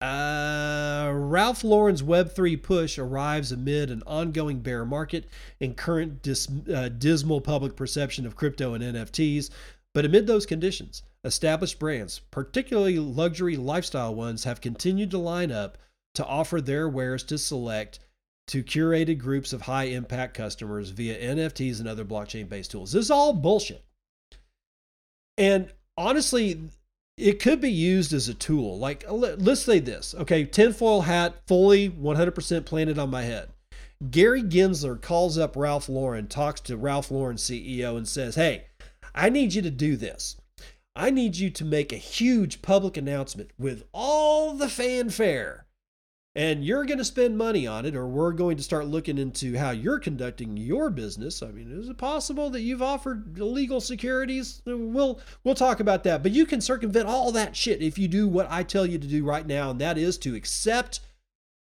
Uh, 0.00 1.10
Ralph 1.12 1.64
Lauren's 1.64 2.02
Web3 2.02 2.62
push 2.62 2.98
arrives 2.98 3.52
amid 3.52 3.90
an 3.90 4.02
ongoing 4.06 4.60
bear 4.60 4.84
market 4.84 5.26
and 5.60 5.76
current 5.76 6.22
dis, 6.22 6.48
uh, 6.72 6.88
dismal 6.88 7.40
public 7.40 7.76
perception 7.76 8.24
of 8.24 8.36
crypto 8.36 8.74
and 8.74 8.82
NFTs. 8.82 9.50
But 9.92 10.04
amid 10.04 10.26
those 10.26 10.46
conditions, 10.46 11.02
established 11.28 11.78
brands, 11.78 12.18
particularly 12.30 12.98
luxury 12.98 13.56
lifestyle 13.56 14.14
ones, 14.14 14.44
have 14.44 14.60
continued 14.60 15.12
to 15.12 15.18
line 15.18 15.52
up 15.52 15.78
to 16.14 16.26
offer 16.26 16.60
their 16.60 16.88
wares 16.88 17.22
to 17.24 17.38
select 17.38 18.00
to 18.48 18.64
curated 18.64 19.18
groups 19.18 19.52
of 19.52 19.62
high 19.62 19.84
impact 19.84 20.34
customers 20.34 20.90
via 20.90 21.34
NFTs 21.34 21.78
and 21.78 21.88
other 21.88 22.04
blockchain 22.04 22.48
based 22.48 22.72
tools. 22.72 22.92
This 22.92 23.04
is 23.04 23.10
all 23.10 23.32
bullshit. 23.32 23.84
And 25.36 25.72
honestly, 25.96 26.70
it 27.16 27.40
could 27.40 27.60
be 27.60 27.70
used 27.70 28.12
as 28.12 28.28
a 28.28 28.34
tool. 28.34 28.78
Like, 28.78 29.04
let's 29.08 29.60
say 29.60 29.78
this 29.78 30.14
okay, 30.18 30.44
tinfoil 30.44 31.02
hat, 31.02 31.42
fully 31.46 31.90
100% 31.90 32.64
planted 32.64 32.98
on 32.98 33.10
my 33.10 33.22
head. 33.22 33.50
Gary 34.10 34.42
Gensler 34.42 35.00
calls 35.00 35.36
up 35.36 35.56
Ralph 35.56 35.88
Lauren, 35.88 36.28
talks 36.28 36.60
to 36.62 36.76
Ralph 36.76 37.10
Lauren 37.10 37.36
CEO, 37.36 37.96
and 37.96 38.08
says, 38.08 38.36
Hey, 38.36 38.66
I 39.14 39.28
need 39.28 39.54
you 39.54 39.62
to 39.62 39.70
do 39.70 39.96
this. 39.96 40.36
I 40.98 41.10
need 41.10 41.36
you 41.36 41.48
to 41.50 41.64
make 41.64 41.92
a 41.92 41.96
huge 41.96 42.60
public 42.60 42.96
announcement 42.96 43.50
with 43.58 43.84
all 43.92 44.54
the 44.54 44.68
fanfare 44.68 45.68
and 46.38 46.64
you're 46.64 46.84
going 46.84 46.98
to 46.98 47.04
spend 47.04 47.36
money 47.36 47.66
on 47.66 47.84
it, 47.84 47.96
or 47.96 48.06
we're 48.06 48.30
going 48.30 48.56
to 48.56 48.62
start 48.62 48.86
looking 48.86 49.18
into 49.18 49.58
how 49.58 49.70
you're 49.72 49.98
conducting 49.98 50.56
your 50.56 50.88
business. 50.88 51.42
I 51.42 51.48
mean, 51.48 51.76
is 51.80 51.88
it 51.88 51.98
possible 51.98 52.48
that 52.50 52.60
you've 52.60 52.80
offered 52.80 53.36
illegal 53.36 53.80
securities? 53.80 54.62
We'll 54.64 55.18
we'll 55.42 55.56
talk 55.56 55.80
about 55.80 56.04
that. 56.04 56.22
But 56.22 56.30
you 56.30 56.46
can 56.46 56.60
circumvent 56.60 57.08
all 57.08 57.32
that 57.32 57.56
shit 57.56 57.82
if 57.82 57.98
you 57.98 58.06
do 58.06 58.28
what 58.28 58.46
I 58.52 58.62
tell 58.62 58.86
you 58.86 58.98
to 58.98 59.06
do 59.08 59.24
right 59.24 59.48
now, 59.48 59.70
and 59.70 59.80
that 59.80 59.98
is 59.98 60.16
to 60.18 60.36
accept 60.36 61.00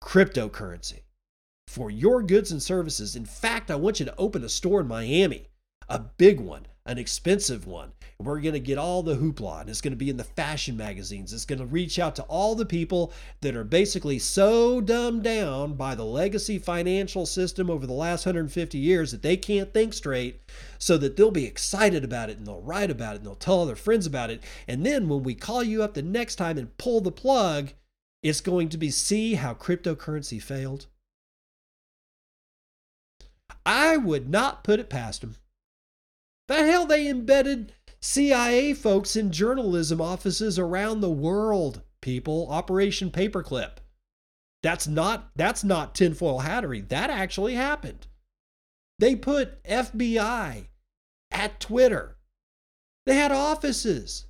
cryptocurrency 0.02 1.02
for 1.68 1.88
your 1.88 2.20
goods 2.20 2.50
and 2.50 2.60
services. 2.60 3.14
In 3.14 3.26
fact, 3.26 3.70
I 3.70 3.76
want 3.76 4.00
you 4.00 4.06
to 4.06 4.16
open 4.18 4.42
a 4.42 4.48
store 4.48 4.80
in 4.80 4.88
Miami, 4.88 5.46
a 5.88 6.00
big 6.00 6.40
one, 6.40 6.66
an 6.84 6.98
expensive 6.98 7.64
one. 7.64 7.92
We're 8.20 8.40
going 8.40 8.54
to 8.54 8.60
get 8.60 8.78
all 8.78 9.02
the 9.02 9.16
hoopla, 9.16 9.62
and 9.62 9.70
it's 9.70 9.80
going 9.80 9.92
to 9.92 9.96
be 9.96 10.08
in 10.08 10.16
the 10.16 10.24
fashion 10.24 10.76
magazines. 10.76 11.32
It's 11.32 11.44
going 11.44 11.58
to 11.58 11.66
reach 11.66 11.98
out 11.98 12.14
to 12.16 12.22
all 12.24 12.54
the 12.54 12.64
people 12.64 13.12
that 13.40 13.56
are 13.56 13.64
basically 13.64 14.20
so 14.20 14.80
dumbed 14.80 15.24
down 15.24 15.74
by 15.74 15.94
the 15.94 16.04
legacy 16.04 16.58
financial 16.58 17.26
system 17.26 17.68
over 17.68 17.86
the 17.86 17.92
last 17.92 18.24
150 18.24 18.78
years 18.78 19.10
that 19.10 19.22
they 19.22 19.36
can't 19.36 19.74
think 19.74 19.94
straight, 19.94 20.40
so 20.78 20.96
that 20.98 21.16
they'll 21.16 21.32
be 21.32 21.44
excited 21.44 22.04
about 22.04 22.30
it 22.30 22.38
and 22.38 22.46
they'll 22.46 22.60
write 22.60 22.90
about 22.90 23.14
it 23.14 23.18
and 23.18 23.26
they'll 23.26 23.34
tell 23.34 23.62
other 23.62 23.76
friends 23.76 24.06
about 24.06 24.30
it. 24.30 24.42
And 24.68 24.86
then 24.86 25.08
when 25.08 25.24
we 25.24 25.34
call 25.34 25.64
you 25.64 25.82
up 25.82 25.94
the 25.94 26.02
next 26.02 26.36
time 26.36 26.56
and 26.56 26.76
pull 26.78 27.00
the 27.00 27.10
plug, 27.10 27.70
it's 28.22 28.40
going 28.40 28.68
to 28.70 28.78
be 28.78 28.90
see 28.90 29.34
how 29.34 29.54
cryptocurrency 29.54 30.40
failed. 30.40 30.86
I 33.66 33.96
would 33.96 34.30
not 34.30 34.62
put 34.62 34.78
it 34.78 34.88
past 34.88 35.20
them. 35.20 35.36
The 36.46 36.56
hell 36.56 36.86
they 36.86 37.08
embedded 37.08 37.72
CIA 38.06 38.74
folks 38.74 39.16
in 39.16 39.32
journalism 39.32 39.98
offices 39.98 40.58
around 40.58 41.00
the 41.00 41.10
world, 41.10 41.80
people. 42.02 42.46
Operation 42.50 43.10
Paperclip. 43.10 43.78
That's 44.62 44.86
not 44.86 45.30
that's 45.36 45.64
not 45.64 45.94
tinfoil 45.94 46.40
hattery. 46.40 46.86
That 46.90 47.08
actually 47.08 47.54
happened. 47.54 48.06
They 48.98 49.16
put 49.16 49.64
FBI 49.64 50.66
at 51.30 51.60
Twitter. 51.60 52.18
They 53.06 53.14
had 53.14 53.32
offices. 53.32 54.26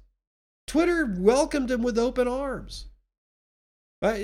Twitter 0.69 1.13
welcomed 1.19 1.69
them 1.69 1.83
with 1.83 1.99
open 1.99 2.29
arms. 2.29 2.87
Uh, 4.01 4.15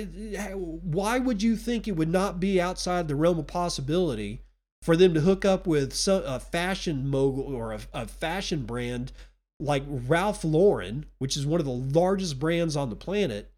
why 0.53 1.19
would 1.19 1.43
you 1.43 1.57
think 1.57 1.89
it 1.89 1.97
would 1.97 2.09
not 2.09 2.39
be 2.39 2.61
outside 2.61 3.09
the 3.09 3.15
realm 3.15 3.39
of 3.39 3.47
possibility 3.47 4.43
for 4.81 4.95
them 4.95 5.13
to 5.13 5.21
hook 5.21 5.43
up 5.43 5.67
with 5.67 5.91
a 6.07 6.39
fashion 6.39 7.05
mogul 7.09 7.53
or 7.53 7.73
a, 7.73 7.81
a 7.93 8.07
fashion 8.07 8.63
brand 8.65 9.11
like 9.61 9.83
Ralph 9.87 10.43
Lauren, 10.43 11.05
which 11.19 11.37
is 11.37 11.45
one 11.45 11.59
of 11.59 11.65
the 11.65 11.71
largest 11.71 12.39
brands 12.39 12.75
on 12.75 12.89
the 12.89 12.95
planet, 12.95 13.51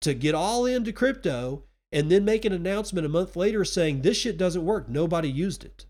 to 0.00 0.12
get 0.14 0.34
all 0.34 0.66
into 0.66 0.92
crypto 0.92 1.64
and 1.92 2.10
then 2.10 2.24
make 2.24 2.44
an 2.44 2.52
announcement 2.52 3.06
a 3.06 3.08
month 3.08 3.36
later 3.36 3.64
saying 3.64 4.02
this 4.02 4.16
shit 4.16 4.36
doesn't 4.36 4.64
work. 4.64 4.88
Nobody 4.88 5.30
used 5.30 5.64
it. 5.64 5.86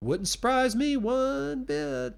Wouldn't 0.00 0.28
surprise 0.28 0.76
me 0.76 0.96
one 0.96 1.64
bit. 1.64 2.14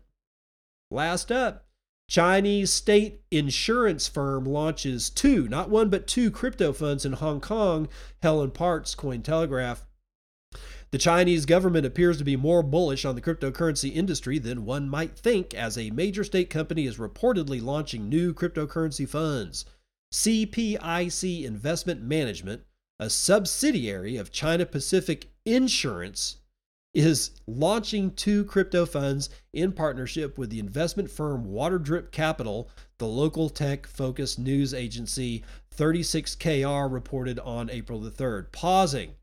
Last 0.90 1.32
up, 1.32 1.66
Chinese 2.08 2.72
state 2.72 3.22
insurance 3.30 4.06
firm 4.06 4.44
launches 4.44 5.08
two, 5.08 5.48
not 5.48 5.70
one, 5.70 5.88
but 5.88 6.06
two 6.06 6.30
crypto 6.30 6.72
funds 6.72 7.06
in 7.06 7.14
Hong 7.14 7.40
Kong, 7.40 7.88
Helen 8.22 8.50
Partz, 8.50 8.94
Cointelegraph. 8.94 9.86
The 10.92 10.98
Chinese 10.98 11.46
government 11.46 11.86
appears 11.86 12.18
to 12.18 12.24
be 12.24 12.34
more 12.34 12.64
bullish 12.64 13.04
on 13.04 13.14
the 13.14 13.20
cryptocurrency 13.20 13.94
industry 13.94 14.40
than 14.40 14.64
one 14.64 14.88
might 14.88 15.16
think, 15.16 15.54
as 15.54 15.78
a 15.78 15.90
major 15.90 16.24
state 16.24 16.50
company 16.50 16.84
is 16.84 16.96
reportedly 16.96 17.62
launching 17.62 18.08
new 18.08 18.34
cryptocurrency 18.34 19.08
funds. 19.08 19.64
CPIC 20.12 21.44
Investment 21.44 22.02
Management, 22.02 22.62
a 22.98 23.08
subsidiary 23.08 24.16
of 24.16 24.32
China 24.32 24.66
Pacific 24.66 25.28
Insurance, 25.46 26.38
is 26.92 27.30
launching 27.46 28.10
two 28.10 28.44
crypto 28.44 28.84
funds 28.84 29.30
in 29.52 29.70
partnership 29.70 30.36
with 30.36 30.50
the 30.50 30.58
investment 30.58 31.08
firm 31.08 31.46
Waterdrip 31.46 32.10
Capital, 32.10 32.68
the 32.98 33.06
local 33.06 33.48
tech 33.48 33.86
focused 33.86 34.40
news 34.40 34.74
agency 34.74 35.44
36KR 35.76 36.92
reported 36.92 37.38
on 37.38 37.70
April 37.70 38.00
the 38.00 38.10
3rd. 38.10 38.50
Pausing 38.50 39.14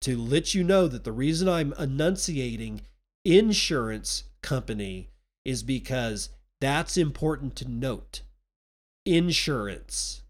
to 0.00 0.16
let 0.16 0.54
you 0.54 0.62
know 0.62 0.86
that 0.88 1.04
the 1.04 1.12
reason 1.12 1.48
I'm 1.48 1.72
enunciating 1.78 2.82
insurance 3.24 4.24
company 4.42 5.10
is 5.44 5.62
because 5.62 6.30
that's 6.60 6.96
important 6.96 7.56
to 7.56 7.68
note. 7.68 8.22
Insurance. 9.04 10.22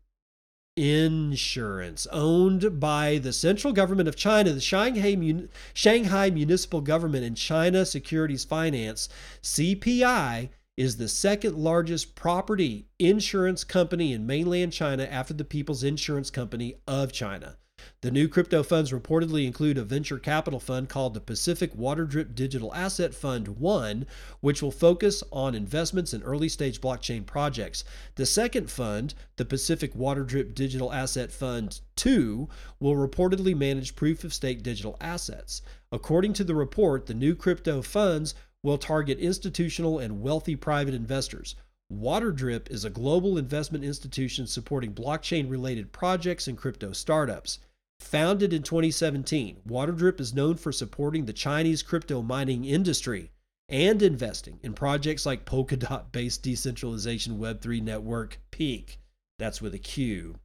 Insurance 0.77 2.07
owned 2.13 2.79
by 2.79 3.19
the 3.19 3.33
central 3.33 3.73
government 3.73 4.09
of 4.09 4.15
China, 4.15 4.53
the 4.53 4.61
Shanghai, 4.61 5.17
Mun- 5.17 5.49
Shanghai 5.75 6.31
Municipal 6.31 6.81
Government 6.81 7.25
and 7.25 7.37
China 7.37 7.85
Securities 7.85 8.45
Finance, 8.45 9.09
CPI, 9.43 10.51
is 10.77 10.97
the 10.97 11.09
second 11.09 11.57
largest 11.57 12.15
property 12.15 12.87
insurance 13.01 13.65
company 13.65 14.13
in 14.13 14.25
mainland 14.25 14.73
China 14.73 15.03
after 15.03 15.35
the 15.35 15.45
People's 15.45 15.83
Insurance 15.83 16.31
Company 16.31 16.77
of 16.87 17.11
China. 17.11 17.57
The 18.01 18.13
new 18.13 18.29
crypto 18.29 18.63
funds 18.63 18.93
reportedly 18.93 19.45
include 19.45 19.77
a 19.77 19.83
venture 19.83 20.21
capital 20.21 20.61
fund 20.61 20.89
called 20.89 21.15
the 21.15 21.21
Pacific 21.21 21.75
Waterdrip 21.75 22.33
Digital 22.33 22.73
Asset 22.73 23.13
Fund 23.13 23.49
1, 23.49 24.07
which 24.41 24.63
will 24.63 24.71
focus 24.71 25.25
on 25.33 25.57
investments 25.57 26.15
in 26.15 26.23
early 26.23 26.49
stage 26.49 26.81
blockchain 26.81 27.27
projects. 27.27 27.83
The 28.15 28.25
second 28.25 28.71
fund, 28.71 29.15
the 29.35 29.45
Pacific 29.45 29.95
Waterdrip 29.95 30.55
Digital 30.55 30.93
Asset 30.93 31.33
Fund 31.33 31.81
2, 31.97 32.49
will 32.79 32.95
reportedly 32.95 33.57
manage 33.57 33.97
proof 33.97 34.23
of 34.23 34.33
stake 34.33 34.63
digital 34.63 34.97
assets. 35.01 35.61
According 35.91 36.35
to 36.35 36.45
the 36.45 36.55
report, 36.55 37.07
the 37.07 37.15
new 37.15 37.35
crypto 37.35 37.83
funds 37.83 38.35
will 38.63 38.79
target 38.79 39.19
institutional 39.19 39.99
and 39.99 40.21
wealthy 40.21 40.55
private 40.55 40.95
investors. 40.95 41.57
Waterdrip 41.93 42.71
is 42.71 42.85
a 42.85 42.91
global 42.91 43.39
investment 43.39 43.83
institution 43.83 44.47
supporting 44.47 44.93
blockchain 44.93 45.51
related 45.51 45.91
projects 45.91 46.47
and 46.47 46.57
crypto 46.57 46.93
startups. 46.93 47.59
Founded 48.09 48.55
in 48.55 48.63
2017, 48.63 49.61
Waterdrip 49.69 50.19
is 50.19 50.33
known 50.33 50.57
for 50.57 50.73
supporting 50.73 51.27
the 51.27 51.33
Chinese 51.35 51.83
crypto 51.83 52.23
mining 52.23 52.65
industry 52.65 53.33
and 53.69 54.01
investing 54.01 54.59
in 54.63 54.73
projects 54.73 55.27
like 55.27 55.45
Polkadot 55.45 56.11
based 56.11 56.43
decentralization 56.43 57.39
Web3 57.39 57.83
network 57.83 58.41
peaq. 58.51 58.97
That's 59.39 59.61
with 59.61 59.75
a 59.75 59.79
Q. 59.79 60.37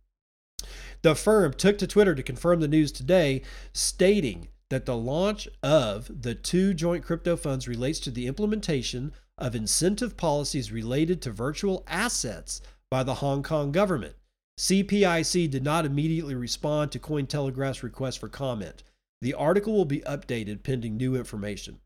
The 1.03 1.15
firm 1.15 1.53
took 1.53 1.77
to 1.77 1.87
Twitter 1.87 2.13
to 2.15 2.21
confirm 2.21 2.59
the 2.59 2.67
news 2.67 2.91
today, 2.91 3.43
stating 3.71 4.49
that 4.69 4.85
the 4.85 4.97
launch 4.97 5.47
of 5.61 6.21
the 6.21 6.35
two 6.35 6.73
joint 6.73 7.05
crypto 7.05 7.37
funds 7.37 7.65
relates 7.65 8.01
to 8.01 8.11
the 8.11 8.27
implementation 8.27 9.13
of 9.37 9.55
incentive 9.55 10.17
policies 10.17 10.71
related 10.73 11.21
to 11.21 11.31
virtual 11.31 11.85
assets 11.87 12.61
by 12.91 13.03
the 13.03 13.15
Hong 13.15 13.41
Kong 13.41 13.71
government. 13.71 14.15
CPIC 14.59 15.49
did 15.49 15.63
not 15.63 15.85
immediately 15.85 16.35
respond 16.35 16.91
to 16.91 16.99
Cointelegraph's 16.99 17.81
request 17.81 18.19
for 18.19 18.29
comment. 18.29 18.83
The 19.21 19.33
article 19.33 19.73
will 19.73 19.85
be 19.85 20.01
updated 20.01 20.63
pending 20.63 20.95
new 20.95 21.15
information. 21.15 21.79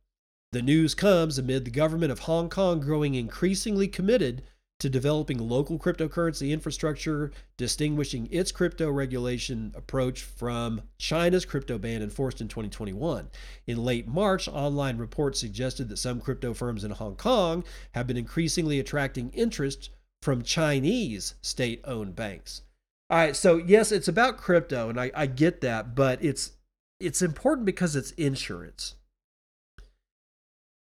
The 0.51 0.61
news 0.61 0.93
comes 0.93 1.37
amid 1.37 1.63
the 1.65 1.71
government 1.71 2.11
of 2.11 2.19
Hong 2.19 2.49
Kong 2.49 2.79
growing 2.79 3.15
increasingly 3.15 3.87
committed 3.87 4.43
to 4.79 4.89
developing 4.89 5.37
local 5.39 5.79
cryptocurrency 5.79 6.51
infrastructure, 6.51 7.31
distinguishing 7.55 8.27
its 8.31 8.51
crypto 8.51 8.91
regulation 8.91 9.71
approach 9.75 10.21
from 10.21 10.81
China's 10.97 11.45
crypto 11.45 11.77
ban 11.77 12.03
enforced 12.03 12.41
in 12.41 12.47
2021. 12.47 13.29
In 13.65 13.83
late 13.83 14.07
March, 14.07 14.47
online 14.47 14.97
reports 14.97 15.39
suggested 15.39 15.89
that 15.89 15.97
some 15.97 16.19
crypto 16.19 16.53
firms 16.53 16.83
in 16.83 16.91
Hong 16.91 17.15
Kong 17.15 17.63
have 17.93 18.07
been 18.07 18.17
increasingly 18.17 18.79
attracting 18.79 19.29
interest 19.31 19.89
from 20.27 20.43
Chinese 20.43 21.35
state 21.41 21.79
owned 21.85 22.13
banks. 22.13 22.63
All 23.09 23.17
right, 23.17 23.33
so 23.33 23.55
yes, 23.55 23.93
it's 23.93 24.09
about 24.09 24.35
crypto, 24.35 24.89
and 24.89 24.99
I, 24.99 25.09
I 25.15 25.25
get 25.25 25.61
that, 25.61 25.95
but 25.95 26.21
it's 26.21 26.51
it's 26.99 27.21
important 27.21 27.65
because 27.65 27.95
it's 27.95 28.11
insurance. 28.11 28.95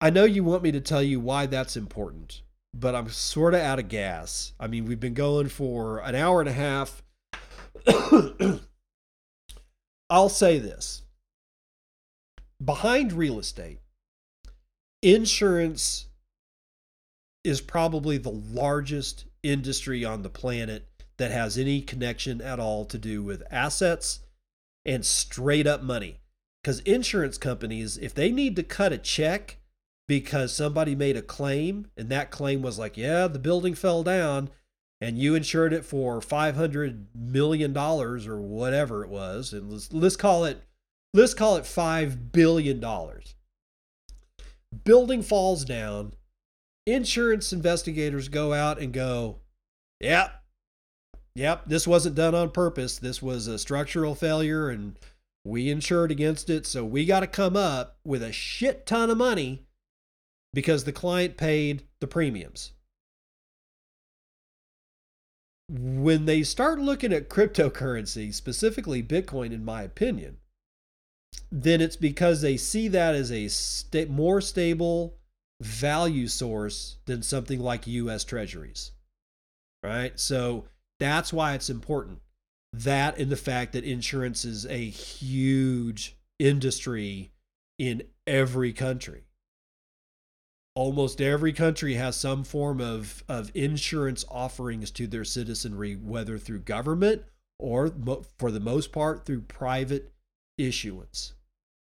I 0.01 0.09
know 0.09 0.23
you 0.23 0.43
want 0.43 0.63
me 0.63 0.71
to 0.71 0.81
tell 0.81 1.03
you 1.03 1.19
why 1.19 1.45
that's 1.45 1.77
important 1.77 2.41
but 2.73 2.95
I'm 2.95 3.09
sort 3.09 3.53
of 3.53 3.61
out 3.61 3.79
of 3.79 3.87
gas. 3.89 4.53
I 4.59 4.67
mean, 4.67 4.85
we've 4.85 4.99
been 4.99 5.13
going 5.13 5.49
for 5.49 5.99
an 5.99 6.15
hour 6.15 6.39
and 6.39 6.49
a 6.49 6.53
half. 6.53 7.03
I'll 10.09 10.29
say 10.29 10.59
this 10.59 11.03
behind 12.63 13.13
real 13.13 13.39
estate, 13.39 13.79
insurance 15.01 16.07
is 17.43 17.61
probably 17.61 18.17
the 18.17 18.31
largest 18.31 19.25
industry 19.49 20.03
on 20.05 20.21
the 20.21 20.29
planet 20.29 20.87
that 21.17 21.31
has 21.31 21.57
any 21.57 21.81
connection 21.81 22.41
at 22.41 22.59
all 22.59 22.85
to 22.85 22.97
do 22.97 23.23
with 23.23 23.43
assets 23.49 24.19
and 24.85 25.05
straight 25.05 25.67
up 25.67 25.83
money. 25.83 26.19
Because 26.63 26.79
insurance 26.81 27.37
companies, 27.37 27.97
if 27.97 28.13
they 28.13 28.31
need 28.31 28.55
to 28.55 28.63
cut 28.63 28.93
a 28.93 28.97
check, 28.97 29.57
because 30.07 30.53
somebody 30.53 30.95
made 30.95 31.17
a 31.17 31.21
claim 31.21 31.87
and 31.97 32.09
that 32.09 32.31
claim 32.31 32.61
was 32.61 32.79
like, 32.79 32.97
yeah, 32.97 33.27
the 33.27 33.39
building 33.39 33.73
fell 33.73 34.03
down 34.03 34.49
and 34.99 35.17
you 35.17 35.35
insured 35.35 35.73
it 35.73 35.85
for 35.85 36.21
500 36.21 37.07
million 37.13 37.73
dollars 37.73 38.25
or 38.25 38.39
whatever 38.39 39.03
it 39.03 39.09
was 39.09 39.53
and 39.53 39.71
let's, 39.71 39.93
let's 39.93 40.15
call 40.15 40.45
it 40.45 40.63
let's 41.13 41.33
call 41.33 41.57
it 41.57 41.65
5 41.65 42.31
billion 42.31 42.79
dollars. 42.79 43.35
Building 44.83 45.21
falls 45.21 45.65
down, 45.65 46.13
insurance 46.87 47.51
investigators 47.51 48.29
go 48.29 48.53
out 48.53 48.79
and 48.79 48.93
go, 48.93 49.41
"Yep. 49.99 50.43
Yep, 51.35 51.65
this 51.67 51.85
wasn't 51.85 52.15
done 52.15 52.33
on 52.33 52.49
purpose. 52.49 52.97
This 52.97 53.21
was 53.21 53.45
a 53.45 53.59
structural 53.59 54.15
failure 54.15 54.69
and 54.69 54.97
we 55.45 55.69
insured 55.69 56.11
against 56.11 56.49
it, 56.49 56.65
so 56.65 56.83
we 56.83 57.05
got 57.05 57.19
to 57.19 57.27
come 57.27 57.55
up 57.55 57.99
with 58.03 58.23
a 58.23 58.31
shit 58.31 58.85
ton 58.85 59.09
of 59.09 59.17
money 59.17 59.65
because 60.53 60.83
the 60.83 60.91
client 60.91 61.37
paid 61.37 61.83
the 61.99 62.07
premiums. 62.07 62.73
When 65.69 66.25
they 66.25 66.43
start 66.43 66.79
looking 66.79 67.13
at 67.13 67.29
cryptocurrency, 67.29 68.33
specifically 68.33 69.03
Bitcoin, 69.03 69.51
in 69.51 69.63
my 69.63 69.83
opinion, 69.83 70.37
then 71.51 71.81
it's 71.81 71.97
because 71.97 72.41
they 72.41 72.57
see 72.57 72.87
that 72.87 73.15
as 73.15 73.31
a 73.31 73.47
sta- 73.47 74.05
more 74.05 74.41
stable 74.41 75.16
value 75.61 76.27
source 76.27 76.97
than 77.05 77.21
something 77.21 77.59
like 77.59 77.87
US 77.87 78.23
treasuries. 78.23 78.91
Right? 79.83 80.19
So 80.19 80.65
that's 80.99 81.31
why 81.31 81.53
it's 81.53 81.69
important. 81.69 82.19
That 82.73 83.17
and 83.17 83.31
the 83.31 83.35
fact 83.35 83.73
that 83.73 83.83
insurance 83.83 84.45
is 84.45 84.65
a 84.65 84.89
huge 84.89 86.17
industry 86.39 87.31
in 87.79 88.03
every 88.25 88.73
country 88.73 89.27
almost 90.77 91.19
every 91.19 91.51
country 91.51 91.95
has 91.95 92.15
some 92.15 92.43
form 92.43 92.79
of, 92.79 93.23
of 93.27 93.51
insurance 93.55 94.23
offerings 94.29 94.91
to 94.91 95.07
their 95.07 95.25
citizenry, 95.25 95.95
whether 95.95 96.37
through 96.37 96.59
government 96.59 97.23
or 97.57 97.91
for 98.37 98.51
the 98.51 98.59
most 98.59 98.91
part 98.91 99.25
through 99.25 99.41
private 99.41 100.13
issuance. 100.55 101.33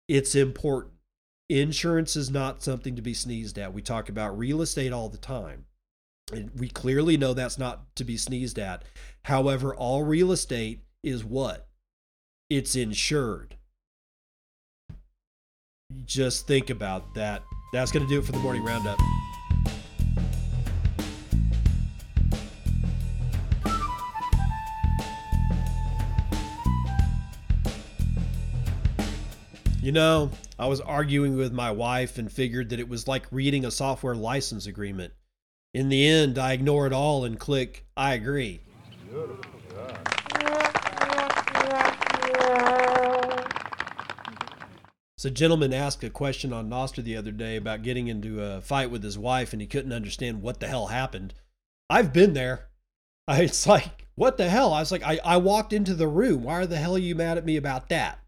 It's 0.08 0.34
important. 0.34 0.94
Insurance 1.48 2.14
is 2.14 2.30
not 2.30 2.62
something 2.62 2.94
to 2.96 3.02
be 3.02 3.14
sneezed 3.14 3.58
at. 3.58 3.72
We 3.72 3.80
talk 3.80 4.08
about 4.08 4.38
real 4.38 4.60
estate 4.60 4.92
all 4.92 5.08
the 5.08 5.18
time. 5.18 5.64
And 6.32 6.50
we 6.54 6.68
clearly 6.68 7.16
know 7.16 7.32
that's 7.32 7.58
not 7.58 7.94
to 7.96 8.04
be 8.04 8.18
sneezed 8.18 8.58
at. 8.58 8.84
However, 9.24 9.74
all 9.74 10.04
real 10.04 10.30
estate 10.30 10.82
is 11.02 11.24
what? 11.24 11.68
It's 12.50 12.76
insured. 12.76 13.56
Just 16.04 16.46
think 16.46 16.68
about 16.68 17.14
that 17.14 17.42
that's 17.72 17.92
going 17.92 18.06
to 18.06 18.12
do 18.12 18.18
it 18.18 18.26
for 18.26 18.32
the 18.32 18.38
morning 18.38 18.62
roundup. 18.62 18.98
You 29.88 29.92
know, 29.92 30.30
I 30.58 30.66
was 30.66 30.82
arguing 30.82 31.38
with 31.38 31.50
my 31.50 31.70
wife 31.70 32.18
and 32.18 32.30
figured 32.30 32.68
that 32.68 32.78
it 32.78 32.90
was 32.90 33.08
like 33.08 33.24
reading 33.30 33.64
a 33.64 33.70
software 33.70 34.14
license 34.14 34.66
agreement. 34.66 35.14
In 35.72 35.88
the 35.88 36.06
end, 36.06 36.36
I 36.36 36.52
ignore 36.52 36.86
it 36.86 36.92
all 36.92 37.24
and 37.24 37.40
click, 37.40 37.86
I 37.96 38.12
agree. 38.12 38.60
So, 45.16 45.30
gentleman 45.30 45.72
asked 45.72 46.04
a 46.04 46.10
question 46.10 46.52
on 46.52 46.68
Nostr 46.68 47.02
the 47.02 47.16
other 47.16 47.32
day 47.32 47.56
about 47.56 47.80
getting 47.80 48.08
into 48.08 48.44
a 48.44 48.60
fight 48.60 48.90
with 48.90 49.02
his 49.02 49.16
wife 49.16 49.54
and 49.54 49.62
he 49.62 49.66
couldn't 49.66 49.94
understand 49.94 50.42
what 50.42 50.60
the 50.60 50.68
hell 50.68 50.88
happened. 50.88 51.32
I've 51.88 52.12
been 52.12 52.34
there. 52.34 52.68
I, 53.26 53.40
it's 53.40 53.66
like, 53.66 54.04
what 54.16 54.36
the 54.36 54.50
hell? 54.50 54.74
I 54.74 54.80
was 54.80 54.92
like, 54.92 55.02
I, 55.02 55.18
I 55.24 55.38
walked 55.38 55.72
into 55.72 55.94
the 55.94 56.08
room. 56.08 56.42
Why 56.42 56.56
are 56.56 56.66
the 56.66 56.76
hell 56.76 56.96
are 56.96 56.98
you 56.98 57.14
mad 57.14 57.38
at 57.38 57.46
me 57.46 57.56
about 57.56 57.88
that? 57.88 58.18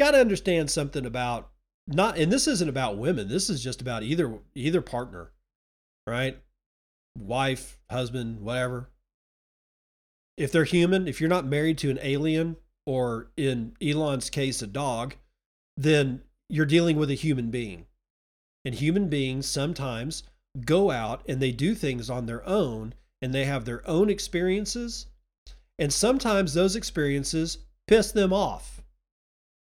Got 0.00 0.12
to 0.12 0.18
understand 0.20 0.70
something 0.70 1.04
about 1.04 1.50
not, 1.86 2.16
and 2.16 2.32
this 2.32 2.48
isn't 2.48 2.70
about 2.70 2.96
women. 2.96 3.28
This 3.28 3.50
is 3.50 3.62
just 3.62 3.82
about 3.82 4.02
either 4.02 4.38
either 4.54 4.80
partner, 4.80 5.30
right? 6.06 6.38
Wife, 7.18 7.78
husband, 7.90 8.40
whatever. 8.40 8.88
If 10.38 10.52
they're 10.52 10.64
human, 10.64 11.06
if 11.06 11.20
you're 11.20 11.28
not 11.28 11.44
married 11.44 11.76
to 11.78 11.90
an 11.90 11.98
alien, 12.00 12.56
or 12.86 13.30
in 13.36 13.76
Elon's 13.82 14.30
case, 14.30 14.62
a 14.62 14.66
dog, 14.66 15.16
then 15.76 16.22
you're 16.48 16.64
dealing 16.64 16.96
with 16.96 17.10
a 17.10 17.14
human 17.14 17.50
being. 17.50 17.84
And 18.64 18.74
human 18.74 19.10
beings 19.10 19.46
sometimes 19.46 20.22
go 20.64 20.90
out 20.90 21.20
and 21.28 21.42
they 21.42 21.52
do 21.52 21.74
things 21.74 22.08
on 22.08 22.24
their 22.24 22.42
own 22.48 22.94
and 23.20 23.34
they 23.34 23.44
have 23.44 23.66
their 23.66 23.86
own 23.86 24.08
experiences. 24.08 25.08
And 25.78 25.92
sometimes 25.92 26.54
those 26.54 26.74
experiences 26.74 27.58
piss 27.86 28.12
them 28.12 28.32
off. 28.32 28.79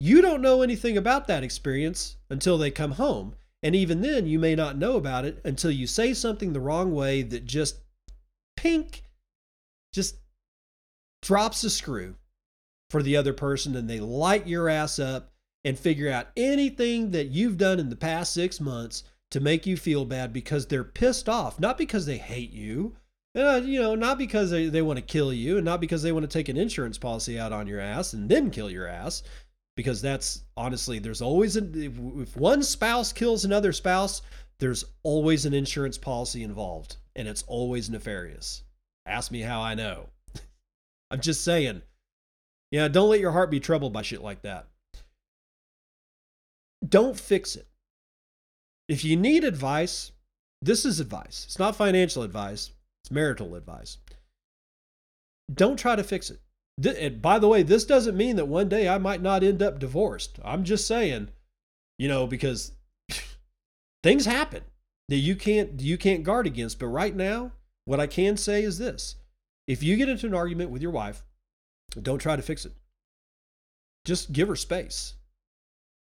You 0.03 0.21
don't 0.21 0.41
know 0.41 0.63
anything 0.63 0.97
about 0.97 1.27
that 1.27 1.45
experience 1.45 2.17
until 2.29 2.57
they 2.57 2.71
come 2.71 2.91
home. 2.91 3.35
And 3.61 3.73
even 3.73 4.01
then, 4.01 4.27
you 4.27 4.37
may 4.37 4.53
not 4.53 4.77
know 4.77 4.97
about 4.97 5.23
it 5.23 5.39
until 5.45 5.71
you 5.71 5.87
say 5.87 6.13
something 6.13 6.51
the 6.51 6.59
wrong 6.59 6.93
way 6.93 7.21
that 7.21 7.45
just 7.45 7.77
pink, 8.57 9.03
just 9.93 10.17
drops 11.21 11.63
a 11.63 11.69
screw 11.69 12.15
for 12.89 13.01
the 13.01 13.15
other 13.15 13.31
person 13.31 13.77
and 13.77 13.89
they 13.89 14.01
light 14.01 14.45
your 14.45 14.67
ass 14.67 14.99
up 14.99 15.31
and 15.63 15.79
figure 15.79 16.11
out 16.11 16.27
anything 16.35 17.11
that 17.11 17.29
you've 17.29 17.57
done 17.57 17.79
in 17.79 17.89
the 17.89 17.95
past 17.95 18.33
six 18.33 18.59
months 18.59 19.05
to 19.31 19.39
make 19.39 19.65
you 19.65 19.77
feel 19.77 20.03
bad 20.03 20.33
because 20.33 20.67
they're 20.67 20.83
pissed 20.83 21.29
off, 21.29 21.61
not 21.61 21.77
because 21.77 22.05
they 22.05 22.17
hate 22.17 22.51
you, 22.51 22.93
uh, 23.35 23.61
you 23.63 23.81
know, 23.81 23.95
not 23.95 24.17
because 24.17 24.51
they, 24.51 24.67
they 24.67 24.81
want 24.81 24.97
to 24.97 25.01
kill 25.01 25.33
you 25.33 25.55
and 25.55 25.65
not 25.65 25.81
because 25.81 26.03
they 26.03 26.11
want 26.11 26.23
to 26.23 26.27
take 26.27 26.49
an 26.49 26.57
insurance 26.57 26.97
policy 26.97 27.39
out 27.39 27.51
on 27.51 27.67
your 27.67 27.79
ass 27.79 28.13
and 28.13 28.29
then 28.29 28.51
kill 28.51 28.69
your 28.69 28.85
ass. 28.85 29.23
Because 29.75 30.01
that's 30.01 30.43
honestly, 30.55 30.99
there's 30.99 31.21
always, 31.21 31.57
a, 31.57 31.63
if 32.21 32.35
one 32.37 32.61
spouse 32.61 33.11
kills 33.11 33.43
another 33.43 33.73
spouse, 33.73 34.21
there's 34.59 34.85
always 35.03 35.45
an 35.45 35.53
insurance 35.53 35.97
policy 35.97 36.43
involved 36.43 36.97
and 37.15 37.27
it's 37.27 37.43
always 37.47 37.89
nefarious. 37.89 38.63
Ask 39.05 39.31
me 39.31 39.41
how 39.41 39.61
I 39.61 39.75
know. 39.75 40.09
I'm 41.11 41.21
just 41.21 41.43
saying. 41.43 41.81
Yeah, 42.71 42.87
don't 42.87 43.09
let 43.09 43.19
your 43.19 43.31
heart 43.31 43.51
be 43.51 43.59
troubled 43.59 43.93
by 43.93 44.01
shit 44.01 44.23
like 44.23 44.41
that. 44.43 44.67
Don't 46.87 47.19
fix 47.19 47.55
it. 47.55 47.67
If 48.89 49.05
you 49.05 49.15
need 49.15 49.43
advice, 49.43 50.11
this 50.61 50.85
is 50.85 50.99
advice. 50.99 51.43
It's 51.45 51.59
not 51.59 51.75
financial 51.75 52.23
advice, 52.23 52.71
it's 53.03 53.11
marital 53.11 53.55
advice. 53.55 53.97
Don't 55.53 55.77
try 55.77 55.95
to 55.95 56.03
fix 56.03 56.29
it. 56.29 56.39
And 56.77 57.21
by 57.21 57.39
the 57.39 57.47
way, 57.47 57.63
this 57.63 57.85
doesn't 57.85 58.17
mean 58.17 58.35
that 58.37 58.47
one 58.47 58.69
day 58.69 58.89
I 58.89 58.97
might 58.97 59.21
not 59.21 59.43
end 59.43 59.61
up 59.61 59.79
divorced. 59.79 60.39
I'm 60.43 60.63
just 60.63 60.87
saying, 60.87 61.29
you 61.99 62.07
know, 62.07 62.25
because 62.25 62.71
things 64.03 64.25
happen 64.25 64.63
that 65.09 65.17
you 65.17 65.35
can't 65.35 65.79
you 65.79 65.97
can't 65.97 66.23
guard 66.23 66.47
against. 66.47 66.79
But 66.79 66.87
right 66.87 67.15
now, 67.15 67.51
what 67.85 67.99
I 67.99 68.07
can 68.07 68.37
say 68.37 68.63
is 68.63 68.77
this. 68.77 69.15
If 69.67 69.83
you 69.83 69.95
get 69.95 70.09
into 70.09 70.27
an 70.27 70.33
argument 70.33 70.71
with 70.71 70.81
your 70.81 70.91
wife, 70.91 71.23
don't 72.01 72.19
try 72.19 72.35
to 72.35 72.41
fix 72.41 72.65
it. 72.65 72.73
Just 74.05 74.33
give 74.33 74.47
her 74.47 74.55
space. 74.55 75.13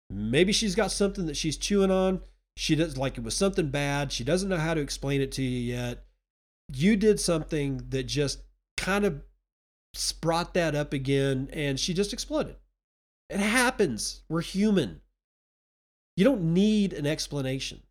Maybe 0.10 0.52
she's 0.52 0.76
got 0.76 0.92
something 0.92 1.26
that 1.28 1.38
she's 1.38 1.58
chewing 1.58 1.92
on 1.92 2.22
she 2.58 2.76
does 2.76 2.98
like 2.98 3.18
it 3.18 3.24
was 3.24 3.36
something 3.36 3.70
bad. 3.70 4.12
She 4.12 4.24
doesn't 4.24 4.50
know 4.50 4.58
how 4.58 4.74
to 4.74 4.82
explain 4.82 5.22
it 5.22 5.32
to 5.34 5.42
you 5.42 5.74
yet. 5.74 6.06
You 6.72 6.96
did 6.96 7.20
something 7.20 7.86
that 7.90 8.04
just 8.04 8.40
kind 8.78 9.06
of 9.06 9.22
brought 10.12 10.54
that 10.54 10.76
up 10.76 10.94
again 10.94 11.50
and 11.54 11.80
she 11.80 11.94
just 11.94 12.14
exploded. 12.14 12.56
It 13.30 13.40
happens. 13.40 14.22
We're 14.30 14.42
human. 14.42 15.02
You 16.16 16.24
don't 16.24 16.54
need 16.54 16.94
an 16.94 17.06
explanation. 17.06 17.82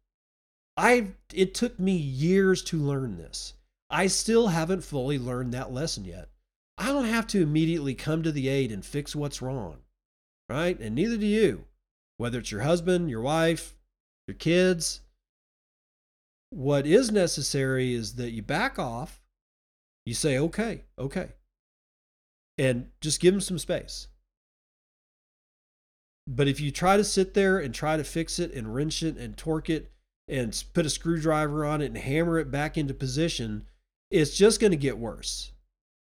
I 0.77 1.09
it 1.33 1.55
took 1.55 1.79
me 1.79 1.93
years 1.93 2.63
to 2.65 2.79
learn 2.79 3.17
this. 3.17 3.55
I 3.91 4.07
still 4.07 4.49
haven't 4.49 4.83
fully 4.83 5.19
learned 5.19 5.53
that 5.55 5.73
lesson 5.73 6.05
yet. 6.05 6.29
I 6.77 6.87
don't 6.87 7.05
have 7.05 7.27
to 7.29 7.43
immediately 7.43 7.95
come 7.95 8.23
to 8.23 8.33
the 8.33 8.49
aid 8.49 8.73
and 8.73 8.85
fix 8.85 9.15
what's 9.15 9.43
wrong. 9.43 9.79
Right? 10.49 10.79
And 10.79 10.95
neither 10.95 11.17
do 11.17 11.27
you. 11.27 11.65
Whether 12.17 12.39
it's 12.39 12.51
your 12.51 12.63
husband, 12.63 13.11
your 13.11 13.21
wife, 13.21 13.75
your 14.27 14.37
kids. 14.37 15.01
What 16.51 16.87
is 16.87 17.11
necessary 17.11 17.95
is 17.95 18.15
that 18.15 18.31
you 18.31 18.43
back 18.43 18.79
off, 18.79 19.21
you 20.07 20.15
say, 20.15 20.39
okay, 20.39 20.83
okay, 20.99 21.31
and 22.59 22.89
just 23.01 23.21
give 23.21 23.35
them 23.35 23.41
some 23.41 23.59
space. 23.59 24.09
But 26.27 26.49
if 26.49 26.61
you 26.61 26.71
try 26.71 26.97
to 26.97 27.05
sit 27.05 27.35
there 27.35 27.59
and 27.59 27.75
try 27.75 27.97
to 27.97 28.05
fix 28.05 28.39
it 28.39 28.53
and 28.53 28.75
wrench 28.75 29.03
it 29.03 29.17
and 29.17 29.37
torque 29.37 29.69
it 29.69 29.93
and 30.27 30.65
put 30.73 30.87
a 30.87 30.91
screwdriver 30.91 31.65
on 31.65 31.83
it 31.83 31.87
and 31.87 31.99
hammer 31.99 32.39
it 32.39 32.51
back 32.51 32.79
into 32.79 32.95
position, 32.95 33.67
it's 34.11 34.37
just 34.37 34.61
going 34.61 34.71
to 34.71 34.77
get 34.77 34.99
worse. 34.99 35.53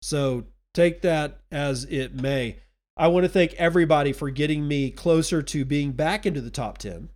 So 0.03 0.45
take 0.75 1.01
that 1.03 1.41
as 1.51 1.85
it 1.85 2.15
may. 2.15 2.59
I 2.97 3.09
want 3.09 3.25
to 3.25 3.31
thank 3.31 3.55
everybody 3.55 4.13
for 4.13 4.31
getting 4.31 4.69
me 4.69 4.91
closer 4.91 5.43
to 5.43 5.65
being 5.65 5.93
back 5.93 6.27
into 6.27 6.41
the 6.41 6.51
top 6.51 6.79
10. 6.79 7.09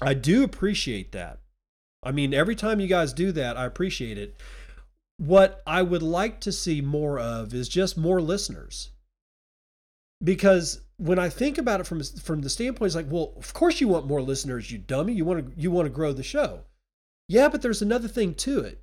I 0.00 0.14
do 0.14 0.42
appreciate 0.42 1.12
that. 1.12 1.40
I 2.02 2.12
mean, 2.12 2.34
every 2.34 2.54
time 2.54 2.80
you 2.80 2.86
guys 2.86 3.12
do 3.12 3.32
that, 3.32 3.56
I 3.56 3.64
appreciate 3.64 4.18
it. 4.18 4.40
What 5.18 5.62
I 5.66 5.82
would 5.82 6.02
like 6.02 6.40
to 6.40 6.52
see 6.52 6.80
more 6.80 7.18
of 7.18 7.52
is 7.52 7.68
just 7.68 7.98
more 7.98 8.20
listeners. 8.20 8.90
Because 10.22 10.80
when 10.96 11.18
I 11.18 11.28
think 11.28 11.58
about 11.58 11.80
it 11.80 11.86
from 11.86 12.02
from 12.02 12.40
the 12.42 12.50
standpoint, 12.50 12.86
it's 12.86 12.96
like, 12.96 13.10
well, 13.10 13.32
of 13.36 13.52
course 13.54 13.80
you 13.80 13.88
want 13.88 14.06
more 14.06 14.22
listeners, 14.22 14.70
you 14.70 14.78
dummy. 14.78 15.12
You 15.12 15.24
want 15.24 15.54
to 15.54 15.60
you 15.60 15.70
want 15.70 15.86
to 15.86 15.90
grow 15.90 16.12
the 16.12 16.22
show. 16.22 16.60
Yeah, 17.28 17.48
but 17.48 17.62
there's 17.62 17.82
another 17.82 18.08
thing 18.08 18.34
to 18.34 18.60
it. 18.60 18.82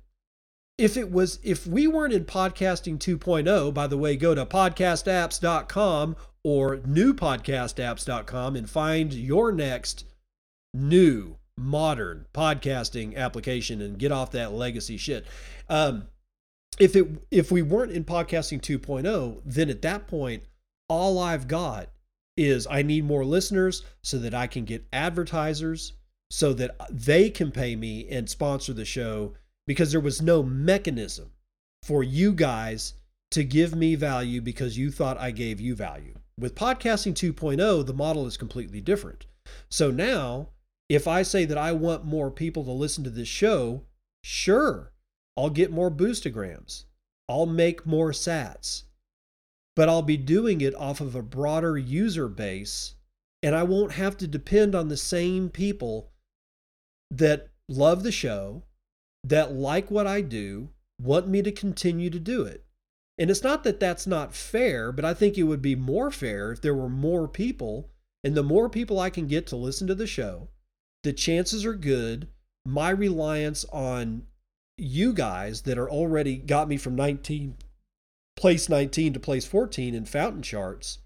If 0.78 0.96
it 0.96 1.10
was 1.10 1.38
if 1.42 1.66
we 1.66 1.86
weren't 1.86 2.12
in 2.12 2.24
podcasting 2.24 2.98
2.0, 2.98 3.74
by 3.74 3.86
the 3.86 3.98
way, 3.98 4.16
go 4.16 4.34
to 4.34 4.46
podcastapps.com 4.46 6.16
or 6.44 6.76
newpodcastapps.com 6.78 8.56
and 8.56 8.70
find 8.70 9.12
your 9.12 9.52
next 9.52 10.04
new 10.72 11.36
modern 11.58 12.26
podcasting 12.34 13.16
application 13.16 13.80
and 13.80 13.98
get 13.98 14.12
off 14.12 14.30
that 14.32 14.52
legacy 14.52 14.96
shit. 14.96 15.26
Um, 15.68 16.08
if 16.78 16.94
it 16.96 17.06
if 17.30 17.50
we 17.50 17.62
weren't 17.62 17.92
in 17.92 18.04
podcasting 18.04 18.60
2.0, 18.60 19.40
then 19.44 19.70
at 19.70 19.82
that 19.82 20.06
point, 20.06 20.44
all 20.88 21.18
I've 21.18 21.48
got 21.48 21.88
is 22.36 22.66
I 22.66 22.82
need 22.82 23.04
more 23.04 23.24
listeners 23.24 23.82
so 24.02 24.18
that 24.18 24.34
I 24.34 24.46
can 24.46 24.64
get 24.64 24.86
advertisers 24.92 25.94
so 26.30 26.52
that 26.54 26.76
they 26.90 27.30
can 27.30 27.50
pay 27.50 27.76
me 27.76 28.08
and 28.08 28.28
sponsor 28.28 28.72
the 28.72 28.84
show 28.84 29.34
because 29.66 29.90
there 29.90 30.00
was 30.00 30.20
no 30.20 30.42
mechanism 30.42 31.30
for 31.82 32.02
you 32.02 32.32
guys 32.32 32.94
to 33.30 33.44
give 33.44 33.74
me 33.74 33.94
value 33.94 34.40
because 34.40 34.76
you 34.76 34.90
thought 34.90 35.18
I 35.18 35.30
gave 35.30 35.60
you 35.60 35.74
value. 35.74 36.14
With 36.38 36.54
podcasting 36.54 37.14
2.0, 37.14 37.86
the 37.86 37.94
model 37.94 38.26
is 38.26 38.36
completely 38.36 38.80
different. 38.80 39.26
So 39.70 39.90
now 39.90 40.48
if 40.88 41.08
I 41.08 41.22
say 41.22 41.44
that 41.46 41.58
I 41.58 41.72
want 41.72 42.04
more 42.04 42.30
people 42.30 42.64
to 42.64 42.70
listen 42.70 43.02
to 43.04 43.10
this 43.10 43.28
show, 43.28 43.82
sure, 44.22 44.92
I'll 45.36 45.50
get 45.50 45.70
more 45.70 45.90
boostograms. 45.90 46.84
I'll 47.28 47.46
make 47.46 47.86
more 47.86 48.12
sats. 48.12 48.84
But 49.74 49.88
I'll 49.88 50.02
be 50.02 50.16
doing 50.16 50.60
it 50.60 50.74
off 50.74 51.00
of 51.00 51.14
a 51.14 51.22
broader 51.22 51.76
user 51.76 52.28
base, 52.28 52.94
and 53.42 53.54
I 53.54 53.62
won't 53.62 53.92
have 53.92 54.16
to 54.18 54.26
depend 54.26 54.74
on 54.74 54.88
the 54.88 54.96
same 54.96 55.50
people 55.50 56.10
that 57.10 57.48
love 57.68 58.02
the 58.02 58.12
show, 58.12 58.62
that 59.24 59.52
like 59.52 59.90
what 59.90 60.06
I 60.06 60.20
do, 60.22 60.70
want 61.00 61.28
me 61.28 61.42
to 61.42 61.52
continue 61.52 62.08
to 62.10 62.18
do 62.18 62.42
it. 62.42 62.64
And 63.18 63.30
it's 63.30 63.42
not 63.42 63.64
that 63.64 63.80
that's 63.80 64.06
not 64.06 64.34
fair, 64.34 64.92
but 64.92 65.04
I 65.04 65.14
think 65.14 65.36
it 65.36 65.44
would 65.44 65.62
be 65.62 65.74
more 65.74 66.10
fair 66.10 66.52
if 66.52 66.62
there 66.62 66.74
were 66.74 66.88
more 66.88 67.28
people, 67.28 67.90
and 68.24 68.34
the 68.34 68.42
more 68.42 68.68
people 68.68 68.98
I 68.98 69.10
can 69.10 69.26
get 69.26 69.46
to 69.48 69.56
listen 69.56 69.86
to 69.88 69.94
the 69.94 70.06
show, 70.06 70.48
the 71.02 71.12
chances 71.12 71.64
are 71.64 71.74
good 71.74 72.28
my 72.66 72.90
reliance 72.90 73.64
on 73.66 74.26
you 74.78 75.12
guys 75.12 75.62
that 75.62 75.78
are 75.78 75.90
already 75.90 76.36
got 76.36 76.68
me 76.68 76.76
from 76.76 76.94
19 76.94 77.56
place 78.36 78.68
19 78.68 79.14
to 79.14 79.20
place 79.20 79.46
14 79.46 79.94
in 79.94 80.04
fountain 80.04 80.42
charts 80.42 80.98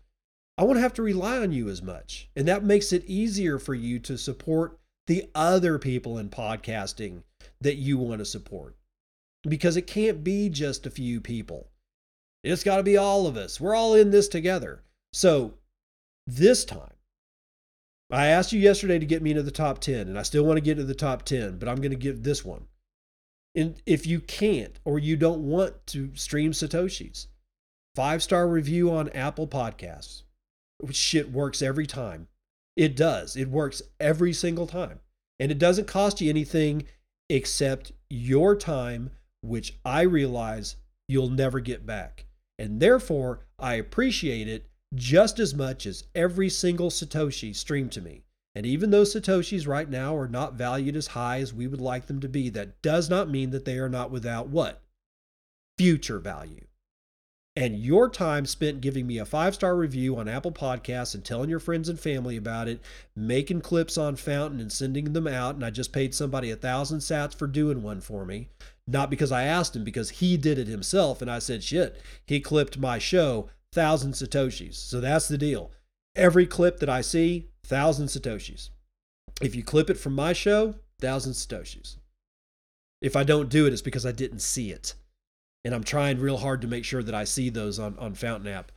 i 0.61 0.63
won't 0.63 0.79
have 0.79 0.93
to 0.93 1.03
rely 1.03 1.39
on 1.39 1.53
you 1.53 1.71
as 1.71 1.81
much. 1.81 2.29
And 2.37 2.47
that 2.47 2.63
makes 2.63 2.93
it 2.93 3.07
easier 3.07 3.59
for 3.59 3.75
you 3.75 3.99
to 4.01 4.19
support 4.19 4.79
the 5.07 5.31
other 5.35 5.79
people 5.79 6.19
in 6.19 6.29
podcasting 6.29 7.23
that 7.63 7.77
you 7.77 7.97
want 7.97 8.19
to 8.19 8.27
support. 8.27 8.77
Because 9.43 9.79
it 9.79 9.87
can't 9.87 10.23
be 10.23 10.51
just 10.51 10.85
a 10.85 10.91
few 10.91 11.19
people. 11.19 11.71
It's 12.45 12.63
got 12.63 12.77
to 12.77 12.83
be 12.83 12.99
all 12.99 13.27
of 13.27 13.39
us. 13.39 13.59
We're 13.59 13.75
all 13.75 13.95
in 13.95 14.11
this 14.11 14.29
together. 14.29 14.83
So 15.15 15.55
this 16.27 16.67
time 16.67 16.93
I 18.11 18.27
asked 18.27 18.53
you 18.53 18.61
yesterday 18.61 18.99
to 18.99 19.07
get 19.07 19.23
me 19.23 19.31
into 19.31 19.43
the 19.43 19.51
top 19.51 19.79
10, 19.79 20.09
and 20.09 20.19
I 20.19 20.23
still 20.25 20.45
want 20.45 20.59
to 20.59 20.63
get 20.63 20.75
to 20.75 20.85
the 20.85 20.95
top 20.95 21.23
10, 21.23 21.57
but 21.57 21.71
I'm 21.71 21.81
going 21.81 21.89
to 21.91 21.97
give 21.97 22.23
this 22.23 22.45
one. 22.45 22.67
And 23.55 23.81
if 23.87 24.07
you 24.07 24.21
can't 24.21 24.79
or 24.85 24.99
you 24.99 25.17
don't 25.17 25.43
want 25.43 25.87
to 25.89 26.11
stream 26.15 26.53
Satoshis, 26.53 27.27
five 27.95 28.23
star 28.23 28.49
review 28.49 28.91
on 28.91 29.09
Apple 29.11 29.47
Podcasts. 29.47 30.23
Shit 30.91 31.31
works 31.31 31.61
every 31.61 31.87
time. 31.87 32.29
It 32.77 32.97
does. 32.97 33.37
It 33.37 33.49
works 33.49 33.83
every 33.99 34.33
single 34.33 34.67
time. 34.67 35.01
And 35.39 35.51
it 35.51 35.59
doesn't 35.59 35.87
cost 35.87 36.21
you 36.21 36.31
anything 36.31 36.87
except 37.29 37.93
your 38.09 38.57
time, 38.57 39.11
which 39.43 39.75
I 39.85 40.03
realize 40.03 40.77
you'll 41.09 41.31
never 41.31 41.61
get 41.61 41.85
back. 41.85 42.27
And 42.59 42.81
therefore, 42.81 43.41
I 43.59 43.75
appreciate 43.75 44.49
it 44.49 44.67
just 44.95 45.39
as 45.39 45.55
much 45.55 45.87
as 45.87 46.05
every 46.15 46.49
single 46.49 46.91
Satoshi 46.91 47.55
streamed 47.55 47.93
to 47.93 48.01
me. 48.01 48.23
And 48.55 48.67
even 48.67 48.91
though 48.91 49.03
Satoshis 49.03 49.69
right 49.69 49.89
now 49.89 50.17
are 50.17 50.29
not 50.29 50.55
valued 50.55 50.97
as 50.97 51.09
high 51.09 51.39
as 51.39 51.55
we 51.55 51.67
would 51.67 51.81
like 51.81 52.07
them 52.07 52.21
to 52.21 52.29
be, 52.29 52.49
that 52.51 52.83
does 52.83 53.09
not 53.09 53.31
mean 53.31 53.51
that 53.51 53.65
they 53.65 53.79
are 53.79 53.89
not 53.89 54.11
without 54.11 54.49
what? 54.49 54.83
Future 55.79 56.19
value. 56.19 56.67
And 57.57 57.79
your 57.79 58.09
time 58.09 58.47
spent 58.47 58.81
giving 58.81 59.07
me 59.07 59.19
a 59.19 59.25
five 59.25 59.55
star 59.55 59.77
review 59.77 60.17
on 60.17 60.29
Apple 60.29 60.53
Podcasts 60.53 61.15
and 61.15 61.25
telling 61.25 61.51
your 61.51 61.59
friends 61.59 61.89
and 61.89 61.99
family 61.99 62.37
about 62.37 62.69
it, 62.69 62.81
making 63.15 63.61
clips 63.61 63.99
on 63.99 64.17
Fountain 64.17 64.61
and 64.61 64.73
sending 64.73 65.13
them 65.13 65.27
out. 65.27 65.57
And 65.57 65.65
I 65.65 65.71
just 65.71 65.93
paid 65.93 66.15
somebody 66.15 66.51
a 66.51 66.57
thousand 66.57 67.01
sats 67.01 67.35
for 67.35 67.47
doing 67.47 67.83
one 67.83 68.01
for 68.01 68.25
me. 68.25 68.49
Not 68.87 69.11
because 69.11 69.31
I 69.31 69.43
asked 69.43 69.77
him, 69.77 69.85
because 69.85 70.11
he 70.11 70.37
did 70.37 70.59
it 70.59 70.69
himself. 70.69 71.21
And 71.21 71.31
I 71.31 71.39
said, 71.39 71.63
shit, 71.63 72.01
he 72.25 72.41
clipped 72.41 72.79
my 72.79 72.99
show 72.99 73.51
thousand 73.73 74.13
satoshis. 74.13 74.75
So 74.75 75.01
that's 75.01 75.29
the 75.29 75.39
deal. 75.39 75.71
Every 76.17 76.47
clip 76.47 76.79
that 76.79 76.89
I 76.89 77.03
see, 77.03 77.50
thousand 77.71 78.09
satoshis. 78.09 78.71
If 79.41 79.55
you 79.55 79.63
clip 79.63 79.89
it 79.89 79.97
from 79.97 80.15
my 80.15 80.33
show, 80.33 80.75
thousand 81.01 81.33
satoshis. 81.33 81.97
If 83.01 83.15
I 83.15 83.23
don't 83.23 83.49
do 83.49 83.67
it, 83.67 83.73
it's 83.73 83.81
because 83.81 84.05
I 84.05 84.13
didn't 84.13 84.41
see 84.41 84.73
it. 84.73 84.95
And 85.65 85.73
I'm 85.73 85.85
trying 85.85 86.19
real 86.19 86.39
hard 86.39 86.61
to 86.63 86.69
make 86.69 86.85
sure 86.85 87.03
that 87.03 87.15
I 87.15 87.23
see 87.25 87.49
those 87.49 87.79
on, 87.79 87.97
on 87.99 88.15
Fountain 88.15 88.53
app. 88.53 88.73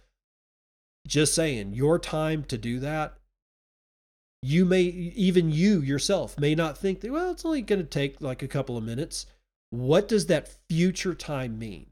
Just 1.08 1.34
saying, 1.34 1.74
your 1.74 1.98
time 1.98 2.44
to 2.46 2.58
do 2.58 2.80
that, 2.82 3.16
you 4.44 4.64
may, 4.64 4.84
even 4.84 5.52
you 5.52 5.82
yourself, 5.82 6.40
may 6.40 6.54
not 6.54 6.78
think 6.78 7.02
that, 7.02 7.12
well, 7.12 7.32
it's 7.32 7.46
only 7.46 7.62
going 7.64 7.82
to 7.82 7.88
take 7.88 8.22
like 8.22 8.44
a 8.44 8.48
couple 8.48 8.78
of 8.78 8.84
minutes. 8.84 9.26
What 9.72 10.08
does 10.08 10.28
that 10.28 10.50
future 10.70 11.16
time 11.16 11.58
mean? 11.58 11.88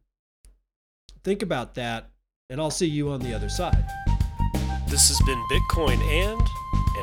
Think 1.23 1.41
about 1.41 1.73
that, 1.75 2.11
and 2.49 2.61
I'll 2.61 2.69
see 2.69 2.87
you 2.87 3.09
on 3.09 3.21
the 3.21 3.33
other 3.33 3.49
side. 3.49 3.85
This 4.87 5.07
has 5.07 5.19
been 5.25 5.41
Bitcoin 5.51 5.99
and, 6.03 6.47